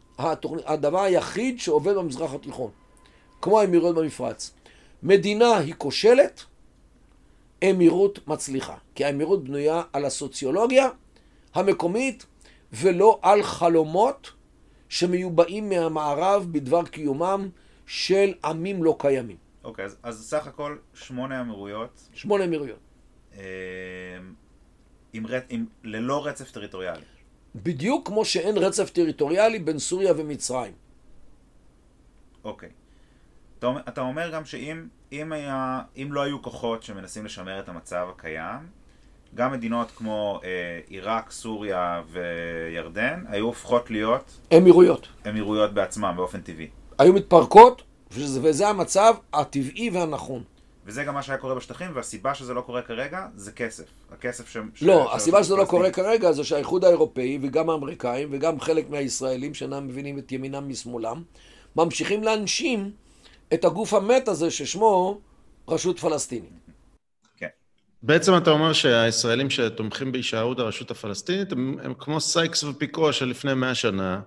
הדבר 0.65 1.01
היחיד 1.01 1.59
שעובד 1.59 1.95
במזרח 1.95 2.33
התיכון, 2.33 2.71
כמו 3.41 3.59
האמירויות 3.59 3.95
במפרץ. 3.95 4.51
מדינה 5.03 5.57
היא 5.57 5.73
כושלת, 5.77 6.45
אמירות 7.69 8.27
מצליחה. 8.27 8.77
כי 8.95 9.05
האמירות 9.05 9.43
בנויה 9.43 9.81
על 9.93 10.05
הסוציולוגיה 10.05 10.89
המקומית 11.53 12.25
ולא 12.73 13.19
על 13.21 13.43
חלומות 13.43 14.31
שמיובאים 14.89 15.69
מהמערב 15.69 16.47
בדבר 16.51 16.85
קיומם 16.85 17.49
של 17.85 18.33
עמים 18.45 18.83
לא 18.83 18.95
קיימים. 18.99 19.37
אוקיי, 19.63 19.85
אז, 19.85 19.97
אז 20.03 20.29
סך 20.29 20.47
הכל 20.47 20.77
שמונה 20.93 21.41
אמירויות 21.41 22.09
שמונה 22.13 22.43
אמירויות. 22.43 22.79
אה, 23.37 23.43
עם, 25.13 25.25
עם, 25.49 25.65
ללא 25.83 26.25
רצף 26.25 26.51
טריטוריאלי. 26.51 27.05
בדיוק 27.55 28.07
כמו 28.07 28.25
שאין 28.25 28.57
רצף 28.57 28.89
טריטוריאלי 28.89 29.59
בין 29.59 29.79
סוריה 29.79 30.13
ומצרים. 30.17 30.73
אוקיי. 32.43 32.69
אתה, 33.59 33.67
אומר- 33.67 33.81
אתה 33.87 34.01
אומר 34.01 34.31
גם 34.33 34.45
שאם 34.45 34.87
אם 35.11 35.31
היה, 35.31 35.81
אם 35.97 36.07
לא 36.13 36.21
היו 36.21 36.41
כוחות 36.41 36.83
שמנסים 36.83 37.25
לשמר 37.25 37.59
את 37.59 37.69
המצב 37.69 38.07
הקיים, 38.15 38.59
גם 39.35 39.51
מדינות 39.51 39.91
כמו 39.95 40.39
אה, 40.43 40.49
עיראק, 40.87 41.31
סוריה 41.31 42.01
וירדן 42.11 43.23
היו 43.27 43.45
הופכות 43.45 43.91
להיות 43.91 44.39
אמירויות. 44.57 45.07
אמירויות 45.29 45.73
בעצמם 45.73 46.13
באופן 46.17 46.41
טבעי. 46.41 46.67
היו 46.99 47.13
מתפרקות, 47.13 47.81
וזה, 48.11 48.39
וזה 48.43 48.67
המצב 48.67 49.13
הטבעי 49.33 49.89
והנכון. 49.89 50.43
וזה 50.85 51.03
גם 51.03 51.13
מה 51.13 51.23
שהיה 51.23 51.37
קורה 51.37 51.55
בשטחים, 51.55 51.91
והסיבה 51.93 52.33
שזה 52.35 52.53
לא 52.53 52.61
קורה 52.61 52.81
כרגע 52.81 53.27
זה 53.35 53.51
כסף. 53.51 53.83
הכסף 54.11 54.49
ש... 54.49 54.57
לא, 54.81 55.07
ש- 55.11 55.15
הסיבה 55.15 55.43
שזה 55.43 55.55
לא 55.55 55.65
קורה 55.65 55.91
כרגע 55.91 56.31
זה 56.31 56.43
שהאיחוד 56.43 56.85
האירופאי 56.85 57.39
וגם 57.41 57.69
האמריקאים 57.69 58.27
וגם 58.31 58.59
חלק 58.59 58.89
מהישראלים 58.89 59.53
שאינם 59.53 59.87
מבינים 59.87 60.19
את 60.19 60.31
ימינם 60.31 60.69
משמאלם, 60.69 61.23
ממשיכים 61.75 62.23
להנשים 62.23 62.91
את 63.53 63.65
הגוף 63.65 63.93
המת 63.93 64.27
הזה 64.27 64.51
ששמו 64.51 65.21
רשות 65.67 65.99
פלסטינית. 65.99 66.49
כן. 67.37 67.47
בעצם 68.03 68.37
אתה 68.37 68.49
אומר 68.49 68.73
שהישראלים 68.73 69.49
שתומכים 69.49 70.11
בהישארות 70.11 70.59
הרשות 70.59 70.91
הפלסטינית 70.91 71.51
הם, 71.51 71.77
הם 71.83 71.93
כמו 71.99 72.21
סייקס 72.21 72.63
ופיקו 72.63 73.13
של 73.13 73.25
לפני 73.25 73.53
מאה 73.53 73.75
שנה. 73.75 74.21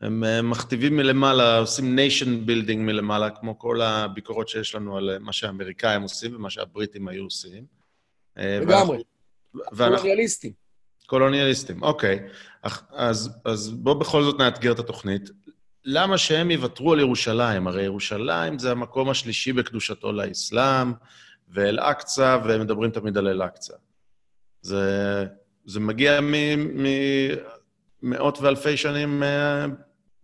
הם 0.00 0.24
אה, 0.24 0.42
מכתיבים 0.42 0.96
מלמעלה, 0.96 1.58
עושים 1.58 1.96
nation 1.96 2.46
building 2.46 2.86
מלמעלה, 2.86 3.30
כמו 3.30 3.58
כל 3.58 3.80
הביקורות 3.82 4.48
שיש 4.48 4.74
לנו 4.74 4.96
על 4.96 5.18
מה 5.20 5.32
שהאמריקאים 5.32 6.02
עושים 6.02 6.36
ומה 6.36 6.50
שהבריטים 6.50 7.08
היו 7.08 7.24
עושים. 7.24 7.64
אה, 8.38 8.58
לגמרי. 8.62 9.02
ואנחנו- 9.72 9.96
קולוניאליסטים. 9.96 10.52
קולוניאליסטים, 11.06 11.82
אוקיי. 11.82 12.18
אז, 12.90 13.30
אז 13.44 13.70
בואו 13.70 13.98
בכל 13.98 14.22
זאת 14.22 14.38
נאתגר 14.38 14.72
את 14.72 14.78
התוכנית. 14.78 15.30
למה 15.84 16.18
שהם 16.18 16.50
יוותרו 16.50 16.92
על 16.92 17.00
ירושלים? 17.00 17.66
הרי 17.66 17.82
ירושלים 17.82 18.58
זה 18.58 18.70
המקום 18.70 19.10
השלישי 19.10 19.52
בקדושתו 19.52 20.12
לאסלאם, 20.12 20.92
ואל-אקצא, 21.48 22.38
והם 22.44 22.60
מדברים 22.60 22.90
תמיד 22.90 23.18
על 23.18 23.28
אל-אקצא. 23.28 23.74
זה, 24.62 25.26
זה 25.64 25.80
מגיע 25.80 26.20
ממאות 28.02 28.38
ואלפי 28.40 28.76
שנים 28.76 29.22
אה, 29.22 29.66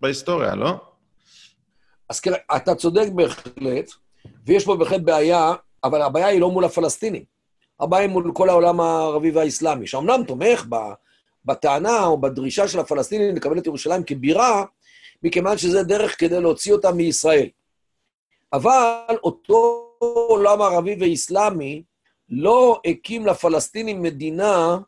בהיסטוריה, 0.01 0.55
לא? 0.55 0.81
אז 2.09 2.21
כן, 2.21 2.33
אתה 2.57 2.75
צודק 2.75 3.07
בהחלט, 3.15 3.91
ויש 4.47 4.65
פה 4.65 4.77
בהחלט 4.77 5.01
בעיה, 5.01 5.53
אבל 5.85 6.03
הבעיה 6.03 6.27
היא 6.27 6.41
לא 6.41 6.51
מול 6.51 6.65
הפלסטינים. 6.65 7.25
הבעיה 7.81 8.03
היא 8.03 8.11
מול 8.11 8.33
כל 8.35 8.49
העולם 8.49 8.81
הערבי 8.81 9.31
והאסלאמי, 9.31 9.87
שאומנם 9.87 10.25
תומך 10.27 10.67
בטענה 11.45 12.05
או 12.05 12.21
בדרישה 12.21 12.69
של 12.69 12.81
הפלסטינים 12.81 13.37
לקבל 13.37 13.59
את 13.59 13.67
ירושלים 13.67 14.03
כבירה, 14.07 14.65
מכיוון 15.23 15.59
שזה 15.59 15.83
דרך 15.83 16.21
כדי 16.21 16.41
להוציא 16.41 16.73
אותם 16.73 16.97
מישראל. 16.97 17.49
אבל 18.53 19.17
אותו 19.23 19.89
עולם 19.99 20.63
ערבי 20.63 20.97
ואיסלאמי 21.01 21.83
לא 22.31 22.81
הקים 22.85 23.27
לפלסטינים 23.27 24.03
מדינה 24.03 24.79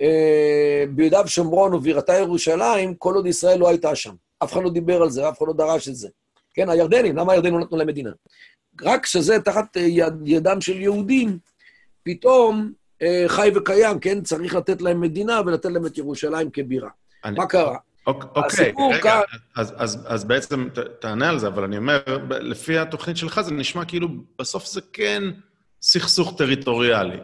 אה, 0.00 0.84
ביהודה 0.90 1.20
ושומרון 1.24 1.74
ובירתה 1.74 2.14
ירושלים, 2.14 2.94
כל 2.94 3.14
עוד 3.14 3.26
ישראל 3.26 3.58
לא 3.58 3.68
הייתה 3.68 3.94
שם. 3.94 4.14
אף 4.44 4.52
אחד 4.52 4.62
לא 4.62 4.70
דיבר 4.70 5.02
על 5.02 5.10
זה, 5.10 5.28
אף 5.28 5.38
אחד 5.38 5.46
לא 5.46 5.52
דרש 5.52 5.88
את 5.88 5.94
זה. 5.94 6.08
כן, 6.54 6.68
הירדנים, 6.68 7.16
למה 7.16 7.32
הירדנים 7.32 7.54
לא 7.54 7.60
נתנו 7.60 7.76
להם 7.76 7.86
מדינה? 7.86 8.10
רק 8.82 9.02
כשזה 9.02 9.40
תחת 9.40 9.76
יד, 9.76 10.14
ידם 10.24 10.60
של 10.60 10.80
יהודים, 10.80 11.38
פתאום 12.02 12.72
אה, 13.02 13.24
חי 13.26 13.50
וקיים, 13.54 13.98
כן? 13.98 14.22
צריך 14.22 14.54
לתת 14.54 14.82
להם 14.82 15.00
מדינה 15.00 15.40
ולתת 15.46 15.70
להם 15.70 15.86
את 15.86 15.98
ירושלים 15.98 16.50
כבירה. 16.50 16.90
אני... 17.24 17.36
מה 17.36 17.46
קרה? 17.46 17.76
אוקיי, 18.06 18.72
רגע, 18.92 19.00
כאן... 19.02 19.20
אז, 19.54 19.74
אז, 19.76 20.06
אז 20.06 20.24
בעצם 20.24 20.68
ת, 20.74 20.78
תענה 20.78 21.28
על 21.28 21.38
זה, 21.38 21.46
אבל 21.46 21.64
אני 21.64 21.76
אומר, 21.76 22.02
לפי 22.30 22.78
התוכנית 22.78 23.16
שלך 23.16 23.40
זה 23.40 23.50
נשמע 23.50 23.84
כאילו 23.84 24.08
בסוף 24.38 24.66
זה 24.66 24.80
כן 24.92 25.22
סכסוך 25.82 26.34
טריטוריאלי. 26.38 27.18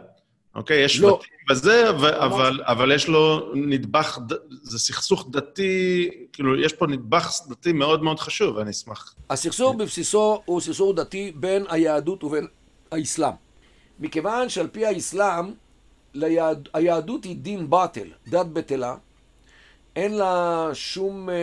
אוקיי? 0.55 0.83
יש 0.83 0.99
לא. 0.99 1.19
בתים 1.19 1.37
וזה, 1.49 1.83
ו- 1.99 2.25
אבל, 2.25 2.61
אבל 2.63 2.91
יש 2.91 3.07
לו 3.07 3.51
נדבך, 3.55 4.19
זה 4.63 4.79
סכסוך 4.79 5.27
דתי, 5.31 6.09
כאילו, 6.33 6.61
יש 6.61 6.73
פה 6.73 6.87
נדבך 6.87 7.31
דתי 7.49 7.73
מאוד 7.73 8.03
מאוד 8.03 8.19
חשוב, 8.19 8.55
ואני 8.55 8.69
אשמח. 8.69 9.15
הסכסוך 9.29 9.75
בבסיסו 9.75 10.41
הוא 10.45 10.61
סכסוך 10.61 10.95
דתי 10.95 11.31
בין 11.35 11.65
היהדות 11.69 12.23
ובין 12.23 12.47
האסלאם. 12.91 13.33
מכיוון 13.99 14.49
שעל 14.49 14.67
פי 14.67 14.85
האסלאם, 14.85 15.53
ליהד... 16.13 16.69
היהדות 16.73 17.23
היא 17.23 17.35
דין 17.35 17.69
באטל, 17.69 18.07
דת 18.27 18.45
בטלה, 18.45 18.95
אין 19.95 20.17
לה 20.17 20.69
שום, 20.73 21.29
אה, 21.29 21.35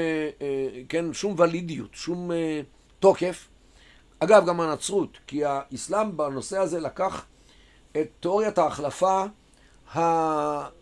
אה, 0.43 0.69
כן, 0.89 1.13
שום 1.13 1.35
ולידיות, 1.39 1.89
שום 1.93 2.33
אה, 2.33 2.61
תוקף. 3.01 3.49
אגב, 4.19 4.47
גם 4.47 4.61
הנצרות, 4.61 5.19
כי 5.27 5.43
האסלאם 5.45 6.17
בנושא 6.17 6.59
הזה 6.59 6.81
לקח 6.81 7.25
את 7.93 8.09
תיאוריית 8.21 8.59
ההחלפה 8.59 9.25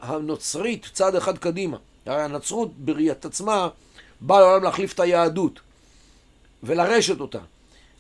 הנוצרית 0.01 0.87
צעד 0.93 1.15
אחד 1.15 1.39
קדימה. 1.39 1.77
הרי 2.07 2.23
הנצרות 2.23 2.77
בראיית 2.79 3.25
עצמה 3.25 3.69
באה 4.21 4.41
לעולם 4.41 4.63
להחליף 4.63 4.95
את 4.95 5.01
היהדות 5.01 5.61
ולרשת 6.63 7.21
אותה. 7.21 7.39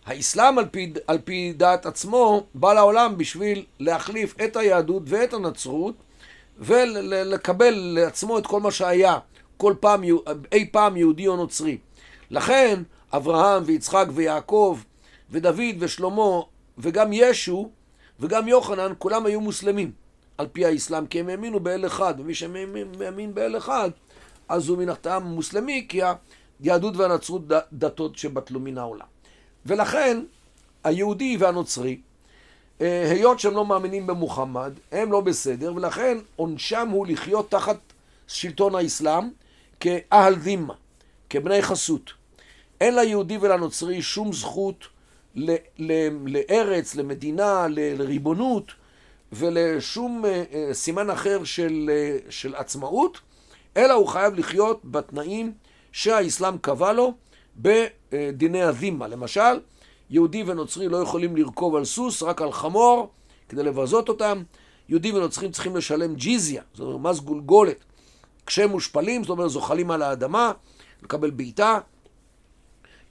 האסלאם 0.06 0.58
על 0.58 0.66
פי, 0.70 0.92
על 1.06 1.18
פי 1.24 1.52
דעת 1.56 1.86
עצמו 1.86 2.46
בא 2.54 2.72
לעולם 2.72 3.18
בשביל 3.18 3.64
להחליף 3.80 4.34
את 4.44 4.56
היהדות 4.56 5.02
ואת 5.06 5.34
הנצרות 5.34 5.94
ולקבל 6.58 7.74
לעצמו 7.74 8.38
את 8.38 8.46
כל 8.46 8.60
מה 8.60 8.70
שהיה 8.70 9.18
כל 9.56 9.74
פעם, 9.80 10.02
אי 10.52 10.68
פעם 10.70 10.96
יהודי 10.96 11.26
או 11.26 11.36
נוצרי. 11.36 11.78
לכן 12.30 12.82
אברהם 13.12 13.62
ויצחק 13.66 14.06
ויעקב 14.14 14.78
ודוד 15.30 15.76
ושלמה 15.78 16.40
וגם 16.78 17.12
ישו 17.12 17.70
וגם 18.20 18.48
יוחנן, 18.48 18.92
כולם 18.98 19.26
היו 19.26 19.40
מוסלמים 19.40 19.90
על 20.38 20.46
פי 20.52 20.66
האסלאם, 20.66 21.06
כי 21.06 21.20
הם 21.20 21.28
האמינו 21.28 21.60
באל 21.60 21.86
אחד, 21.86 22.14
ומי 22.18 22.34
שמאמין 22.34 23.34
באל 23.34 23.56
אחד, 23.56 23.90
אז 24.48 24.68
הוא 24.68 24.78
מן 24.78 24.88
הטעם 24.88 25.22
מוסלמי, 25.22 25.86
כי 25.88 26.00
היהדות 26.60 26.96
והנצרות 26.96 27.42
דתות 27.72 28.16
שבטלו 28.16 28.60
מן 28.60 28.78
העולם. 28.78 29.06
ולכן, 29.66 30.20
היהודי 30.84 31.36
והנוצרי, 31.36 32.00
אה, 32.80 33.10
היות 33.10 33.40
שהם 33.40 33.54
לא 33.54 33.66
מאמינים 33.66 34.06
במוחמד, 34.06 34.72
הם 34.92 35.12
לא 35.12 35.20
בסדר, 35.20 35.74
ולכן 35.74 36.18
עונשם 36.36 36.88
הוא 36.88 37.06
לחיות 37.06 37.50
תחת 37.50 37.78
שלטון 38.26 38.74
האסלאם 38.74 39.28
כאהל 39.80 40.34
דימה, 40.34 40.74
כבני 41.30 41.62
חסות. 41.62 42.12
אין 42.80 42.94
ליהודי 42.94 43.38
ולנוצרי 43.40 44.02
שום 44.02 44.32
זכות 44.32 44.86
לארץ, 46.26 46.94
למדינה, 46.94 47.66
לריבונות 47.70 48.72
ולשום 49.32 50.24
אה, 50.24 50.44
אה, 50.52 50.74
סימן 50.74 51.10
אחר 51.10 51.44
של, 51.44 51.90
אה, 51.92 52.18
של 52.30 52.54
עצמאות, 52.54 53.20
אלא 53.76 53.92
הוא 53.92 54.08
חייב 54.08 54.34
לחיות 54.34 54.80
בתנאים 54.84 55.52
שהאסלאם 55.92 56.58
קבע 56.58 56.92
לו 56.92 57.14
בדיני 57.56 58.62
הזימה. 58.62 59.08
למשל, 59.08 59.60
יהודי 60.10 60.42
ונוצרי 60.46 60.88
לא 60.88 60.96
יכולים 60.96 61.36
לרכוב 61.36 61.76
על 61.76 61.84
סוס, 61.84 62.22
רק 62.22 62.42
על 62.42 62.52
חמור, 62.52 63.10
כדי 63.48 63.62
לבזות 63.62 64.08
אותם. 64.08 64.42
יהודים 64.88 65.14
ונוצרים 65.14 65.50
צריכים 65.50 65.76
לשלם 65.76 66.14
ג'יזיה, 66.14 66.62
זאת 66.74 66.86
אומרת 66.86 67.00
מס 67.00 67.20
גולגולת. 67.20 67.84
כשהם 68.46 68.70
מושפלים, 68.70 69.24
זאת 69.24 69.30
אומרת 69.30 69.50
זוחלים 69.50 69.90
על 69.90 70.02
האדמה, 70.02 70.52
לקבל 71.02 71.30
בעיטה. 71.30 71.78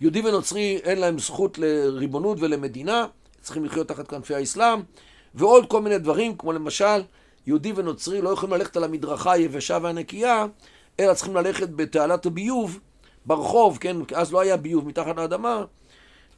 יהודי 0.02 0.22
ונוצרי 0.22 0.80
אין 0.84 1.00
להם 1.00 1.20
זכות 1.20 1.58
לריבונות 1.58 2.38
ולמדינה, 2.42 3.06
צריכים 3.42 3.66
לחיות 3.66 3.88
תחת 3.88 4.08
כנפי 4.08 4.36
האסלאם, 4.36 4.80
ועוד 5.36 5.66
כל 5.70 5.82
מיני 5.82 5.98
דברים, 5.98 6.38
כמו 6.38 6.52
למשל, 6.52 7.02
יהודי 7.48 7.74
ונוצרי 7.76 8.22
לא 8.22 8.30
יכולים 8.30 8.56
ללכת 8.56 8.78
על 8.78 8.84
המדרכה 8.84 9.32
היבשה 9.32 9.78
והנקייה, 9.82 10.46
אלא 11.00 11.14
צריכים 11.14 11.36
ללכת 11.36 11.70
בתעלת 11.70 12.26
הביוב, 12.26 12.80
ברחוב, 13.26 13.78
כן, 13.78 13.98
אז 14.16 14.34
לא 14.34 14.40
היה 14.40 14.58
ביוב 14.58 14.88
מתחת 14.88 15.18
לאדמה, 15.18 15.64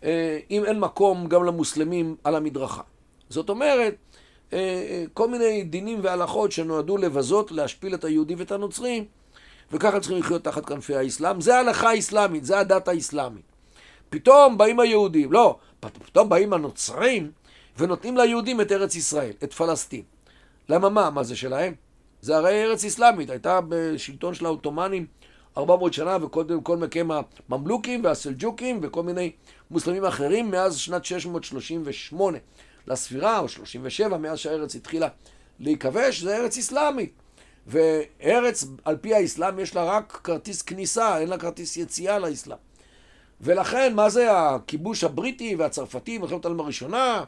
אה, 0.04 0.40
אם 0.52 0.66
אין 0.66 0.80
מקום 0.80 1.28
גם 1.28 1.44
למוסלמים 1.44 2.16
על 2.24 2.36
המדרכה. 2.36 2.82
זאת 3.30 3.50
אומרת, 3.50 3.96
כל 5.14 5.28
מיני 5.30 5.64
דינים 5.64 6.00
והלכות 6.02 6.52
שנועדו 6.52 6.98
לבזות, 6.98 7.52
להשפיל 7.52 7.94
את 7.94 8.04
היהודי 8.04 8.36
ואת 8.36 8.52
הנוצרים, 8.52 9.06
וככה 9.72 10.00
צריכים 10.00 10.18
לחיות 10.20 10.44
תחת 10.44 10.66
כנפי 10.66 10.96
האסלאם. 10.96 11.42
זה 11.42 11.56
ההלכה 11.56 11.90
האסלאמית, 11.90 12.46
זה 12.46 12.60
הדת 12.60 12.88
האסלאמית. 12.88 13.46
פתאום 14.10 14.58
באים 14.58 14.80
היהודים, 14.80 15.32
לא, 15.32 15.58
פתאום 15.80 16.30
באים 16.30 16.54
הנוצרים 16.54 17.32
ונותנים 17.78 18.18
ליהודים 18.18 18.62
את 18.62 18.72
ארץ 18.72 18.96
ישראל, 18.96 19.34
את 19.44 19.54
פלסטין. 19.54 20.02
למה 20.70 20.90
מה? 20.90 21.10
מה 21.10 21.24
זה 21.24 21.36
שלהם? 21.36 21.74
זה 22.22 22.38
הרי 22.38 22.64
ארץ 22.64 22.86
אסלאמית, 22.86 23.30
הייתה 23.30 23.60
בשלטון 23.70 24.34
של 24.34 24.46
העות'מאנים 24.46 25.06
400 25.58 25.94
שנה, 25.94 26.18
וקודם 26.22 26.62
כל 26.62 26.78
מכם 26.78 27.08
הממלוכים 27.50 28.04
והסלג'וקים 28.04 28.80
וכל 28.82 29.04
מיני 29.04 29.32
מוסלמים 29.72 30.06
אחרים 30.06 30.52
מאז 30.52 30.78
שנת 30.78 31.06
638 31.06 32.38
לספירה, 32.88 33.40
או 33.40 33.50
37, 33.50 34.18
מאז 34.18 34.38
שהארץ 34.38 34.76
התחילה 34.76 35.08
להיכבש, 35.60 36.22
זה 36.22 36.38
ארץ 36.38 36.58
אסלאמית. 36.58 37.14
וארץ, 37.68 38.64
על 38.86 38.98
פי 38.98 39.14
האסלאם, 39.14 39.60
יש 39.60 39.76
לה 39.76 39.84
רק 39.84 40.20
כרטיס 40.24 40.62
כניסה, 40.62 41.20
אין 41.20 41.30
לה 41.30 41.38
כרטיס 41.38 41.78
יציאה 41.78 42.20
לאסלאם. 42.20 42.58
ולכן, 43.42 43.94
מה 43.96 44.10
זה 44.10 44.32
הכיבוש 44.32 45.04
הבריטי 45.04 45.56
והצרפתי 45.56 46.20
במלחמת 46.20 46.46
העולם 46.46 46.60
הראשונה, 46.60 47.24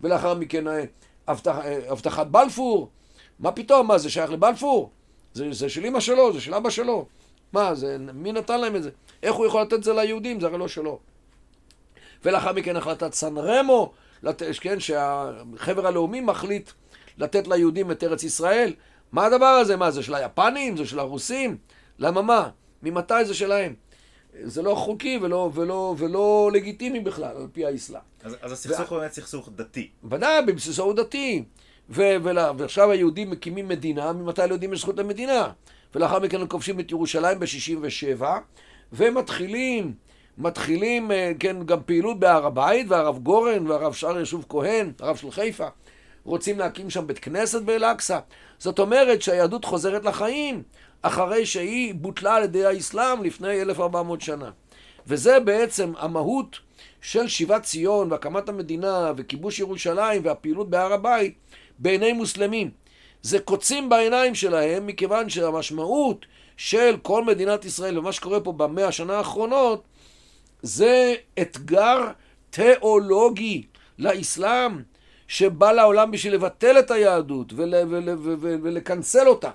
ולאחר 0.00 0.34
מכן 0.34 0.68
אה, 0.68 0.84
הבטח, 1.28 1.58
אה, 1.64 1.80
הבטחת 1.88 2.26
בלפור? 2.26 2.90
מה 3.38 3.52
פתאום, 3.52 3.86
מה 3.86 3.98
זה 3.98 4.10
שייך 4.10 4.30
לבלפור? 4.30 4.90
זה, 5.34 5.52
זה 5.52 5.68
של 5.68 5.86
אמא 5.86 6.00
שלו, 6.00 6.32
זה 6.32 6.40
של 6.40 6.54
אבא 6.54 6.70
שלו. 6.70 7.06
מה, 7.52 7.74
זה, 7.74 7.96
מי 7.98 8.32
נתן 8.32 8.60
להם 8.60 8.76
את 8.76 8.82
זה? 8.82 8.90
איך 9.22 9.34
הוא 9.34 9.46
יכול 9.46 9.62
לתת 9.62 9.72
את 9.72 9.84
זה 9.84 9.92
ליהודים? 9.92 10.40
זה 10.40 10.46
הרי 10.46 10.58
לא 10.58 10.68
שלו. 10.68 10.98
ולאחר 12.24 12.52
מכן 12.52 12.76
החלטת 12.76 13.14
סן 13.14 13.38
רמו. 13.38 13.92
כן, 14.60 14.80
שהחבר 14.80 15.86
הלאומי 15.86 16.20
מחליט 16.20 16.70
לתת 17.18 17.46
ליהודים 17.46 17.90
את 17.90 18.04
ארץ 18.04 18.22
ישראל. 18.22 18.72
מה 19.12 19.26
הדבר 19.26 19.46
הזה? 19.46 19.76
מה, 19.76 19.90
זה 19.90 20.02
של 20.02 20.14
היפנים? 20.14 20.76
זה 20.76 20.86
של 20.86 20.98
הרוסים? 20.98 21.56
למה 21.98 22.22
מה? 22.22 22.48
ממתי 22.82 23.24
זה 23.24 23.34
שלהם? 23.34 23.74
זה 24.42 24.62
לא 24.62 24.74
חוקי 24.74 25.18
ולא, 25.22 25.50
ולא, 25.54 25.94
ולא 25.98 26.50
לגיטימי 26.52 27.00
בכלל, 27.00 27.36
על 27.36 27.46
פי 27.52 27.66
האסלאם. 27.66 28.00
אז, 28.22 28.36
אז 28.42 28.52
הסכסוך 28.52 28.90
הוא 28.90 28.98
באמת 28.98 29.12
סכסוך 29.12 29.48
דתי. 29.56 29.90
ודאי, 30.10 30.42
בבסיסו 30.46 30.82
הוא 30.82 30.94
דתי. 30.94 31.44
ו- 31.90 32.16
ולה, 32.22 32.52
ועכשיו 32.58 32.90
היהודים 32.90 33.30
מקימים 33.30 33.68
מדינה, 33.68 34.12
ממתי 34.12 34.42
ליהודים 34.46 34.72
יש 34.72 34.80
זכות 34.80 34.98
למדינה? 34.98 35.50
ולאחר 35.94 36.18
מכן 36.18 36.40
הם 36.40 36.46
כובשים 36.46 36.80
את 36.80 36.90
ירושלים 36.90 37.38
ב-67, 37.38 38.22
ומתחילים, 38.92 39.94
מתחילים, 40.38 41.12
אה, 41.12 41.32
כן, 41.38 41.56
גם 41.66 41.78
פעילות 41.86 42.18
בהר 42.18 42.46
הבית, 42.46 42.86
והרב 42.88 43.18
גורן 43.18 43.66
והרב 43.66 43.92
שאר 43.92 44.18
יישוב 44.18 44.46
כהן, 44.48 44.92
הרב 45.00 45.16
של 45.16 45.30
חיפה, 45.30 45.66
רוצים 46.24 46.58
להקים 46.58 46.90
שם 46.90 47.06
בית 47.06 47.18
כנסת 47.18 47.62
באל-אקצא. 47.62 48.18
זאת 48.58 48.78
אומרת 48.78 49.22
שהיהדות 49.22 49.64
חוזרת 49.64 50.04
לחיים 50.04 50.62
אחרי 51.02 51.46
שהיא 51.46 51.94
בוטלה 51.94 52.34
על 52.34 52.42
ידי 52.42 52.66
האסלאם 52.66 53.22
לפני 53.22 53.62
1400 53.62 54.20
שנה. 54.20 54.50
וזה 55.06 55.40
בעצם 55.40 55.92
המהות 55.98 56.58
של 57.00 57.28
שיבת 57.28 57.62
ציון 57.62 58.12
והקמת 58.12 58.48
המדינה 58.48 59.12
וכיבוש 59.16 59.58
ירושלים 59.58 60.22
והפעילות 60.24 60.70
בהר 60.70 60.92
הבית 60.92 61.34
בעיני 61.78 62.12
מוסלמים. 62.12 62.70
זה 63.22 63.38
קוצים 63.38 63.88
בעיניים 63.88 64.34
שלהם 64.34 64.86
מכיוון 64.86 65.28
שהמשמעות 65.28 66.26
של 66.56 66.96
כל 67.02 67.24
מדינת 67.24 67.64
ישראל 67.64 67.98
ומה 67.98 68.12
שקורה 68.12 68.40
פה 68.40 68.52
במאה 68.52 68.88
השנה 68.88 69.16
האחרונות 69.16 69.82
זה 70.64 71.14
אתגר 71.40 71.98
תיאולוגי 72.50 73.62
לאסלאם 73.98 74.82
שבא 75.28 75.72
לעולם 75.72 76.10
בשביל 76.10 76.34
לבטל 76.34 76.78
את 76.78 76.90
היהדות 76.90 77.52
ול, 77.56 77.74
ול, 77.88 78.08
ול, 78.08 78.36
ול, 78.40 78.58
ולקנסל 78.62 79.28
אותה 79.28 79.50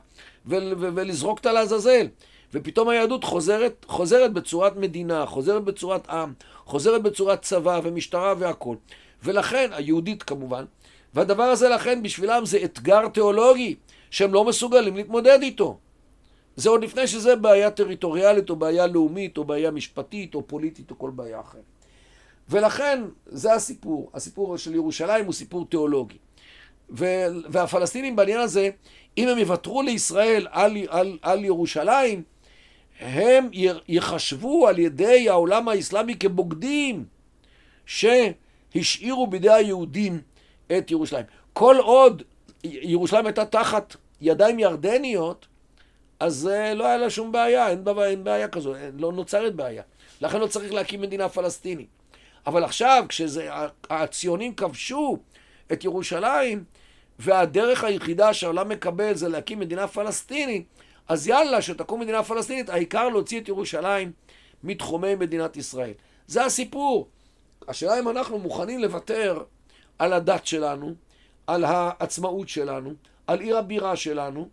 ול, 0.46 0.74
ולזרוק 0.78 1.38
אותה 1.38 1.52
לעזאזל. 1.52 2.08
ופתאום 2.54 2.90
היהדות 2.90 3.24
חוזרת, 3.24 3.86
חוזרת 3.88 4.34
בצורת 4.34 4.76
מדינה, 4.76 5.26
חוזרת 5.26 5.64
בצורת 5.64 6.10
עם, 6.10 6.34
חוזרת 6.66 7.02
בצורת 7.02 7.42
צבא 7.42 7.80
ומשטרה 7.84 8.34
והכול. 8.38 8.78
ולכן, 9.24 9.70
היהודית 9.74 10.24
כמובן, 10.24 10.66
והדבר 11.14 11.44
הזה 11.44 11.70
לכן 11.70 12.04
בשבילם 12.04 12.46
זה 12.46 12.60
אתגר 12.64 13.08
תיאולוגי 13.08 13.76
שהם 14.12 14.34
לא 14.34 14.46
מסוגלים 14.46 14.96
להתמודד 14.96 15.40
איתו. 15.42 15.78
זה 16.60 16.70
עוד 16.70 16.84
לפני 16.84 17.08
שזה 17.08 17.36
בעיה 17.36 17.72
טריטוריאלית 17.72 18.50
או 18.50 18.56
בעיה 18.56 18.88
לאומית 18.88 19.38
או 19.38 19.44
בעיה 19.44 19.72
משפטית 19.72 20.36
או 20.36 20.48
פוליטית 20.48 20.92
או 20.92 21.00
כל 21.00 21.10
בעיה 21.10 21.40
אחרת. 21.40 21.64
ולכן 22.50 23.04
זה 23.26 23.54
הסיפור. 23.54 24.12
הסיפור 24.14 24.58
של 24.58 24.76
ירושלים 24.76 25.26
הוא 25.26 25.34
סיפור 25.34 25.66
תיאולוגי. 25.66 26.18
והפלסטינים 27.50 28.16
בעניין 28.16 28.40
הזה, 28.40 28.70
אם 29.18 29.28
הם 29.28 29.38
יוותרו 29.38 29.82
לישראל 29.82 30.48
על, 30.52 30.78
על, 30.88 31.18
על 31.22 31.46
ירושלים, 31.46 32.24
הם 33.00 33.50
יחשבו 33.88 34.68
על 34.68 34.80
ידי 34.80 35.30
העולם 35.30 35.70
האסלאמי 35.70 36.16
כבוגדים 36.16 37.06
שהשאירו 37.86 39.28
בידי 39.28 39.50
היהודים 39.50 40.22
את 40.78 40.92
ירושלים. 40.92 41.26
כל 41.54 41.78
עוד 41.78 42.24
ירושלים 42.64 43.26
הייתה 43.26 43.46
תחת 43.46 43.96
ידיים 44.22 44.60
ירדניות, 44.60 45.49
אז 46.20 46.50
uh, 46.52 46.76
לא 46.76 46.88
היה 46.88 46.98
לה 46.98 47.10
שום 47.10 47.32
בעיה, 47.32 47.68
אין, 47.68 47.84
בעיה, 47.84 48.10
אין 48.10 48.24
בעיה 48.24 48.48
כזו, 48.48 48.74
לא 48.98 49.12
נוצרת 49.12 49.56
בעיה. 49.56 49.84
לכן 50.22 50.40
לא 50.40 50.48
צריך 50.48 50.74
להקים 50.74 51.02
מדינה 51.02 51.30
פלסטינית. 51.30 51.88
אבל 52.48 52.64
עכשיו, 52.64 53.06
כשהציונים 53.10 54.54
כבשו 54.56 55.18
את 55.72 55.84
ירושלים, 55.84 56.64
והדרך 57.20 57.84
היחידה 57.84 58.34
שהעולם 58.34 58.70
מקבל 58.70 59.14
זה 59.14 59.30
להקים 59.30 59.60
מדינה 59.60 59.88
פלסטינית, 59.88 60.66
אז 61.08 61.28
יאללה, 61.28 61.62
שתקום 61.62 62.00
מדינה 62.00 62.24
פלסטינית, 62.24 62.70
העיקר 62.70 63.10
להוציא 63.10 63.42
את 63.42 63.48
ירושלים 63.48 64.12
מתחומי 64.64 65.16
מדינת 65.16 65.58
ישראל. 65.58 65.94
זה 66.28 66.46
הסיפור. 66.46 67.08
השאלה 67.68 68.00
אם 68.00 68.10
אנחנו 68.10 68.40
מוכנים 68.40 68.80
לוותר 68.80 69.44
על 70.00 70.14
הדת 70.14 70.46
שלנו, 70.46 70.94
על 71.48 71.64
העצמאות 71.64 72.50
שלנו, 72.50 72.94
על 73.28 73.40
עיר 73.40 73.58
הבירה 73.58 73.96
שלנו, 73.96 74.50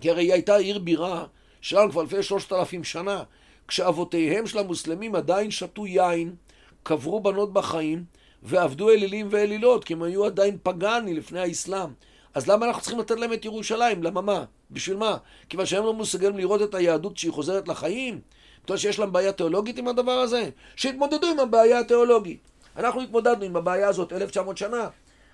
כי 0.00 0.10
הרי 0.10 0.22
היא 0.22 0.32
הייתה 0.32 0.56
עיר 0.56 0.78
בירה 0.78 1.26
שלנו 1.60 1.90
כבר 1.90 2.02
לפני 2.02 2.22
שלושת 2.22 2.52
אלפים 2.52 2.84
שנה, 2.84 3.22
כשאבותיהם 3.68 4.46
של 4.46 4.58
המוסלמים 4.58 5.14
עדיין 5.14 5.50
שתו 5.50 5.86
יין, 5.86 6.34
קברו 6.82 7.20
בנות 7.20 7.52
בחיים, 7.52 8.04
ועבדו 8.42 8.90
אלילים 8.90 9.28
ואלילות, 9.30 9.84
כי 9.84 9.92
הם 9.92 10.02
היו 10.02 10.24
עדיין 10.24 10.58
פגאני 10.62 11.14
לפני 11.14 11.40
האסלאם. 11.40 11.90
אז 12.34 12.48
למה 12.48 12.66
אנחנו 12.66 12.82
צריכים 12.82 13.00
לתת 13.00 13.18
להם 13.18 13.32
את 13.32 13.44
ירושלים? 13.44 14.02
למה 14.02 14.20
מה? 14.20 14.44
בשביל 14.70 14.96
מה? 14.96 15.16
כיוון 15.48 15.66
שהם 15.66 15.84
לא 15.84 15.94
מסוגלים 15.94 16.38
לראות 16.38 16.62
את 16.62 16.74
היהדות 16.74 17.16
שהיא 17.16 17.32
חוזרת 17.32 17.68
לחיים? 17.68 18.20
בגלל 18.64 18.76
שיש 18.76 18.98
להם 18.98 19.12
בעיה 19.12 19.32
תיאולוגית 19.32 19.78
עם 19.78 19.88
הדבר 19.88 20.12
הזה? 20.12 20.50
שיתמודדו 20.76 21.26
עם 21.26 21.40
הבעיה 21.40 21.78
התיאולוגית. 21.78 22.40
אנחנו 22.76 23.00
התמודדנו 23.00 23.44
עם 23.44 23.56
הבעיה 23.56 23.88
הזאת 23.88 24.12
1900 24.12 24.56
שנה. 24.56 24.88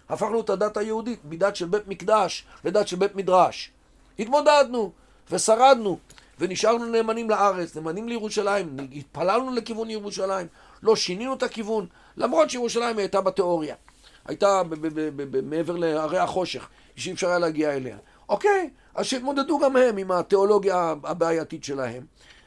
הפכנו 0.09 0.41
את 0.41 0.51
הדת 0.51 0.77
היהודית 0.77 1.20
מדת 1.24 1.57
של 1.57 1.66
בית 1.66 1.89
מקדש 1.89 2.45
לדת 2.65 2.89
של 2.89 2.97
בית 2.97 3.15
מדרש. 3.15 3.70
התמודדנו 4.19 4.93
ושרדנו 5.31 5.99
ונשארנו 6.39 6.85
נאמנים 6.85 7.31
לארץ, 7.31 7.77
נאמנים 7.77 8.09
לירושלים, 8.09 8.77
התפללנו 8.93 9.55
לכיוון 9.55 9.91
ירושלים, 9.91 10.47
לא 10.82 10.97
שינינו 10.97 11.35
את 11.35 11.43
הכיוון, 11.43 11.86
למרות 12.16 12.51
שירושלים 12.51 12.99
הייתה 12.99 13.20
בתיאוריה. 13.20 13.74
הייתה 14.24 14.62
מעבר 15.43 15.77
להרי 15.77 16.19
החושך, 16.19 16.69
שאי 16.97 17.12
אפשר 17.12 17.28
היה 17.28 17.39
להגיע 17.39 17.77
אליה. 17.77 17.97
אוקיי, 18.28 18.70
אז 18.95 19.07
שיתמודדו 19.07 19.59
גם 19.59 19.77
הם 19.77 19.97
עם 19.97 20.11
התיאולוגיה 20.11 20.95
הבעייתית 21.05 21.65
שלהם, 21.65 22.03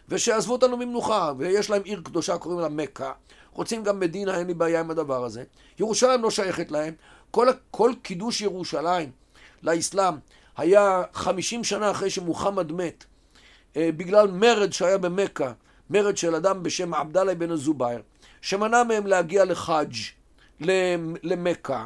ושיעזבו 0.09 0.53
אותנו 0.53 0.77
ממנוחה, 0.77 1.31
ויש 1.37 1.69
להם 1.69 1.81
עיר 1.83 2.01
קדושה, 2.03 2.37
קוראים 2.37 2.59
לה 2.59 2.69
מכה. 2.69 3.11
רוצים 3.53 3.83
גם 3.83 3.99
מדינה, 3.99 4.37
אין 4.37 4.47
לי 4.47 4.53
בעיה 4.53 4.79
עם 4.79 4.91
הדבר 4.91 5.25
הזה. 5.25 5.43
ירושלים 5.79 6.21
לא 6.21 6.31
שייכת 6.31 6.71
להם. 6.71 6.93
כל, 7.31 7.47
כל 7.71 7.91
קידוש 8.01 8.41
ירושלים 8.41 9.11
לאסלאם 9.63 10.13
היה 10.57 11.03
חמישים 11.13 11.63
שנה 11.63 11.91
אחרי 11.91 12.09
שמוחמד 12.09 12.71
מת, 12.71 13.05
אה, 13.75 13.89
בגלל 13.97 14.27
מרד 14.31 14.73
שהיה 14.73 14.97
במכה, 14.97 15.51
מרד 15.89 16.17
של 16.17 16.35
אדם 16.35 16.63
בשם 16.63 16.93
עבדאללה 16.93 17.35
בן 17.35 17.51
הזובייר, 17.51 18.01
שמנע 18.41 18.83
מהם 18.83 19.07
להגיע 19.07 19.45
לחאג' 19.45 19.93
למכה, 21.23 21.85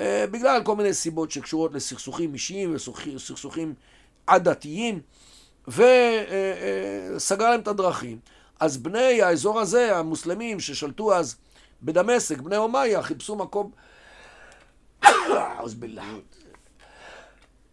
אה, 0.00 0.24
בגלל 0.30 0.62
כל 0.64 0.76
מיני 0.76 0.94
סיבות 0.94 1.30
שקשורות 1.30 1.74
לסכסוכים 1.74 2.34
אישיים 2.34 2.74
וסכסוכים 2.74 3.74
עדתיים, 4.26 5.00
וסגר 5.68 7.50
להם 7.50 7.60
את 7.60 7.68
הדרכים. 7.68 8.18
אז 8.60 8.76
בני 8.76 9.22
האזור 9.22 9.60
הזה, 9.60 9.96
המוסלמים 9.96 10.60
ששלטו 10.60 11.14
אז 11.14 11.36
בדמשק, 11.82 12.38
בני 12.40 12.56
אומיה, 12.56 13.02
חיפשו 13.02 13.36
מקום... 13.36 13.70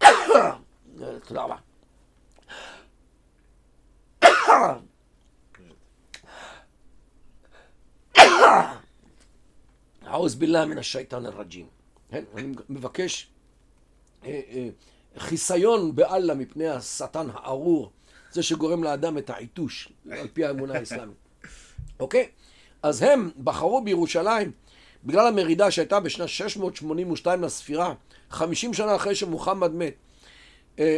תודה 1.27 1.43
רבה. 1.43 1.55
עוז 10.21 10.35
בללה 10.35 10.65
מן 10.65 10.77
השייטן 10.77 11.25
הרג'ים. 11.25 11.65
כן, 12.11 12.23
אני 12.35 12.53
מבקש 12.69 13.27
אה, 14.25 14.41
אה, 14.51 14.69
חיסיון 15.17 15.95
באללה 15.95 16.33
מפני 16.33 16.67
השטן 16.67 17.27
הארור, 17.33 17.91
זה 18.31 18.43
שגורם 18.43 18.83
לאדם 18.83 19.17
את 19.17 19.29
העיתוש, 19.29 19.89
על 20.11 20.27
פי 20.33 20.45
האמונה 20.45 20.73
האסלאמית. 20.73 21.17
אוקיי? 21.99 22.29
אז 22.83 23.01
הם 23.01 23.31
בחרו 23.43 23.81
בירושלים 23.83 24.51
בגלל 25.03 25.27
המרידה 25.27 25.71
שהייתה 25.71 25.99
בשנת 25.99 26.29
682 26.29 27.43
לספירה, 27.43 27.93
50 28.31 28.73
שנה 28.73 28.95
אחרי 28.95 29.15
שמוחמד 29.15 29.71
מת. 29.73 29.93
אה, 30.79 30.97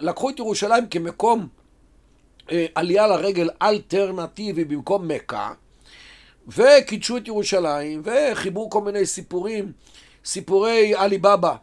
לקחו 0.00 0.30
את 0.30 0.38
ירושלים 0.38 0.86
כמקום 0.86 1.48
עלייה 2.74 3.06
לרגל 3.06 3.50
אלטרנטיבי 3.62 4.64
במקום 4.64 5.08
מכה, 5.08 5.52
וקידשו 6.48 7.16
את 7.16 7.28
ירושלים, 7.28 8.02
וחיברו 8.04 8.70
כל 8.70 8.80
מיני 8.80 9.06
סיפורים, 9.06 9.72
סיפורי 10.24 10.94
עלי 10.94 11.18
בבא, 11.18 11.56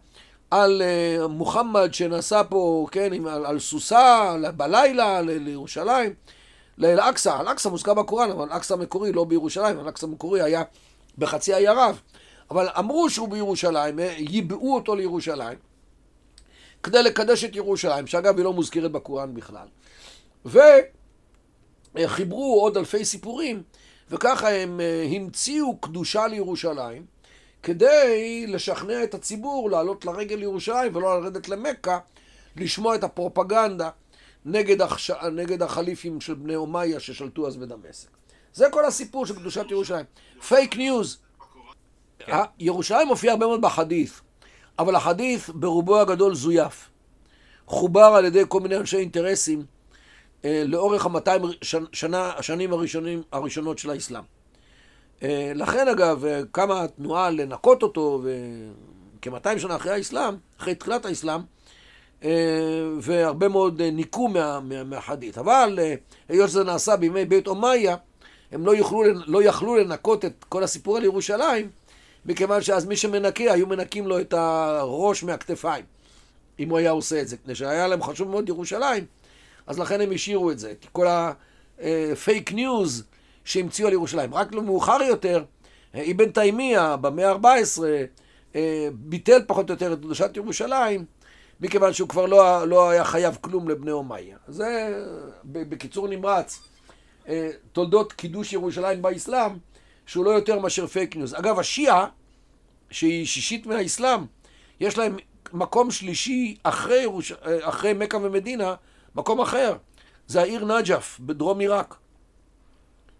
על 0.51 0.81
מוחמד 1.29 1.93
שנסע 1.93 2.41
פה, 2.49 2.87
כן, 2.91 3.13
עם, 3.13 3.27
על, 3.27 3.45
על 3.45 3.59
סוסה, 3.59 4.35
בלילה, 4.57 5.21
ל, 5.21 5.29
לירושלים, 5.29 6.13
לאל-אקצא, 6.77 7.39
אל-אקצא 7.39 7.69
מוזכר 7.69 7.93
בקוראן, 7.93 8.31
אבל 8.31 8.43
אל-אקצא 8.51 8.73
המקורי 8.73 9.11
לא 9.11 9.23
בירושלים, 9.23 9.79
אל-אקצא 9.79 10.07
המקורי 10.07 10.41
היה 10.41 10.63
בחצי 11.17 11.53
האי 11.53 11.67
ערב. 11.67 12.01
אבל 12.51 12.67
אמרו 12.79 13.09
שהוא 13.09 13.27
בירושלים, 13.27 13.99
אה, 13.99 14.15
ייבאו 14.17 14.75
אותו 14.75 14.95
לירושלים, 14.95 15.57
כדי 16.83 17.03
לקדש 17.03 17.43
את 17.43 17.55
ירושלים, 17.55 18.07
שאגב 18.07 18.37
היא 18.37 18.43
לא 18.43 18.53
מוזכרת 18.53 18.91
בקוראן 18.91 19.33
בכלל. 19.33 19.67
וחיברו 21.95 22.61
עוד 22.61 22.77
אלפי 22.77 23.05
סיפורים 23.05 23.63
וככה 24.09 24.49
הם 24.49 24.79
אה, 24.79 25.07
המציאו 25.15 25.77
קדושה 25.77 26.27
לירושלים 26.27 27.05
כדי 27.63 28.45
לשכנע 28.47 29.03
את 29.03 29.13
הציבור 29.13 29.71
לעלות 29.71 30.05
לרגל 30.05 30.35
לירושלים 30.35 30.95
ולא 30.95 31.21
לרדת 31.21 31.49
למכה, 31.49 31.99
לשמוע 32.55 32.95
את 32.95 33.03
הפרופגנדה 33.03 33.89
נגד, 34.45 34.81
החש... 34.81 35.11
נגד 35.11 35.61
החליפים 35.61 36.21
של 36.21 36.33
בני 36.33 36.55
אומיה 36.55 36.99
ששלטו 36.99 37.47
אז 37.47 37.57
בדמשק. 37.57 38.09
זה 38.53 38.69
כל 38.71 38.85
הסיפור 38.85 39.25
של 39.25 39.35
קדושת 39.35 39.65
ירושלים. 39.71 40.05
fake 40.47 40.75
news. 40.77 41.17
כן. 42.19 42.37
ירושלים 42.59 43.07
מופיע 43.07 43.31
הרבה 43.31 43.47
מאוד 43.47 43.61
בחדית', 43.61 44.21
אבל 44.79 44.95
החדית' 44.95 45.49
ברובו 45.49 45.99
הגדול 45.99 46.35
זויף. 46.35 46.89
חובר 47.67 48.01
על 48.01 48.25
ידי 48.25 48.43
כל 48.47 48.59
מיני 48.59 48.77
אנשי 48.77 48.97
אינטרסים 48.97 49.65
אה, 50.45 50.63
לאורך 50.65 51.05
המאתיים 51.05 51.41
שנה, 51.91 52.31
השנים 52.37 52.73
הראשונים, 52.73 53.21
הראשונות 53.31 53.77
של 53.77 53.89
האסלאם. 53.89 54.23
אה, 55.23 55.51
לכן 55.55 55.87
אגב, 55.87 56.25
אה, 56.25 56.41
קמה 56.51 56.83
התנועה 56.83 57.29
לנקות 57.29 57.83
אותו, 57.83 58.21
כ-200 59.21 59.59
שנה 59.59 59.75
אחרי 59.75 59.91
האסלאם, 59.91 60.33
אחרי 60.59 60.75
תחילת 60.75 61.05
האסלאם, 61.05 61.41
והרבה 63.01 63.47
מאוד 63.47 63.81
ניקו 63.81 64.27
מה, 64.27 64.59
מה, 64.59 64.83
מהחדית. 64.83 65.37
אבל 65.37 65.79
היות 66.29 66.49
שזה 66.49 66.63
נעשה 66.63 66.95
בימי 66.95 67.25
בית 67.25 67.47
אומיה, 67.47 67.95
הם 68.51 68.65
לא, 68.65 68.75
יוכלו, 68.75 69.03
לא 69.27 69.43
יכלו 69.43 69.75
לנקות 69.75 70.25
את 70.25 70.45
כל 70.49 70.63
הסיפור 70.63 70.97
על 70.97 71.03
ירושלים, 71.03 71.69
מכיוון 72.27 72.61
שאז 72.61 72.85
מי 72.85 72.95
שמנקה, 72.95 73.43
היו 73.43 73.67
מנקים 73.67 74.07
לו 74.07 74.19
את 74.19 74.33
הראש 74.33 75.23
מהכתפיים, 75.23 75.85
אם 76.59 76.69
הוא 76.69 76.77
היה 76.77 76.91
עושה 76.91 77.21
את 77.21 77.27
זה, 77.27 77.35
מפני 77.35 77.55
שהיה 77.55 77.87
להם 77.87 78.03
חשוב 78.03 78.29
מאוד 78.29 78.49
ירושלים. 78.49 79.05
אז 79.67 79.79
לכן 79.79 80.01
הם 80.01 80.11
השאירו 80.11 80.51
את 80.51 80.59
זה, 80.59 80.71
את 80.71 80.85
כל 80.91 81.07
ה 81.79 81.93
fake 81.93 82.51
news 82.51 83.03
שהמציאו 83.45 83.87
על 83.87 83.93
ירושלים. 83.93 84.33
רק 84.33 84.53
לא 84.53 84.63
מאוחר 84.63 84.97
יותר, 85.07 85.43
אבן 85.95 86.31
תימיה 86.31 86.95
במאה 86.95 87.31
ה-14 87.31 87.83
אה, 88.55 88.87
ביטל 88.93 89.41
פחות 89.47 89.69
או 89.69 89.73
יותר 89.73 89.93
את 89.93 89.97
קדושת 89.97 90.37
ירושלים, 90.37 91.05
מכיוון 91.61 91.93
שהוא 91.93 92.09
כבר 92.09 92.25
לא, 92.25 92.67
לא 92.67 92.89
היה 92.89 93.03
חייב 93.03 93.37
כלום 93.41 93.69
לבני 93.69 93.91
אומיה. 93.91 94.37
זה 94.47 94.99
בקיצור 95.43 96.07
נמרץ, 96.07 96.59
אה, 97.27 97.49
תולדות 97.71 98.13
קידוש 98.13 98.53
ירושלים 98.53 99.01
באסלאם, 99.01 99.51
שהוא 100.05 100.25
לא 100.25 100.29
יותר 100.29 100.59
מאשר 100.59 100.87
fake 100.87 101.15
news. 101.15 101.33
אגב, 101.39 101.59
השיעה, 101.59 102.07
שהיא 102.91 103.25
שישית 103.25 103.65
מהאסלאם, 103.65 104.25
יש 104.79 104.97
להם 104.97 105.17
מקום 105.53 105.91
שלישי 105.91 106.55
אחרי, 106.63 107.01
ירוש... 107.01 107.31
אה, 107.31 107.69
אחרי 107.69 107.93
מכה 107.93 108.17
ומדינה, 108.17 108.75
מקום 109.15 109.41
אחר. 109.41 109.75
זה 110.27 110.41
העיר 110.41 110.65
נג'ף 110.65 111.19
בדרום 111.19 111.59
עיראק. 111.59 111.95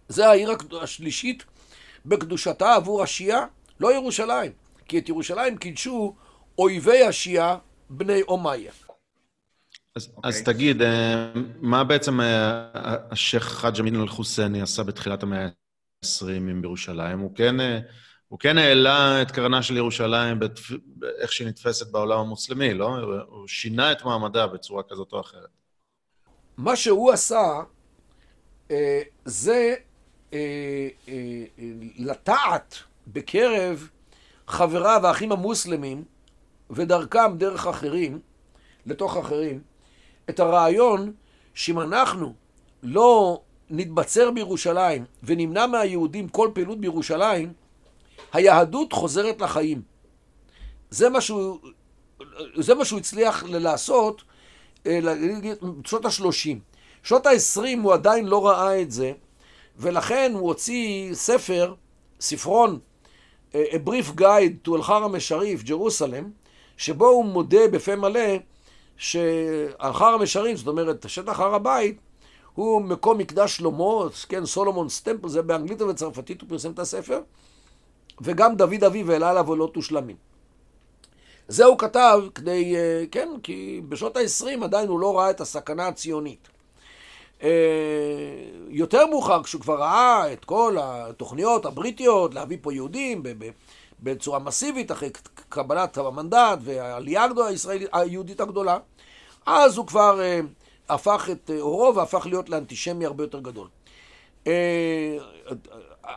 זה 0.09 0.29
העיר 0.29 0.51
השלישית 0.81 1.43
בקדושתה 2.05 2.75
עבור 2.75 3.03
השיעה, 3.03 3.45
לא 3.79 3.93
ירושלים. 3.93 4.51
כי 4.87 4.99
את 4.99 5.09
ירושלים 5.09 5.57
קידשו 5.57 6.15
אויבי 6.57 7.03
השיעה 7.03 7.57
בני 7.89 8.21
אומיה. 8.21 8.71
אז, 9.95 10.05
okay. 10.05 10.19
אז 10.23 10.39
אוקיי. 10.39 10.53
תגיד, 10.53 10.81
אה, 10.81 11.31
מה 11.61 11.83
בעצם 11.83 12.21
אה, 12.21 12.67
השייח' 13.11 13.43
חאג' 13.43 13.79
אמין 13.79 14.01
אל-חוסייני 14.01 14.61
עשה 14.61 14.83
בתחילת 14.83 15.23
המאה 15.23 15.45
ה-20 15.45 16.61
בירושלים? 16.61 17.19
הוא 17.19 17.35
כן, 17.35 17.55
הוא 18.27 18.39
כן 18.39 18.57
העלה 18.57 19.21
את 19.21 19.31
קרנה 19.31 19.63
של 19.63 19.77
ירושלים 19.77 20.39
בתפ... 20.39 20.71
איך 21.19 21.31
שהיא 21.31 21.47
נתפסת 21.47 21.91
בעולם 21.91 22.19
המוסלמי, 22.19 22.73
לא? 22.73 22.89
הוא 23.27 23.47
שינה 23.47 23.91
את 23.91 24.05
מעמדה 24.05 24.47
בצורה 24.47 24.83
כזאת 24.89 25.13
או 25.13 25.21
אחרת. 25.21 25.49
מה 26.57 26.75
שהוא 26.75 27.11
עשה 27.11 27.61
זה 29.25 29.75
לטעת 31.97 32.75
בקרב 33.07 33.89
חבריו 34.47 35.07
האחים 35.07 35.31
המוסלמים 35.31 36.03
ודרכם 36.69 37.37
דרך 37.37 37.67
אחרים, 37.67 38.19
לתוך 38.85 39.17
אחרים, 39.17 39.61
את 40.29 40.39
הרעיון 40.39 41.13
שאם 41.53 41.79
אנחנו 41.79 42.33
לא 42.83 43.41
נתבצר 43.69 44.31
בירושלים 44.31 45.05
ונמנע 45.23 45.67
מהיהודים 45.67 46.29
כל 46.29 46.49
פעילות 46.53 46.79
בירושלים, 46.79 47.53
היהדות 48.33 48.93
חוזרת 48.93 49.41
לחיים. 49.41 49.81
זה 50.89 51.09
מה 51.09 51.21
שהוא, 51.21 51.59
זה 52.55 52.75
מה 52.75 52.85
שהוא 52.85 52.99
הצליח 52.99 53.43
לעשות 53.47 54.23
בשנות 54.85 56.05
אה, 56.05 56.09
ה-30. 56.09 56.57
שנות 57.03 57.25
ה-20 57.25 57.61
הוא 57.83 57.93
עדיין 57.93 58.25
לא 58.25 58.47
ראה 58.47 58.81
את 58.81 58.91
זה, 58.91 59.11
ולכן 59.77 60.31
הוא 60.35 60.47
הוציא 60.47 61.13
ספר, 61.13 61.73
ספרון, 62.19 62.79
אה, 63.55 63.63
A 63.71 63.89
Brief 63.89 64.19
Guide 64.19 64.67
to 64.67 64.71
Al-Haram 64.71 65.15
א-Sharif, 65.15 65.63
ג'רוסלם, 65.63 66.29
שבו 66.77 67.07
הוא 67.07 67.25
מודה 67.25 67.67
בפה 67.71 67.95
מלא 67.95 68.29
שהר 68.97 70.03
המשרים, 70.03 70.57
זאת 70.57 70.67
אומרת, 70.67 71.09
שטח 71.09 71.39
הר 71.39 71.55
הבית, 71.55 71.97
הוא 72.53 72.81
מקום 72.81 73.17
מקדש 73.17 73.57
שלמה, 73.57 74.09
כן, 74.29 74.45
סולומון 74.45 74.89
סטמפל, 74.89 75.29
זה 75.29 75.41
באנגלית 75.41 75.81
ובצרפתית, 75.81 76.41
הוא 76.41 76.49
פרסם 76.49 76.71
את 76.71 76.79
הספר, 76.79 77.21
וגם 78.21 78.55
דוד 78.55 78.83
אביו 78.83 79.11
העלה 79.11 79.29
עליו 79.29 79.47
עולות 79.47 79.77
ושלמים. 79.77 80.27
זה 81.47 81.65
הוא 81.65 81.77
כתב 81.77 82.21
כדי, 82.35 82.75
אה, 82.75 83.03
כן, 83.11 83.29
כי 83.43 83.81
בשנות 83.89 84.17
ה-20 84.17 84.63
עדיין 84.63 84.89
הוא 84.89 84.99
לא 84.99 85.17
ראה 85.17 85.29
את 85.29 85.41
הסכנה 85.41 85.87
הציונית. 85.87 86.47
אה, 87.43 87.49
יותר 88.69 89.05
מאוחר, 89.05 89.43
כשהוא 89.43 89.61
כבר 89.61 89.79
ראה 89.79 90.33
את 90.33 90.45
כל 90.45 90.77
התוכניות 90.79 91.65
הבריטיות 91.65 92.33
להביא 92.33 92.57
פה 92.61 92.73
יהודים 92.73 93.23
בצורה 93.99 94.39
מסיבית, 94.39 94.91
אחרי 94.91 95.09
קבלת 95.49 95.97
המנדט 95.97 96.59
והעלייה 96.61 97.27
היהודית 97.93 98.41
הגדולה, 98.41 98.77
אז 99.45 99.77
הוא 99.77 99.87
כבר 99.87 100.21
אה, 100.21 100.39
הפך 100.89 101.29
את 101.31 101.51
עורו 101.59 101.95
והפך 101.95 102.25
להיות 102.25 102.49
לאנטישמי 102.49 103.05
הרבה 103.05 103.23
יותר 103.23 103.39
גדול. 103.39 103.67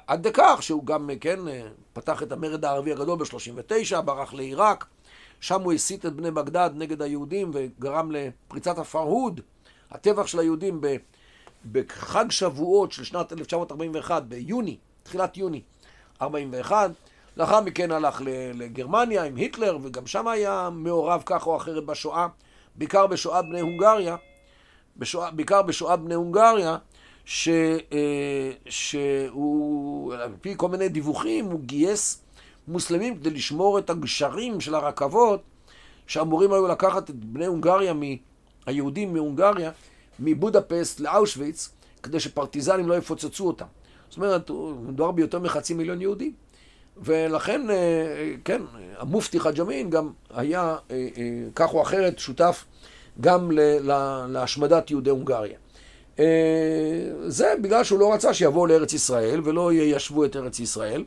עד 0.07 0.27
לכך 0.27 0.59
שהוא 0.61 0.87
גם, 0.87 1.11
כן, 1.21 1.39
פתח 2.01 2.23
את 2.23 2.33
המרד 2.33 2.65
הערבי 2.65 2.93
הגדול 2.93 3.19
ב-39, 3.19 4.01
ברח 4.01 4.35
לעיראק, 4.35 4.85
שם 5.41 5.63
הוא 5.63 5.73
הסית 5.73 6.07
את 6.07 6.13
בני 6.13 6.31
בגדד 6.31 6.71
נגד 6.75 7.03
היהודים 7.03 7.51
וגרם 7.55 8.11
לפריצת 8.13 8.79
הפרהוד, 8.79 9.41
הטבח 9.91 10.27
של 10.27 10.39
היהודים 10.39 10.81
בחג 11.73 12.31
שבועות 12.31 12.93
של 12.93 13.05
שנת 13.05 13.33
1941, 13.33 14.23
ביוני, 14.23 14.77
תחילת 15.03 15.37
יוני 15.37 15.63
41, 16.23 16.91
לאחר 17.37 17.61
מכן 17.61 17.91
הלך 17.91 18.23
לגרמניה 18.55 19.25
עם 19.25 19.37
היטלר, 19.37 19.79
וגם 19.83 20.07
שם 20.07 20.29
היה 20.29 20.69
מעורב 20.73 21.23
כך 21.27 21.47
או 21.47 21.57
אחרת 21.57 21.87
בשואה, 21.87 22.27
בעיקר 22.75 23.07
בשואת 23.07 23.45
בני 23.45 23.61
הונגריה, 23.61 24.17
בשואה, 24.97 25.31
בעיקר 25.31 25.63
בשואת 25.63 26.01
בני 26.01 26.15
הונגריה, 26.15 26.77
ש, 27.33 27.49
אה, 27.93 28.51
שהוא, 28.69 30.15
על 30.15 30.33
פי 30.41 30.55
כל 30.57 30.69
מיני 30.69 30.89
דיווחים, 30.89 31.45
הוא 31.45 31.61
גייס 31.61 32.23
מוסלמים 32.69 33.19
כדי 33.19 33.31
לשמור 33.31 33.79
את 33.79 33.91
הגשרים 33.91 34.61
של 34.61 34.75
הרכבות, 34.75 35.43
שאמורים 36.07 36.53
היו 36.53 36.69
לקחת 36.69 37.11
את 37.11 37.25
בני 37.25 37.47
הונגריה, 37.47 37.93
היהודים 38.67 39.15
מהונגריה, 39.15 39.71
מבודפסט 40.21 41.01
לאושוויץ, 41.01 41.69
כדי 42.03 42.21
שפרטיזנים 42.21 42.89
לא 42.89 42.95
יפוצצו 42.95 43.47
אותם. 43.47 43.67
זאת 44.09 44.17
אומרת, 44.17 44.51
מדובר 44.83 45.11
ביותר 45.11 45.39
מחצי 45.39 45.75
מיליון 45.75 46.01
יהודים. 46.01 46.33
ולכן, 46.97 47.71
אה, 47.71 48.35
כן, 48.45 48.63
המופתי 48.99 49.41
חאג' 49.41 49.61
אמין 49.61 49.91
גם 49.91 50.11
היה 50.35 50.77
אה, 50.91 51.09
כך 51.55 51.75
או 51.75 51.83
אחרת 51.83 52.19
שותף 52.19 52.65
גם 53.21 53.51
להשמדת 54.29 54.91
יהודי 54.91 55.11
הונגריה. 55.11 55.59
זה 57.27 57.55
בגלל 57.63 57.85
שהוא 57.85 57.99
לא 57.99 58.13
רצה 58.13 58.35
שיבואו 58.35 58.67
לארץ 58.67 58.93
ישראל 58.93 59.41
ולא 59.45 59.73
יישבו 59.73 60.25
את 60.25 60.37
ארץ 60.37 60.61
ישראל. 60.61 61.05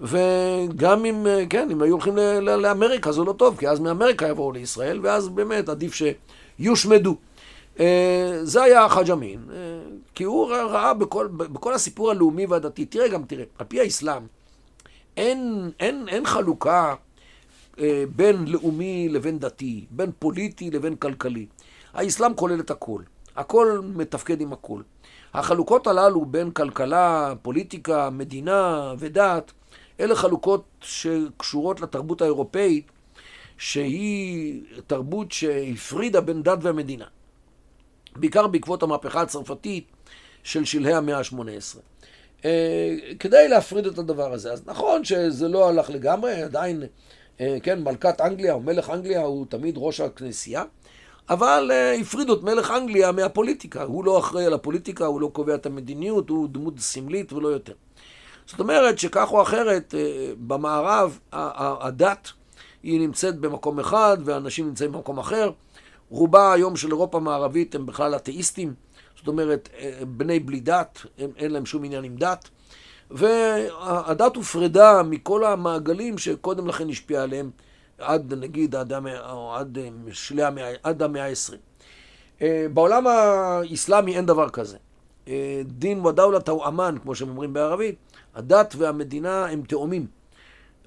וגם 0.00 1.04
אם, 1.04 1.26
כן, 1.50 1.68
אם 1.70 1.82
היו 1.82 1.92
הולכים 1.92 2.16
לאמריקה 2.42 3.12
זה 3.12 3.20
לא 3.20 3.32
טוב, 3.32 3.56
כי 3.56 3.68
אז 3.68 3.80
מאמריקה 3.80 4.28
יבואו 4.28 4.52
לישראל, 4.52 5.00
ואז 5.02 5.28
באמת 5.28 5.68
עדיף 5.68 5.94
שיושמדו. 6.58 7.16
זה 8.42 8.62
היה 8.62 8.88
חאג' 8.88 9.10
אמין, 9.10 9.38
כי 10.14 10.24
הוא 10.24 10.50
ראה 10.50 10.94
בכל, 10.94 11.26
בכל 11.26 11.74
הסיפור 11.74 12.10
הלאומי 12.10 12.46
והדתי, 12.46 12.84
תראה 12.84 13.08
גם, 13.08 13.24
תראה, 13.24 13.44
על 13.58 13.66
פי 13.66 13.80
האסלאם, 13.80 14.22
אין, 15.16 15.70
אין, 15.80 16.08
אין 16.08 16.26
חלוקה 16.26 16.94
אה, 17.78 18.04
בין 18.16 18.44
לאומי 18.46 19.08
לבין 19.08 19.38
דתי, 19.38 19.84
בין 19.90 20.10
פוליטי 20.18 20.70
לבין 20.70 20.96
כלכלי. 20.96 21.46
האסלאם 21.94 22.34
כולל 22.34 22.60
את 22.60 22.70
הכל. 22.70 23.02
הכל 23.36 23.80
מתפקד 23.84 24.40
עם 24.40 24.52
הכל. 24.52 24.82
החלוקות 25.34 25.86
הללו 25.86 26.24
בין 26.24 26.50
כלכלה, 26.50 27.32
פוליטיקה, 27.42 28.10
מדינה 28.10 28.94
ודת, 28.98 29.52
אלה 30.00 30.14
חלוקות 30.14 30.64
שקשורות 30.80 31.80
לתרבות 31.80 32.22
האירופאית, 32.22 32.90
שהיא 33.58 34.62
תרבות 34.86 35.32
שהפרידה 35.32 36.20
בין 36.20 36.42
דת 36.42 36.58
ומדינה. 36.62 37.04
בעיקר 38.16 38.46
בעקבות 38.46 38.82
המהפכה 38.82 39.22
הצרפתית 39.22 39.86
של 40.42 40.64
שלהי 40.64 40.94
המאה 40.94 41.18
ה-18. 41.18 41.78
אה, 42.44 42.96
כדי 43.18 43.48
להפריד 43.48 43.86
את 43.86 43.98
הדבר 43.98 44.32
הזה. 44.32 44.52
אז 44.52 44.62
נכון 44.66 45.04
שזה 45.04 45.48
לא 45.48 45.68
הלך 45.68 45.90
לגמרי, 45.90 46.42
עדיין, 46.42 46.82
אה, 47.40 47.56
כן, 47.62 47.82
מלכת 47.82 48.20
אנגליה 48.20 48.52
או 48.52 48.60
מלך 48.60 48.90
אנגליה 48.90 49.22
הוא 49.22 49.46
תמיד 49.48 49.74
ראש 49.78 50.00
הכנסייה, 50.00 50.64
אבל 51.28 51.70
אה, 51.72 51.94
הפרידו 51.94 52.34
את 52.34 52.42
מלך 52.42 52.70
אנגליה 52.70 53.12
מהפוליטיקה. 53.12 53.82
הוא 53.82 54.04
לא 54.04 54.18
אחראי 54.18 54.46
על 54.46 54.54
הפוליטיקה, 54.54 55.06
הוא 55.06 55.20
לא 55.20 55.30
קובע 55.32 55.54
את 55.54 55.66
המדיניות, 55.66 56.28
הוא 56.28 56.48
דמות 56.48 56.78
סמלית 56.78 57.32
ולא 57.32 57.48
יותר. 57.48 57.72
זאת 58.46 58.60
אומרת 58.60 58.98
שכך 58.98 59.32
או 59.32 59.42
אחרת, 59.42 59.94
במערב 60.46 61.18
הדת 61.32 62.32
היא 62.82 63.00
נמצאת 63.00 63.38
במקום 63.38 63.80
אחד 63.80 64.16
ואנשים 64.24 64.66
נמצאים 64.66 64.92
במקום 64.92 65.18
אחר. 65.18 65.50
רובה 66.12 66.52
היום 66.52 66.76
של 66.76 66.88
אירופה 66.88 67.18
המערבית 67.18 67.74
הם 67.74 67.86
בכלל 67.86 68.16
אתאיסטים. 68.16 68.74
זאת 69.16 69.28
אומרת, 69.28 69.68
אה, 69.78 70.00
בני 70.06 70.40
בלי 70.40 70.60
דת, 70.60 70.98
הם, 71.18 71.30
אין 71.36 71.50
להם 71.50 71.66
שום 71.66 71.84
עניין 71.84 72.04
עם 72.04 72.16
דת. 72.16 72.48
והדת 73.10 74.36
הופרדה 74.36 75.02
מכל 75.02 75.44
המעגלים 75.44 76.18
שקודם 76.18 76.66
לכן 76.66 76.88
השפיע 76.88 77.22
עליהם, 77.22 77.50
עד 77.98 78.34
נגיד 78.34 78.74
עד, 78.74 78.92
המאה, 78.92 79.58
עד, 79.58 79.78
אה, 79.78 79.88
שלי 80.12 80.42
המאה, 80.42 80.72
עד 80.82 81.02
המאה 81.02 81.26
ה-20. 81.28 81.56
אה, 82.42 82.66
בעולם 82.74 83.06
האסלאמי 83.06 84.16
אין 84.16 84.26
דבר 84.26 84.48
כזה. 84.48 84.76
דין 85.64 86.06
ודאולת 86.06 86.48
הוא 86.48 86.66
אמן, 86.66 86.96
כמו 87.02 87.14
שהם 87.14 87.28
אומרים 87.28 87.52
בערבית, 87.52 87.96
הדת 88.34 88.74
והמדינה 88.78 89.46
הם 89.46 89.62
תאומים, 89.62 90.06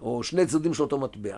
או 0.02 0.24
שני 0.24 0.46
צדדים 0.46 0.74
של 0.74 0.84
אותו 0.84 0.98
מטבע. 0.98 1.38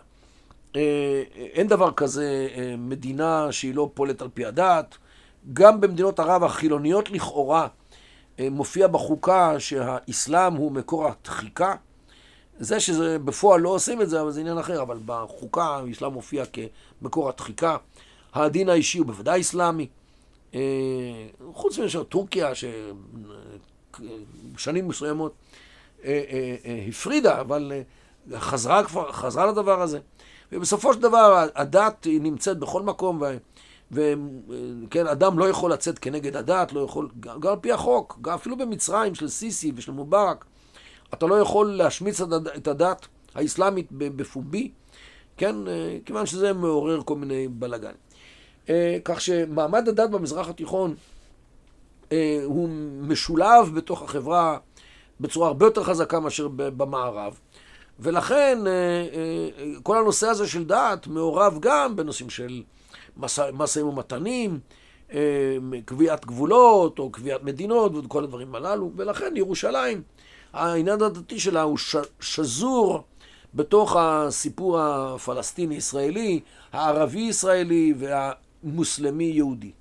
אין 1.35 1.68
דבר 1.68 1.91
כזה 1.91 2.48
מדינה 2.77 3.52
שהיא 3.52 3.76
לא 3.76 3.89
פועלת 3.94 4.22
על 4.22 4.27
פי 4.34 4.45
הדת, 4.45 4.98
גם 5.53 5.81
במדינות 5.81 6.19
ערב 6.19 6.44
החילוניות 6.44 7.10
לכאורה 7.11 7.68
אה, 8.39 8.49
מופיע 8.52 8.88
בחוקה 8.88 9.60
שהאסלאם 9.60 10.53
הוא 10.53 10.72
מקור 10.72 11.07
הדחיקה. 11.07 11.76
זה 12.60 12.80
שזה 12.80 13.20
בפועל 13.20 13.62
לא 13.62 13.70
עושים 13.70 14.02
את 14.02 14.10
זה, 14.10 14.22
אבל 14.22 14.32
זה 14.32 14.40
עניין 14.40 14.58
אחר, 14.58 14.82
אבל 14.82 14.98
בחוקה 15.06 15.66
האסלאם 15.66 16.14
מופיע 16.14 16.44
כמקור 17.02 17.30
הדחיקה. 17.30 17.78
הדין 18.34 18.70
האישי 18.70 18.98
הוא 18.98 19.08
בוודאי 19.08 19.42
אסלאמי. 19.42 19.88
חוץ 21.54 21.80
מאשר 21.80 22.04
טורקיה, 22.04 22.52
ששנים 24.56 24.88
מסוימות 24.88 25.34
הפרידה, 26.90 27.42
אבל 27.42 27.72
חזרה, 28.36 28.84
כבר, 28.84 29.12
חזרה 29.12 29.46
לדבר 29.46 29.82
הזה. 29.82 30.00
ובסופו 30.52 30.94
של 30.94 31.02
דבר 31.02 31.48
הדת 31.56 32.04
היא 32.04 32.22
נמצאת 32.22 32.60
בכל 32.60 32.82
מקום, 32.82 33.22
וכן, 33.92 35.08
אדם 35.08 35.40
לא 35.40 35.50
יכול 35.50 35.74
לצאת 35.74 36.00
כנגד 36.00 36.36
הדת, 36.36 36.74
לא 36.74 36.80
יכול, 36.80 37.10
גם, 37.20 37.40
על 37.48 37.56
פי 37.62 37.72
החוק, 37.72 38.20
אפילו 38.36 38.58
במצרים 38.58 39.16
של 39.16 39.28
סיסי 39.28 39.72
ושל 39.76 39.92
מובארק, 39.92 40.46
אתה 41.14 41.26
לא 41.26 41.36
יכול 41.36 41.72
להשמיץ 41.72 42.22
את 42.58 42.68
הדת 42.68 43.08
האסלאמית 43.36 43.88
בפומבי, 43.92 44.72
כן, 45.38 45.56
כיוון 46.06 46.26
שזה 46.26 46.54
מעורר 46.54 47.02
כל 47.06 47.16
מיני 47.16 47.48
בלאגנים. 47.48 47.96
כך 49.06 49.22
שמעמד 49.22 49.88
הדת 49.88 50.10
במזרח 50.10 50.50
התיכון 50.50 50.96
הוא 52.44 52.70
משולב 53.02 53.76
בתוך 53.76 54.02
החברה 54.02 54.58
בצורה 55.20 55.48
הרבה 55.48 55.66
יותר 55.66 55.84
חזקה 55.84 56.20
מאשר 56.20 56.48
במערב. 56.56 57.40
ולכן 58.00 58.60
כל 59.84 59.98
הנושא 59.98 60.28
הזה 60.28 60.48
של 60.48 60.66
דת 60.66 61.08
מעורב 61.08 61.58
גם 61.60 61.96
בנושאים 61.96 62.30
של 62.30 62.64
משאים 63.54 63.88
ומתנים, 63.88 64.60
קביעת 65.86 66.26
גבולות 66.26 67.00
או 67.00 67.10
קביעת 67.10 67.44
מדינות 67.44 67.92
וכל 67.96 68.24
הדברים 68.24 68.56
הללו, 68.56 68.92
ולכן 68.96 69.34
ירושלים, 69.38 70.02
העניין 70.53 71.02
הדתי 71.02 71.40
שלה 71.40 71.61
הוא 71.61 71.78
שזור 72.19 73.03
בתוך 73.53 73.95
הסיפור 73.99 74.80
הפלסטיני-ישראלי, 74.80 76.40
הערבי-ישראלי 76.74 77.94
והמוסלמי-יהודי. 77.98 79.72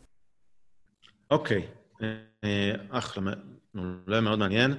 אוקיי, 1.31 1.67
אה, 2.03 2.73
אחלה, 2.91 3.33
אולי 4.07 4.21
מאוד 4.21 4.39
מעניין. 4.39 4.75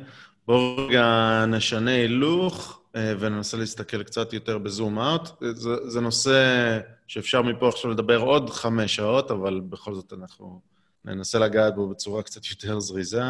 בואו 0.48 0.88
רגע 0.88 1.46
נשנה 1.48 1.92
הילוך 1.92 2.82
אה, 2.96 3.14
וננסה 3.20 3.58
להסתכל 3.58 4.04
קצת 4.04 4.34
יותר 4.34 4.58
בזום 4.58 5.00
אאוט. 5.00 5.30
זה, 5.54 5.90
זה 5.90 6.02
נושא 6.02 6.80
שאפשר 7.08 7.42
מפה 7.42 7.70
עכשיו 7.70 7.92
לדבר 7.92 8.20
עוד 8.20 8.50
חמש 8.50 8.96
שעות, 8.96 9.32
אבל 9.32 9.60
בכל 9.60 9.96
זאת 9.96 10.14
אנחנו 10.14 10.62
ננסה 11.06 11.40
לגעת 11.40 11.76
בו 11.76 11.90
בצורה 11.90 12.24
קצת 12.24 12.42
יותר 12.50 12.80
זריזה. 12.80 13.24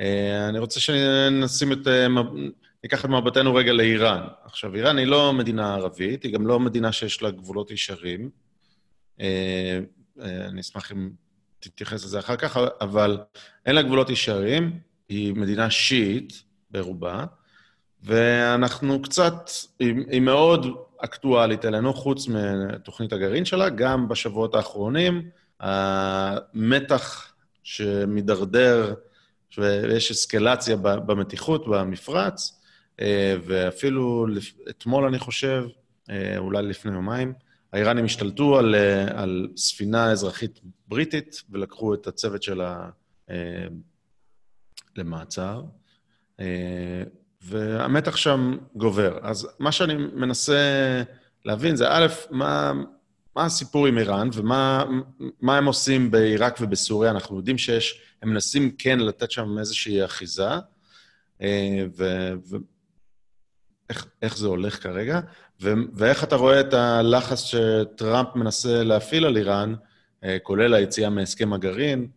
אה, 0.00 0.48
אני 0.48 0.58
רוצה 0.58 0.80
שנשים 0.80 1.72
את... 1.72 1.86
ניקח 2.84 3.04
את 3.04 3.10
מבטנו 3.10 3.54
רגע 3.54 3.72
לאיראן. 3.72 4.20
עכשיו, 4.44 4.74
איראן 4.74 4.98
היא 4.98 5.06
לא 5.06 5.32
מדינה 5.32 5.74
ערבית, 5.74 6.22
היא 6.22 6.34
גם 6.34 6.46
לא 6.46 6.60
מדינה 6.60 6.92
שיש 6.92 7.22
לה 7.22 7.30
גבולות 7.30 7.70
ישרים. 7.70 8.30
אני 10.20 10.60
אשמח 10.60 10.92
אם 10.92 11.10
תתייחס 11.60 12.04
לזה 12.04 12.18
אחר 12.18 12.36
כך, 12.36 12.56
אבל 12.80 13.18
אין 13.66 13.74
לה 13.74 13.82
גבולות 13.82 14.10
ישרים, 14.10 14.78
היא 15.08 15.34
מדינה 15.34 15.70
שיעית 15.70 16.42
ברובה, 16.70 17.24
ואנחנו 18.02 19.02
קצת, 19.02 19.50
היא, 19.78 19.94
היא 20.10 20.20
מאוד 20.20 20.66
אקטואלית 20.98 21.64
אלינו, 21.64 21.94
חוץ 21.94 22.28
מתוכנית 22.28 23.12
הגרעין 23.12 23.44
שלה, 23.44 23.68
גם 23.68 24.08
בשבועות 24.08 24.54
האחרונים, 24.54 25.28
המתח 25.60 27.32
שמידרדר, 27.62 28.94
ויש 29.58 30.10
אסקלציה 30.10 30.76
במתיחות 30.76 31.68
במפרץ, 31.68 32.60
ואפילו 33.46 34.26
אתמול, 34.70 35.04
אני 35.04 35.18
חושב, 35.18 35.64
אולי 36.38 36.62
לפני 36.62 36.92
יומיים, 36.92 37.32
האיראנים 37.74 38.04
השתלטו 38.04 38.58
על, 38.58 38.74
על 39.14 39.48
ספינה 39.56 40.10
אזרחית 40.10 40.60
בריטית 40.88 41.42
ולקחו 41.50 41.94
את 41.94 42.06
הצוות 42.06 42.42
שלה 42.42 42.88
אה, 43.30 43.66
למעצר, 44.96 45.62
אה, 46.40 47.02
והמתח 47.42 48.16
שם 48.16 48.56
גובר. 48.74 49.18
אז 49.22 49.48
מה 49.58 49.72
שאני 49.72 49.94
מנסה 49.94 51.02
להבין 51.44 51.76
זה, 51.76 51.86
א', 51.88 52.06
מה, 52.30 52.72
מה 53.36 53.44
הסיפור 53.44 53.86
עם 53.86 53.98
איראן 53.98 54.28
ומה 54.32 55.56
הם 55.58 55.64
עושים 55.64 56.10
בעיראק 56.10 56.58
ובסוריה. 56.60 57.10
אנחנו 57.10 57.36
יודעים 57.36 57.58
שיש, 57.58 58.00
הם 58.24 58.30
מנסים 58.30 58.70
כן 58.78 58.98
לתת 58.98 59.30
שם 59.30 59.58
איזושהי 59.58 60.04
אחיזה, 60.04 60.48
אה, 61.42 61.84
ואיך 63.90 64.36
זה 64.36 64.46
הולך 64.46 64.82
כרגע. 64.82 65.20
ו- 65.60 65.72
ואיך 65.94 66.24
אתה 66.24 66.36
רואה 66.36 66.60
את 66.60 66.74
הלחץ 66.74 67.38
שטראמפ 67.38 68.28
מנסה 68.34 68.82
להפעיל 68.82 69.24
על 69.24 69.36
איראן, 69.36 69.74
אה, 70.24 70.38
כולל 70.42 70.74
היציאה 70.74 71.10
מהסכם 71.10 71.52
הגרעין, 71.52 72.08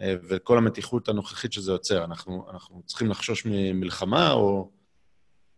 אה, 0.00 0.14
וכל 0.28 0.58
המתיחות 0.58 1.08
הנוכחית 1.08 1.52
שזה 1.52 1.72
יוצר. 1.72 2.04
אנחנו, 2.04 2.46
אנחנו 2.50 2.82
צריכים 2.86 3.10
לחשוש 3.10 3.46
ממלחמה, 3.46 4.32
או, 4.32 4.70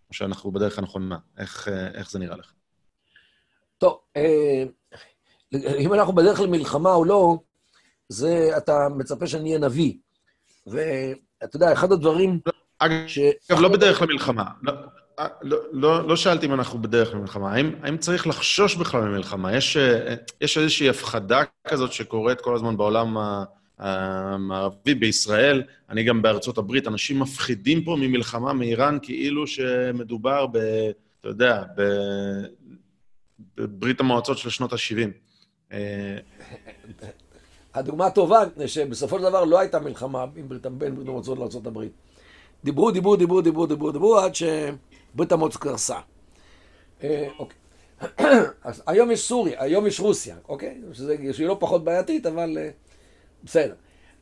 או 0.09 0.14
שאנחנו 0.14 0.52
בדרך 0.52 0.78
הנכונה? 0.78 1.18
איך, 1.39 1.68
איך 1.94 2.10
זה 2.10 2.18
נראה 2.18 2.36
לך? 2.36 2.52
טוב, 3.78 3.98
אם 5.78 5.94
אנחנו 5.94 6.12
בדרך 6.12 6.40
למלחמה 6.40 6.94
או 6.94 7.05
לא, 7.05 7.39
זה, 8.14 8.56
אתה 8.56 8.88
מצפה 8.96 9.26
שאני 9.26 9.48
אהיה 9.48 9.58
נביא. 9.58 9.92
ואתה 10.66 11.56
יודע, 11.56 11.72
אחד 11.72 11.92
הדברים... 11.92 12.40
אגב, 12.78 13.06
ש... 13.06 13.18
אגב, 13.50 13.60
לא 13.60 13.68
בדרך 13.68 14.02
למלחמה. 14.02 14.44
לא, 14.62 14.72
אה, 15.18 15.26
לא, 15.42 15.58
לא, 15.72 16.08
לא 16.08 16.16
שאלתי 16.16 16.46
אם 16.46 16.54
אנחנו 16.54 16.82
בדרך 16.82 17.14
למלחמה, 17.14 17.52
האם, 17.52 17.74
האם 17.82 17.98
צריך 17.98 18.26
לחשוש 18.26 18.76
בכלל 18.76 19.00
ממלחמה? 19.00 19.56
יש, 19.56 19.76
אה, 19.76 20.14
יש 20.40 20.58
איזושהי 20.58 20.88
הפחדה 20.88 21.42
כזאת 21.68 21.92
שקורית 21.92 22.40
כל 22.40 22.54
הזמן 22.54 22.76
בעולם 22.76 23.16
המערבי, 23.78 24.94
בישראל, 24.94 25.62
אני 25.90 26.04
גם 26.04 26.22
בארצות 26.22 26.58
הברית, 26.58 26.88
אנשים 26.88 27.20
מפחידים 27.20 27.84
פה 27.84 27.96
ממלחמה 28.00 28.52
מאיראן 28.52 28.98
כאילו 29.02 29.46
שמדובר 29.46 30.46
ב... 30.46 30.58
אתה 31.20 31.28
יודע, 31.28 31.62
ב... 31.76 31.82
בברית 33.56 34.00
המועצות 34.00 34.38
של 34.38 34.50
שנות 34.50 34.72
ה-70. 34.72 35.74
הדוגמה 37.74 38.06
הטובה, 38.06 38.42
שבסופו 38.66 39.18
של 39.18 39.24
דבר 39.24 39.44
לא 39.44 39.59
הייתה 39.59 39.78
מלחמה 39.80 40.26
בין 40.26 40.48
ברית 40.48 40.66
המועצות 40.66 41.66
הברית. 41.66 41.92
דיברו, 42.64 42.90
דיברו, 42.90 43.16
דיברו, 43.16 43.40
דיברו, 43.40 43.66
דיברו, 43.66 43.92
דיברו, 43.92 44.18
עד 44.18 44.32
שברית 44.34 45.32
המועצות 45.32 45.62
קרסה. 45.62 45.98
אה, 47.02 47.28
אוקיי. 47.38 47.59
אז 48.62 48.82
היום 48.86 49.10
יש 49.10 49.28
סוריה, 49.28 49.62
היום 49.62 49.86
יש 49.86 50.01
רוסיה, 50.01 50.36
אוקיי? 50.48 50.80
שזה, 50.92 51.16
שהיא 51.32 51.46
לא 51.46 51.56
פחות 51.60 51.84
בעייתית, 51.84 52.26
אבל 52.26 52.59
אה, 52.59 52.70
בסדר. 53.44 53.74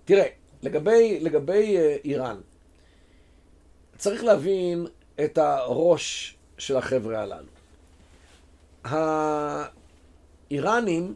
תראה, 0.05 0.27
לגבי, 0.63 1.21
לגבי 1.21 1.77
אה, 1.77 1.97
איראן, 2.05 2.41
צריך 3.97 4.25
להבין 4.25 4.87
את 5.25 5.39
הראש 5.39 6.37
של 6.59 6.77
החבר'ה 6.77 7.23
הללו. 7.23 7.49
האיראנים 10.51 11.15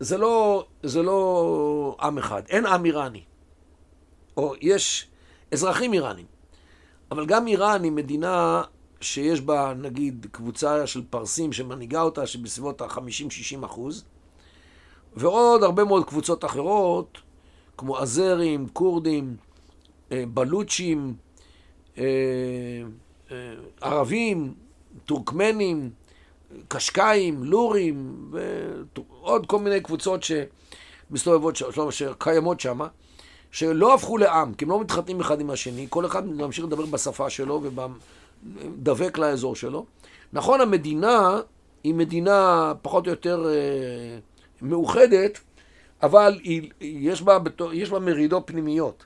זה 0.00 0.18
לא, 0.18 0.66
זה 0.82 1.02
לא 1.02 1.96
עם 2.00 2.18
אחד, 2.18 2.42
אין 2.48 2.66
עם 2.66 2.84
איראני. 2.84 3.22
או 4.36 4.54
יש 4.60 5.08
אזרחים 5.52 5.92
איראנים. 5.92 6.26
אבל 7.10 7.26
גם 7.26 7.46
איראן 7.46 7.84
היא 7.84 7.92
מדינה 7.92 8.62
שיש 9.00 9.40
בה, 9.40 9.74
נגיד, 9.76 10.26
קבוצה 10.30 10.86
של 10.86 11.02
פרסים 11.10 11.52
שמנהיגה 11.52 12.02
אותה, 12.02 12.26
שבסביבות 12.26 12.80
ה-50-60 12.80 13.66
אחוז, 13.66 14.04
ועוד 15.16 15.62
הרבה 15.62 15.84
מאוד 15.84 16.04
קבוצות 16.04 16.44
אחרות, 16.44 17.18
כמו 17.76 17.98
אזרים, 17.98 18.68
כורדים, 18.72 19.36
אה, 20.12 20.24
בלוצ'ים, 20.34 21.14
אה, 21.98 22.04
אה, 23.30 23.54
ערבים, 23.80 24.54
טורקמנים, 25.04 25.90
קשקאים, 26.68 27.44
לורים, 27.44 28.30
ועוד 28.30 29.46
כל 29.46 29.58
מיני 29.58 29.80
קבוצות 29.80 30.20
שמסתובבות, 30.22 31.56
שקיימות 31.90 32.60
שם. 32.60 32.80
שלא 33.50 33.94
הפכו 33.94 34.18
לעם, 34.18 34.54
כי 34.54 34.64
הם 34.64 34.70
לא 34.70 34.80
מתחתנים 34.80 35.20
אחד 35.20 35.40
עם 35.40 35.50
השני, 35.50 35.86
כל 35.90 36.06
אחד 36.06 36.26
ממשיך 36.26 36.64
לדבר 36.64 36.86
בשפה 36.86 37.30
שלו 37.30 37.62
ודבק 38.42 39.18
לאזור 39.18 39.56
שלו. 39.56 39.86
נכון, 40.32 40.60
המדינה 40.60 41.40
היא 41.84 41.94
מדינה 41.94 42.72
פחות 42.82 43.06
או 43.06 43.10
יותר 43.10 43.46
אה, 43.48 44.18
מאוחדת, 44.62 45.40
אבל 46.02 46.40
היא, 46.42 46.70
יש, 46.80 47.22
בה, 47.22 47.38
יש 47.72 47.90
בה 47.90 47.98
מרידות 47.98 48.42
פנימיות. 48.46 49.04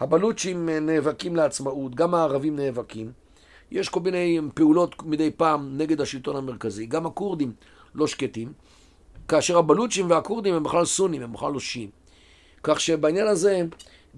הבלוצ'ים 0.00 0.68
נאבקים 0.68 1.36
לעצמאות, 1.36 1.94
גם 1.94 2.14
הערבים 2.14 2.56
נאבקים. 2.56 3.12
יש 3.70 3.88
כל 3.88 4.00
מיני 4.00 4.38
פעולות 4.54 5.02
מדי 5.02 5.30
פעם 5.30 5.78
נגד 5.78 6.00
השלטון 6.00 6.36
המרכזי. 6.36 6.86
גם 6.86 7.06
הכורדים 7.06 7.52
לא 7.94 8.06
שקטים, 8.06 8.52
כאשר 9.28 9.58
הבלוצ'ים 9.58 10.10
והכורדים 10.10 10.54
הם 10.54 10.62
בכלל 10.62 10.84
סונים, 10.84 11.22
הם 11.22 11.32
בכלל 11.32 11.52
לא 11.52 11.60
שיעים. 11.60 11.90
כך 12.62 12.80
שבעניין 12.80 13.26
הזה, 13.26 13.62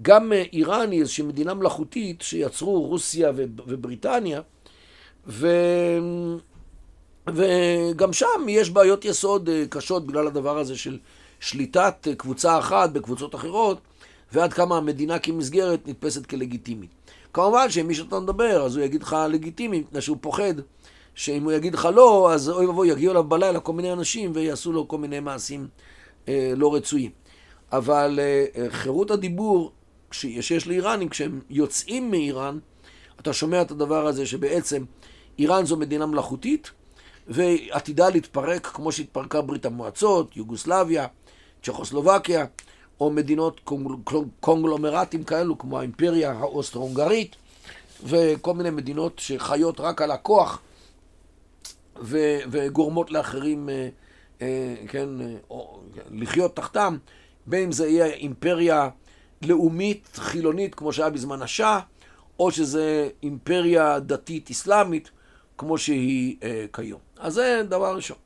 גם 0.01 0.31
איראן 0.53 0.91
היא 0.91 0.99
איזושהי 0.99 1.23
מדינה 1.23 1.53
מלאכותית 1.53 2.21
שיצרו 2.21 2.81
רוסיה 2.81 3.31
ובריטניה, 3.35 4.41
ו... 5.27 5.47
וגם 7.27 8.13
שם 8.13 8.45
יש 8.47 8.69
בעיות 8.69 9.05
יסוד 9.05 9.49
אה, 9.49 9.63
קשות 9.69 10.07
בגלל 10.07 10.27
הדבר 10.27 10.57
הזה 10.57 10.77
של 10.77 10.99
שליטת 11.39 12.07
קבוצה 12.17 12.59
אחת 12.59 12.89
בקבוצות 12.89 13.35
אחרות, 13.35 13.77
ועד 14.33 14.53
כמה 14.53 14.77
המדינה 14.77 15.19
כמסגרת 15.19 15.87
נתפסת 15.87 16.25
כלגיטימית. 16.25 16.89
כמובן 17.33 17.69
שמי 17.69 17.93
שאתה 17.93 18.19
מדבר, 18.19 18.65
אז 18.65 18.75
הוא 18.75 18.85
יגיד 18.85 19.03
לך 19.03 19.17
לגיטימי, 19.29 19.79
מפני 19.79 20.01
שהוא 20.01 20.17
פוחד 20.21 20.53
שאם 21.15 21.43
הוא 21.43 21.51
יגיד 21.51 21.73
לך 21.73 21.89
לא, 21.93 22.33
אז 22.33 22.49
אוי 22.49 22.65
ואבוי, 22.65 22.91
יגיעו 22.91 23.11
אליו 23.11 23.23
בלילה 23.23 23.59
כל 23.59 23.73
מיני 23.73 23.93
אנשים 23.93 24.31
ויעשו 24.33 24.71
לו 24.71 24.87
כל 24.87 24.97
מיני 24.97 25.19
מעשים 25.19 25.67
אה, 26.27 26.53
לא 26.55 26.75
רצויים. 26.75 27.11
אבל 27.71 28.19
אה, 28.21 28.69
חירות 28.69 29.11
הדיבור 29.11 29.71
שיש 30.11 30.67
לאיראנים, 30.67 31.09
כשהם 31.09 31.39
יוצאים 31.49 32.11
מאיראן, 32.11 32.59
אתה 33.19 33.33
שומע 33.33 33.61
את 33.61 33.71
הדבר 33.71 34.07
הזה 34.07 34.25
שבעצם 34.25 34.83
איראן 35.39 35.65
זו 35.65 35.77
מדינה 35.77 36.05
מלאכותית, 36.05 36.71
ועתידה 37.27 38.09
להתפרק 38.09 38.67
כמו 38.67 38.91
שהתפרקה 38.91 39.41
ברית 39.41 39.65
המועצות, 39.65 40.37
יוגוסלביה, 40.37 41.07
צ'כוסלובקיה, 41.63 42.45
או 43.01 43.09
מדינות 43.09 43.61
קונגלומרטים 44.39 45.23
כאלו, 45.23 45.57
כמו 45.57 45.79
האימפריה 45.79 46.31
האוסטרו-הונגרית, 46.31 47.35
וכל 48.03 48.53
מיני 48.53 48.69
מדינות 48.69 49.19
שחיות 49.19 49.79
רק 49.79 50.01
על 50.01 50.11
הכוח 50.11 50.61
ו- 52.01 52.39
וגורמות 52.51 53.11
לאחרים, 53.11 53.69
אה, 53.69 53.89
אה, 54.41 54.75
כן, 54.87 55.09
או, 55.49 55.79
לחיות 56.11 56.55
תחתם, 56.55 56.97
בין 57.45 57.63
אם 57.63 57.71
זה 57.71 57.87
יהיה 57.87 58.05
אימפריה 58.05 58.89
לאומית 59.41 60.09
חילונית, 60.13 60.75
כמו 60.75 60.93
שהיה 60.93 61.09
בזמן 61.09 61.41
השאה, 61.41 61.79
או 62.39 62.51
שזה 62.51 63.09
אימפריה 63.23 63.99
דתית 63.99 64.49
אסלאמית, 64.49 65.09
כמו 65.57 65.77
שהיא 65.77 66.35
אה, 66.43 66.65
כיום. 66.73 66.99
אז 67.19 67.33
זה 67.33 67.61
דבר 67.69 67.95
ראשון. 67.95 68.17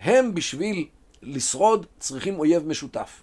הם 0.00 0.34
בשביל 0.34 0.86
לשרוד 1.22 1.86
צריכים 1.98 2.38
אויב 2.38 2.66
משותף. 2.66 3.22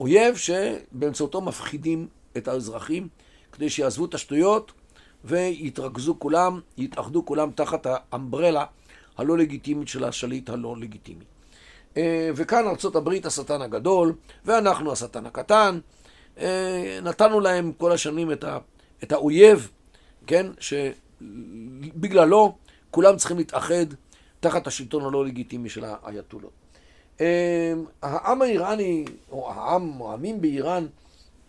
אויב 0.00 0.36
שבאמצעותו 0.36 1.40
מפחידים 1.40 2.08
את 2.36 2.48
האזרחים 2.48 3.08
כדי 3.52 3.70
שיעזבו 3.70 4.04
את 4.04 4.14
השטויות 4.14 4.72
ויתרכזו 5.24 6.16
כולם, 6.18 6.60
יתאחדו 6.78 7.24
כולם 7.26 7.50
תחת 7.50 7.86
האמברלה 7.90 8.64
הלא 9.16 9.38
לגיטימית 9.38 9.88
של 9.88 10.04
השליט 10.04 10.50
הלא 10.50 10.76
לגיטימי. 10.76 11.24
אה, 11.96 12.30
וכאן 12.34 12.66
ארצות 12.66 12.96
הברית 12.96 13.26
השטן 13.26 13.62
הגדול, 13.62 14.14
ואנחנו 14.44 14.92
השטן 14.92 15.26
הקטן. 15.26 15.78
אה, 16.38 16.98
נתנו 17.02 17.40
להם 17.40 17.72
כל 17.78 17.92
השנים 17.92 18.32
את, 18.32 18.44
ה, 18.44 18.58
את 19.02 19.12
האויב, 19.12 19.70
כן, 20.26 20.46
שבגללו 21.20 22.56
כולם 22.90 23.16
צריכים 23.16 23.36
להתאחד 23.36 23.86
תחת 24.40 24.66
השלטון 24.66 25.04
הלא 25.04 25.24
לגיטימי 25.24 25.68
של 25.68 25.84
האייתולות. 25.84 26.65
אה, 27.20 27.72
העם 28.02 28.42
האיראני, 28.42 29.04
או 29.30 29.50
העם, 29.52 30.00
או 30.00 30.10
העמים 30.10 30.40
באיראן, 30.40 30.86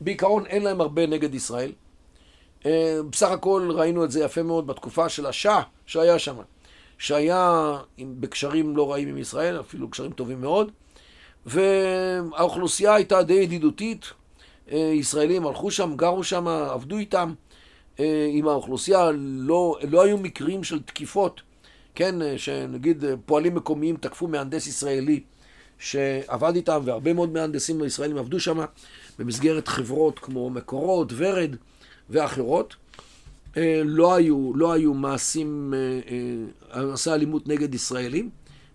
בעיקרון 0.02 0.46
אין 0.46 0.64
להם 0.64 0.82
הרבה 0.82 1.08
נגד 1.08 1.36
ישראל. 1.36 1.72
בסך 3.12 3.32
הכל 3.32 3.70
ראינו 3.72 4.06
את 4.06 4.12
זה 4.12 4.24
יפה 4.24 4.44
מאוד 4.44 4.68
בתקופה 4.68 5.10
של 5.10 5.26
השאה 5.26 5.62
שהיה 5.86 6.20
שם. 6.20 6.36
שהיה 6.98 7.78
בקשרים 8.00 8.78
לא 8.78 8.92
רעים 8.92 9.08
עם 9.08 9.18
ישראל, 9.18 9.60
אפילו 9.60 9.90
קשרים 9.90 10.12
טובים 10.12 10.42
מאוד, 10.42 10.72
והאוכלוסייה 11.46 12.96
הייתה 12.96 13.24
די 13.24 13.34
ידידותית, 13.34 14.06
אה, 14.72 14.78
ישראלים 14.78 15.48
הלכו 15.48 15.72
שם, 15.72 15.94
גרו 15.96 16.24
שם, 16.24 16.48
עבדו 16.48 16.98
איתם, 16.98 17.34
עם 18.30 18.48
האוכלוסייה, 18.48 19.12
לא, 19.16 19.78
לא 19.90 20.04
היו 20.04 20.18
מקרים 20.18 20.64
של 20.64 20.82
תקיפות, 20.82 21.42
כן, 21.96 22.38
שנגיד 22.38 23.04
פועלים 23.26 23.56
מקומיים 23.56 23.98
תקפו 23.98 24.28
מהנדס 24.28 24.68
ישראלי 24.68 25.24
שעבד 25.80 26.56
איתם, 26.56 26.82
והרבה 26.86 27.14
מאוד 27.14 27.34
מהנדסים 27.34 27.84
ישראלים 27.84 28.18
עבדו 28.18 28.40
שם 28.40 28.58
במסגרת 29.20 29.68
חברות 29.68 30.20
כמו 30.20 30.50
מקורות, 30.50 31.14
ורד 31.16 31.56
ואחרות. 32.10 32.76
אה, 33.58 33.82
לא 33.86 34.16
היו, 34.16 34.52
לא 34.56 34.72
היו 34.74 34.94
מעשים, 34.94 35.74
אה, 35.74 36.80
אה, 36.80 36.86
מעשי 36.86 37.12
אלימות 37.12 37.48
נגד 37.48 37.76
ישראלים, 37.76 38.30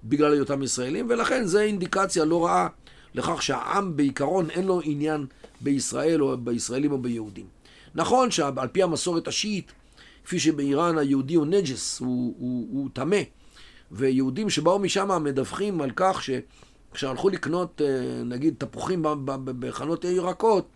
בגלל 0.05 0.33
היותם 0.33 0.63
ישראלים, 0.63 1.07
ולכן 1.11 1.45
זה 1.45 1.63
אינדיקציה 1.63 2.25
לא 2.25 2.45
רעה 2.45 2.69
לכך 3.15 3.43
שהעם 3.43 3.97
בעיקרון 3.97 4.51
אין 4.51 4.67
לו 4.67 4.81
עניין 4.85 5.27
בישראל 5.61 6.23
או 6.23 6.37
בישראלים 6.39 6.93
או 6.93 6.99
ביהודים. 6.99 7.47
נכון 7.95 8.31
שעל 8.31 8.69
פי 8.73 8.83
המסורת 8.83 9.29
השיעית, 9.29 9.73
כפי 10.25 10.39
שבאיראן 10.39 10.99
היהודי 10.99 11.35
הוא 11.35 11.47
נג'ס, 11.47 11.99
הוא 12.01 12.89
טמא, 12.93 13.21
ויהודים 13.93 14.51
שבאו 14.51 14.79
משם 14.79 15.25
מדווחים 15.25 15.81
על 15.81 15.91
כך 15.97 16.23
שכשהלכו 16.93 17.29
לקנות 17.29 17.81
נגיד 18.25 18.55
תפוחים 18.59 19.05
בחנות 19.45 20.05
ירקות, 20.05 20.67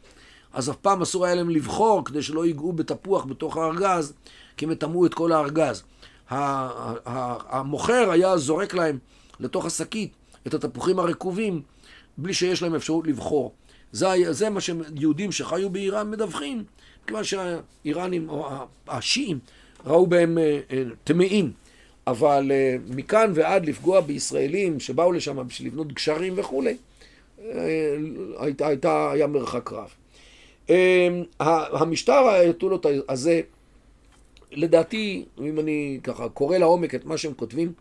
אז 0.53 0.71
אף 0.71 0.77
פעם 0.77 1.03
אסור 1.03 1.25
היה 1.25 1.35
להם 1.35 1.51
לבחור 1.51 2.05
כדי 2.05 2.23
שלא 2.23 2.47
ייגעו 2.47 2.73
בתפוח 2.73 3.25
בתוך 3.25 3.57
הארגז, 3.57 4.13
כי 4.57 4.65
הם 4.65 4.71
יטמאו 4.71 5.07
את 5.07 5.15
כל 5.15 5.33
הארגז. 5.33 5.83
המוכר 6.31 8.11
היה 8.11 8.37
זורק 8.37 8.75
להם 8.75 8.99
לתוך 9.41 9.67
השקית 9.67 10.13
את 10.47 10.55
התפוחים 10.55 10.99
הרקובים, 10.99 11.63
בלי 12.19 12.35
שיש 12.35 12.63
להם 12.63 12.75
אפשרות 12.75 13.07
לבחור. 13.07 13.53
זה, 13.93 14.09
זה 14.31 14.51
מה 14.51 14.61
שיהודים 14.61 15.33
שחיו 15.33 15.71
באיראן 15.71 16.11
מדווחים, 16.11 16.65
כיוון 17.07 17.25
שהאיראנים, 17.25 18.29
או 18.29 18.49
השיעים, 18.89 19.39
ראו 19.87 20.07
בהם 20.07 20.39
אה, 20.39 20.61
אה, 20.71 20.83
טמאים. 21.05 21.53
אבל 22.07 22.53
אה, 22.55 22.77
מכאן 22.89 23.33
ועד 23.35 23.67
לפגוע 23.67 24.01
בישראלים 24.01 24.81
שבאו 24.81 25.13
לשם 25.13 25.47
בשביל 25.47 25.69
לבנות 25.69 25.93
גשרים 25.93 26.35
וכולי, 26.37 26.77
הייתה, 28.39 28.67
הייתה, 28.67 29.11
היה 29.13 29.27
מרחק 29.27 29.73
רב. 29.73 29.91
אמ, 30.69 30.75
המשטר 31.41 32.13
האייתולות 32.13 32.87
הזה, 33.09 33.41
לדעתי, 34.53 35.25
אם 35.41 35.61
אני 35.61 36.01
ככה 36.03 36.29
קורא 36.29 36.59
לעומק 36.59 36.95
את 36.95 37.05
מה 37.05 37.19
שהם 37.19 37.35
כותבים, 37.35 37.73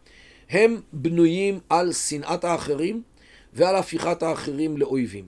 הם 0.50 0.82
בנויים 0.94 1.60
על 1.70 1.94
שנאת 1.94 2.44
האחרים 2.44 3.02
ועל 3.54 3.76
הפיכת 3.76 4.24
האחרים 4.24 4.78
לאויבים. 4.78 5.26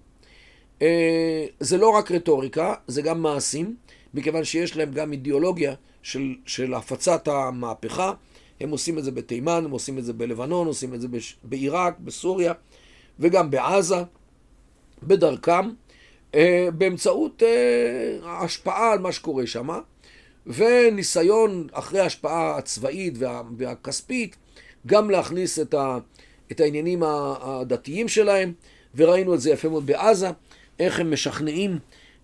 אה, 0.81 1.45
זה 1.59 1.77
לא 1.77 1.89
רק 1.89 2.11
רטוריקה, 2.11 2.73
זה 2.87 3.01
גם 3.01 3.21
מעשים, 3.21 3.75
מכיוון 4.13 4.43
שיש 4.43 4.77
להם 4.77 4.91
גם 4.91 5.11
אידיאולוגיה 5.11 5.73
של, 6.03 6.35
של 6.45 6.73
הפצת 6.73 7.27
המהפכה. 7.27 8.13
הם 8.59 8.69
עושים 8.69 8.97
את 8.97 9.03
זה 9.03 9.11
בתימן, 9.11 9.61
הם 9.65 9.71
עושים 9.71 9.97
את 9.97 10.05
זה 10.05 10.13
בלבנון, 10.13 10.67
עושים 10.67 10.93
את 10.93 11.01
זה 11.01 11.07
בעיראק, 11.43 11.99
בסוריה 11.99 12.53
וגם 13.19 13.51
בעזה, 13.51 14.03
בדרכם. 15.03 15.69
אה, 16.35 16.67
באמצעות 16.77 17.43
אה, 17.43 18.17
השפעה 18.23 18.91
על 18.91 18.99
מה 18.99 19.11
שקורה 19.11 19.47
שם, 19.47 19.69
וניסיון 20.47 21.67
אחרי 21.71 21.99
ההשפעה 21.99 22.57
הצבאית 22.57 23.13
וה, 23.17 23.41
והכספית, 23.57 24.35
גם 24.87 25.09
להכניס 25.09 25.59
את, 25.59 25.73
ה, 25.73 25.97
את 26.51 26.59
העניינים 26.59 27.03
הדתיים 27.41 28.07
שלהם, 28.07 28.53
וראינו 28.95 29.35
את 29.35 29.41
זה 29.41 29.49
יפה 29.49 29.69
מאוד 29.69 29.85
בעזה, 29.85 30.29
איך 30.79 30.99
הם 30.99 31.11
משכנעים 31.11 31.79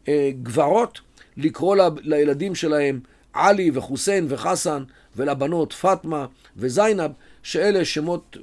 אה, 0.07 0.31
גברות 0.43 1.01
לקרוא 1.37 1.75
לילדים 2.01 2.55
שלהם 2.55 2.99
עלי 3.33 3.71
וחוסיין 3.73 4.25
וחסן, 4.29 4.83
ולבנות 5.15 5.73
פאטמה 5.73 6.25
וזיינב, 6.57 7.11
שאלה 7.43 7.85
שמות 7.85 8.37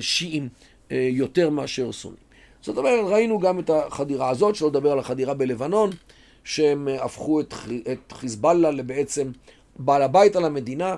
שיעים 0.00 0.48
יותר 0.90 1.50
מאשר 1.50 1.92
סונים. 1.92 2.22
זאת 2.60 2.76
אומרת, 2.78 3.04
ראינו 3.04 3.38
גם 3.38 3.58
את 3.58 3.70
החדירה 3.70 4.30
הזאת, 4.30 4.54
שלא 4.54 4.68
לדבר 4.68 4.92
על 4.92 4.98
החדירה 4.98 5.34
בלבנון, 5.34 5.90
שהם 6.44 6.88
הפכו 7.00 7.40
את, 7.40 7.54
את 7.92 8.12
חיזבאללה 8.12 8.70
לבעצם 8.70 9.30
בעל 9.78 10.02
הבית 10.02 10.36
על 10.36 10.44
המדינה, 10.44 10.96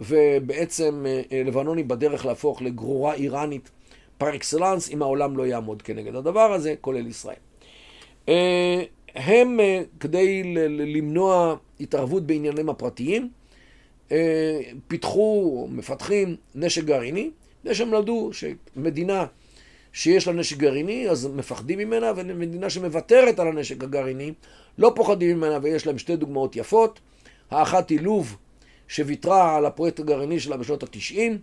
ובעצם 0.00 1.06
אה, 1.06 1.42
לבנון 1.44 1.78
היא 1.78 1.84
בדרך 1.84 2.26
להפוך 2.26 2.62
לגרורה 2.62 3.14
איראנית 3.14 3.70
פר 4.18 4.34
אקסלנס, 4.34 4.90
אם 4.90 5.02
העולם 5.02 5.36
לא 5.36 5.46
יעמוד 5.46 5.82
כנגד 5.82 6.14
הדבר 6.14 6.52
הזה, 6.52 6.74
כולל 6.80 7.06
ישראל. 7.06 7.36
אה, 9.16 9.40
הם, 9.40 9.60
אה, 9.60 9.82
כדי 10.00 10.42
למנוע 10.68 11.56
התערבות 11.80 12.26
בעניינים 12.26 12.68
הפרטיים, 12.68 13.30
פיתחו, 14.88 15.68
מפתחים 15.70 16.36
נשק 16.54 16.84
גרעיני, 16.84 17.30
כדי 17.62 17.74
שהם 17.74 17.92
למדו 17.92 18.30
שמדינה 18.32 19.26
שיש 19.92 20.26
לה 20.26 20.32
נשק 20.32 20.56
גרעיני, 20.56 21.08
אז 21.08 21.26
מפחדים 21.26 21.78
ממנה, 21.78 22.12
ומדינה 22.16 22.70
שמוותרת 22.70 23.38
על 23.38 23.48
הנשק 23.48 23.82
הגרעיני, 23.82 24.32
לא 24.78 24.92
פוחדים 24.96 25.36
ממנה, 25.36 25.58
ויש 25.62 25.86
להם 25.86 25.98
שתי 25.98 26.16
דוגמאות 26.16 26.56
יפות. 26.56 27.00
האחת 27.50 27.90
היא 27.90 28.00
לוב, 28.00 28.36
שוויתרה 28.88 29.56
על 29.56 29.66
הפרויקט 29.66 30.00
הגרעיני 30.00 30.40
שלה 30.40 30.56
בשנות 30.56 30.82
התשעים, 30.82 31.38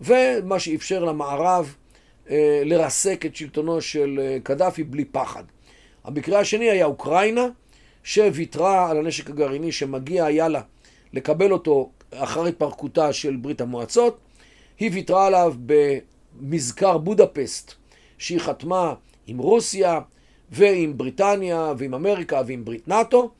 ומה 0.00 0.58
שאפשר 0.58 1.04
למערב 1.04 1.74
אה, 2.30 2.62
לרסק 2.64 3.26
את 3.26 3.36
שלטונו 3.36 3.80
של 3.80 4.20
אה, 4.22 4.38
קדאפי 4.42 4.84
בלי 4.84 5.04
פחד. 5.04 5.44
המקרה 6.04 6.40
השני 6.40 6.70
היה 6.70 6.86
אוקראינה, 6.86 7.46
שוויתרה 8.04 8.90
על 8.90 8.96
הנשק 8.96 9.30
הגרעיני 9.30 9.72
שמגיע 9.72 10.24
היה 10.24 10.48
לה 10.48 10.60
לקבל 11.12 11.52
אותו 11.52 11.90
אחר 12.14 12.46
התפרקותה 12.46 13.12
של 13.12 13.36
ברית 13.36 13.60
המועצות. 13.60 14.18
היא 14.78 14.90
ויתרה 14.92 15.26
עליו 15.26 15.54
במזכר 15.66 16.98
בודפסט 16.98 17.72
שהיא 18.18 18.40
חתמה 18.40 18.94
עם 19.26 19.38
רוסיה 19.38 20.00
ועם 20.50 20.98
בריטניה 20.98 21.72
ועם 21.78 21.94
אמריקה 21.94 22.42
ועם 22.46 22.64
ברית 22.64 22.88
נאט"ו, 22.88 23.30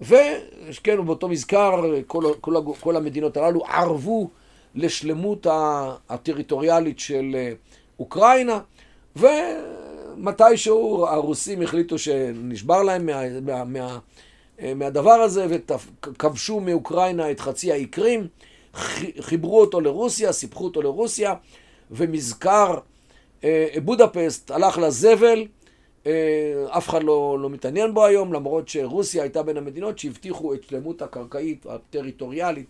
וכן, 0.00 1.06
באותו 1.06 1.28
מזכר, 1.28 1.82
כל, 2.06 2.24
כל, 2.40 2.54
כל 2.80 2.96
המדינות 2.96 3.36
הללו 3.36 3.64
ערבו 3.66 4.30
לשלמות 4.74 5.46
הטריטוריאלית 6.08 6.98
של 6.98 7.32
אה, 7.34 7.52
אוקראינה, 7.98 8.60
ומתישהו 10.20 11.06
הרוסים 11.06 11.62
החליטו 11.62 11.98
שנשבר 11.98 12.82
להם 12.82 13.06
מה, 13.06 13.40
מה, 13.40 13.64
מה, 13.64 13.98
אה, 14.60 14.74
מהדבר 14.74 15.10
הזה 15.10 15.46
וכבשו 15.50 16.60
מאוקראינה 16.60 17.30
את 17.30 17.40
חצי 17.40 17.72
האי 17.72 17.86
קרים, 17.86 18.26
חיברו 19.20 19.60
אותו 19.60 19.80
לרוסיה, 19.80 20.32
סיפחו 20.32 20.64
אותו 20.64 20.82
לרוסיה, 20.82 21.34
ומזכר 21.90 22.78
אה, 23.44 23.66
בודפסט 23.84 24.50
הלך 24.50 24.78
לזבל, 24.78 25.46
אף 26.68 26.88
אחד 26.88 27.02
לא, 27.02 27.38
לא 27.40 27.50
מתעניין 27.50 27.94
בו 27.94 28.04
היום, 28.04 28.32
למרות 28.32 28.68
שרוסיה 28.68 29.22
הייתה 29.22 29.42
בין 29.42 29.56
המדינות 29.56 29.98
שהבטיחו 29.98 30.54
את 30.54 30.62
שלמות 30.62 31.02
הקרקעית 31.02 31.66
הטריטוריאלית 31.66 32.66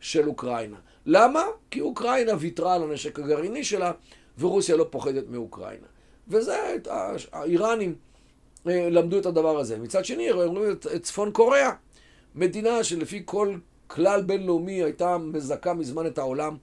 של 0.00 0.28
אוקראינה. 0.28 0.76
למה? 1.06 1.42
כי 1.70 1.80
אוקראינה 1.80 2.32
ויתרה 2.38 2.74
על 2.74 2.82
הנשק 2.82 3.18
הגרעיני 3.18 3.64
שלה, 3.64 3.92
ורוסיה 4.38 4.76
לא 4.76 4.86
פוחדת 4.90 5.24
מאוקראינה. 5.28 5.93
וזה, 6.28 6.76
האיראנים 7.32 7.94
אה, 8.68 8.90
למדו 8.90 9.18
את 9.18 9.26
הדבר 9.26 9.58
הזה. 9.58 9.78
מצד 9.78 10.04
שני, 10.04 10.30
רואים 10.30 10.72
את, 10.72 10.86
צפון 11.02 11.32
קוריאה, 11.32 11.70
מדינה 12.34 12.84
שלפי 12.84 13.22
כל 13.24 13.56
כלל 13.86 14.22
בינלאומי 14.22 14.82
הייתה 14.82 15.18
מזכה 15.18 15.74
מזמן 15.74 16.06
את 16.06 16.18
העולם, 16.18 16.56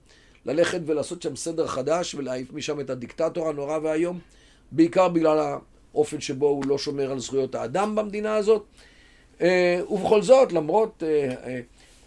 ללכת 0.46 0.80
ולעשות 0.86 1.22
שם 1.22 1.36
סדר 1.36 1.66
חדש 1.66 2.14
ולהעיף 2.14 2.52
משם 2.52 2.80
את 2.80 2.90
הדיקטטור 2.90 3.48
הנורא 3.48 3.78
והיום, 3.82 4.18
בעיקר 4.72 5.08
בגלל 5.08 5.56
האופן 5.94 6.20
שבו 6.20 6.46
הוא 6.46 6.64
לא 6.66 6.78
שומר 6.78 7.12
על 7.12 7.18
זכויות 7.18 7.54
האדם 7.54 7.94
במדינה 7.94 8.34
הזאת. 8.34 8.64
אה, 9.40 9.80
ובכל 9.90 10.22
זאת, 10.22 10.52
למרות 10.52 11.02
אה, 11.06 11.34
אה, 11.46 11.60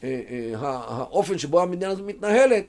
אה, 0.03 0.53
האופן 0.59 1.37
שבו 1.37 1.61
המדינה 1.61 1.91
הזאת 1.91 2.05
מתנהלת, 2.05 2.65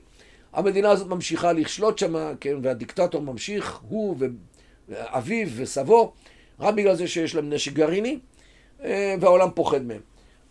המדינה 0.53 0.89
הזאת 0.89 1.07
ממשיכה 1.07 1.53
לשלוט 1.53 1.97
שם, 1.97 2.33
כן, 2.39 2.55
והדיקטטור 2.61 3.21
ממשיך, 3.21 3.79
הוא 3.89 4.15
ואביו 4.89 5.47
וסבו, 5.55 6.13
רק 6.59 6.73
בגלל 6.73 6.95
זה 6.95 7.07
שיש 7.07 7.35
להם 7.35 7.49
נשק 7.49 7.73
גרעיני, 7.73 8.19
אה, 8.83 9.15
והעולם 9.21 9.49
פוחד 9.55 9.81
מהם. 9.81 10.01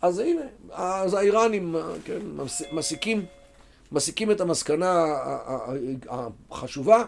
אז 0.01 0.19
הנה, 0.19 0.41
אז 0.71 1.13
האיראנים 1.13 1.75
כן, 2.05 2.19
מסיקים, 2.71 3.25
מסיקים 3.91 4.31
את 4.31 4.41
המסקנה 4.41 5.05
החשובה, 6.49 7.03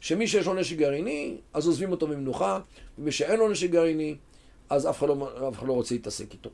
שמי 0.00 0.26
שיש 0.26 0.46
לו 0.46 0.54
נשק 0.54 0.76
גרעיני, 0.76 1.36
אז 1.54 1.66
עוזבים 1.66 1.90
אותו 1.90 2.06
במנוחה, 2.06 2.60
ומי 2.98 3.12
שאין 3.12 3.38
לו 3.38 3.48
נשק 3.48 3.70
גרעיני, 3.70 4.16
אז 4.70 4.88
אף 4.88 4.98
אחד 4.98 5.08
לא, 5.08 5.48
אף 5.48 5.58
אחד 5.58 5.66
לא 5.66 5.72
רוצה 5.72 5.94
להתעסק 5.94 6.32
איתו. 6.32 6.50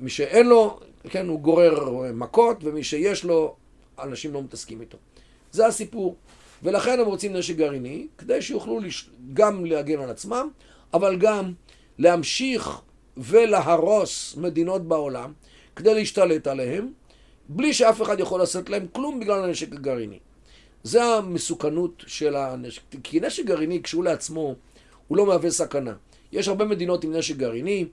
מי 0.00 0.10
שאין 0.10 0.46
לו, 0.46 0.80
כן, 1.10 1.28
הוא 1.28 1.40
גורר 1.40 1.90
מכות, 2.12 2.56
ומי 2.64 2.84
שיש 2.84 3.24
לו, 3.24 3.56
אנשים 3.98 4.32
לא 4.32 4.42
מתעסקים 4.42 4.80
איתו. 4.80 4.98
זה 5.52 5.66
הסיפור. 5.66 6.16
ולכן 6.64 7.00
הם 7.00 7.06
רוצים 7.06 7.32
נשק 7.32 7.56
גרעיני, 7.56 8.06
כדי 8.18 8.42
שיוכלו 8.42 8.80
גם 9.32 9.64
להגן 9.64 10.00
על 10.00 10.10
עצמם, 10.10 10.48
אבל 10.94 11.16
גם 11.16 11.52
להמשיך 11.98 12.80
ולהרוס 13.16 14.36
מדינות 14.36 14.88
בעולם, 14.88 15.32
כדי 15.76 15.94
להשתלט 15.94 16.46
עליהם, 16.46 16.92
בלי 17.48 17.72
שאף 17.72 18.02
אחד 18.02 18.20
יכול 18.20 18.40
לעשות 18.40 18.70
להם 18.70 18.86
כלום 18.92 19.20
בגלל 19.20 19.44
הנשק 19.44 19.72
הגרעיני. 19.72 20.18
זה 20.82 21.04
המסוכנות 21.04 22.04
של 22.06 22.36
הנשק. 22.36 22.82
כי 23.02 23.20
נשק 23.20 23.44
גרעיני, 23.44 23.82
כשהוא 23.82 24.04
לעצמו, 24.04 24.54
הוא 25.08 25.18
לא 25.18 25.26
מהווה 25.26 25.50
סכנה. 25.50 25.94
יש 26.32 26.48
הרבה 26.48 26.64
מדינות 26.64 27.04
עם 27.04 27.16
נשק 27.16 27.36
גרעיני, 27.36 27.86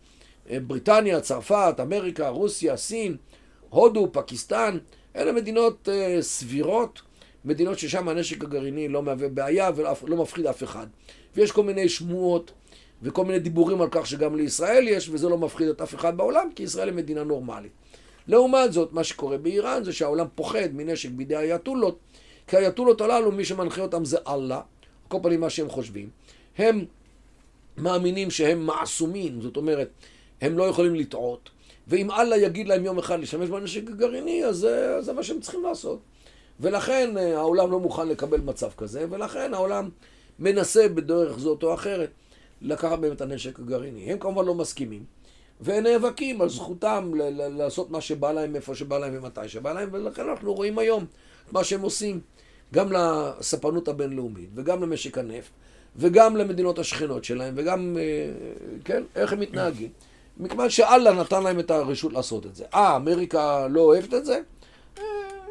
אה, 0.49 0.59
בריטניה, 0.59 1.19
צרפת, 1.19 1.75
אמריקה, 1.81 2.29
רוסיה, 2.29 2.77
סין, 2.77 3.17
הודו, 3.69 4.09
פקיסטן, 4.11 4.77
אלה 5.15 5.31
מדינות 5.31 5.89
uh, 5.91 6.21
סבירות, 6.21 7.01
מדינות 7.45 7.79
ששם 7.79 8.09
הנשק 8.09 8.43
הגרעיני 8.43 8.87
לא 8.87 9.03
מהווה 9.03 9.29
בעיה 9.29 9.69
ולא 9.75 10.17
מפחיד 10.17 10.45
אף 10.45 10.63
אחד. 10.63 10.87
ויש 11.35 11.51
כל 11.51 11.63
מיני 11.63 11.89
שמועות 11.89 12.51
וכל 13.03 13.25
מיני 13.25 13.39
דיבורים 13.39 13.81
על 13.81 13.87
כך 13.91 14.07
שגם 14.07 14.35
לישראל 14.35 14.87
יש, 14.87 15.09
וזה 15.09 15.29
לא 15.29 15.37
מפחיד 15.37 15.67
את 15.67 15.81
אף 15.81 15.95
אחד 15.95 16.17
בעולם, 16.17 16.49
כי 16.55 16.63
ישראל 16.63 16.87
היא 16.87 16.95
מדינה 16.95 17.23
נורמלית. 17.23 17.71
לעומת 18.27 18.73
זאת, 18.73 18.93
מה 18.93 19.03
שקורה 19.03 19.37
באיראן 19.37 19.83
זה 19.83 19.93
שהעולם 19.93 20.27
פוחד 20.35 20.73
מנשק 20.73 21.09
בידי 21.09 21.35
האייתולות, 21.35 21.99
כי 22.47 22.57
האייתולות 22.57 23.01
הללו, 23.01 23.31
מי 23.31 23.45
שמנחה 23.45 23.81
אותם 23.81 24.05
זה 24.05 24.17
אללה, 24.27 24.61
כל 25.07 25.17
פנים 25.23 25.39
מה 25.39 25.49
שהם 25.49 25.69
חושבים. 25.69 26.09
הם 26.57 26.85
מאמינים 27.77 28.31
שהם 28.31 28.65
מעסומים, 28.65 29.41
זאת 29.41 29.57
אומרת, 29.57 29.89
הם 30.41 30.57
לא 30.57 30.63
יכולים 30.63 30.95
לטעות. 30.95 31.49
ואם 31.87 32.11
אללה 32.11 32.37
יגיד 32.37 32.67
להם 32.67 32.85
יום 32.85 32.99
אחד 32.99 33.19
להשתמש 33.19 33.49
בנשק 33.49 33.89
הגרעיני, 33.89 34.45
אז 34.45 34.67
זה 34.99 35.13
מה 35.13 35.23
שהם 35.23 35.39
צריכים 35.39 35.63
לעשות. 35.63 35.99
ולכן 36.61 37.17
אה, 37.17 37.37
העולם 37.37 37.71
לא 37.71 37.79
מוכן 37.79 38.07
לקבל 38.07 38.41
מצב 38.41 38.69
כזה, 38.77 39.05
ולכן 39.09 39.53
העולם 39.53 39.89
מנסה 40.39 40.87
בדרך 40.89 41.39
זאת 41.39 41.63
או 41.63 41.73
אחרת 41.73 42.09
לקחת 42.61 42.99
מהם 42.99 43.11
את 43.11 43.21
הנשק 43.21 43.59
הגרעיני. 43.59 44.11
הם 44.11 44.17
כמובן 44.19 44.45
לא 44.45 44.55
מסכימים, 44.55 45.03
והם 45.61 45.83
נאבקים 45.83 46.41
על 46.41 46.49
זכותם 46.49 47.11
לעשות 47.35 47.91
מה 47.91 48.01
שבא 48.01 48.31
להם, 48.31 48.55
איפה 48.55 48.75
שבא 48.75 48.99
להם 48.99 49.13
ומתי 49.15 49.47
שבא 49.47 49.73
להם, 49.73 49.89
ולכן 49.91 50.29
אנחנו 50.29 50.53
רואים 50.53 50.79
היום 50.79 51.05
מה 51.51 51.63
שהם 51.63 51.81
עושים, 51.81 52.19
גם 52.73 52.91
לספנות 52.91 53.87
הבינלאומית, 53.87 54.49
וגם 54.55 54.83
למשק 54.83 55.17
הנפט, 55.17 55.51
וגם 55.95 56.37
למדינות 56.37 56.79
השכנות 56.79 57.23
שלהם, 57.23 57.53
וגם, 57.57 57.97
אה, 57.99 58.31
כן, 58.85 59.03
איך 59.15 59.33
הם 59.33 59.39
מתנהגים. 59.39 59.89
מכיוון 60.37 60.69
שאללה 60.69 61.11
נתן 61.11 61.43
להם 61.43 61.59
את 61.59 61.71
הרשות 61.71 62.13
לעשות 62.13 62.45
את 62.45 62.55
זה. 62.55 62.65
אה, 62.73 62.95
אמריקה 62.95 63.67
לא 63.67 63.81
אוהבת 63.81 64.13
את 64.13 64.25
זה? 64.25 64.39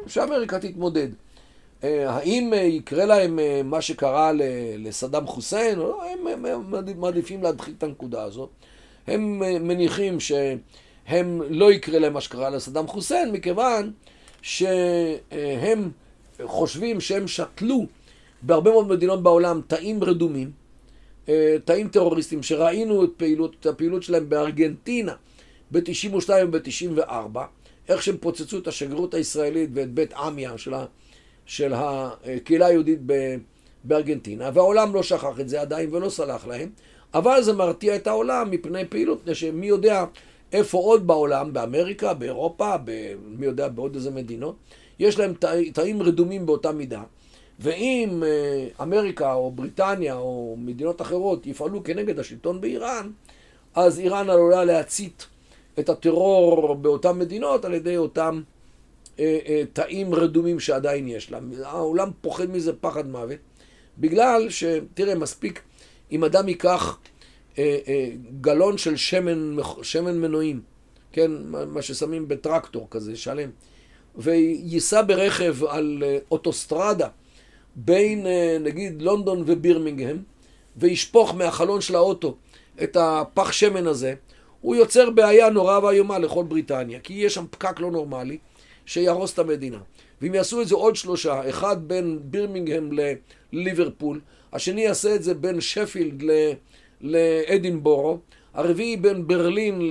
אה, 0.03 0.09
שאמריקה 0.09 0.59
תתמודד. 0.59 1.07
אה, 1.83 2.09
האם 2.09 2.53
יקרה 2.55 3.05
להם 3.05 3.39
מה 3.63 3.81
שקרה 3.81 4.31
לסדאם 4.77 5.27
חוסיין? 5.27 5.79
לא, 5.79 6.03
הם 6.05 6.45
מעדיפים 6.97 7.43
להדחיק 7.43 7.75
את 7.77 7.83
הנקודה 7.83 8.23
הזאת. 8.23 8.49
הם 9.07 9.39
מניחים 9.67 10.19
שהם 10.19 11.41
לא 11.49 11.71
יקרה 11.71 11.99
להם 11.99 12.13
מה 12.13 12.21
שקרה 12.21 12.49
לסדאם 12.49 12.87
חוסיין, 12.87 13.31
מכיוון 13.31 13.91
שהם 14.41 15.91
חושבים 16.45 17.01
שהם 17.01 17.27
שתלו 17.27 17.85
בהרבה 18.41 18.71
מאוד 18.71 18.87
מדינות 18.87 19.23
בעולם 19.23 19.61
תאים 19.67 20.03
רדומים, 20.03 20.51
אה, 21.29 21.55
תאים 21.65 21.87
טרוריסטים 21.87 22.43
שראינו 22.43 23.03
את, 23.03 23.09
פעילות, 23.17 23.55
את 23.59 23.65
הפעילות 23.65 24.03
שלהם 24.03 24.29
בארגנטינה 24.29 25.13
ב-92 25.71 26.29
וב-94, 26.51 27.39
איך 27.91 28.03
שהם 28.03 28.17
פוצצו 28.19 28.57
את 28.57 28.67
השגרירות 28.67 29.13
הישראלית 29.13 29.69
ואת 29.73 29.93
בית 29.93 30.13
עמיה 30.13 30.57
של, 30.57 30.73
של 31.45 31.73
הקהילה 31.75 32.65
היהודית 32.65 32.99
בארגנטינה, 33.83 34.49
והעולם 34.53 34.93
לא 34.93 35.03
שכח 35.03 35.39
את 35.39 35.49
זה 35.49 35.61
עדיין 35.61 35.95
ולא 35.95 36.09
סלח 36.09 36.47
להם, 36.47 36.69
אבל 37.13 37.41
זה 37.41 37.53
מרתיע 37.53 37.95
את 37.95 38.07
העולם 38.07 38.51
מפני 38.51 38.85
פעילות, 38.85 39.21
מפני 39.21 39.35
שמי 39.35 39.65
יודע 39.65 40.05
איפה 40.51 40.77
עוד 40.77 41.07
בעולם, 41.07 41.53
באמריקה, 41.53 42.13
באירופה, 42.13 42.75
מי 43.25 43.45
יודע 43.45 43.67
בעוד 43.67 43.95
איזה 43.95 44.11
מדינות, 44.11 44.55
יש 44.99 45.19
להם 45.19 45.33
תאים 45.73 46.01
רדומים 46.01 46.45
באותה 46.45 46.71
מידה. 46.71 47.03
ואם 47.59 48.23
אה, 48.25 48.83
אמריקה 48.83 49.33
או 49.33 49.51
בריטניה 49.51 50.15
או 50.15 50.55
מדינות 50.59 51.01
אחרות 51.01 51.47
יפעלו 51.47 51.83
כנגד 51.83 52.19
השלטון 52.19 52.61
באיראן, 52.61 53.11
אז 53.75 53.99
איראן 53.99 54.29
עלולה 54.29 54.63
להצית 54.63 55.27
את 55.79 55.89
הטרור 55.89 56.75
באותן 56.75 57.19
מדינות 57.19 57.65
על 57.65 57.73
ידי 57.73 57.97
אותם 57.97 58.41
אה, 59.19 59.39
אה, 59.47 59.63
תאים 59.73 60.15
רדומים 60.15 60.59
שעדיין 60.59 61.07
יש 61.07 61.31
להם. 61.31 61.51
העולם 61.63 62.09
פוחד 62.21 62.49
מזה 62.49 62.73
פחד 62.73 63.09
מוות, 63.09 63.39
בגלל 63.97 64.49
שתראה, 64.49 65.15
מספיק 65.15 65.61
אם 66.11 66.23
אדם 66.23 66.47
ייקח 66.47 66.97
אה, 67.57 67.77
אה, 67.87 68.09
גלון 68.41 68.77
של 68.77 68.95
שמן, 68.95 69.57
שמן 69.81 70.17
מנועים, 70.17 70.61
כן, 71.11 71.31
מה 71.67 71.81
ששמים 71.81 72.27
בטרקטור 72.27 72.87
כזה 72.91 73.15
שלם, 73.15 73.49
וייסע 74.15 75.01
ברכב 75.01 75.63
על 75.63 76.03
אה, 76.05 76.17
אוטוסטרדה 76.31 77.07
בין 77.75 78.27
אה, 78.27 78.57
נגיד 78.59 79.01
לונדון 79.01 79.43
ובירמינגהם, 79.45 80.23
וישפוך 80.77 81.35
מהחלון 81.35 81.81
של 81.81 81.95
האוטו 81.95 82.35
את 82.83 82.97
הפח 82.99 83.51
שמן 83.51 83.87
הזה, 83.87 84.13
הוא 84.61 84.75
יוצר 84.75 85.09
בעיה 85.09 85.49
נורא 85.49 85.79
ואיומה 85.79 86.19
לכל 86.19 86.43
בריטניה, 86.43 86.99
כי 86.99 87.13
יש 87.13 87.33
שם 87.33 87.45
פקק 87.49 87.79
לא 87.79 87.91
נורמלי 87.91 88.37
שיהרוס 88.85 89.33
את 89.33 89.39
המדינה. 89.39 89.79
ואם 90.21 90.35
יעשו 90.35 90.61
את 90.61 90.67
זה 90.67 90.75
עוד 90.75 90.95
שלושה, 90.95 91.49
אחד 91.49 91.87
בין 91.87 92.19
בירמינגהם 92.23 92.89
לליברפול, 93.51 94.19
השני 94.53 94.81
יעשה 94.81 95.15
את 95.15 95.23
זה 95.23 95.33
בין 95.33 95.61
שפילד 95.61 96.23
לאדינבורו, 97.01 98.17
הרביעי 98.53 98.97
בין 98.97 99.27
ברלין 99.27 99.81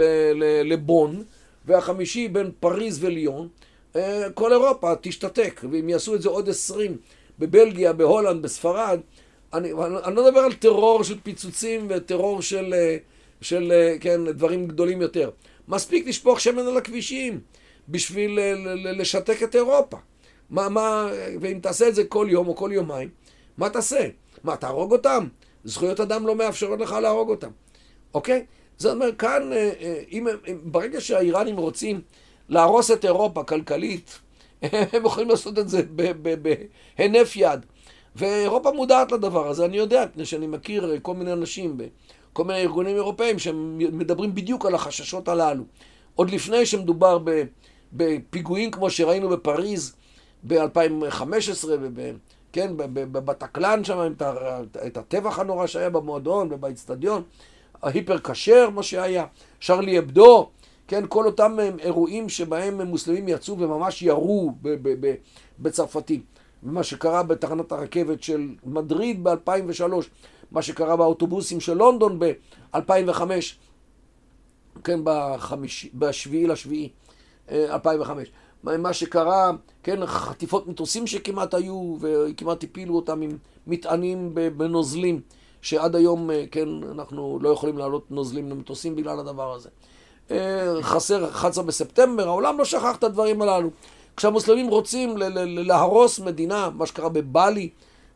לבון, 0.64 1.24
והחמישי 1.66 2.28
בין 2.28 2.50
פריז 2.60 3.04
וליון, 3.04 3.48
אה, 3.96 4.30
כל 4.34 4.52
אירופה 4.52 4.94
תשתתק, 5.00 5.60
ואם 5.70 5.88
יעשו 5.88 6.14
את 6.14 6.22
זה 6.22 6.28
עוד 6.28 6.48
עשרים 6.48 6.96
בבלגיה, 7.38 7.92
בהולנד, 7.92 8.42
בספרד, 8.42 9.00
אני, 9.52 9.72
אני 10.04 10.16
לא 10.16 10.24
מדבר 10.24 10.40
על 10.40 10.52
טרור 10.52 11.04
של 11.04 11.16
פיצוצים 11.22 11.86
וטרור 11.90 12.42
של, 12.42 12.74
אה, 12.74 12.96
של 13.40 13.72
כן, 14.00 14.24
דברים 14.24 14.66
גדולים 14.66 15.02
יותר. 15.02 15.30
מספיק 15.68 16.06
לשפוך 16.06 16.40
שמן 16.40 16.66
על 16.66 16.76
הכבישים 16.76 17.40
בשביל 17.88 18.38
לשתק 18.98 19.42
את 19.42 19.54
אירופה. 19.54 19.96
מה, 20.50 20.68
מה, 20.68 21.08
ואם 21.40 21.58
תעשה 21.62 21.88
את 21.88 21.94
זה 21.94 22.04
כל 22.04 22.26
יום 22.30 22.48
או 22.48 22.56
כל 22.56 22.70
יומיים, 22.72 23.08
מה 23.58 23.70
תעשה? 23.70 24.08
מה, 24.44 24.56
תהרוג 24.56 24.92
אותם? 24.92 25.26
זכויות 25.64 26.00
אדם 26.00 26.26
לא 26.26 26.36
מאפשרות 26.36 26.80
לך 26.80 26.92
להרוג 26.92 27.30
אותם, 27.30 27.50
אוקיי? 28.14 28.44
זאת 28.78 28.94
אומרת, 28.94 29.16
כאן, 29.16 29.50
אם, 30.10 30.26
אם, 30.48 30.58
ברגע 30.62 31.00
שהאיראנים 31.00 31.56
רוצים 31.56 32.00
להרוס 32.48 32.90
את 32.90 33.04
אירופה 33.04 33.44
כלכלית, 33.44 34.18
הם 34.92 35.06
יכולים 35.06 35.28
לעשות 35.28 35.58
את 35.58 35.68
זה 35.68 35.82
בהינף 36.42 37.36
יד. 37.36 37.66
ואירופה 38.16 38.72
מודעת 38.72 39.12
לדבר 39.12 39.48
הזה, 39.48 39.64
אני 39.64 39.76
יודע, 39.76 40.04
מפני 40.10 40.24
שאני 40.24 40.46
מכיר 40.46 40.98
כל 41.02 41.14
מיני 41.14 41.32
אנשים 41.32 41.76
כל 42.32 42.44
מיני 42.44 42.60
ארגונים 42.60 42.96
אירופאים 42.96 43.38
שמדברים 43.38 44.34
בדיוק 44.34 44.66
על 44.66 44.74
החששות 44.74 45.28
הללו. 45.28 45.64
עוד 46.14 46.30
לפני 46.30 46.66
שמדובר 46.66 47.18
בפיגועים 47.92 48.70
כמו 48.70 48.90
שראינו 48.90 49.28
בפריז 49.28 49.96
ב-2015, 50.46 51.68
כן, 52.52 52.72
בטקלן 53.12 53.84
שם, 53.84 54.12
את 54.86 54.96
הטבח 54.96 55.38
הנורא 55.38 55.66
שהיה 55.66 55.90
במועדון 55.90 56.48
ובאיצטדיון, 56.52 57.22
ההיפר 57.82 58.18
כשר, 58.18 58.70
מה 58.70 58.82
שהיה, 58.82 59.26
שרלי 59.60 59.98
אבדו, 59.98 60.50
כן, 60.88 61.04
כל 61.08 61.26
אותם 61.26 61.56
אירועים 61.78 62.28
שבהם 62.28 62.80
מוסלמים 62.80 63.28
יצאו 63.28 63.58
וממש 63.58 64.02
ירו 64.02 64.52
בצרפתים. 65.58 66.20
מה 66.62 66.82
שקרה 66.82 67.22
בתחנת 67.22 67.72
הרכבת 67.72 68.22
של 68.22 68.48
מדריד 68.64 69.24
ב-2003, 69.24 69.82
מה 70.52 70.62
שקרה 70.62 70.96
באוטובוסים 70.96 71.60
של 71.60 71.74
לונדון 71.74 72.18
ב-2005, 72.18 73.22
כן, 74.84 75.00
בשביעי 75.94 76.46
לשביעי 76.46 76.88
2005. 77.50 78.28
אה, 78.68 78.76
מה 78.76 78.92
שקרה, 78.92 79.50
כן, 79.82 80.06
חטיפות 80.06 80.68
מטוסים 80.68 81.06
שכמעט 81.06 81.54
היו, 81.54 81.96
וכמעט 82.00 82.64
הפילו 82.64 82.96
אותם 82.96 83.20
עם 83.22 83.38
מטענים 83.66 84.34
בנוזלים, 84.56 85.20
שעד 85.62 85.96
היום, 85.96 86.30
אה, 86.30 86.44
כן, 86.50 86.68
אנחנו 86.90 87.38
לא 87.42 87.48
יכולים 87.48 87.78
להעלות 87.78 88.10
נוזלים 88.10 88.50
למטוסים 88.50 88.96
בגלל 88.96 89.18
הדבר 89.20 89.54
הזה. 89.54 89.68
אה, 90.30 90.74
חסר 90.82 91.28
11 91.30 91.64
בספטמבר, 91.64 92.28
העולם 92.28 92.58
לא 92.58 92.64
שכח 92.64 92.96
את 92.96 93.04
הדברים 93.04 93.42
הללו. 93.42 93.70
כשהמוסלמים 94.16 94.68
רוצים 94.68 95.14
להרוס 95.46 96.20
מדינה, 96.20 96.70
מה 96.70 96.86
שקרה 96.86 97.08
בבלי, 97.08 97.70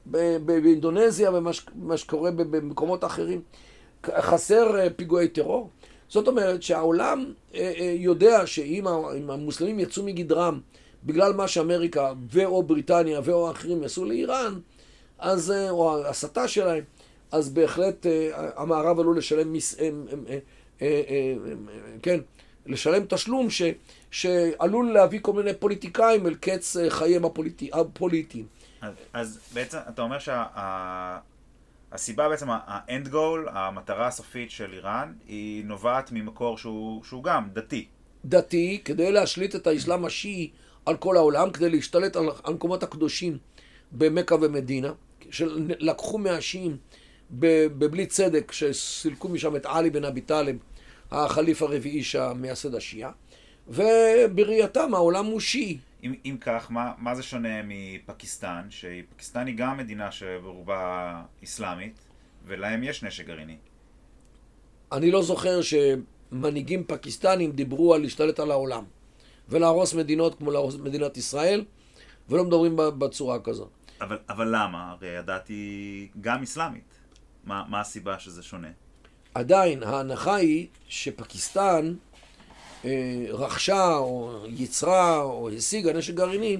באינדונזיה 0.06 1.30
ומה 1.32 1.96
שקורה 1.96 2.30
במקומות 2.30 3.04
אחרים, 3.04 3.40
חסר 4.06 4.80
אה, 4.80 4.90
פיגועי 4.90 5.28
טרור. 5.28 5.70
זאת 6.08 6.28
אומרת 6.28 6.62
שהעולם 6.62 7.32
אה, 7.54 7.72
אה, 7.78 7.94
יודע 7.98 8.46
שאם 8.46 8.86
המוסלמים 9.28 9.80
יצאו 9.80 10.02
מגדרם 10.02 10.60
בגלל 11.04 11.32
מה 11.32 11.48
שאמריקה 11.48 12.12
ואו 12.30 12.62
בריטניה 12.62 13.20
ואו 13.24 13.48
האחרים 13.48 13.82
יעשו 13.82 14.04
לאיראן, 14.04 14.54
אז, 15.18 15.52
או 15.70 16.04
ההסתה 16.04 16.48
שלהם, 16.48 16.84
אז 17.32 17.48
בהחלט 17.48 18.06
המערב 18.56 19.00
עלול 19.00 19.18
לשלם, 19.18 19.52
מס, 19.52 19.76
כן, 22.02 22.20
לשלם 22.66 23.02
תשלום 23.08 23.50
ש, 23.50 23.62
שעלול 24.10 24.92
להביא 24.92 25.18
כל 25.22 25.32
מיני 25.32 25.54
פוליטיקאים 25.54 26.26
אל 26.26 26.34
קץ 26.34 26.76
חייהם 26.88 27.24
הפוליטיים. 27.72 28.46
אז, 28.84 28.94
אז 29.12 29.40
בעצם 29.54 29.78
אתה 29.88 30.02
אומר 30.02 30.18
שהסיבה 30.18 32.24
שה, 32.24 32.28
בעצם, 32.28 32.46
האנד 32.50 33.08
גול, 33.08 33.48
המטרה 33.52 34.06
הסופית 34.06 34.50
של 34.50 34.72
איראן, 34.72 35.12
היא 35.26 35.64
נובעת 35.64 36.12
ממקור 36.12 36.58
שהוא, 36.58 37.04
שהוא 37.04 37.24
גם 37.24 37.48
דתי. 37.52 37.86
דתי, 38.24 38.80
כדי 38.84 39.12
להשליט 39.12 39.54
את 39.54 39.66
האסלאם 39.66 40.04
השיעי 40.04 40.50
על 40.86 40.96
כל 40.96 41.16
העולם, 41.16 41.50
כדי 41.50 41.70
להשתלט 41.70 42.16
על 42.16 42.24
המקומות 42.44 42.82
הקדושים 42.82 43.38
במכה 43.92 44.34
ומדינה, 44.34 44.92
שלקחו 45.30 46.18
מהשיעים 46.18 46.76
בבלי 47.30 48.06
צדק, 48.06 48.52
שסילקו 48.52 49.28
משם 49.28 49.56
את 49.56 49.66
עלי 49.66 49.90
בן 49.90 50.04
אבי 50.04 50.20
טלב, 50.20 50.56
החליף 51.10 51.62
הרביעי 51.62 52.02
שהמייסד 52.02 52.74
השיעה, 52.74 53.10
ובראייתם 53.68 54.94
העולם 54.94 55.26
הוא 55.26 55.40
שיעי. 55.40 55.78
אם, 56.04 56.14
אם 56.24 56.36
כך, 56.40 56.70
מה, 56.70 56.92
מה 56.98 57.14
זה 57.14 57.22
שונה 57.22 57.60
מפקיסטן, 57.64 58.66
שפקיסטן 58.70 59.46
היא 59.46 59.56
גם 59.56 59.76
מדינה 59.76 60.12
שברובה 60.12 61.22
אסלאמית, 61.44 61.98
ולהם 62.46 62.82
יש 62.82 63.02
נשק 63.02 63.26
גרעיני? 63.26 63.56
אני 64.92 65.10
לא 65.10 65.22
זוכר 65.22 65.60
שמנהיגים 65.62 66.84
פקיסטנים 66.86 67.52
דיברו 67.52 67.94
על 67.94 68.00
להשתלט 68.00 68.40
על 68.40 68.50
העולם, 68.50 68.84
ולהרוס 69.48 69.94
מדינות 69.94 70.34
כמו 70.34 70.50
להרוס 70.50 70.76
מדינת 70.76 71.16
ישראל, 71.16 71.64
ולא 72.28 72.44
מדברים 72.44 72.76
בצורה 72.76 73.40
כזאת. 73.40 73.70
אבל, 74.00 74.18
אבל 74.28 74.48
למה? 74.48 74.90
הרי 74.90 75.16
הדת 75.16 75.48
היא 75.48 76.08
גם 76.20 76.42
אסלאמית. 76.42 76.98
מה, 77.44 77.64
מה 77.68 77.80
הסיבה 77.80 78.18
שזה 78.18 78.42
שונה? 78.42 78.68
עדיין, 79.34 79.82
ההנחה 79.82 80.34
היא 80.34 80.66
שפקיסטן 80.88 81.94
רכשה 83.28 83.96
או 83.96 84.38
יצרה 84.48 85.22
או 85.22 85.50
השיגה 85.50 85.92
נשק 85.92 86.14
גרעיני 86.14 86.56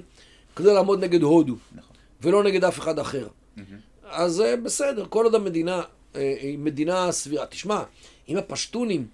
כדי 0.56 0.74
לעמוד 0.74 1.04
נגד 1.04 1.22
הודו, 1.22 1.54
נכון. 1.74 1.96
ולא 2.22 2.42
נגד 2.42 2.64
אף 2.64 2.78
אחד 2.78 2.98
אחר. 2.98 3.26
Mm-hmm. 3.28 3.60
אז 4.04 4.40
אה, 4.40 4.56
בסדר, 4.56 5.06
כל 5.08 5.24
עוד 5.24 5.34
המדינה 5.34 5.82
אה, 6.16 6.34
היא 6.40 6.58
מדינה 6.58 7.12
סבירה. 7.12 7.46
תשמע, 7.46 7.82
אם 8.28 8.36
הפשטונים 8.36 9.06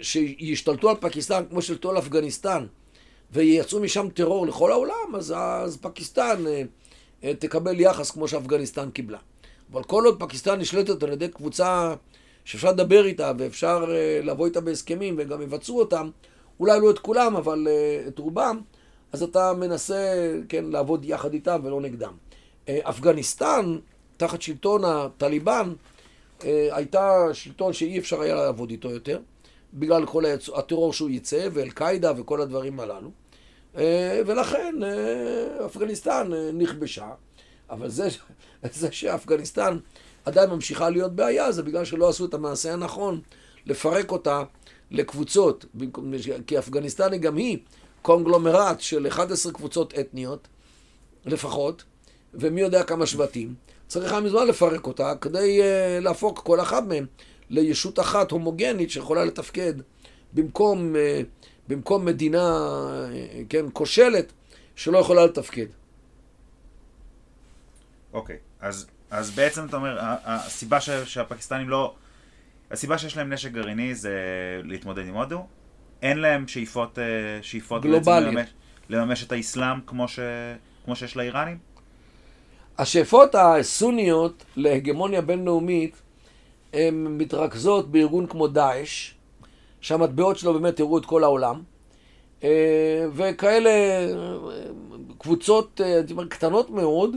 שישתלטו 0.00 0.90
על 0.90 0.96
פקיסטן 1.00 1.42
כמו 1.50 1.62
שלטו 1.62 1.90
על 1.90 1.98
אפגניסטן 1.98 2.66
וייצאו 3.32 3.80
משם 3.80 4.08
טרור 4.08 4.46
לכל 4.46 4.72
העולם, 4.72 5.14
אז, 5.14 5.34
אז 5.36 5.76
פקיסטן 5.76 6.44
תקבל 7.20 7.80
יחס 7.80 8.10
כמו 8.10 8.28
שאפגניסטן 8.28 8.90
קיבלה. 8.90 9.18
אבל 9.72 9.82
כל 9.82 10.04
עוד 10.04 10.20
פקיסטן 10.20 10.58
נשלטת 10.60 11.02
על 11.02 11.12
ידי 11.12 11.28
קבוצה 11.28 11.94
שאפשר 12.44 12.70
לדבר 12.70 13.04
איתה 13.04 13.32
ואפשר 13.38 13.84
לבוא 14.22 14.46
איתה 14.46 14.60
בהסכמים 14.60 15.14
וגם 15.18 15.42
יבצעו 15.42 15.78
אותם, 15.78 16.10
אולי 16.60 16.80
לא 16.80 16.90
את 16.90 16.98
כולם, 16.98 17.36
אבל 17.36 17.66
uh, 17.66 18.08
את 18.08 18.18
רובם, 18.18 18.60
אז 19.12 19.22
אתה 19.22 19.52
מנסה, 19.52 20.32
כן, 20.48 20.64
לעבוד 20.64 21.04
יחד 21.04 21.32
איתם 21.32 21.60
ולא 21.64 21.80
נגדם. 21.80 22.12
Uh, 22.66 22.70
אפגניסטן, 22.82 23.78
תחת 24.16 24.42
שלטון 24.42 24.84
הטליבן, 24.84 25.72
uh, 26.40 26.44
הייתה 26.70 27.26
שלטון 27.32 27.72
שאי 27.72 27.98
אפשר 27.98 28.20
היה 28.20 28.34
לעבוד 28.34 28.70
איתו 28.70 28.90
יותר, 28.90 29.20
בגלל 29.74 30.06
כל 30.06 30.24
היצ... 30.24 30.48
הטרור 30.48 30.92
שהוא 30.92 31.10
ייצא, 31.10 31.48
ואל-קאעידה 31.52 32.12
וכל 32.16 32.40
הדברים 32.40 32.80
הללו. 32.80 33.10
Uh, 33.74 33.78
ולכן 34.26 34.74
uh, 34.80 35.64
אפגניסטן 35.66 36.30
uh, 36.32 36.36
נכבשה, 36.52 37.08
אבל 37.70 37.88
זה, 37.88 38.08
זה 38.72 38.92
שאפגניסטן 38.92 39.78
עדיין 40.24 40.50
ממשיכה 40.50 40.90
להיות 40.90 41.12
בעיה, 41.12 41.52
זה 41.52 41.62
בגלל 41.62 41.84
שלא 41.84 42.08
עשו 42.08 42.24
את 42.24 42.34
המעשה 42.34 42.72
הנכון 42.72 43.20
לפרק 43.66 44.10
אותה 44.10 44.42
לקבוצות, 44.90 45.64
כי 46.46 46.58
אפגניסטן 46.58 47.12
היא 47.12 47.20
גם 47.20 47.36
היא 47.36 47.58
קונגלומרט 48.02 48.80
של 48.80 49.06
11 49.06 49.52
קבוצות 49.52 49.94
אתניות 49.98 50.48
לפחות, 51.24 51.84
ומי 52.34 52.60
יודע 52.60 52.82
כמה 52.82 53.06
שבטים. 53.06 53.54
צריך 53.86 54.12
היה 54.12 54.20
מזמן 54.20 54.46
לפרק 54.46 54.86
אותה 54.86 55.12
כדי 55.20 55.60
uh, 55.60 56.04
להפוך 56.04 56.42
כל 56.44 56.60
אחת 56.60 56.82
מהן 56.82 57.06
לישות 57.50 58.00
אחת 58.00 58.30
הומוגנית 58.30 58.90
שיכולה 58.90 59.24
לתפקד 59.24 59.74
במקום, 60.32 60.94
uh, 60.94 60.98
במקום 61.68 62.04
מדינה, 62.04 62.58
uh, 63.10 63.36
כן, 63.48 63.64
כושלת 63.72 64.32
שלא 64.76 64.98
יכולה 64.98 65.24
לתפקד. 65.24 65.66
אוקיי, 68.12 68.36
okay. 68.36 68.66
אז, 68.66 68.86
אז 69.10 69.30
בעצם 69.30 69.66
אתה 69.66 69.76
אומר, 69.76 69.96
הסיבה 70.00 70.80
שהפקיסטנים 70.80 71.68
לא... 71.68 71.94
הסיבה 72.74 72.98
שיש 72.98 73.16
להם 73.16 73.32
נשק 73.32 73.52
גרעיני 73.52 73.94
זה 73.94 74.12
להתמודד 74.64 75.06
עם 75.06 75.14
הודו. 75.14 75.46
אין 76.02 76.18
להם 76.18 76.48
שאיפות, 76.48 76.98
אה, 76.98 77.04
שאיפות 77.42 77.82
גלובליות. 77.82 78.34
לממש, 78.34 78.48
לממש 78.88 79.24
את 79.24 79.32
האסלאם 79.32 79.80
כמו, 79.86 80.08
ש, 80.08 80.18
כמו 80.84 80.96
שיש 80.96 81.16
לאיראנים? 81.16 81.58
השאיפות 82.78 83.34
הסוניות 83.34 84.44
להגמוניה 84.56 85.20
בינלאומית 85.20 86.02
הן 86.72 87.06
מתרכזות 87.06 87.90
בארגון 87.90 88.26
כמו 88.26 88.48
דאעש, 88.48 89.14
שהמטבעות 89.80 90.38
שלו 90.38 90.52
באמת 90.52 90.80
הראו 90.80 90.98
את 90.98 91.06
כל 91.06 91.24
העולם, 91.24 91.62
אה, 92.44 93.06
וכאלה 93.12 93.70
אה, 93.70 94.06
קבוצות, 95.18 95.80
קטנות 96.28 96.70
מאוד, 96.70 97.16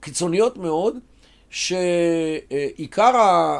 קיצוניות 0.00 0.56
מאוד, 0.56 0.96
שעיקר 1.54 3.12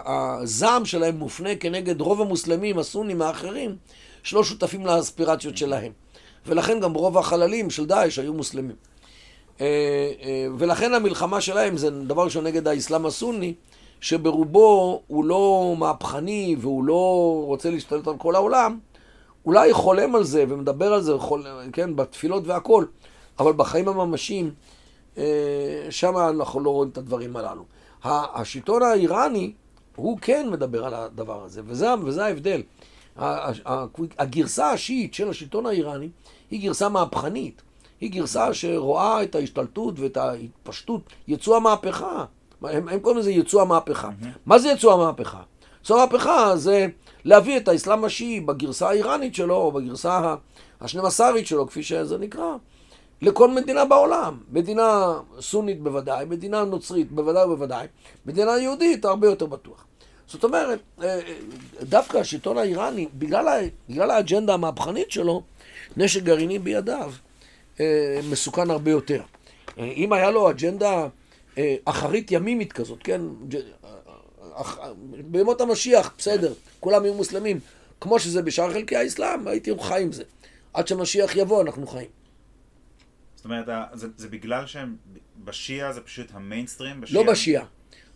הזעם 0.07 0.85
שלהם 0.85 1.16
מופנה 1.16 1.57
כנגד 1.57 2.01
רוב 2.01 2.21
המוסלמים, 2.21 2.79
הסונים 2.79 3.23
האחרים, 3.23 3.77
שלא 4.23 4.45
שותפים 4.45 4.87
לאספירציות 4.87 5.57
שלהם. 5.57 5.93
ולכן 6.47 6.81
גם 6.81 6.95
רוב 6.95 7.19
החללים 7.19 7.71
של 7.71 7.87
דאעש 7.87 8.19
היו 8.19 8.35
מוסלמים. 8.35 8.77
אה, 9.61 9.66
אה, 10.23 10.47
ולכן 10.59 10.95
המלחמה 10.95 11.41
שלהם 11.41 11.77
זה 11.77 11.91
דבר 11.91 12.25
ראשון 12.25 12.45
נגד 12.47 12.69
האסלאם 12.69 13.07
הסוני, 13.07 13.55
שברובו 14.01 15.03
הוא 15.07 15.25
לא 15.25 15.75
מהפכני 15.79 16.57
והוא 16.61 16.85
לא 16.85 17.43
רוצה 17.47 17.71
להשתלט 17.71 18.09
על 18.09 18.16
כל 18.19 18.35
העולם, 18.35 18.79
אולי 19.47 19.73
חולם 19.73 20.15
על 20.15 20.25
זה 20.25 20.45
ומדבר 20.49 20.93
על 20.93 21.03
זה, 21.03 21.19
חול, 21.19 21.47
כן, 21.73 21.97
בתפילות 21.97 22.47
והכל, 22.47 22.85
אבל 23.39 23.53
בחיים 23.53 23.89
הממשיים, 23.89 24.51
שם 25.91 26.16
אנחנו 26.16 26.61
לא 26.61 26.71
רואים 26.71 26.91
את 26.91 26.99
הדברים 26.99 27.37
הללו. 27.37 27.74
השלטון 28.05 28.83
האיראני, 28.83 29.53
הוא 29.97 30.19
כן 30.21 30.49
מדבר 30.51 30.85
על 30.85 30.95
הדבר 30.95 31.45
הזה, 31.45 31.63
וזה, 31.67 31.95
וזה 32.05 32.25
ההבדל. 32.25 32.63
הגרסה 34.19 34.71
השיעית 34.71 35.15
של 35.15 35.29
השלטון 35.29 35.67
האיראני 35.67 36.09
היא 36.51 36.63
גרסה 36.63 36.89
מהפכנית. 36.89 37.63
היא 38.01 38.11
גרסה 38.13 38.55
שרואה 38.55 39.23
את 39.23 39.35
ההשתלטות 39.35 39.99
ואת 39.99 40.17
ההתפשטות, 40.17 41.01
יצוא 41.29 41.57
המהפכה. 41.57 42.25
הם, 42.63 42.89
הם 42.89 43.01
קוראים 43.01 43.19
לזה 43.19 43.31
יצוא 43.31 43.63
המהפכה. 43.63 44.09
Mm-hmm. 44.09 44.39
מה 44.47 44.59
זה 44.59 44.69
יצוא 44.69 44.93
המהפכה? 44.93 45.43
יצוא 45.81 46.03
המהפכה 46.03 46.57
זה 46.57 46.87
להביא 47.25 47.57
את 47.57 47.69
האסלאם 47.69 48.05
השיעי 48.05 48.41
בגרסה 48.41 48.89
האיראנית 48.89 49.35
שלו, 49.35 49.57
או 49.57 49.73
בגרסה 49.73 50.35
השנים 50.81 51.05
עשרית 51.05 51.47
שלו, 51.47 51.67
כפי 51.67 51.83
שזה 51.83 52.19
נקרא, 52.19 52.57
לכל 53.23 53.51
מדינה 53.51 53.85
בעולם. 53.85 54.39
מדינה 54.51 55.12
סונית 55.41 55.82
בוודאי, 55.82 56.24
מדינה 56.24 56.65
נוצרית 56.65 57.12
בוודאי 57.12 57.45
ובוודאי, 57.45 57.86
מדינה 58.27 58.59
יהודית 58.59 59.05
הרבה 59.05 59.27
יותר 59.27 59.47
בטוח. 59.47 59.85
זאת 60.27 60.45
אומרת, 60.45 60.81
אה, 61.03 61.07
אה, 61.07 61.20
דווקא 61.82 62.19
השלטון 62.19 62.59
האיראני, 62.59 63.09
בגלל, 63.15 63.69
בגלל 63.89 64.11
האג'נדה 64.11 64.55
המהפכנית 64.55 65.11
שלו, 65.11 65.43
נשק 65.97 66.23
גרעיני 66.23 66.59
בידיו 66.59 67.12
אה, 67.81 68.20
מסוכן 68.31 68.70
הרבה 68.70 68.91
יותר. 68.91 69.23
אם 69.78 70.12
היה 70.12 70.31
לו 70.31 70.51
אג'נדה 70.51 71.09
אחרית 71.85 72.32
ימימית 72.32 72.73
כזאת, 72.73 72.99
כן, 73.05 73.20
בימות 75.24 75.61
המשיח, 75.61 76.15
בסדר, 76.19 76.53
כולם 76.81 77.05
יהיו 77.05 77.15
מוסלמים, 77.15 77.61
כמו 78.01 78.19
שזה 78.19 78.43
בשאר 78.43 78.73
חלקי 78.73 78.97
האסלאם, 78.97 79.49
הייתי 79.49 79.70
חי 79.81 80.03
עם 80.03 80.12
זה. 80.12 80.23
עד 80.74 80.89
שמשיח 80.89 81.36
יבוא, 81.36 81.62
אנחנו 81.62 81.86
חיים. 81.86 82.24
זאת 83.45 83.51
אומרת, 83.51 83.69
זה, 83.93 84.09
זה 84.16 84.29
בגלל 84.29 84.66
שהם, 84.66 84.97
בשיעה 85.45 85.93
זה 85.93 86.01
פשוט 86.01 86.27
המיינסטרים? 86.33 87.01
בשיעה... 87.01 87.23
לא 87.23 87.33
בשיעה. 87.33 87.65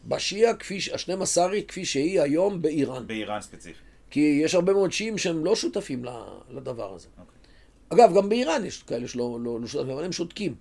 בשיעה, 0.06 0.54
כפי, 0.54 0.78
השנים 0.92 1.22
עשרית, 1.22 1.68
כפי 1.68 1.84
שהיא 1.84 2.20
היום 2.20 2.62
באיראן. 2.62 3.06
באיראן 3.06 3.40
ספציפית. 3.40 3.82
כי 4.10 4.40
יש 4.44 4.54
הרבה 4.54 4.72
מאוד 4.72 4.92
שיעים 4.92 5.18
שהם 5.18 5.44
לא 5.44 5.56
שותפים 5.56 6.04
לדבר 6.50 6.94
הזה. 6.94 7.08
Okay. 7.16 7.20
אוקיי. 7.20 8.04
אגב, 8.06 8.16
גם 8.16 8.28
באיראן 8.28 8.64
יש 8.64 8.82
כאלה 8.82 9.08
שלא 9.08 9.38
לא, 9.42 9.60
לא 9.60 9.66
שותפים, 9.66 9.90
אבל 9.90 10.04
הם 10.04 10.12
שותקים. 10.12 10.54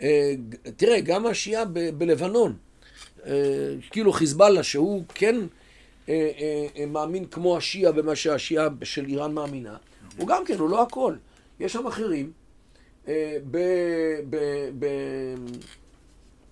אה, 0.00 0.34
תראה, 0.76 1.00
גם 1.00 1.26
השיעה 1.26 1.64
ב- 1.64 1.90
בלבנון, 1.98 2.56
אה, 3.26 3.32
כאילו 3.90 4.12
חיזבאללה, 4.12 4.62
שהוא 4.62 5.04
כן 5.14 5.36
אה, 6.08 6.66
מאמין 6.86 7.24
כמו 7.24 7.56
השיעה 7.56 7.92
במה 7.92 8.16
שהשיעה 8.16 8.68
של 8.82 9.06
איראן 9.06 9.34
מאמינה, 9.34 9.76
mm-hmm. 9.76 10.14
הוא 10.18 10.28
גם 10.28 10.44
כן, 10.44 10.58
הוא 10.58 10.70
לא 10.70 10.82
הכל. 10.82 11.14
יש 11.60 11.72
שם 11.72 11.86
אחרים 11.86 12.32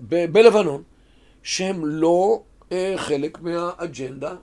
בלבנון, 0.01 0.83
שהם 1.43 1.87
לא 1.87 2.43
אה, 2.73 2.95
חלק 2.97 3.41
מהאג'נדה 3.41 4.35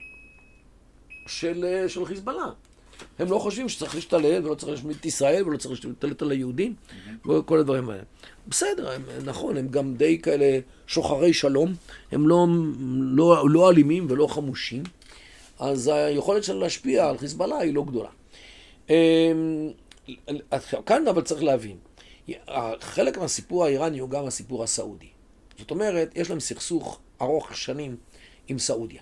של, 1.27 1.65
אה, 1.65 1.89
של 1.89 2.05
חיזבאללה. 2.05 2.49
הם 3.19 3.31
לא 3.31 3.39
חושבים 3.39 3.69
שצריך 3.69 3.95
להשתלט 3.95 4.43
ולא 4.43 4.55
צריך 4.55 4.71
להשמיד 4.71 4.97
את 4.99 5.05
ישראל 5.05 5.43
ולא 5.47 5.57
צריך 5.57 5.85
להשתלט 5.85 6.21
על 6.21 6.31
היהודים 6.31 6.73
mm-hmm. 6.73 7.29
וכל 7.29 7.59
הדברים 7.59 7.89
האלה. 7.89 8.03
בסדר, 8.47 8.91
הם, 8.91 9.01
נכון, 9.25 9.57
הם 9.57 9.67
גם 9.67 9.95
די 9.95 10.19
כאלה 10.19 10.59
שוחרי 10.87 11.33
שלום, 11.33 11.73
הם 12.11 12.27
לא, 12.27 12.47
לא, 12.99 13.49
לא 13.49 13.69
אלימים 13.69 14.05
ולא 14.09 14.27
חמושים, 14.27 14.83
אז 15.59 15.87
היכולת 15.87 16.43
שלהם 16.43 16.59
להשפיע 16.59 17.09
על 17.09 17.17
חיזבאללה 17.17 17.57
היא 17.57 17.73
לא 17.73 17.83
גדולה. 17.83 18.09
אמ, 18.89 19.69
כאן 20.85 21.07
אבל 21.07 21.21
צריך 21.21 21.43
להבין, 21.43 21.77
חלק 22.79 23.17
מהסיפור 23.17 23.65
האיראני 23.65 23.99
הוא 23.99 24.09
גם 24.09 24.25
הסיפור 24.25 24.63
הסעודי. 24.63 25.07
זאת 25.57 25.71
אומרת, 25.71 26.11
יש 26.15 26.29
להם 26.29 26.39
סכסוך 26.39 26.99
ארוך 27.21 27.57
שנים 27.57 27.95
עם 28.47 28.59
סעודיה. 28.59 29.01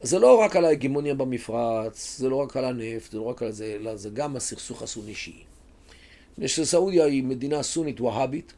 זה 0.00 0.18
לא 0.18 0.40
רק 0.40 0.56
על 0.56 0.64
ההגמוניה 0.64 1.14
במפרץ, 1.14 2.18
זה 2.18 2.28
לא 2.28 2.36
רק 2.36 2.56
על 2.56 2.64
הנפט, 2.64 3.12
זה 3.12 3.18
לא 3.18 3.22
רק 3.22 3.42
על 3.42 3.52
זה, 3.52 3.76
אלא 3.80 3.96
זה 3.96 4.10
גם 4.10 4.36
הסכסוך 4.36 4.82
הסוני-שיעי. 4.82 5.42
שסעודיה 6.46 7.04
היא 7.04 7.24
מדינה 7.24 7.62
סונית 7.62 8.00
והאבית, 8.00 8.52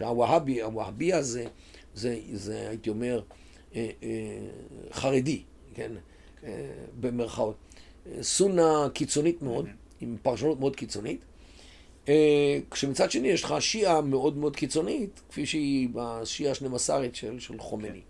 הווהאבי, 0.00 0.62
הווהאביה 0.62 1.22
זה, 1.22 1.46
זה, 1.94 2.68
הייתי 2.68 2.90
אומר, 2.90 3.22
אה, 3.74 3.90
אה, 4.02 4.08
חרדי, 4.92 5.42
כן, 5.74 5.92
אה, 6.44 6.50
במרכאות. 7.00 7.56
סונה 8.20 8.88
קיצונית 8.94 9.42
מאוד, 9.42 9.66
עם 10.00 10.16
פרשנות 10.22 10.60
מאוד 10.60 10.76
קיצונית, 10.76 11.20
כשמצד 12.70 13.10
שני 13.10 13.28
יש 13.28 13.44
לך 13.44 13.54
שיעה 13.60 14.00
מאוד 14.00 14.36
מאוד 14.36 14.56
קיצונית, 14.56 15.20
כפי 15.28 15.46
שהיא 15.46 15.88
בשיעה 15.92 16.52
השנים 16.52 16.74
עשרית 16.74 17.14
של, 17.14 17.40
של 17.40 17.58
חומני. 17.58 18.00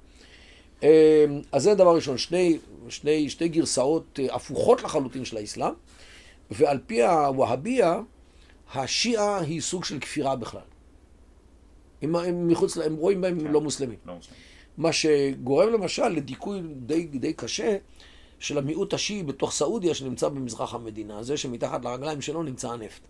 אה, 0.82 1.24
אז 1.52 1.62
זה 1.62 1.74
דבר 1.74 1.94
ראשון, 1.94 2.18
שני, 2.18 2.58
שני, 2.88 3.30
שתי 3.30 3.48
גרסאות 3.48 4.20
אה, 4.22 4.34
הפוכות 4.34 4.82
לחלוטין 4.82 5.24
של 5.24 5.36
האסלאם, 5.36 5.72
ועל 6.50 6.78
פי 6.86 7.02
הווהביה, 7.02 8.00
השיעה 8.74 9.40
היא 9.40 9.60
סוג 9.60 9.84
של 9.84 9.98
כפירה 9.98 10.36
בכלל. 10.36 10.60
הם, 12.02 12.16
הם, 12.16 12.48
מחוץ, 12.48 12.78
הם 12.78 12.96
רואים 12.96 13.20
בהם 13.20 13.40
כן. 13.40 13.46
לא 13.46 13.60
מוסלמים. 13.60 13.98
לא 14.06 14.14
מוסלמים. 14.14 14.40
מה 14.76 14.92
שגורם 14.92 15.72
למשל 15.72 16.08
לדיכוי 16.08 16.60
די, 16.76 17.06
די 17.06 17.32
קשה 17.32 17.76
של 18.38 18.58
המיעוט 18.58 18.94
השיעי 18.94 19.22
בתוך 19.22 19.52
סעודיה 19.52 19.94
שנמצא 19.94 20.28
במזרח 20.28 20.74
המדינה, 20.74 21.22
זה 21.22 21.36
שמתחת 21.36 21.84
לרגליים 21.84 22.20
שלו 22.20 22.42
נמצא 22.42 22.70
הנפט. 22.70 23.00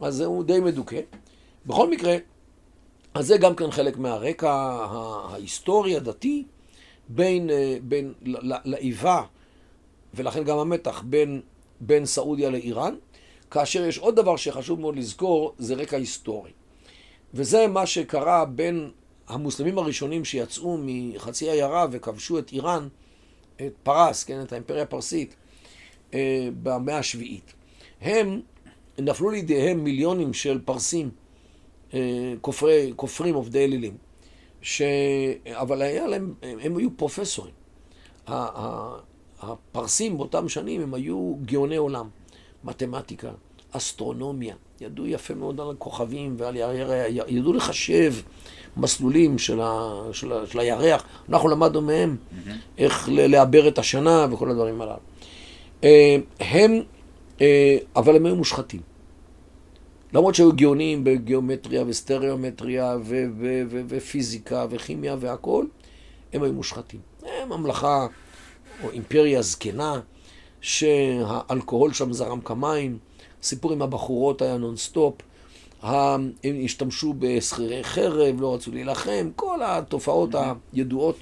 אז 0.00 0.20
הוא 0.20 0.44
די 0.44 0.60
מדוכא. 0.60 1.00
בכל 1.66 1.90
מקרה, 1.90 2.16
אז 3.14 3.26
זה 3.26 3.38
גם 3.38 3.56
כן 3.56 3.70
חלק 3.70 3.98
מהרקע 3.98 4.52
ההיסטורי 5.30 5.96
הדתי 5.96 6.44
בין, 7.08 7.50
אה, 7.50 7.76
בין 7.82 8.12
לאיבה, 8.64 9.22
ולכן 10.14 10.44
גם 10.44 10.58
המתח 10.58 11.02
בין, 11.06 11.40
בין 11.80 12.06
סעודיה 12.06 12.50
לאיראן, 12.50 12.94
כאשר 13.50 13.84
יש 13.84 13.98
עוד 13.98 14.16
דבר 14.16 14.36
שחשוב 14.36 14.80
מאוד 14.80 14.96
לזכור, 14.96 15.54
זה 15.58 15.74
רקע 15.74 15.96
היסטורי. 15.96 16.50
וזה 17.34 17.66
מה 17.66 17.86
שקרה 17.86 18.44
בין 18.44 18.90
המוסלמים 19.28 19.78
הראשונים 19.78 20.24
שיצאו 20.24 20.78
מחצי 20.80 21.50
עיירה 21.50 21.86
וכבשו 21.90 22.38
את 22.38 22.52
איראן, 22.52 22.88
את 23.56 23.72
פרס, 23.82 24.24
כן, 24.24 24.42
את 24.42 24.52
האימפריה 24.52 24.82
הפרסית, 24.82 25.34
אה, 26.14 26.48
במאה 26.62 26.98
השביעית. 26.98 27.52
הם 28.00 28.40
נפלו 28.98 29.30
לידיהם 29.30 29.84
מיליונים 29.84 30.32
של 30.32 30.60
פרסים, 30.64 31.10
אה, 31.94 32.32
כופרי, 32.40 32.92
כופרים 32.96 33.34
עובדי 33.34 33.64
אלילים, 33.64 33.96
ש... 34.62 34.82
אבל 35.52 35.82
היה 35.82 36.06
להם, 36.06 36.34
הם 36.42 36.76
היו 36.76 36.96
פרופסורים. 36.96 37.54
הפרסים 39.40 40.18
באותם 40.18 40.48
שנים 40.48 40.80
הם 40.80 40.94
היו 40.94 41.34
גאוני 41.44 41.76
עולם, 41.76 42.08
מתמטיקה, 42.64 43.30
אסטרונומיה, 43.70 44.54
ידעו 44.80 45.06
יפה 45.06 45.34
מאוד 45.34 45.60
על 45.60 45.70
הכוכבים 45.70 46.34
ועל 46.38 46.56
ירח, 46.56 47.06
ידעו 47.28 47.52
לחשב 47.52 48.14
מסלולים 48.76 49.38
של, 49.38 49.60
ה, 49.60 50.02
של, 50.12 50.32
ה, 50.32 50.46
של 50.46 50.60
הירח, 50.60 51.04
אנחנו 51.28 51.48
למדנו 51.48 51.80
מהם 51.80 52.16
mm-hmm. 52.16 52.50
איך 52.78 53.08
לעבר 53.12 53.68
את 53.68 53.78
השנה 53.78 54.26
וכל 54.30 54.50
הדברים 54.50 54.80
הללו. 54.80 54.98
אה, 55.84 56.16
הם 56.40 56.82
אבל 57.96 58.16
הם 58.16 58.26
היו 58.26 58.36
מושחתים. 58.36 58.80
למרות 60.12 60.34
שהיו 60.34 60.52
גאונים 60.52 61.04
בגיאומטריה 61.04 61.84
וסטריאומטריה 61.86 62.96
ופיזיקה 63.88 64.66
וכימיה 64.70 65.16
והכול, 65.20 65.68
הם 66.32 66.42
היו 66.42 66.52
מושחתים. 66.52 67.00
הם 67.22 67.48
ממלכה 67.48 68.06
או 68.84 68.90
אימפריה 68.90 69.42
זקנה, 69.42 70.00
שהאלכוהול 70.60 71.92
שם 71.92 72.12
זרם 72.12 72.40
כמים, 72.40 72.98
סיפור 73.42 73.72
עם 73.72 73.82
הבחורות 73.82 74.42
היה 74.42 74.56
נונסטופ, 74.56 75.14
הם 75.82 76.30
השתמשו 76.64 77.14
בשכירי 77.18 77.84
חרב, 77.84 78.40
לא 78.40 78.54
רצו 78.54 78.70
להילחם, 78.70 79.30
כל 79.36 79.60
התופעות 79.62 80.30
הידועות 80.72 81.16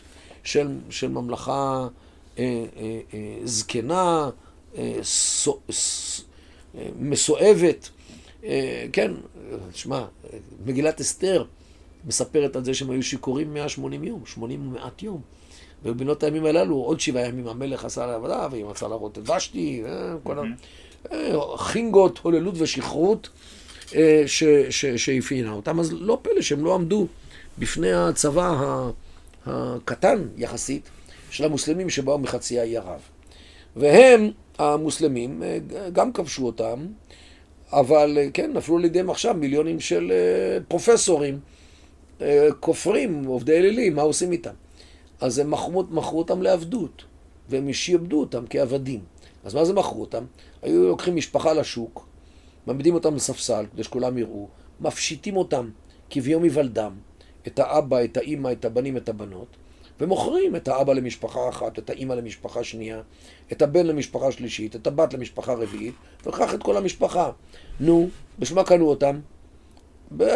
של, 0.44 0.68
של 0.90 1.08
ממלכה 1.08 1.88
אה, 2.38 2.64
אה, 2.76 3.00
אה, 3.14 3.36
זקנה, 3.44 4.30
מסואבת. 6.98 7.88
כן, 8.92 9.12
שמע, 9.74 10.04
מגילת 10.66 11.00
אסתר 11.00 11.44
מספרת 12.06 12.56
על 12.56 12.64
זה 12.64 12.74
שהם 12.74 12.90
היו 12.90 13.02
שיכורים 13.02 13.54
180 13.54 14.04
יום, 14.04 14.22
80 14.26 14.68
ומעט 14.68 15.02
יום. 15.02 15.20
ובנות 15.84 16.22
הימים 16.22 16.44
הללו, 16.44 16.76
עוד 16.76 17.00
שבעה 17.00 17.26
ימים 17.26 17.48
המלך 17.48 17.84
עשה 17.84 18.06
לעבודה, 18.06 18.48
והיא 18.50 18.64
מצאה 18.64 18.88
להראות 18.88 19.18
את 19.18 19.30
ושתי, 19.30 19.82
כל 20.22 20.38
ה... 20.38 20.42
חינגות, 21.56 22.18
הוללות 22.22 22.54
ושכרות, 22.58 23.28
אה, 23.94 24.22
שאפיינה 24.96 25.52
אותם, 25.52 25.80
אז 25.80 25.92
לא 25.92 26.18
פלא 26.22 26.40
שהם 26.42 26.64
לא 26.64 26.74
עמדו 26.74 27.06
בפני 27.58 27.92
הצבא 27.92 28.56
הקטן 29.46 30.28
יחסית 30.36 30.90
של 31.30 31.44
המוסלמים 31.44 31.90
שבאו 31.90 32.18
מחצי 32.18 32.60
האי 32.60 32.76
ערב. 32.76 33.00
והם, 33.76 34.30
המוסלמים, 34.62 35.42
אה, 35.42 35.58
גם 35.92 36.12
כבשו 36.12 36.46
אותם, 36.46 36.86
אבל 37.72 38.18
אה, 38.20 38.30
כן, 38.34 38.52
נפלו 38.52 38.78
לידיהם 38.78 39.10
עכשיו 39.10 39.34
מיליונים 39.34 39.80
של 39.80 40.12
פרופסורים, 40.68 41.40
כופרים, 42.60 43.24
עובדי 43.24 43.56
אלילים, 43.58 43.94
מה 43.94 44.02
עושים 44.02 44.32
איתם? 44.32 44.54
אז 45.20 45.38
הם 45.38 45.50
מכרו, 45.50 45.84
מכרו 45.90 46.18
אותם 46.18 46.42
לעבדות, 46.42 47.04
והם 47.48 47.72
שיעבדו 47.72 48.20
אותם 48.20 48.44
כעבדים. 48.50 49.00
אז 49.44 49.54
מה 49.54 49.64
זה 49.64 49.72
מכרו 49.72 50.00
אותם? 50.00 50.24
היו 50.62 50.88
לוקחים 50.88 51.16
משפחה 51.16 51.52
לשוק, 51.52 52.06
מעמידים 52.66 52.94
אותם 52.94 53.14
לספסל 53.14 53.66
כדי 53.72 53.84
שכולם 53.84 54.18
יראו, 54.18 54.48
מפשיטים 54.80 55.36
אותם 55.36 55.70
כביום 56.10 56.42
היוולדם, 56.42 56.92
את 57.46 57.58
האבא, 57.58 58.04
את 58.04 58.16
האימא, 58.16 58.52
את 58.52 58.64
הבנים, 58.64 58.96
את 58.96 59.08
הבנות, 59.08 59.56
ומוכרים 60.00 60.56
את 60.56 60.68
האבא 60.68 60.92
למשפחה 60.92 61.48
אחת, 61.48 61.78
את 61.78 61.90
האימא 61.90 62.14
למשפחה 62.14 62.64
שנייה, 62.64 63.02
את 63.52 63.62
הבן 63.62 63.86
למשפחה 63.86 64.32
שלישית, 64.32 64.76
את 64.76 64.86
הבת 64.86 65.14
למשפחה 65.14 65.52
רביעית, 65.52 65.94
וכך 66.26 66.54
את 66.54 66.62
כל 66.62 66.76
המשפחה. 66.76 67.30
נו, 67.80 68.08
בשביל 68.38 68.58
מה 68.58 68.64
קנו 68.64 68.88
אותם? 68.88 69.20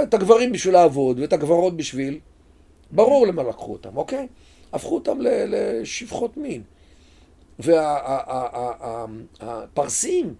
את 0.02 0.14
הגברים 0.14 0.52
בשביל 0.52 0.74
לעבוד, 0.74 1.20
ואת 1.20 1.32
הגברות 1.32 1.76
בשביל... 1.76 2.18
ברור 2.90 3.26
למה 3.26 3.43
לקחו 3.43 3.72
אותם, 3.72 3.97
אוקיי? 3.97 4.26
הפכו 4.72 4.94
אותם 4.94 5.18
לשפחות 5.20 6.36
מין. 6.36 6.62
והפרסים, 9.40 10.34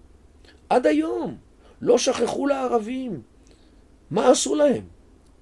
עד 0.69 0.87
היום, 0.87 1.37
לא 1.81 1.97
שכחו 1.97 2.47
לערבים. 2.47 3.21
מה 4.11 4.31
עשו 4.31 4.55
להם? 4.55 4.83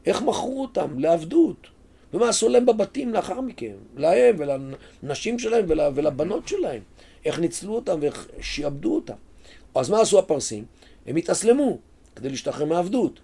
איך 0.05 0.21
מכרו 0.21 0.61
אותם 0.61 0.99
לעבדות? 0.99 1.67
ומה 2.13 2.29
עשו 2.29 2.49
להם 2.49 2.65
בבתים 2.65 3.13
לאחר 3.13 3.41
מכן? 3.41 3.73
להם 3.95 4.35
ולנשים 4.39 5.39
שלהם 5.39 5.65
ול, 5.67 5.79
ולבנות 5.95 6.47
שלהם. 6.47 6.81
איך 7.25 7.39
ניצלו 7.39 7.75
אותם 7.75 7.97
ואיך 8.01 8.27
שיעבדו 8.41 8.95
אותם. 8.95 9.13
אז 9.75 9.89
מה 9.89 10.01
עשו 10.01 10.19
הפרסים? 10.19 10.65
הם 11.05 11.15
התאסלמו 11.15 11.77
כדי 12.15 12.29
להשתחרר 12.29 12.65
מעבדות. 12.65 13.19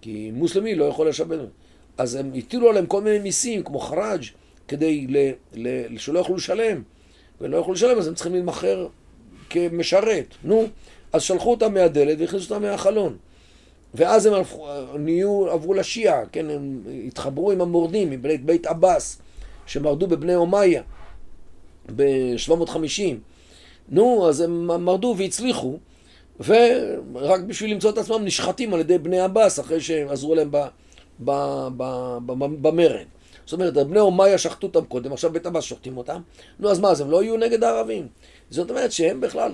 כי 0.00 0.30
מוסלמי 0.34 0.74
לא 0.74 0.84
יכול 0.84 1.08
לשבת. 1.08 1.38
אז 1.98 2.14
הם 2.14 2.32
הטילו 2.34 2.68
עליהם 2.68 2.86
כל 2.86 3.00
מיני 3.00 3.18
מיסים, 3.18 3.62
כמו 3.62 3.78
חראג', 3.80 4.22
כדי 4.68 5.06
ל, 5.06 5.16
ל, 5.54 5.98
שלא 5.98 6.18
יוכלו 6.18 6.36
לשלם. 6.36 6.82
ולא 7.40 7.56
יוכלו 7.56 7.72
לשלם, 7.72 7.98
אז 7.98 8.08
הם 8.08 8.14
צריכים 8.14 8.32
להימכר 8.32 8.88
כמשרת. 9.50 10.34
נו, 10.44 10.66
אז 11.12 11.22
שלחו 11.22 11.50
אותם 11.50 11.74
מהדלת 11.74 12.18
והכניסו 12.20 12.54
אותם 12.54 12.62
מהחלון. 12.62 13.16
ואז 13.94 14.26
הם 14.26 14.34
נהיו, 14.98 15.50
עברו 15.50 15.74
לשיעה, 15.74 16.26
כן, 16.32 16.50
הם 16.50 16.82
התחברו 17.06 17.50
עם 17.50 17.60
המורדים, 17.60 18.10
מבני 18.10 18.38
בית 18.38 18.66
עבאס, 18.66 19.18
שמרדו 19.66 20.06
בבני 20.06 20.34
אומיה 20.34 20.82
ב-750. 21.96 23.02
נו, 23.88 24.28
אז 24.28 24.40
הם 24.40 24.66
מרדו 24.84 25.14
והצליחו, 25.18 25.78
ורק 26.40 27.40
בשביל 27.40 27.70
למצוא 27.70 27.90
את 27.90 27.98
עצמם 27.98 28.24
נשחטים 28.24 28.74
על 28.74 28.80
ידי 28.80 28.98
בני 28.98 29.20
עבאס, 29.20 29.60
אחרי 29.60 29.80
שהם 29.80 30.08
עזרו 30.08 30.34
להם 30.34 30.50
במרד. 32.60 33.06
זאת 33.44 33.52
אומרת, 33.52 33.74
בני 33.74 34.00
אומיה 34.00 34.38
שחטו 34.38 34.66
אותם 34.66 34.84
קודם, 34.84 35.12
עכשיו 35.12 35.32
בית 35.32 35.46
עבאס 35.46 35.64
שוחטים 35.64 35.96
אותם. 35.96 36.20
נו, 36.58 36.70
אז 36.70 36.80
מה, 36.80 36.90
אז 36.90 37.00
הם 37.00 37.10
לא 37.10 37.22
יהיו 37.22 37.36
נגד 37.36 37.64
הערבים. 37.64 38.08
זאת 38.50 38.70
אומרת 38.70 38.92
שהם 38.92 39.20
בכלל, 39.20 39.52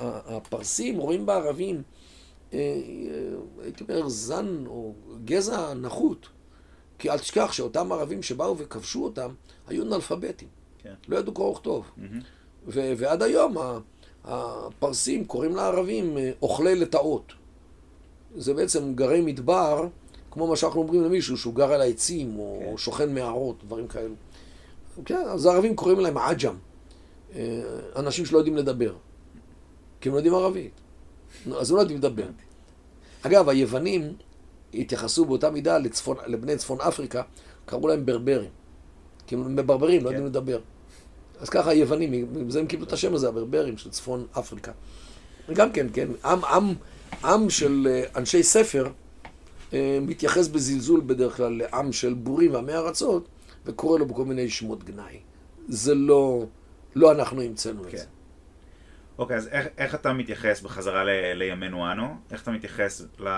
הפרסים 0.00 0.98
רואים 0.98 1.26
בערבים, 1.26 1.82
אה, 2.52 2.58
הייתי 3.62 3.84
אומר, 3.84 4.08
זן 4.08 4.64
או 4.66 4.92
גזע 5.24 5.74
נחות. 5.74 6.28
כי 6.98 7.10
אל 7.10 7.18
תשכח 7.18 7.52
שאותם 7.52 7.92
ערבים 7.92 8.22
שבאו 8.22 8.58
וכבשו 8.58 9.04
אותם, 9.04 9.30
היו 9.68 9.82
אנאלפביתים. 9.82 10.48
כן. 10.86 10.94
לא 11.08 11.16
ידעו 11.16 11.34
קרוא 11.34 11.50
וכתוב. 11.50 11.84
Mm-hmm. 11.98 12.72
ועד 12.96 13.22
היום 13.22 13.56
הפרסים 14.24 15.24
קוראים 15.24 15.56
לערבים 15.56 16.18
אה, 16.18 16.30
אוכלי 16.42 16.74
לטאות. 16.74 17.32
זה 18.36 18.54
בעצם 18.54 18.94
גרי 18.94 19.20
מדבר, 19.20 19.88
כמו 20.30 20.46
מה 20.46 20.56
שאנחנו 20.56 20.80
אומרים 20.80 21.04
למישהו 21.04 21.36
שהוא 21.36 21.54
גר 21.54 21.72
על 21.72 21.80
העצים, 21.80 22.38
או 22.38 22.62
כן. 22.70 22.76
שוכן 22.76 23.14
מערות, 23.14 23.64
דברים 23.64 23.88
כאלו. 23.88 24.14
כן, 25.04 25.22
אז 25.26 25.46
הערבים 25.46 25.76
קוראים 25.76 26.00
להם 26.00 26.18
עג'ם. 26.18 26.56
אה, 27.34 27.62
אנשים 27.96 28.26
שלא 28.26 28.38
יודעים 28.38 28.56
לדבר, 28.56 28.94
כי 30.00 30.08
הם 30.08 30.14
לא 30.14 30.18
יודעים 30.18 30.34
ערבית. 30.34 30.72
אז 31.56 31.70
הם 31.70 31.76
לא 31.76 31.80
יודעים 31.80 31.98
לדבר. 31.98 32.28
אגב, 33.22 33.48
היוונים 33.48 34.12
התייחסו 34.74 35.24
באותה 35.24 35.50
מידה 35.50 35.78
לצפון, 35.78 36.16
לבני 36.26 36.56
צפון 36.56 36.80
אפריקה, 36.80 37.22
קראו 37.66 37.88
להם 37.88 38.06
ברברים. 38.06 38.50
כי 39.26 39.34
הם 39.34 39.56
מברברים, 39.56 40.04
לא 40.04 40.08
יודעים 40.08 40.24
כן. 40.24 40.30
לדבר. 40.30 40.60
אז 41.40 41.48
ככה 41.48 41.70
היוונים, 41.70 42.28
מזה 42.32 42.60
הם 42.60 42.66
קיבלו 42.66 42.86
את 42.86 42.92
השם 42.92 43.14
הזה, 43.14 43.28
הברברים 43.28 43.78
של 43.78 43.90
צפון 43.90 44.26
אפריקה. 44.38 44.72
וגם 45.48 45.72
כן, 45.72 45.86
כן, 45.92 46.08
עם, 46.24 46.44
עם, 46.44 46.74
עם 47.24 47.50
של 47.50 47.88
אה, 47.90 48.02
אנשי 48.16 48.42
ספר 48.42 48.90
אה, 49.72 49.98
מתייחס 50.02 50.48
בזלזול 50.48 51.00
בדרך 51.06 51.36
כלל 51.36 51.52
לעם 51.52 51.92
של 51.92 52.14
בורים 52.14 52.54
ועמי 52.54 52.74
ארצות, 52.74 53.28
וקורא 53.66 53.98
לו 53.98 54.06
בכל 54.06 54.24
מיני 54.24 54.50
שמות 54.50 54.84
גנאי. 54.84 55.20
זה 55.68 55.94
לא... 55.94 56.44
לא 56.94 57.12
אנחנו 57.12 57.42
המצאנו 57.42 57.84
את 57.84 57.90
זה. 57.90 57.96
כן. 57.96 58.04
אוקיי, 59.18 59.36
אז 59.36 59.48
איך, 59.48 59.66
איך 59.78 59.94
אתה 59.94 60.12
מתייחס 60.12 60.60
בחזרה 60.60 61.04
ל, 61.04 61.08
לימינו 61.34 61.92
אנו? 61.92 62.14
איך 62.30 62.42
אתה 62.42 62.50
מתייחס 62.50 63.02
ל... 63.18 63.28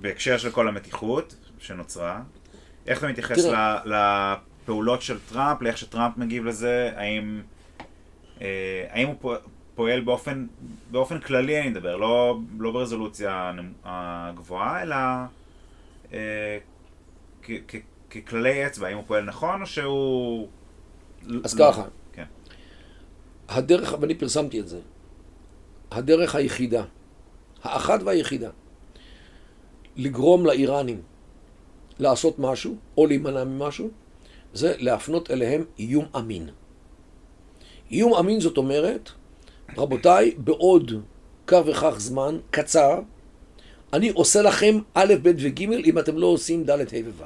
בהקשר 0.00 0.38
של 0.38 0.50
כל 0.50 0.68
המתיחות 0.68 1.34
שנוצרה? 1.58 2.22
איך 2.86 2.98
אתה 2.98 3.08
מתייחס 3.08 3.38
תראה. 3.38 3.84
ל, 3.84 3.94
לפעולות 4.64 5.02
של 5.02 5.18
טראמפ, 5.28 5.62
לאיך 5.62 5.78
שטראמפ 5.78 6.16
מגיב 6.16 6.44
לזה? 6.44 6.92
האם, 6.96 7.42
אה, 8.40 8.86
האם 8.90 9.08
הוא 9.08 9.34
פועל 9.74 10.00
באופן, 10.00 10.46
באופן 10.90 11.20
כללי, 11.20 11.60
אני 11.60 11.68
מדבר, 11.68 11.96
לא, 11.96 12.38
לא 12.58 12.72
ברזולוציה 12.72 13.52
הגבוהה, 13.84 14.82
אלא 14.82 14.96
אה, 16.12 16.58
ככללי 18.10 18.66
אצבע, 18.66 18.86
האם 18.86 18.96
הוא 18.96 19.04
פועל 19.06 19.24
נכון 19.24 19.60
או 19.60 19.66
שהוא... 19.66 20.48
אז 21.44 21.54
ככה, 21.54 21.84
כן. 22.12 22.24
הדרך, 23.48 23.94
ואני 24.00 24.14
פרסמתי 24.14 24.60
את 24.60 24.68
זה, 24.68 24.80
הדרך 25.90 26.34
היחידה, 26.34 26.84
האחת 27.62 28.02
והיחידה, 28.02 28.50
לגרום 29.96 30.46
לאיראנים 30.46 31.02
לעשות 31.98 32.38
משהו, 32.38 32.76
או 32.96 33.06
להימנע 33.06 33.44
ממשהו, 33.44 33.90
זה 34.54 34.74
להפנות 34.78 35.30
אליהם 35.30 35.64
איום 35.78 36.04
אמין. 36.16 36.48
איום 37.90 38.14
אמין 38.14 38.40
זאת 38.40 38.56
אומרת, 38.56 39.10
רבותיי, 39.76 40.34
בעוד 40.38 40.92
כך 41.46 41.60
וכך 41.66 41.94
זמן 41.98 42.38
קצר, 42.50 43.00
אני 43.92 44.08
עושה 44.08 44.42
לכם 44.42 44.78
א', 44.94 45.14
ב' 45.22 45.32
וג' 45.38 45.62
אם 45.62 45.98
אתם 45.98 46.18
לא 46.18 46.26
עושים 46.26 46.64
ד', 46.64 46.70
ה' 46.70 47.10
וו'. 47.18 47.24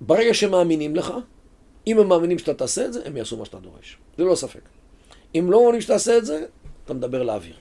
ברגע 0.00 0.34
שמאמינים 0.34 0.96
לך, 0.96 1.14
אם 1.86 1.98
הם 1.98 2.08
מאמינים 2.08 2.38
שאתה 2.38 2.54
תעשה 2.54 2.84
את 2.84 2.92
זה, 2.92 3.00
הם 3.06 3.16
יעשו 3.16 3.36
מה 3.36 3.44
שאתה 3.44 3.58
דורש. 3.58 3.98
ללא 4.18 4.34
ספק. 4.34 4.60
אם 5.34 5.50
לא 5.50 5.60
מאמינים 5.60 5.80
שאתה 5.80 5.92
תעשה 5.92 6.18
את 6.18 6.24
זה, 6.24 6.46
אתה 6.84 6.94
מדבר 6.94 7.22
לאוויר. 7.22 7.56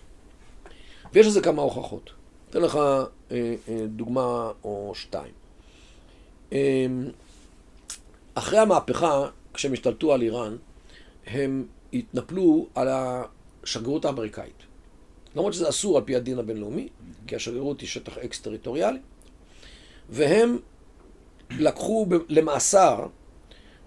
ויש 1.13 1.27
לזה 1.27 1.41
כמה 1.41 1.61
הוכחות. 1.61 2.09
אתן 2.49 2.61
לך 2.61 2.75
אה, 2.75 3.05
אה, 3.31 3.85
דוגמה 3.87 4.51
או 4.63 4.91
שתיים. 4.95 5.42
אה, 6.53 6.85
אחרי 8.33 8.59
המהפכה, 8.59 9.27
כשהם 9.53 9.73
השתלטו 9.73 10.13
על 10.13 10.21
איראן, 10.21 10.55
הם 11.27 11.65
התנפלו 11.93 12.67
על 12.75 12.87
השגרירות 12.91 14.05
האמריקאית. 14.05 14.63
למרות 15.35 15.53
שזה 15.53 15.69
אסור 15.69 15.97
על 15.97 16.03
פי 16.03 16.15
הדין 16.15 16.39
הבינלאומי, 16.39 16.87
כי 17.27 17.35
השגרירות 17.35 17.81
היא 17.81 17.89
שטח 17.89 18.17
אקס-טריטוריאלי, 18.17 18.99
והם 20.09 20.57
לקחו 21.59 22.07
למאסר 22.29 23.07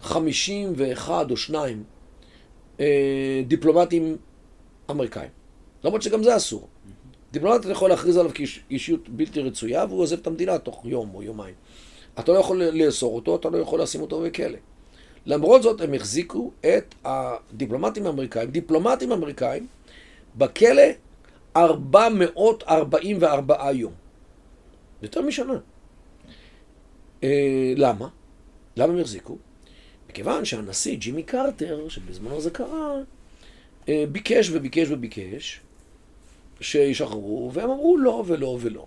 51 0.00 1.30
או 1.30 1.36
שניים 1.36 1.84
אה, 2.80 3.42
דיפלומטים 3.46 4.16
אמריקאים. 4.90 5.30
למרות 5.84 6.02
שגם 6.02 6.22
זה 6.22 6.36
אסור. 6.36 6.68
דיפלומט 7.32 7.64
יכול 7.64 7.90
להכריז 7.90 8.16
עליו 8.16 8.32
כאישיות 8.34 9.08
בלתי 9.08 9.40
רצויה 9.40 9.84
והוא 9.84 10.00
עוזב 10.00 10.18
את 10.18 10.26
המדינה 10.26 10.58
תוך 10.58 10.84
יום 10.84 11.14
או 11.14 11.22
יומיים. 11.22 11.54
אתה 12.18 12.32
לא 12.32 12.38
יכול 12.38 12.64
לאסור 12.64 13.16
אותו, 13.16 13.36
אתה 13.36 13.48
לא 13.48 13.58
יכול 13.58 13.82
לשים 13.82 14.00
אותו 14.00 14.20
בכלא. 14.20 14.58
למרות 15.26 15.62
זאת 15.62 15.80
הם 15.80 15.94
החזיקו 15.94 16.50
את 16.60 16.94
הדיפלומטים 17.04 18.06
האמריקאים, 18.06 18.50
דיפלומטים 18.50 19.12
אמריקאים, 19.12 19.66
בכלא 20.36 20.82
444 21.56 23.72
יום. 23.72 23.92
יותר 25.02 25.22
משנה. 25.22 25.58
אה, 27.24 27.72
למה? 27.76 28.08
למה 28.76 28.92
הם 28.92 28.98
החזיקו? 28.98 29.36
מכיוון 30.10 30.44
שהנשיא 30.44 30.96
ג'ימי 30.96 31.22
קרטר, 31.22 31.88
שבזמנו 31.88 32.40
זה 32.40 32.50
קרה, 32.50 32.94
אה, 33.88 34.04
ביקש 34.12 34.50
וביקש 34.50 34.86
וביקש 34.90 35.60
שישחררו, 36.60 37.50
והם 37.54 37.70
אמרו 37.70 37.96
לא 37.96 38.24
ולא 38.26 38.58
ולא. 38.60 38.86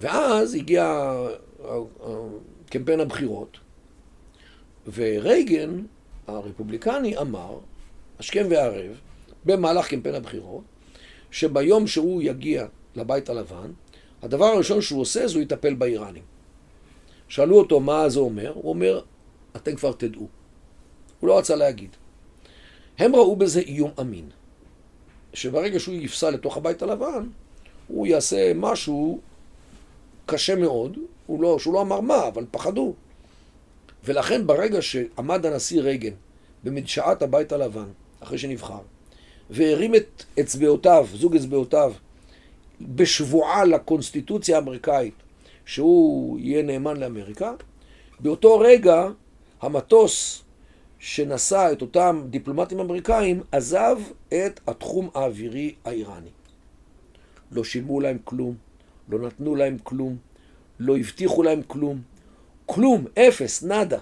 ואז 0.00 0.54
הגיע 0.54 1.12
קמפיין 2.70 3.00
הבחירות, 3.00 3.58
ורייגן, 4.94 5.82
הרפובליקני, 6.26 7.18
אמר, 7.18 7.58
השכם 8.18 8.46
והערב, 8.50 9.00
במהלך 9.44 9.88
קמפיין 9.88 10.14
הבחירות, 10.14 10.64
שביום 11.30 11.86
שהוא 11.86 12.22
יגיע 12.22 12.66
לבית 12.96 13.28
הלבן, 13.28 13.70
הדבר 14.22 14.44
הראשון 14.44 14.80
שהוא 14.80 15.00
עושה 15.00 15.28
זה 15.28 15.34
הוא 15.34 15.42
יטפל 15.42 15.74
באיראנים. 15.74 16.22
שאלו 17.28 17.58
אותו 17.58 17.80
מה 17.80 18.08
זה 18.08 18.20
אומר, 18.20 18.52
הוא 18.54 18.68
אומר, 18.68 19.00
אתם 19.56 19.76
כבר 19.76 19.92
תדעו. 19.92 20.28
הוא 21.20 21.28
לא 21.28 21.38
רצה 21.38 21.56
להגיד. 21.56 21.90
הם 22.98 23.16
ראו 23.16 23.36
בזה 23.36 23.60
איום 23.60 23.90
אמין. 24.00 24.28
שברגע 25.34 25.80
שהוא 25.80 25.94
יפסע 25.94 26.30
לתוך 26.30 26.56
הבית 26.56 26.82
הלבן, 26.82 27.28
הוא 27.88 28.06
יעשה 28.06 28.52
משהו 28.54 29.20
קשה 30.30 30.56
מאוד, 30.56 30.98
הוא 31.26 31.42
לא, 31.42 31.58
שהוא 31.58 31.74
לא 31.74 31.80
אמר 31.80 32.00
מה, 32.00 32.28
אבל 32.28 32.44
פחדו. 32.50 32.94
ולכן 34.04 34.46
ברגע 34.46 34.82
שעמד 34.82 35.46
הנשיא 35.46 35.82
רייגן 35.82 36.12
במדשאת 36.64 37.22
הבית 37.22 37.52
הלבן, 37.52 37.88
אחרי 38.20 38.38
שנבחר, 38.38 38.80
והרים 39.50 39.94
את 39.94 40.24
אצבעותיו, 40.40 41.06
זוג 41.14 41.36
אצבעותיו, 41.36 41.92
בשבועה 42.80 43.64
לקונסטיטוציה 43.64 44.56
האמריקאית, 44.56 45.14
שהוא 45.66 46.38
יהיה 46.38 46.62
נאמן 46.62 46.96
לאמריקה, 46.96 47.52
באותו 48.20 48.58
רגע 48.58 49.08
המטוס 49.60 50.42
שנשא 50.98 51.68
את 51.72 51.82
אותם 51.82 52.22
דיפלומטים 52.30 52.80
אמריקאים 52.80 53.42
עזב 53.52 53.98
את 54.28 54.60
התחום 54.66 55.08
האווירי 55.14 55.74
האיראני. 55.84 56.30
לא 57.52 57.64
שילמו 57.64 58.00
להם 58.00 58.18
כלום, 58.24 58.54
לא 59.10 59.18
נתנו 59.18 59.56
להם 59.56 59.76
כלום, 59.82 60.16
לא 60.78 60.96
הבטיחו 60.96 61.42
להם 61.42 61.62
כלום, 61.66 62.02
כלום, 62.66 63.04
אפס, 63.18 63.62
נאדה, 63.62 63.98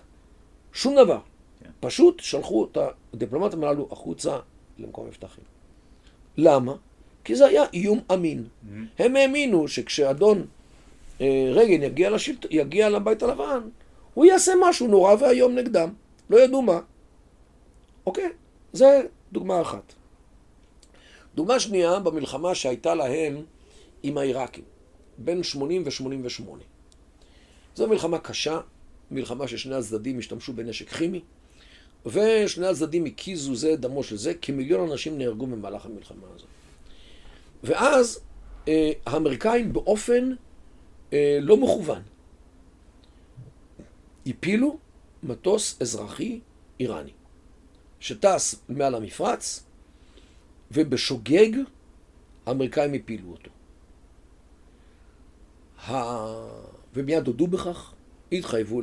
שום 0.73 0.97
דבר. 0.97 1.19
כן. 1.61 1.71
פשוט 1.81 2.21
שלחו 2.21 2.69
את 2.73 2.79
הדיפלומטים 3.15 3.65
הללו 3.65 3.89
החוצה 3.91 4.39
למקום 4.79 5.07
מבטחים. 5.07 5.45
למה? 6.37 6.75
כי 7.25 7.37
זה 7.37 7.47
היה 7.47 7.65
איום 7.73 8.01
אמין. 8.13 8.45
Mm-hmm. 8.45 8.75
הם 8.99 9.17
האמינו 9.17 9.69
שכשאדון 9.69 10.47
אה, 11.21 11.49
רייגן 11.53 11.83
יגיע, 11.83 12.11
לשלט... 12.11 12.47
יגיע 12.51 12.89
לבית 12.89 13.23
הלבן, 13.23 13.61
הוא 14.15 14.25
יעשה 14.25 14.53
משהו 14.61 14.89
נורא 14.89 15.15
ואיום 15.21 15.55
נגדם. 15.55 15.89
לא 16.31 16.41
ידעו 16.41 16.63
מה. 16.63 16.81
אוקיי? 18.07 18.29
זה 18.73 19.03
דוגמה 19.33 19.61
אחת. 19.61 19.93
דוגמה 21.35 21.61
שנייה, 21.61 21.99
במלחמה 21.99 22.55
שהייתה 22.55 22.95
להם 22.95 23.43
עם 24.03 24.19
העיראקים, 24.19 24.65
בין 25.19 25.43
80 25.43 25.83
ו-88. 25.85 26.43
זו 27.75 27.89
מלחמה 27.89 28.19
קשה, 28.19 28.61
מלחמה 29.11 29.49
ששני 29.49 29.75
הצדדים 29.75 30.19
השתמשו 30.19 30.53
בנשק 30.53 30.89
כימי, 30.89 31.21
ושני 32.07 32.67
הצדדים 32.67 33.05
הקיזו 33.05 33.55
זה 33.55 33.77
דמו 33.77 34.03
של 34.03 34.17
זה, 34.17 34.35
כמיליון 34.35 34.91
אנשים 34.91 35.19
נהרגו 35.19 35.47
במהלך 35.47 35.87
המלחמה 35.87 36.27
הזאת. 36.35 36.49
ואז 37.65 38.21
אה, 38.69 38.93
האמריקאים 39.07 39.73
באופן 39.73 40.31
אה, 41.13 41.39
לא 41.41 41.57
מכוון 41.57 42.03
הפילו 44.27 44.79
מטוס 45.23 45.83
אזרחי 45.83 46.41
איראני, 46.81 47.13
שטס 48.01 48.55
מעל 48.69 48.95
המפרץ, 48.95 49.65
ובשוגג 50.71 51.51
האמריקאים 52.47 52.95
הפילו 52.95 53.31
אותו. 53.31 53.51
ומיד 56.95 57.27
הודו 57.27 57.47
בכך, 57.47 57.93
התחייבו 58.33 58.81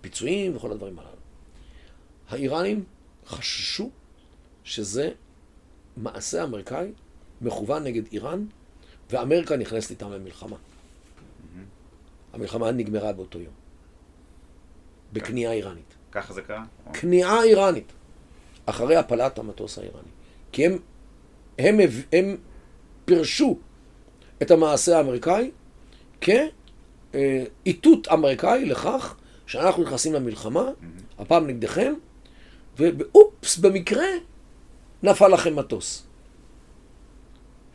לפיצויים 0.00 0.56
וכל 0.56 0.72
הדברים 0.72 0.98
הללו. 0.98 1.10
האיראנים 2.28 2.84
חששו 3.26 3.90
שזה 4.64 5.10
מעשה 5.96 6.44
אמריקאי 6.44 6.92
מכוון 7.40 7.84
נגד 7.84 8.02
איראן, 8.12 8.46
ואמריקה 9.10 9.56
נכנסת 9.56 9.90
איתם 9.90 10.12
למלחמה. 10.12 10.56
המלחמה 12.32 12.70
נגמרה 12.70 13.12
באותו 13.12 13.38
יום. 13.38 13.54
בכניעה 15.12 15.52
איראנית. 15.52 15.94
ככה 16.12 16.34
זה 16.34 16.42
קרה? 16.42 16.64
כניעה 16.92 17.42
איראנית. 17.42 17.92
אחרי 18.66 18.96
הפלת 18.96 19.38
המטוס 19.38 19.78
האיראני. 19.78 20.08
כי 20.52 20.66
הם, 20.66 20.78
הם, 21.58 21.80
הם, 21.80 21.88
הם 22.12 22.36
פירשו 23.04 23.58
את 24.42 24.50
המעשה 24.50 24.96
האמריקאי 24.98 25.50
כאיתות 26.20 28.08
אמריקאי 28.08 28.64
לכך 28.64 29.16
שאנחנו 29.46 29.82
נכנסים 29.82 30.12
למלחמה, 30.12 30.68
mm-hmm. 30.68 31.22
הפעם 31.22 31.46
נגדכם, 31.46 31.94
ואופס, 32.76 33.58
במקרה 33.58 34.06
נפל 35.02 35.28
לכם 35.28 35.56
מטוס. 35.56 36.06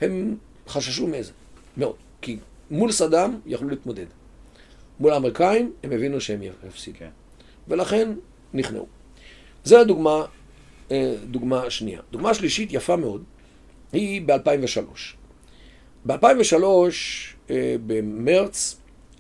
הם 0.01 0.37
חששו 0.67 1.07
מזה, 1.07 1.31
מאוד, 1.77 1.95
כי 2.21 2.37
מול 2.71 2.91
סדאם 2.91 3.31
יכלו 3.45 3.69
להתמודד. 3.69 4.05
מול 4.99 5.13
האמריקאים 5.13 5.73
הם 5.83 5.91
הבינו 5.91 6.21
שהם 6.21 6.41
יפסידו. 6.67 6.97
כן. 6.99 7.09
ולכן 7.67 8.13
נכנעו. 8.53 8.87
זו 9.63 9.79
הדוגמה, 9.79 10.25
אה, 10.91 11.15
דוגמה 11.23 11.69
שנייה. 11.69 12.01
דוגמה 12.11 12.33
שלישית 12.33 12.73
יפה 12.73 12.95
מאוד, 12.95 13.23
היא 13.93 14.21
ב-2003. 14.25 15.17
ב-2003, 16.07 16.63
אה, 17.49 17.75
במרץ, 17.85 18.77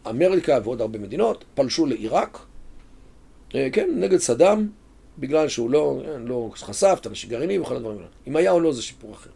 אמריקה 0.09 0.59
ועוד 0.63 0.81
הרבה 0.81 0.99
מדינות 0.99 1.45
פלשו 1.55 1.85
לעיראק, 1.85 2.39
אה, 3.55 3.67
כן, 3.73 3.89
נגד 3.95 4.17
סדאם, 4.17 4.67
בגלל 5.17 5.47
שהוא 5.47 5.69
לא, 5.69 6.01
לא 6.19 6.49
חשף 6.55 6.97
את 7.01 7.05
הנשק 7.05 7.29
גרעיני 7.29 7.59
וכל 7.59 7.75
הדברים 7.75 7.97
האלה. 7.97 8.09
אם 8.27 8.35
היה 8.35 8.51
או 8.51 8.59
לא 8.59 8.73
זה 8.73 8.81
סיפור 8.81 9.13
אחר. 9.13 9.29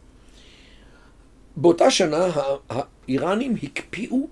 באותה 1.56 1.92
שנה 1.92 2.28
האיראנים 2.70 3.56
הקפיאו 3.64 4.28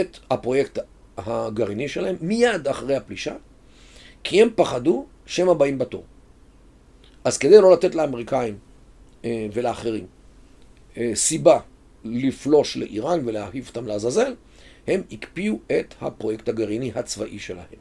את 0.00 0.18
הפרויקט 0.30 0.78
הגרעיני 1.16 1.88
שלהם 1.88 2.16
מיד 2.20 2.68
אחרי 2.68 2.96
הפלישה, 2.96 3.34
כי 4.24 4.42
הם 4.42 4.48
פחדו 4.54 5.06
שהם 5.26 5.48
הבאים 5.48 5.78
בתור. 5.78 6.04
אז 7.24 7.38
כדי 7.38 7.60
לא 7.60 7.72
לתת 7.72 7.94
לאמריקאים 7.94 8.58
אה, 9.24 9.46
ולאחרים 9.52 10.06
אה, 10.96 11.10
סיבה 11.14 11.60
לפלוש 12.12 12.76
לאיראן 12.76 13.20
ולהעיף 13.24 13.68
אותם 13.68 13.86
לעזאזל, 13.86 14.34
הם 14.86 15.02
הקפיאו 15.12 15.58
את 15.66 15.94
הפרויקט 16.00 16.48
הגרעיני 16.48 16.92
הצבאי 16.94 17.38
שלהם. 17.38 17.78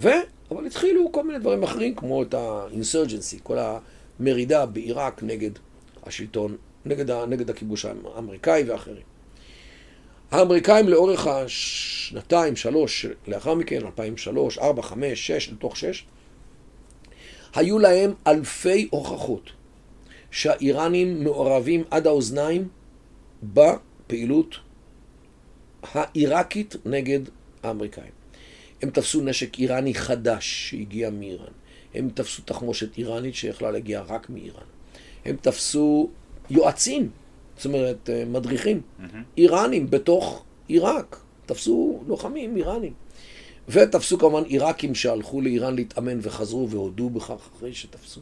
ו... 0.00 0.08
אבל 0.50 0.66
התחילו 0.66 1.12
כל 1.12 1.24
מיני 1.24 1.38
דברים 1.38 1.62
אחרים, 1.62 1.94
כמו 1.94 2.22
את 2.22 2.34
ה-insurgency, 2.34 3.42
כל 3.42 3.56
המרידה 3.58 4.66
בעיראק 4.66 5.22
נגד 5.22 5.50
השלטון, 6.02 6.56
נגד, 6.84 7.10
ה, 7.10 7.26
נגד 7.26 7.50
הכיבוש 7.50 7.84
האמריקאי 7.84 8.62
ואחרים. 8.66 9.02
האמריקאים 10.30 10.88
לאורך 10.88 11.26
השנתיים, 11.26 12.56
שלוש, 12.56 13.06
לאחר 13.26 13.54
מכן, 13.54 13.86
2003, 13.86 14.58
4, 14.58 14.82
5, 14.82 15.26
6, 15.26 15.48
לתוך 15.48 15.76
6, 15.76 16.04
היו 17.54 17.78
להם 17.78 18.12
אלפי 18.26 18.88
הוכחות 18.90 19.50
שהאיראנים 20.30 21.24
מעורבים 21.24 21.84
עד 21.90 22.06
האוזניים 22.06 22.68
בפעילות 23.42 24.54
העיראקית 25.82 26.76
נגד 26.84 27.20
האמריקאים. 27.62 28.12
הם 28.82 28.90
תפסו 28.90 29.20
נשק 29.20 29.58
איראני 29.58 29.94
חדש 29.94 30.68
שהגיע 30.70 31.10
מאיראן. 31.10 31.52
הם 31.94 32.08
תפסו 32.14 32.42
תחמושת 32.42 32.98
איראנית 32.98 33.34
שיכלה 33.34 33.70
להגיע 33.70 34.00
רק 34.00 34.30
מאיראן. 34.30 34.66
הם 35.24 35.36
תפסו 35.42 36.10
יועצים, 36.50 37.10
זאת 37.56 37.66
אומרת 37.66 38.10
אה, 38.10 38.24
מדריכים, 38.24 38.80
mm-hmm. 38.80 39.16
איראנים 39.36 39.90
בתוך 39.90 40.44
עיראק. 40.68 41.16
תפסו 41.46 42.02
לוחמים 42.06 42.56
איראנים. 42.56 42.92
ותפסו 43.68 44.18
כמובן 44.18 44.44
עיראקים 44.44 44.94
שהלכו 44.94 45.40
לאיראן 45.40 45.74
להתאמן 45.74 46.18
וחזרו 46.22 46.68
והודו 46.70 47.10
בכך 47.10 47.48
אחרי 47.56 47.74
שתפסו. 47.74 48.20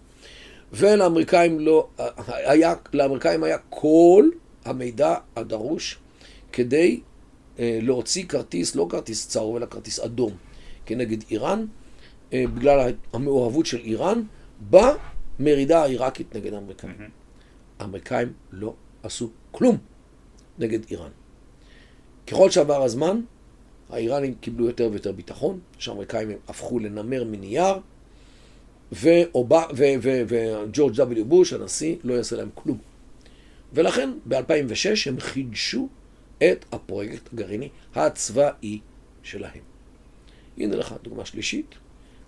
ולאמריקאים 0.73 1.61
לא, 1.61 1.87
היה, 2.27 2.75
לאמריקאים 2.93 3.45
היה 3.45 3.59
כל 3.71 4.29
המידע 4.67 5.15
הדרוש 5.37 5.99
כדי 6.53 7.01
אה, 7.59 7.79
להוציא 7.83 8.27
כרטיס, 8.27 8.75
לא 8.75 8.87
כרטיס 8.91 9.29
צהוב, 9.29 9.57
אלא 9.57 9.67
כרטיס 9.67 10.01
אדום, 10.01 10.33
כנגד 10.87 11.19
איראן, 11.31 11.67
אה, 12.33 12.45
בגלל 12.55 12.93
המעורבות 13.13 13.67
של 13.67 13.79
איראן 13.79 14.23
במרידה 14.71 15.83
העיראקית 15.83 16.37
נגד 16.37 16.55
האמריקאים. 16.55 16.93
Mm-hmm. 16.93 17.11
האמריקאים 17.79 18.33
לא 18.53 18.75
עשו 19.03 19.31
כלום 19.51 19.79
נגד 20.59 20.79
איראן. 20.91 21.11
ככל 22.27 22.51
שעבר 22.51 22.83
הזמן, 22.83 23.21
האיראנים 23.91 24.35
קיבלו 24.35 24.67
יותר 24.67 24.89
ויותר 24.91 25.13
ביטחון, 25.13 25.61
שהאמריקאים 25.79 26.31
הפכו 26.49 26.79
לנמר 26.79 27.25
מנייר, 27.25 27.75
וג'ורג' 28.93 30.95
W. 30.95 31.25
בוש, 31.25 31.53
הנשיא, 31.53 31.97
לא 32.05 32.15
יעשה 32.15 32.37
להם 32.37 32.49
כלום. 32.55 32.79
ולכן 33.73 34.11
ב-2006 34.25 35.07
הם 35.07 35.21
חידשו 35.21 35.89
את 36.39 36.65
הפרויקט 36.73 37.33
הגרעיני 37.33 37.69
הצבאי 37.95 38.81
שלהם. 39.23 39.63
הנה 40.59 40.77
לך 40.77 40.95
דוגמה 41.03 41.25
שלישית, 41.25 41.75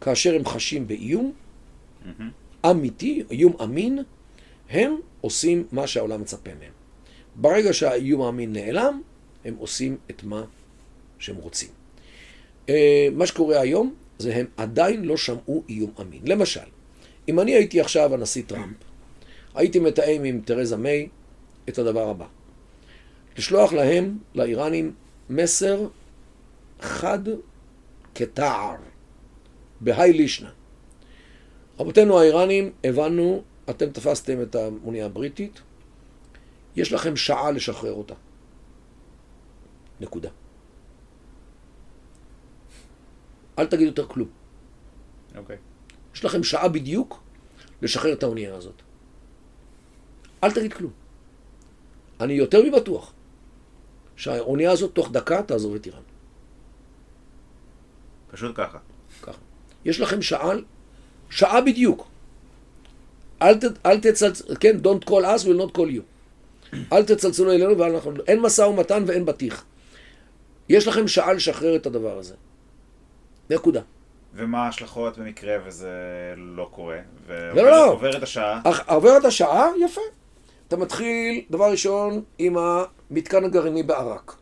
כאשר 0.01 0.35
הם 0.35 0.45
חשים 0.45 0.89
באיום 0.89 1.33
אמיתי, 2.67 3.23
איום 3.31 3.53
אמין, 3.63 3.99
הם 4.71 4.97
עושים 5.21 5.67
מה 5.73 5.87
שהעולם 5.87 6.21
מצפה 6.21 6.51
מהם. 6.61 6.73
ברגע 7.37 7.73
שהאיום 7.73 8.23
האמין 8.23 8.53
נעלם, 8.53 9.03
הם 9.45 9.55
עושים 9.59 9.97
את 10.11 10.25
מה 10.25 10.45
שהם 11.19 11.37
רוצים. 11.37 11.69
אה, 12.69 13.09
מה 13.13 13.27
שקורה 13.27 13.61
היום, 13.61 13.95
זה 14.19 14.37
הם 14.37 14.47
עדיין 14.57 15.05
לא 15.05 15.17
שמעו 15.17 15.63
איום 15.69 15.91
אמין. 16.01 16.23
למשל, 16.25 16.61
אם 17.29 17.41
אני 17.41 17.55
הייתי 17.55 17.81
עכשיו 17.81 18.15
הנשיא 18.15 18.43
טראמפ, 18.47 18.77
הייתי 19.55 19.79
מתאם 19.79 20.25
עם 20.25 20.41
תרזה 20.45 20.77
מיי 20.77 21.09
את 21.69 21.79
הדבר 21.79 22.09
הבא. 22.09 22.27
לשלוח 23.39 23.73
להם, 23.73 24.19
לאיראנים, 24.35 24.95
מסר 25.31 25.89
חד 26.81 27.19
כתער, 28.15 28.75
בהאי 29.81 30.13
לישנה. 30.13 30.51
רבותינו 31.79 32.21
האיראנים, 32.21 32.73
הבנו, 32.85 33.43
אתם 33.71 33.91
תפסתם 33.91 34.43
את 34.43 34.55
המוניה 34.55 35.07
הבריטית, 35.07 35.61
יש 36.77 36.93
לכם 36.93 37.17
שעה 37.17 37.51
לשחרר 37.51 37.93
אותה. 37.93 38.15
נקודה. 40.01 40.31
אל 43.59 43.67
תגידו 43.67 43.85
יותר 43.85 44.07
כלום. 44.07 44.29
אוקיי. 45.37 45.57
Okay. 45.57 45.59
יש 46.15 46.25
לכם 46.25 46.43
שעה 46.43 46.69
בדיוק 46.69 47.23
לשחרר 47.83 48.13
את 48.13 48.23
האונייה 48.23 48.55
הזאת. 48.55 48.83
אל 50.45 50.53
תגיד 50.53 50.73
כלום. 50.73 50.93
אני 52.21 52.33
יותר 52.33 52.63
מבטוח 52.63 53.13
שהאונייה 54.17 54.71
הזאת 54.71 54.95
תוך 54.95 55.11
דקה 55.11 55.43
תעזוב 55.43 55.75
את 55.75 55.87
איראן. 55.87 56.03
פשוט 58.31 58.53
ככה. 58.55 58.79
ככה. 59.23 59.39
יש 59.85 60.01
לכם 60.01 60.23
שעה, 60.23 60.51
שעה 61.31 61.61
בדיוק. 61.61 62.09
אל, 63.43 63.55
ת, 63.55 63.65
אל 63.87 64.01
תצלצל, 64.01 64.55
כן, 64.61 64.77
don't 64.83 65.09
call 65.09 65.23
us 65.23 65.45
will 65.45 65.61
not 65.61 65.77
call 65.77 65.91
you. 65.91 66.03
אל 66.93 67.05
תצלצלו 67.05 67.53
אלינו 67.53 67.79
ואנחנו, 67.79 68.13
אין 68.27 68.41
משא 68.41 68.63
ומתן 68.63 69.05
ואין 69.07 69.25
בטיח. 69.25 69.65
יש 70.69 70.89
לכם 70.89 71.09
שעה 71.09 71.33
לשחרר 71.33 71.77
את 71.77 71.87
הדבר 71.87 72.19
הזה. 72.19 72.35
נקודה. 73.51 73.81
ומה 74.35 74.65
ההשלכות 74.65 75.19
במקרה 75.19 75.57
וזה 75.67 75.91
לא 76.37 76.69
קורה? 76.73 76.99
לא, 77.29 77.55
לא, 77.55 77.71
לא. 77.71 77.77
ועוברת 77.77 78.23
השעה? 78.23 78.61
עוברת 78.87 79.25
השעה, 79.25 79.67
יפה. 79.81 80.01
אתה 80.69 80.77
מתחיל, 80.77 81.45
דבר 81.51 81.71
ראשון, 81.71 82.23
עם 82.39 82.57
המתקן 82.59 83.45
הגרעיני 83.45 83.83
בעראק. 83.83 84.37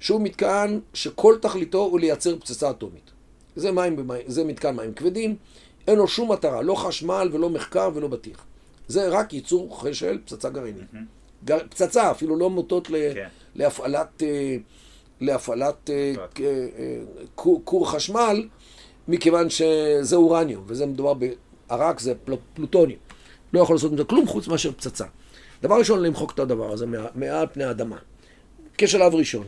שהוא 0.00 0.20
מתקן 0.20 0.78
שכל 0.94 1.36
תכליתו 1.42 1.78
הוא 1.78 2.00
לייצר 2.00 2.38
פצצה 2.38 2.70
אטומית. 2.70 3.10
זה, 3.56 3.72
מים, 3.72 3.96
זה 4.26 4.44
מתקן 4.44 4.76
מים 4.76 4.94
כבדים, 4.94 5.36
אין 5.88 5.98
לו 5.98 6.08
שום 6.08 6.32
מטרה, 6.32 6.62
לא 6.62 6.74
חשמל 6.74 7.28
ולא 7.32 7.50
מחקר 7.50 7.90
ולא 7.94 8.08
בטיח. 8.08 8.44
זה 8.88 9.08
רק 9.08 9.32
ייצור 9.32 9.92
של 9.92 10.18
פצצה 10.24 10.48
גרעינית. 10.48 10.82
Mm-hmm. 10.94 11.44
גר, 11.44 11.58
פצצה, 11.70 12.10
אפילו 12.10 12.36
לא 12.36 12.50
מוטות 12.50 12.90
ל, 12.90 13.14
כן. 13.14 13.28
להפעלת, 13.54 14.22
אה, 14.22 14.56
להפעלת 15.20 15.90
אה, 15.90 16.14
כור, 17.34 17.60
כור 17.64 17.90
חשמל, 17.90 18.48
מכיוון 19.08 19.50
שזה 19.50 20.16
אורניום, 20.16 20.64
וזה 20.66 20.86
מדובר 20.86 21.14
בערק, 21.14 22.00
זה 22.00 22.14
פל, 22.24 22.32
פלוטוניום. 22.54 23.07
לא 23.52 23.60
יכול 23.60 23.76
לעשות 23.76 23.90
עם 23.90 23.96
זה 23.98 24.04
כלום 24.04 24.26
חוץ 24.26 24.48
מאשר 24.48 24.72
פצצה. 24.72 25.04
דבר 25.62 25.78
ראשון, 25.78 26.02
למחוק 26.02 26.32
את 26.34 26.38
הדבר 26.38 26.72
הזה 26.72 26.86
מעל 27.14 27.46
פני 27.52 27.64
האדמה. 27.64 27.96
כשלב 28.78 29.14
ראשון. 29.14 29.46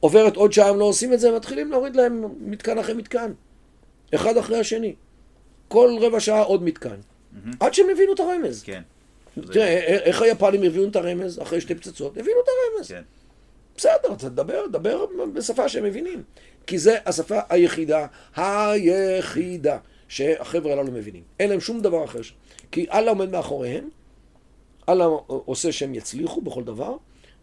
עוברת 0.00 0.36
עוד 0.36 0.52
שעה, 0.52 0.68
הם 0.68 0.78
לא 0.78 0.84
עושים 0.84 1.12
את 1.12 1.20
זה, 1.20 1.36
מתחילים 1.36 1.70
להוריד 1.70 1.96
להם 1.96 2.24
מתקן 2.40 2.78
אחרי 2.78 2.94
מתקן. 2.94 3.32
אחד 4.14 4.36
אחרי 4.36 4.58
השני. 4.58 4.94
כל 5.68 5.96
רבע 6.00 6.20
שעה 6.20 6.42
עוד 6.42 6.62
מתקן. 6.62 6.94
Mm-hmm. 6.94 7.56
עד 7.60 7.74
שהם 7.74 7.86
הבינו 7.90 8.12
את 8.12 8.20
הרמז. 8.20 8.62
כן. 8.62 8.82
תראה, 9.52 9.78
איך 9.78 10.22
היפנים 10.22 10.62
הבינו 10.62 10.88
את 10.88 10.96
הרמז 10.96 11.42
אחרי 11.42 11.60
שתי 11.60 11.74
פצצות? 11.74 12.16
הבינו 12.16 12.36
את 12.44 12.48
הרמז. 12.48 12.88
כן. 12.88 13.02
בסדר, 13.76 14.14
תדבר, 14.18 14.66
דבר 14.66 15.06
בשפה 15.34 15.68
שהם 15.68 15.84
מבינים. 15.84 16.22
כי 16.66 16.78
זו 16.78 16.92
השפה 17.06 17.38
היחידה, 17.48 18.06
היחידה, 18.36 19.78
שהחבר'ה 20.08 20.72
הללו 20.72 20.92
מבינים. 20.92 21.22
אין 21.40 21.50
להם 21.50 21.60
שום 21.60 21.80
דבר 21.80 22.04
אחר. 22.04 22.20
כי 22.72 22.86
אללה 22.92 23.10
עומד 23.10 23.30
מאחוריהם, 23.30 23.88
אללה 24.88 25.04
עושה 25.26 25.72
שהם 25.72 25.94
יצליחו 25.94 26.40
בכל 26.40 26.64
דבר, 26.64 26.96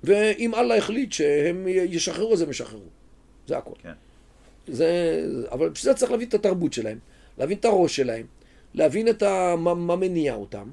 ואם 0.03 0.55
אללה 0.55 0.75
החליט 0.75 1.11
שהם 1.11 1.67
ישחררו, 1.67 2.33
אז 2.33 2.41
הם 2.41 2.49
ישחררו. 2.49 2.89
זה 3.47 3.57
הכל. 3.57 3.71
כן. 3.83 3.93
זה, 4.67 4.89
אבל 5.51 5.69
בשביל 5.69 5.93
זה 5.93 5.99
צריך 5.99 6.11
להבין 6.11 6.27
את 6.27 6.33
התרבות 6.33 6.73
שלהם, 6.73 6.99
להבין 7.37 7.57
את 7.57 7.65
הראש 7.65 7.95
שלהם, 7.95 8.25
להבין 8.73 9.07
את 9.07 9.23
ה, 9.23 9.55
מה, 9.57 9.73
מה 9.73 9.95
מניע 9.95 10.35
אותם, 10.35 10.69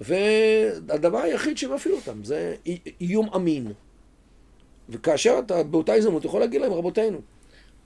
והדבר 0.00 1.18
היחיד 1.18 1.58
שמפעיל 1.58 1.94
אותם 1.94 2.24
זה 2.24 2.54
איום 3.00 3.28
אמין. 3.36 3.72
וכאשר 4.88 5.40
אתה 5.46 5.62
באותה 5.62 5.94
הזדמנות 5.94 6.24
יכול 6.24 6.40
להגיד 6.40 6.60
להם, 6.60 6.72
רבותינו, 6.72 7.18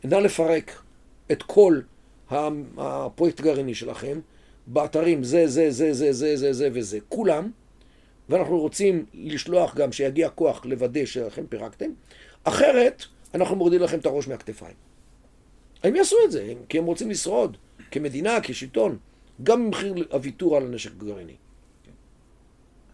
נא 0.05 0.15
לפרק 0.15 0.83
את 1.33 1.43
כל 1.43 1.81
הפרויקט 2.31 3.41
הגרעיני 3.41 3.75
שלכם 3.75 4.21
באתרים 4.67 5.25
זה, 5.25 5.47
זה, 5.47 5.71
זה, 5.71 5.93
זה, 5.93 6.13
זה, 6.13 6.37
זה, 6.37 6.53
זה 6.53 6.69
וזה, 6.73 6.99
כולם, 7.09 7.51
ואנחנו 8.29 8.59
רוצים 8.59 9.07
לשלוח 9.15 9.75
גם 9.75 9.93
שיגיע 9.93 10.29
כוח 10.29 10.65
לוודא 10.65 11.07
שלכם 11.07 11.47
פירקתם, 11.47 11.91
אחרת 12.45 13.05
אנחנו 13.35 13.57
מורידים 13.57 13.81
לכם 13.81 13.99
את 13.99 14.07
הראש 14.07 14.29
מהכתפיים. 14.29 14.75
הם 15.83 15.97
יעשו 15.97 16.17
את 16.25 16.33
זה, 16.33 16.53
כי 16.69 16.79
הם 16.79 16.85
רוצים 16.85 17.11
לשרוד, 17.11 17.57
כמדינה, 17.91 18.39
כשלטון, 18.43 18.99
גם 19.43 19.67
במחיר 19.67 19.95
הוויתור 20.11 20.57
על 20.57 20.63
הנשק 20.63 20.91
הגרעיני. 20.91 21.37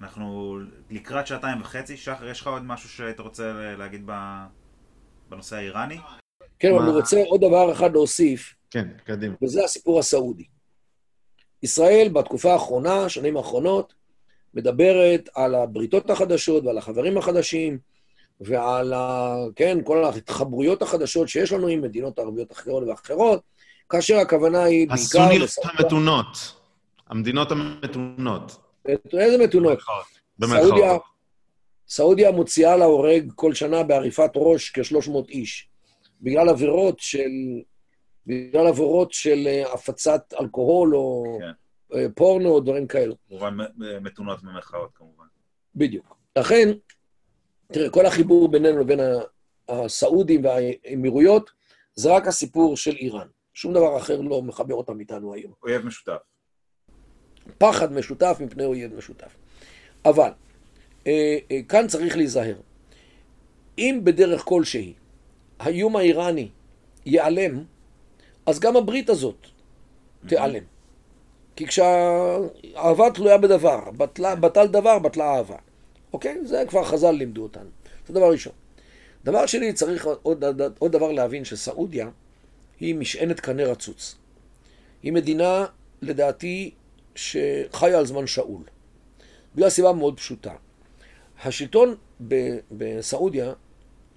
אנחנו 0.01 0.59
לקראת 0.91 1.27
שעתיים 1.27 1.61
וחצי, 1.61 1.97
שחר, 1.97 2.29
יש 2.29 2.41
לך 2.41 2.47
עוד 2.47 2.63
משהו 2.63 2.89
שהיית 2.89 3.21
רוצה 3.21 3.75
להגיד 3.79 4.11
בנושא 5.29 5.57
האיראני? 5.57 5.99
כן, 6.59 6.75
אבל 6.75 6.83
אני 6.83 6.91
רוצה 6.91 7.23
עוד 7.27 7.41
דבר 7.41 7.73
אחד 7.73 7.93
להוסיף. 7.93 8.55
כן, 8.71 8.89
קדימה. 9.05 9.35
וזה 9.43 9.65
הסיפור 9.65 9.99
הסעודי. 9.99 10.45
ישראל 11.63 12.09
בתקופה 12.13 12.53
האחרונה, 12.53 13.09
שנים 13.09 13.37
האחרונות, 13.37 13.95
מדברת 14.55 15.29
על 15.35 15.55
הבריתות 15.55 16.11
החדשות 16.11 16.65
ועל 16.65 16.79
החברים 16.79 17.19
החדשים 17.19 17.79
ועל, 18.41 18.93
ה, 18.93 19.35
כן, 19.57 19.79
כל 19.85 20.05
ההתחברויות 20.05 20.83
החדשות 20.83 21.29
שיש 21.29 21.53
לנו 21.53 21.69
עם 21.69 21.83
מדינות 21.83 22.19
ערביות 22.19 22.53
אחרות 22.53 22.85
ואחרות, 22.89 23.41
כאשר 23.89 24.17
הכוונה 24.17 24.65
היא 24.65 24.89
בעיקר... 24.89 25.03
הסוניות 25.03 25.51
המתונות. 25.65 26.55
המדינות 27.09 27.53
המתונות. 27.53 28.59
איזה 29.13 29.45
מתונות? 29.45 29.79
סעודיה, 30.45 30.97
סעודיה 31.89 32.31
מוציאה 32.31 32.77
להורג 32.77 33.33
כל 33.35 33.55
שנה 33.55 33.83
בעריפת 33.83 34.31
ראש 34.37 34.71
כ-300 34.71 35.29
איש, 35.29 35.69
בגלל 36.21 36.49
עבירות 36.49 37.01
של 37.01 37.31
בגלל 38.27 38.67
עבורות 38.67 39.13
של 39.13 39.45
אה, 39.47 39.73
הפצת 39.73 40.35
אלכוהול 40.41 40.97
או 40.97 41.39
כן. 41.41 41.51
אה, 41.99 42.07
פורנו 42.15 42.49
או 42.49 42.61
דברים 42.61 42.87
כאלו. 42.87 43.15
כמובן 43.29 43.57
מתונות 44.01 44.43
במרכאות 44.43 44.91
כמובן. 44.95 45.25
בדיוק. 45.75 46.17
לכן, 46.39 46.69
תראה, 47.73 47.91
כל 47.91 48.07
החיבור 48.07 48.51
בינינו 48.51 48.81
לבין 48.81 49.01
הסעודים 49.69 50.45
והאמירויות, 50.45 51.51
זה 51.95 52.11
רק 52.11 52.27
הסיפור 52.27 52.77
של 52.77 52.97
איראן. 52.97 53.27
שום 53.55 53.73
דבר 53.73 53.97
אחר 53.97 54.21
לא 54.21 54.43
מחבר 54.43 54.75
אותם 54.75 55.01
איתנו 55.01 55.35
היום. 55.35 55.53
אויב 55.63 55.87
משותף. 55.87 56.19
פחד 57.59 57.93
משותף 57.93 58.39
מפני 58.41 58.65
אויב 58.65 58.95
משותף. 58.95 59.37
אבל, 60.05 60.31
אה, 61.07 61.39
אה, 61.51 61.61
כאן 61.69 61.87
צריך 61.89 62.17
להיזהר. 62.17 62.57
אם 63.79 64.01
בדרך 64.05 64.43
כלשהי 64.45 64.95
האיום 65.59 65.97
האיראני 65.97 66.49
ייעלם, 67.07 67.65
אז 68.47 68.61
גם 68.61 68.77
הברית 68.77 69.11
הזאת 69.11 69.47
תיעלם. 70.29 70.63
כי 71.57 71.67
כשהאהבה 71.67 73.11
תלויה 73.15 73.39
בדבר, 73.39 73.91
בטל, 73.91 74.35
בטל 74.35 74.67
דבר, 74.67 74.99
בטלה 74.99 75.37
אהבה. 75.37 75.57
אוקיי? 76.13 76.39
זה 76.45 76.65
כבר 76.69 76.85
חז"ל 76.85 77.11
לימדו 77.11 77.43
אותנו. 77.43 77.71
זה 78.09 78.15
דבר 78.15 78.31
ראשון. 78.31 78.53
דבר 79.25 79.47
שני, 79.47 79.73
צריך 79.73 80.07
עוד, 80.23 80.45
עוד 80.79 80.93
דבר 80.93 81.13
להבין 81.13 81.45
שסעודיה 81.45 82.09
היא 82.81 82.95
משענת 82.95 83.41
קנה 83.41 83.65
רצוץ. 83.65 84.17
היא 85.03 85.13
מדינה, 85.13 85.67
לדעתי, 86.03 86.71
שחיה 87.15 87.99
על 87.99 88.07
זמן 88.07 88.27
שאול. 88.27 88.63
בגלל 89.55 89.71
סיבה 89.71 89.93
מאוד 89.93 90.17
פשוטה. 90.17 90.55
השלטון 91.45 91.95
בסעודיה, 92.71 93.53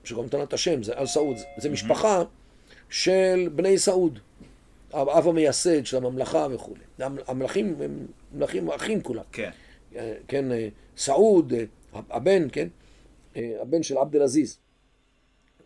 שגם 0.03 0.25
נתן 0.25 0.41
את 0.41 0.53
השם, 0.53 0.83
זה 0.83 0.93
אל 0.93 1.05
סעוד, 1.05 1.37
זה 1.57 1.69
משפחה 1.69 2.23
של 2.89 3.49
בני 3.55 3.77
סעוד. 3.77 4.19
האב 4.93 5.27
המייסד 5.27 5.85
של 5.85 5.97
הממלכה 5.97 6.47
וכולי. 6.51 6.83
המלכים 7.27 7.81
הם 7.81 8.07
מלכים 8.33 8.71
אחים 8.71 9.01
כולם. 9.01 9.23
כן. 9.31 9.49
כן, 10.27 10.45
סעוד, 10.97 11.53
הבן, 11.93 12.47
כן, 12.51 12.67
הבן 13.35 13.83
של 13.83 13.97
עבד 13.97 14.15
אל-עזיז, 14.15 14.57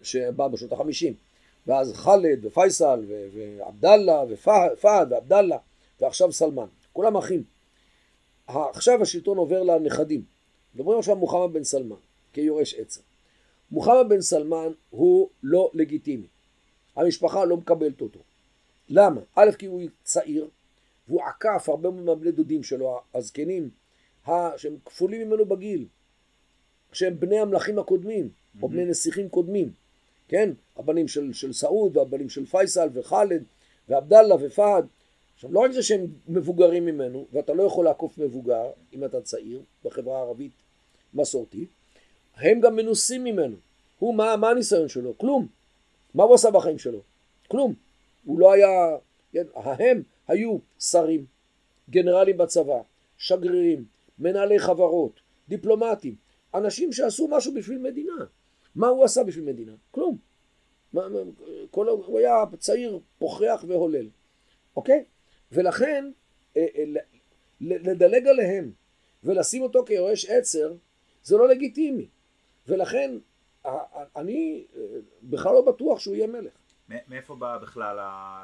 שבא 0.02 0.48
בשנות 0.48 0.72
החמישים. 0.72 1.14
ואז 1.68 1.94
חאלד 1.94 2.46
ופייסל 2.46 3.06
ועבדאללה 3.34 4.24
ופהד 4.30 5.12
ועבדאללה 5.12 5.58
ועכשיו 6.02 6.32
סלמן. 6.32 6.66
כולם 6.94 7.18
אחים. 7.18 7.44
עכשיו 8.48 9.02
השלטון 9.02 9.38
עובר 9.38 9.64
לנכדים. 9.64 10.24
מדברים 10.76 11.00
עכשיו 11.00 11.16
מוחמד 11.16 11.54
בן 11.54 11.64
סלמן 11.64 11.96
כיורש 12.34 12.74
עצר. 12.74 13.02
מוחמד 13.72 14.06
בן 14.10 14.22
סלמן 14.22 14.72
הוא 14.90 15.30
לא 15.44 15.72
לגיטימי. 15.74 16.28
המשפחה 17.00 17.46
לא 17.46 17.58
מקבלת 17.58 18.02
אותו. 18.02 18.20
למה? 18.90 19.22
א', 19.36 19.52
כי 19.58 19.66
הוא 19.66 19.82
צעיר, 20.04 20.48
והוא 21.08 21.22
עקף 21.24 21.70
הרבה 21.70 21.90
מאוד 21.90 22.04
מהבני 22.04 22.32
דודים 22.32 22.64
שלו, 22.64 23.00
הזקנים, 23.14 23.70
שהם 24.58 24.78
כפולים 24.86 25.28
ממנו 25.28 25.46
בגיל, 25.46 25.86
שהם 26.94 27.20
בני 27.20 27.40
המלכים 27.40 27.80
הקודמים, 27.80 28.26
mm-hmm. 28.26 28.64
או 28.64 28.70
בני 28.70 28.86
נסיכים 28.86 29.30
קודמים, 29.30 29.72
כן? 30.28 30.50
הבנים 30.78 31.08
של, 31.08 31.34
של 31.34 31.54
סעוד, 31.54 31.98
והבנים 31.98 32.30
של 32.30 32.46
פייסל 32.46 32.90
וחאלד, 32.94 33.44
ועבדאללה 33.90 34.36
ופהד. 34.42 34.86
עכשיו, 35.36 35.54
לא 35.54 35.60
רק 35.60 35.72
זה 35.72 35.84
שהם 35.84 36.08
מבוגרים 36.28 36.86
ממנו, 36.86 37.26
ואתה 37.34 37.54
לא 37.54 37.64
יכול 37.64 37.86
לעקוף 37.86 38.18
מבוגר, 38.18 38.72
אם 38.94 39.06
אתה 39.06 39.22
צעיר, 39.22 39.62
בחברה 39.86 40.18
הערבית 40.18 40.52
מסורתית, 41.14 41.70
הם 42.36 42.60
גם 42.60 42.76
מנוסים 42.76 43.24
ממנו. 43.24 43.56
הוא, 44.00 44.16
מה, 44.16 44.36
מה 44.36 44.50
הניסיון 44.50 44.88
שלו? 44.88 45.18
כלום. 45.18 45.48
מה 46.14 46.24
הוא 46.24 46.36
עשה 46.36 46.52
בחיים 46.52 46.78
שלו? 46.78 47.02
כלום. 47.48 47.74
הוא 48.26 48.40
לא 48.40 48.54
היה... 48.54 48.98
כן, 49.32 49.44
הם 49.56 50.04
היו 50.28 50.58
שרים, 50.80 51.26
גנרלים 51.90 52.38
בצבא, 52.38 52.82
שגרירים, 53.18 53.86
מנהלי 54.20 54.60
חברות, 54.60 55.20
דיפלומטים, 55.50 56.16
אנשים 56.54 56.94
שעשו 56.94 57.28
משהו 57.28 57.54
בשביל 57.54 57.78
מדינה. 57.78 58.26
מה 58.76 58.88
הוא 58.88 59.06
עשה 59.06 59.24
בשביל 59.24 59.46
מדינה? 59.46 59.72
כלום. 59.92 60.18
מה, 60.94 61.08
כל, 61.72 61.88
הוא 61.90 62.20
היה 62.20 62.44
צעיר, 62.60 63.00
פוחח 63.20 63.66
והולל, 63.68 64.08
אוקיי? 64.76 65.04
ולכן, 65.52 66.12
אה, 66.58 66.66
אה, 66.78 66.84
לדלג 67.62 68.28
עליהם 68.28 68.72
ולשים 69.24 69.62
אותו 69.62 69.86
כיורש 69.86 70.26
עצר, 70.26 70.74
זה 71.24 71.38
לא 71.38 71.48
לגיטימי. 71.48 72.08
ולכן, 72.68 73.12
אני 74.16 74.66
אה, 74.76 74.82
בכלל 75.24 75.54
לא 75.54 75.62
בטוח 75.62 76.00
שהוא 76.00 76.16
יהיה 76.16 76.28
מלך. 76.28 76.54
מאיפה 77.08 77.36
בא 77.36 77.58
בכלל 77.58 78.00
ה... 78.00 78.44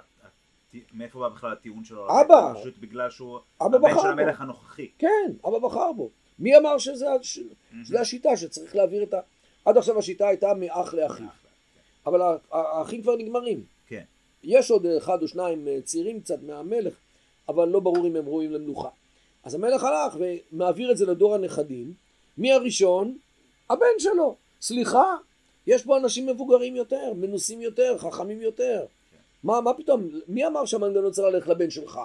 מאיפה 0.94 1.20
בא 1.20 1.30
בכלל 1.30 1.52
הטיעון 1.52 1.84
שלו? 1.84 2.08
אבא. 2.22 2.54
פשוט 2.60 2.78
בגלל 2.78 3.10
שהוא 3.10 3.40
הבן 3.62 3.90
של 4.02 4.08
המלך 4.08 4.42
הנוכחי. 4.42 4.92
כן, 5.00 5.32
אבא 5.48 5.60
בחר 5.60 5.92
בו. 5.92 6.10
מי 6.40 6.58
אמר 6.58 6.78
שזה, 6.78 7.06
שזה 7.22 8.02
השיטה 8.02 8.38
שצריך 8.38 8.76
להעביר 8.76 9.04
את 9.04 9.14
ה... 9.14 9.20
עד 9.66 9.78
עכשיו 9.78 10.00
השיטה 10.00 10.28
הייתה 10.28 10.54
מאח 10.54 10.94
לאחיו. 10.94 11.28
אבל 12.06 12.22
האחים 12.52 13.02
כבר 13.02 13.16
נגמרים. 13.16 13.64
כן. 13.88 14.04
יש 14.44 14.72
עוד 14.72 14.86
אחד 14.86 15.22
או 15.22 15.28
שניים 15.28 15.68
אה, 15.68 15.82
צעירים 15.82 16.22
קצת 16.22 16.44
מהמלך, 16.44 16.94
אבל 17.50 17.68
לא 17.68 17.80
ברור 17.80 18.08
אם 18.08 18.16
הם 18.16 18.26
ראויים 18.26 18.52
למנוחה. 18.52 18.90
אז 19.44 19.56
המלך 19.56 19.84
הלך 19.84 20.18
ומעביר 20.20 20.92
את 20.92 20.98
זה 20.98 21.06
לדור 21.06 21.36
הנכדים. 21.36 21.94
מי 22.38 22.54
הראשון? 22.54 23.18
הבן 23.70 23.86
שלו. 24.00 24.36
סליחה, 24.66 25.16
יש 25.68 25.84
פה 25.84 25.98
אנשים 25.98 26.26
מבוגרים 26.26 26.76
יותר, 26.76 27.14
מנוסים 27.14 27.62
יותר, 27.62 27.98
חכמים 27.98 28.42
יותר. 28.42 28.86
מה, 29.44 29.62
מה 29.62 29.74
פתאום, 29.74 30.10
מי 30.28 30.48
אמר 30.48 30.66
שהמנגנון 30.66 31.12
צריך 31.12 31.28
ללכת 31.34 31.48
לבן 31.48 31.70
שלך? 31.70 32.00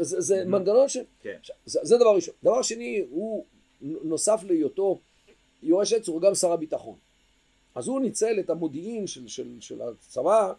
זה, 0.00 0.20
זה 0.20 0.42
mm-hmm. 0.42 0.44
מנגנון 0.44 0.88
ש... 0.88 0.96
כן. 1.22 1.36
זה, 1.66 1.80
זה 1.82 1.96
דבר 1.96 2.14
ראשון. 2.14 2.34
דבר 2.42 2.62
שני, 2.62 3.04
הוא 3.10 3.44
נוסף 3.80 4.44
להיותו 4.46 4.98
יורש 5.62 5.92
עץ, 5.92 6.08
הוא 6.08 6.20
גם 6.20 6.34
שר 6.34 6.52
הביטחון. 6.52 6.96
אז 7.74 7.88
הוא 7.88 8.00
ניצל 8.00 8.40
את 8.40 8.50
המודיעין 8.50 9.06
של, 9.06 9.28
של, 9.28 9.48
של 9.60 9.82
הצבא 9.82 10.52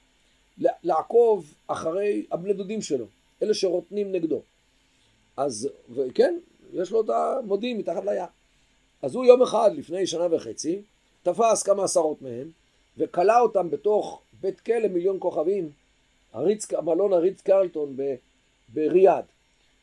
לעקוב 0.83 1.53
אחרי 1.67 2.25
הבני 2.31 2.53
דודים 2.53 2.81
שלו, 2.81 3.05
אלה 3.41 3.53
שרוטנים 3.53 4.11
נגדו. 4.11 4.41
אז, 5.37 5.69
וכן, 5.95 6.37
יש 6.73 6.91
לו 6.91 7.01
את 7.01 7.09
המודיעין 7.09 7.77
מתחת 7.77 8.05
לים. 8.05 8.34
אז 9.05 9.15
הוא 9.15 9.25
יום 9.25 9.41
אחד, 9.41 9.71
לפני 9.75 10.07
שנה 10.07 10.35
וחצי, 10.35 10.81
תפס 11.23 11.63
כמה 11.63 11.83
עשרות 11.83 12.21
מהם, 12.21 12.49
וכלא 12.97 13.39
אותם 13.39 13.69
בתוך 13.69 14.21
בית 14.41 14.59
כלא 14.59 14.87
מיליון 14.87 15.17
כוכבים, 15.19 15.69
הריץ, 16.33 16.71
מלון 16.71 17.13
הריץ 17.13 17.41
קרלטון 17.41 17.93
ב, 17.95 18.15
בריאד, 18.73 19.23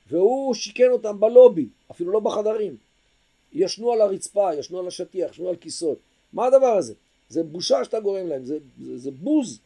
והוא 0.09 0.55
שיכן 0.55 0.91
אותם 0.91 1.21
בלובי, 1.21 1.67
אפילו 1.91 2.13
לא 2.13 2.21
בחדרים. 2.21 2.77
ישנו 3.53 3.93
על 3.93 4.01
הרצפה, 4.01 4.55
ישנו 4.55 4.79
על 4.79 4.87
השטיח, 4.87 5.31
ישנו 5.31 5.49
על 5.49 5.57
כיסאות. 5.57 5.99
מה 6.33 6.47
הדבר 6.47 6.77
הזה? 6.77 6.95
זה 7.29 7.43
בושה 7.43 7.85
שאתה 7.85 8.01
גורם 8.01 8.27
להם, 8.27 8.45
זה, 8.45 8.59
זה, 8.83 8.99
זה 8.99 9.11
בוז, 9.11 9.61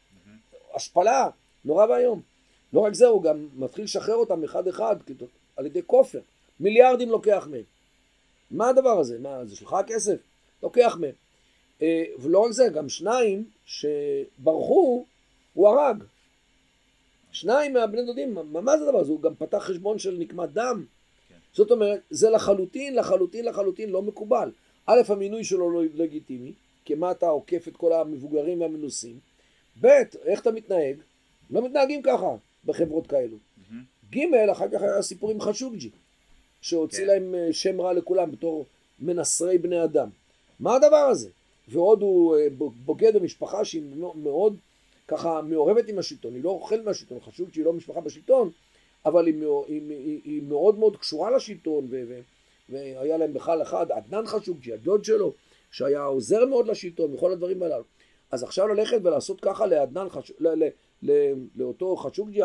השפלה, 0.75 1.29
נורא 1.65 1.87
ואיום. 1.87 2.21
לא 2.73 2.81
רק 2.81 2.95
זה, 2.95 3.07
הוא 3.07 3.23
גם 3.23 3.49
מתחיל 3.57 3.85
לשחרר 3.85 4.15
אותם 4.15 4.45
אחד 4.45 4.69
אחד 4.69 4.97
על 5.57 5.67
ידי 5.67 5.81
כופר. 5.87 6.21
מיליארדים 6.61 7.11
לוקח 7.11 7.49
מהם. 7.51 7.76
מה 8.51 8.69
הדבר 8.69 8.99
הזה? 8.99 9.19
מה, 9.19 9.45
זה 9.45 9.57
שלך 9.57 9.73
הכסף? 9.73 10.17
לוקח 10.63 10.97
מהם. 11.01 11.15
אה, 11.83 12.05
ולא 12.19 12.39
רק 12.39 12.51
זה, 12.51 12.69
גם 12.75 12.89
שניים 12.89 13.45
שברחו, 13.65 15.05
הוא 15.55 15.69
הרג. 15.69 16.05
שניים 17.33 17.73
מהבני 17.73 18.05
דודים, 18.07 18.35
מה, 18.35 18.61
מה 18.61 18.79
זה 18.79 18.85
הדבר 18.85 18.99
הזה? 18.99 19.13
הוא 19.13 19.23
גם 19.23 19.35
פתח 19.35 19.59
חשבון 19.59 19.99
של 19.99 20.17
נקמת 20.19 20.53
דם. 20.53 20.85
כן. 21.29 21.35
זאת 21.53 21.71
אומרת, 21.71 22.01
זה 22.11 22.31
לחלוטין, 22.31 22.95
לחלוטין, 22.95 23.45
לחלוטין 23.45 23.91
לא 23.91 24.03
מקובל. 24.03 24.51
א', 24.87 25.01
המינוי 25.09 25.45
שלו 25.45 25.71
לא 25.71 25.83
לגיטימי, 25.95 26.53
כי 26.85 26.95
מה 26.95 27.11
אתה 27.11 27.27
עוקף 27.27 27.69
את 27.69 27.77
כל 27.77 27.93
המבוגרים 27.93 28.61
והמנוסים. 28.61 29.19
ב', 29.81 29.87
איך 30.25 30.41
אתה 30.41 30.51
מתנהג? 30.53 30.97
לא 31.51 31.65
מתנהגים 31.65 32.03
ככה 32.03 32.37
בחברות 32.65 33.07
כאלו. 33.07 33.37
Mm-hmm. 33.37 34.17
ג', 34.17 34.49
אחר 34.53 34.69
כך 34.69 34.83
היה 34.83 35.03
סיפור 35.03 35.31
עם 35.31 35.41
חשוקג'י, 35.41 35.91
שהוציא 36.67 37.01
כן. 37.01 37.07
להם 37.07 37.35
אה, 37.35 37.53
שם 37.53 37.81
רע 37.81 37.93
לכולם 37.93 38.31
בתור 38.31 38.67
מנסרי 39.01 39.59
בני 39.59 39.85
אדם. 39.85 40.09
מה 40.61 40.75
הדבר 40.75 40.97
הזה? 40.97 41.29
ועוד 41.69 42.03
הוא 42.03 42.37
אה, 42.37 42.47
בוגד 42.85 43.17
במשפחה 43.17 43.65
שהיא 43.65 43.83
מאוד 44.15 44.57
ככה 45.09 45.43
מעורבת 45.43 45.89
עם 45.89 45.99
השלטון, 45.99 46.35
היא 46.35 46.45
לא 46.45 46.51
אוכלת 46.51 46.85
מהשלטון, 46.85 47.19
חשוב 47.21 47.53
שהיא 47.53 47.65
לא 47.65 47.73
משפחה 47.73 48.01
בשלטון, 48.01 48.51
אבל 49.05 49.27
היא, 49.27 49.35
היא, 49.67 49.83
היא, 49.89 50.21
היא 50.25 50.43
מאוד 50.43 50.79
מאוד 50.79 50.97
קשורה 50.97 51.31
לשלטון, 51.31 51.87
ו, 51.91 52.03
ו, 52.09 52.21
והיה 52.69 53.17
להם 53.17 53.33
בכלל 53.33 53.63
אחד, 53.63 53.87
עדנאן 53.91 54.27
חשוקג'י, 54.27 54.73
הדוד 54.73 55.05
שלו, 55.05 55.33
שהיה 55.71 56.05
עוזר 56.05 56.45
מאוד 56.45 56.67
לשלטון, 56.69 57.15
וכל 57.15 57.33
הדברים 57.33 57.63
הללו. 57.63 57.85
אז 58.31 58.43
עכשיו 58.43 58.69
ללכת 58.69 58.99
ולעשות 59.03 59.41
ככה 59.41 59.67
לעדנאן, 59.67 60.09
חש... 60.09 60.33
ל, 60.39 60.49
ל, 60.49 60.69
ל, 61.03 61.33
לאותו 61.57 61.97
חשוקג'י, 61.97 62.41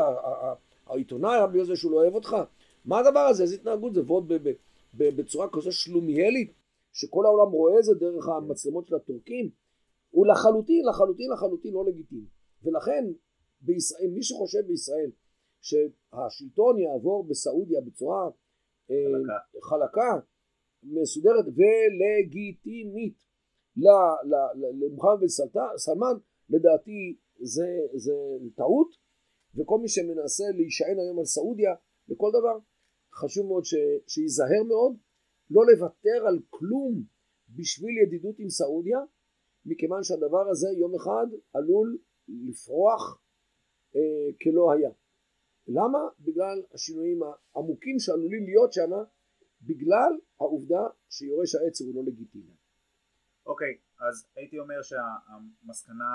העיתונאי, 0.87 1.39
בגלל 1.51 1.65
זה 1.65 1.75
שהוא 1.75 1.91
לא 1.91 1.97
אוהב 1.97 2.15
אותך, 2.15 2.37
מה 2.85 2.99
הדבר 2.99 3.19
הזה, 3.19 3.43
איזה 3.43 3.55
התנהגות 3.55 3.95
זה, 3.95 4.01
ועוד 4.01 4.33
בצורה 4.93 5.47
כזו 5.53 5.71
שלומיאלית, 5.71 6.53
שכל 6.93 7.25
העולם 7.25 7.51
רואה 7.51 7.79
את 7.79 7.83
זה 7.83 7.93
דרך 7.93 8.27
המצלמות 8.27 8.87
של 8.87 8.95
הטורקים, 8.95 9.49
הוא 10.09 10.27
לחלוטין, 10.27 10.85
לחלוטין, 10.89 11.31
לחלוטין 11.31 11.73
לא 11.73 11.85
לגיטימי. 11.85 12.25
ולכן 12.63 13.05
בישראל, 13.61 14.09
מי 14.09 14.23
שחושב 14.23 14.59
בישראל 14.67 15.11
שהשלטון 15.61 16.79
יעבור 16.79 17.27
בסעודיה 17.27 17.81
בצורה 17.81 18.29
אה, 18.91 18.95
חלקה, 19.11 19.59
חלקה 19.61 20.25
מסודרת 20.83 21.45
ולגיטימית 21.45 23.23
למוחמד 24.55 25.19
בן 25.19 25.27
סלמן, 25.77 26.13
לדעתי 26.49 27.17
זה, 27.39 27.67
זה 27.93 28.13
טעות, 28.55 28.95
וכל 29.55 29.79
מי 29.79 29.87
שמנסה 29.87 30.43
להישען 30.55 30.99
היום 30.99 31.19
על 31.19 31.25
סעודיה 31.25 31.73
לכל 32.07 32.29
דבר, 32.29 32.57
חשוב 33.13 33.47
מאוד 33.47 33.65
ש, 33.65 33.75
שייזהר 34.07 34.63
מאוד 34.67 34.95
לא 35.49 35.61
לוותר 35.65 36.27
על 36.27 36.39
כלום 36.49 37.03
בשביל 37.49 37.97
ידידות 38.05 38.39
עם 38.39 38.49
סעודיה, 38.49 38.99
מכיוון 39.65 40.03
שהדבר 40.03 40.49
הזה 40.49 40.67
יום 40.77 40.95
אחד 40.95 41.27
עלול 41.53 41.97
לפרוח 42.27 43.21
אה, 43.95 44.33
כלא 44.41 44.71
היה. 44.71 44.91
למה? 45.67 45.99
בגלל 46.19 46.63
השינויים 46.73 47.19
העמוקים 47.55 47.99
שעלולים 47.99 48.45
להיות 48.45 48.73
שם, 48.73 48.91
בגלל 49.61 50.13
העובדה 50.39 50.83
שיורש 51.09 51.55
העץ 51.55 51.81
הוא 51.81 51.95
לא 51.95 52.01
לגיטימי. 52.05 52.55
אוקיי, 53.45 53.73
okay, 53.73 54.05
אז 54.07 54.25
הייתי 54.35 54.59
אומר 54.59 54.81
שהמסקנה 54.81 56.05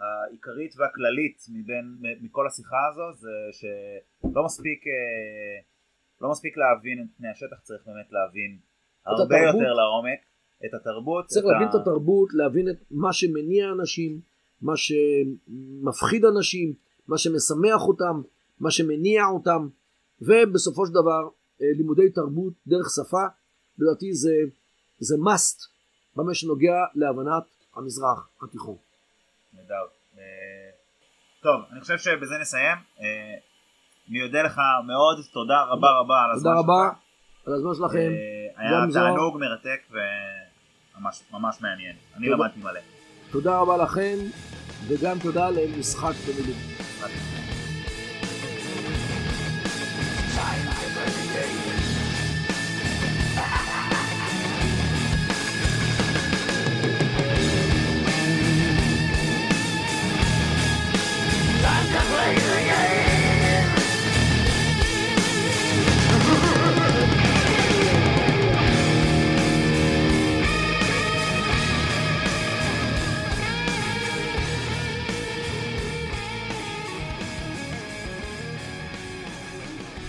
העיקרית 0.00 0.74
והכללית 0.78 1.46
מבין, 1.48 1.96
מכל 2.20 2.46
השיחה 2.46 2.76
הזו 2.90 3.02
זה 3.14 3.28
שלא 3.52 4.44
מספיק 4.44 4.86
אה, 4.86 5.62
לא 6.20 6.30
מספיק 6.30 6.56
להבין 6.56 7.02
את 7.02 7.16
פני 7.16 7.28
השטח, 7.28 7.56
צריך 7.62 7.82
באמת 7.86 8.12
להבין 8.12 8.58
הרבה 9.06 9.36
התרבות, 9.36 9.54
יותר 9.54 9.72
לעומק 9.72 10.20
את 10.66 10.74
התרבות. 10.74 11.26
צריך 11.26 11.46
את 11.46 11.50
להבין 11.50 11.68
ה... 11.68 11.70
את 11.70 11.74
התרבות, 11.74 12.28
להבין 12.34 12.68
את 12.68 12.76
מה 12.90 13.12
שמניע 13.12 13.70
אנשים, 13.72 14.20
מה 14.62 14.72
שמפחיד 14.76 16.24
אנשים, 16.24 16.74
מה 17.08 17.18
שמשמח 17.18 17.82
אותם, 17.88 18.22
מה 18.60 18.70
שמניע 18.70 19.24
אותם, 19.26 19.68
ובסופו 20.20 20.86
של 20.86 20.92
דבר 20.92 21.28
אה, 21.62 21.66
לימודי 21.76 22.10
תרבות 22.10 22.52
דרך 22.66 22.86
שפה, 22.96 23.26
לדעתי 23.78 24.12
זה, 24.12 24.34
זה 24.98 25.14
must 25.14 25.68
במה 26.16 26.34
שנוגע 26.34 26.84
להבנת 26.94 27.44
המזרח 27.74 28.28
התיכון. 28.42 28.85
נהדר. 29.56 29.86
אה, 30.18 30.22
טוב, 31.42 31.60
אני 31.72 31.80
חושב 31.80 31.98
שבזה 31.98 32.34
נסיים. 32.40 32.76
אה, 33.00 33.34
אני 34.10 34.22
אודה 34.22 34.42
לך 34.42 34.60
מאוד, 34.86 35.24
תודה 35.32 35.62
רבה 35.62 35.90
רבה 35.90 36.22
על 36.24 36.30
הזמן 36.30 36.50
שלך. 36.50 36.60
תודה 36.60 36.74
רבה 36.74 36.90
על 37.46 37.52
הזמן 37.52 37.74
שלכם. 37.74 38.10
היה 38.56 38.80
תענוג 38.92 39.38
מרתק 39.40 39.80
וממש 39.90 41.60
מעניין. 41.60 41.96
אני 42.16 42.28
למדתי 42.28 42.60
מלא. 42.60 42.80
תודה 43.30 43.58
רבה 43.58 43.76
לכם, 43.76 44.16
וגם 44.88 45.18
תודה 45.18 45.50
למשחק 45.50 46.14
במילים. 46.28 46.56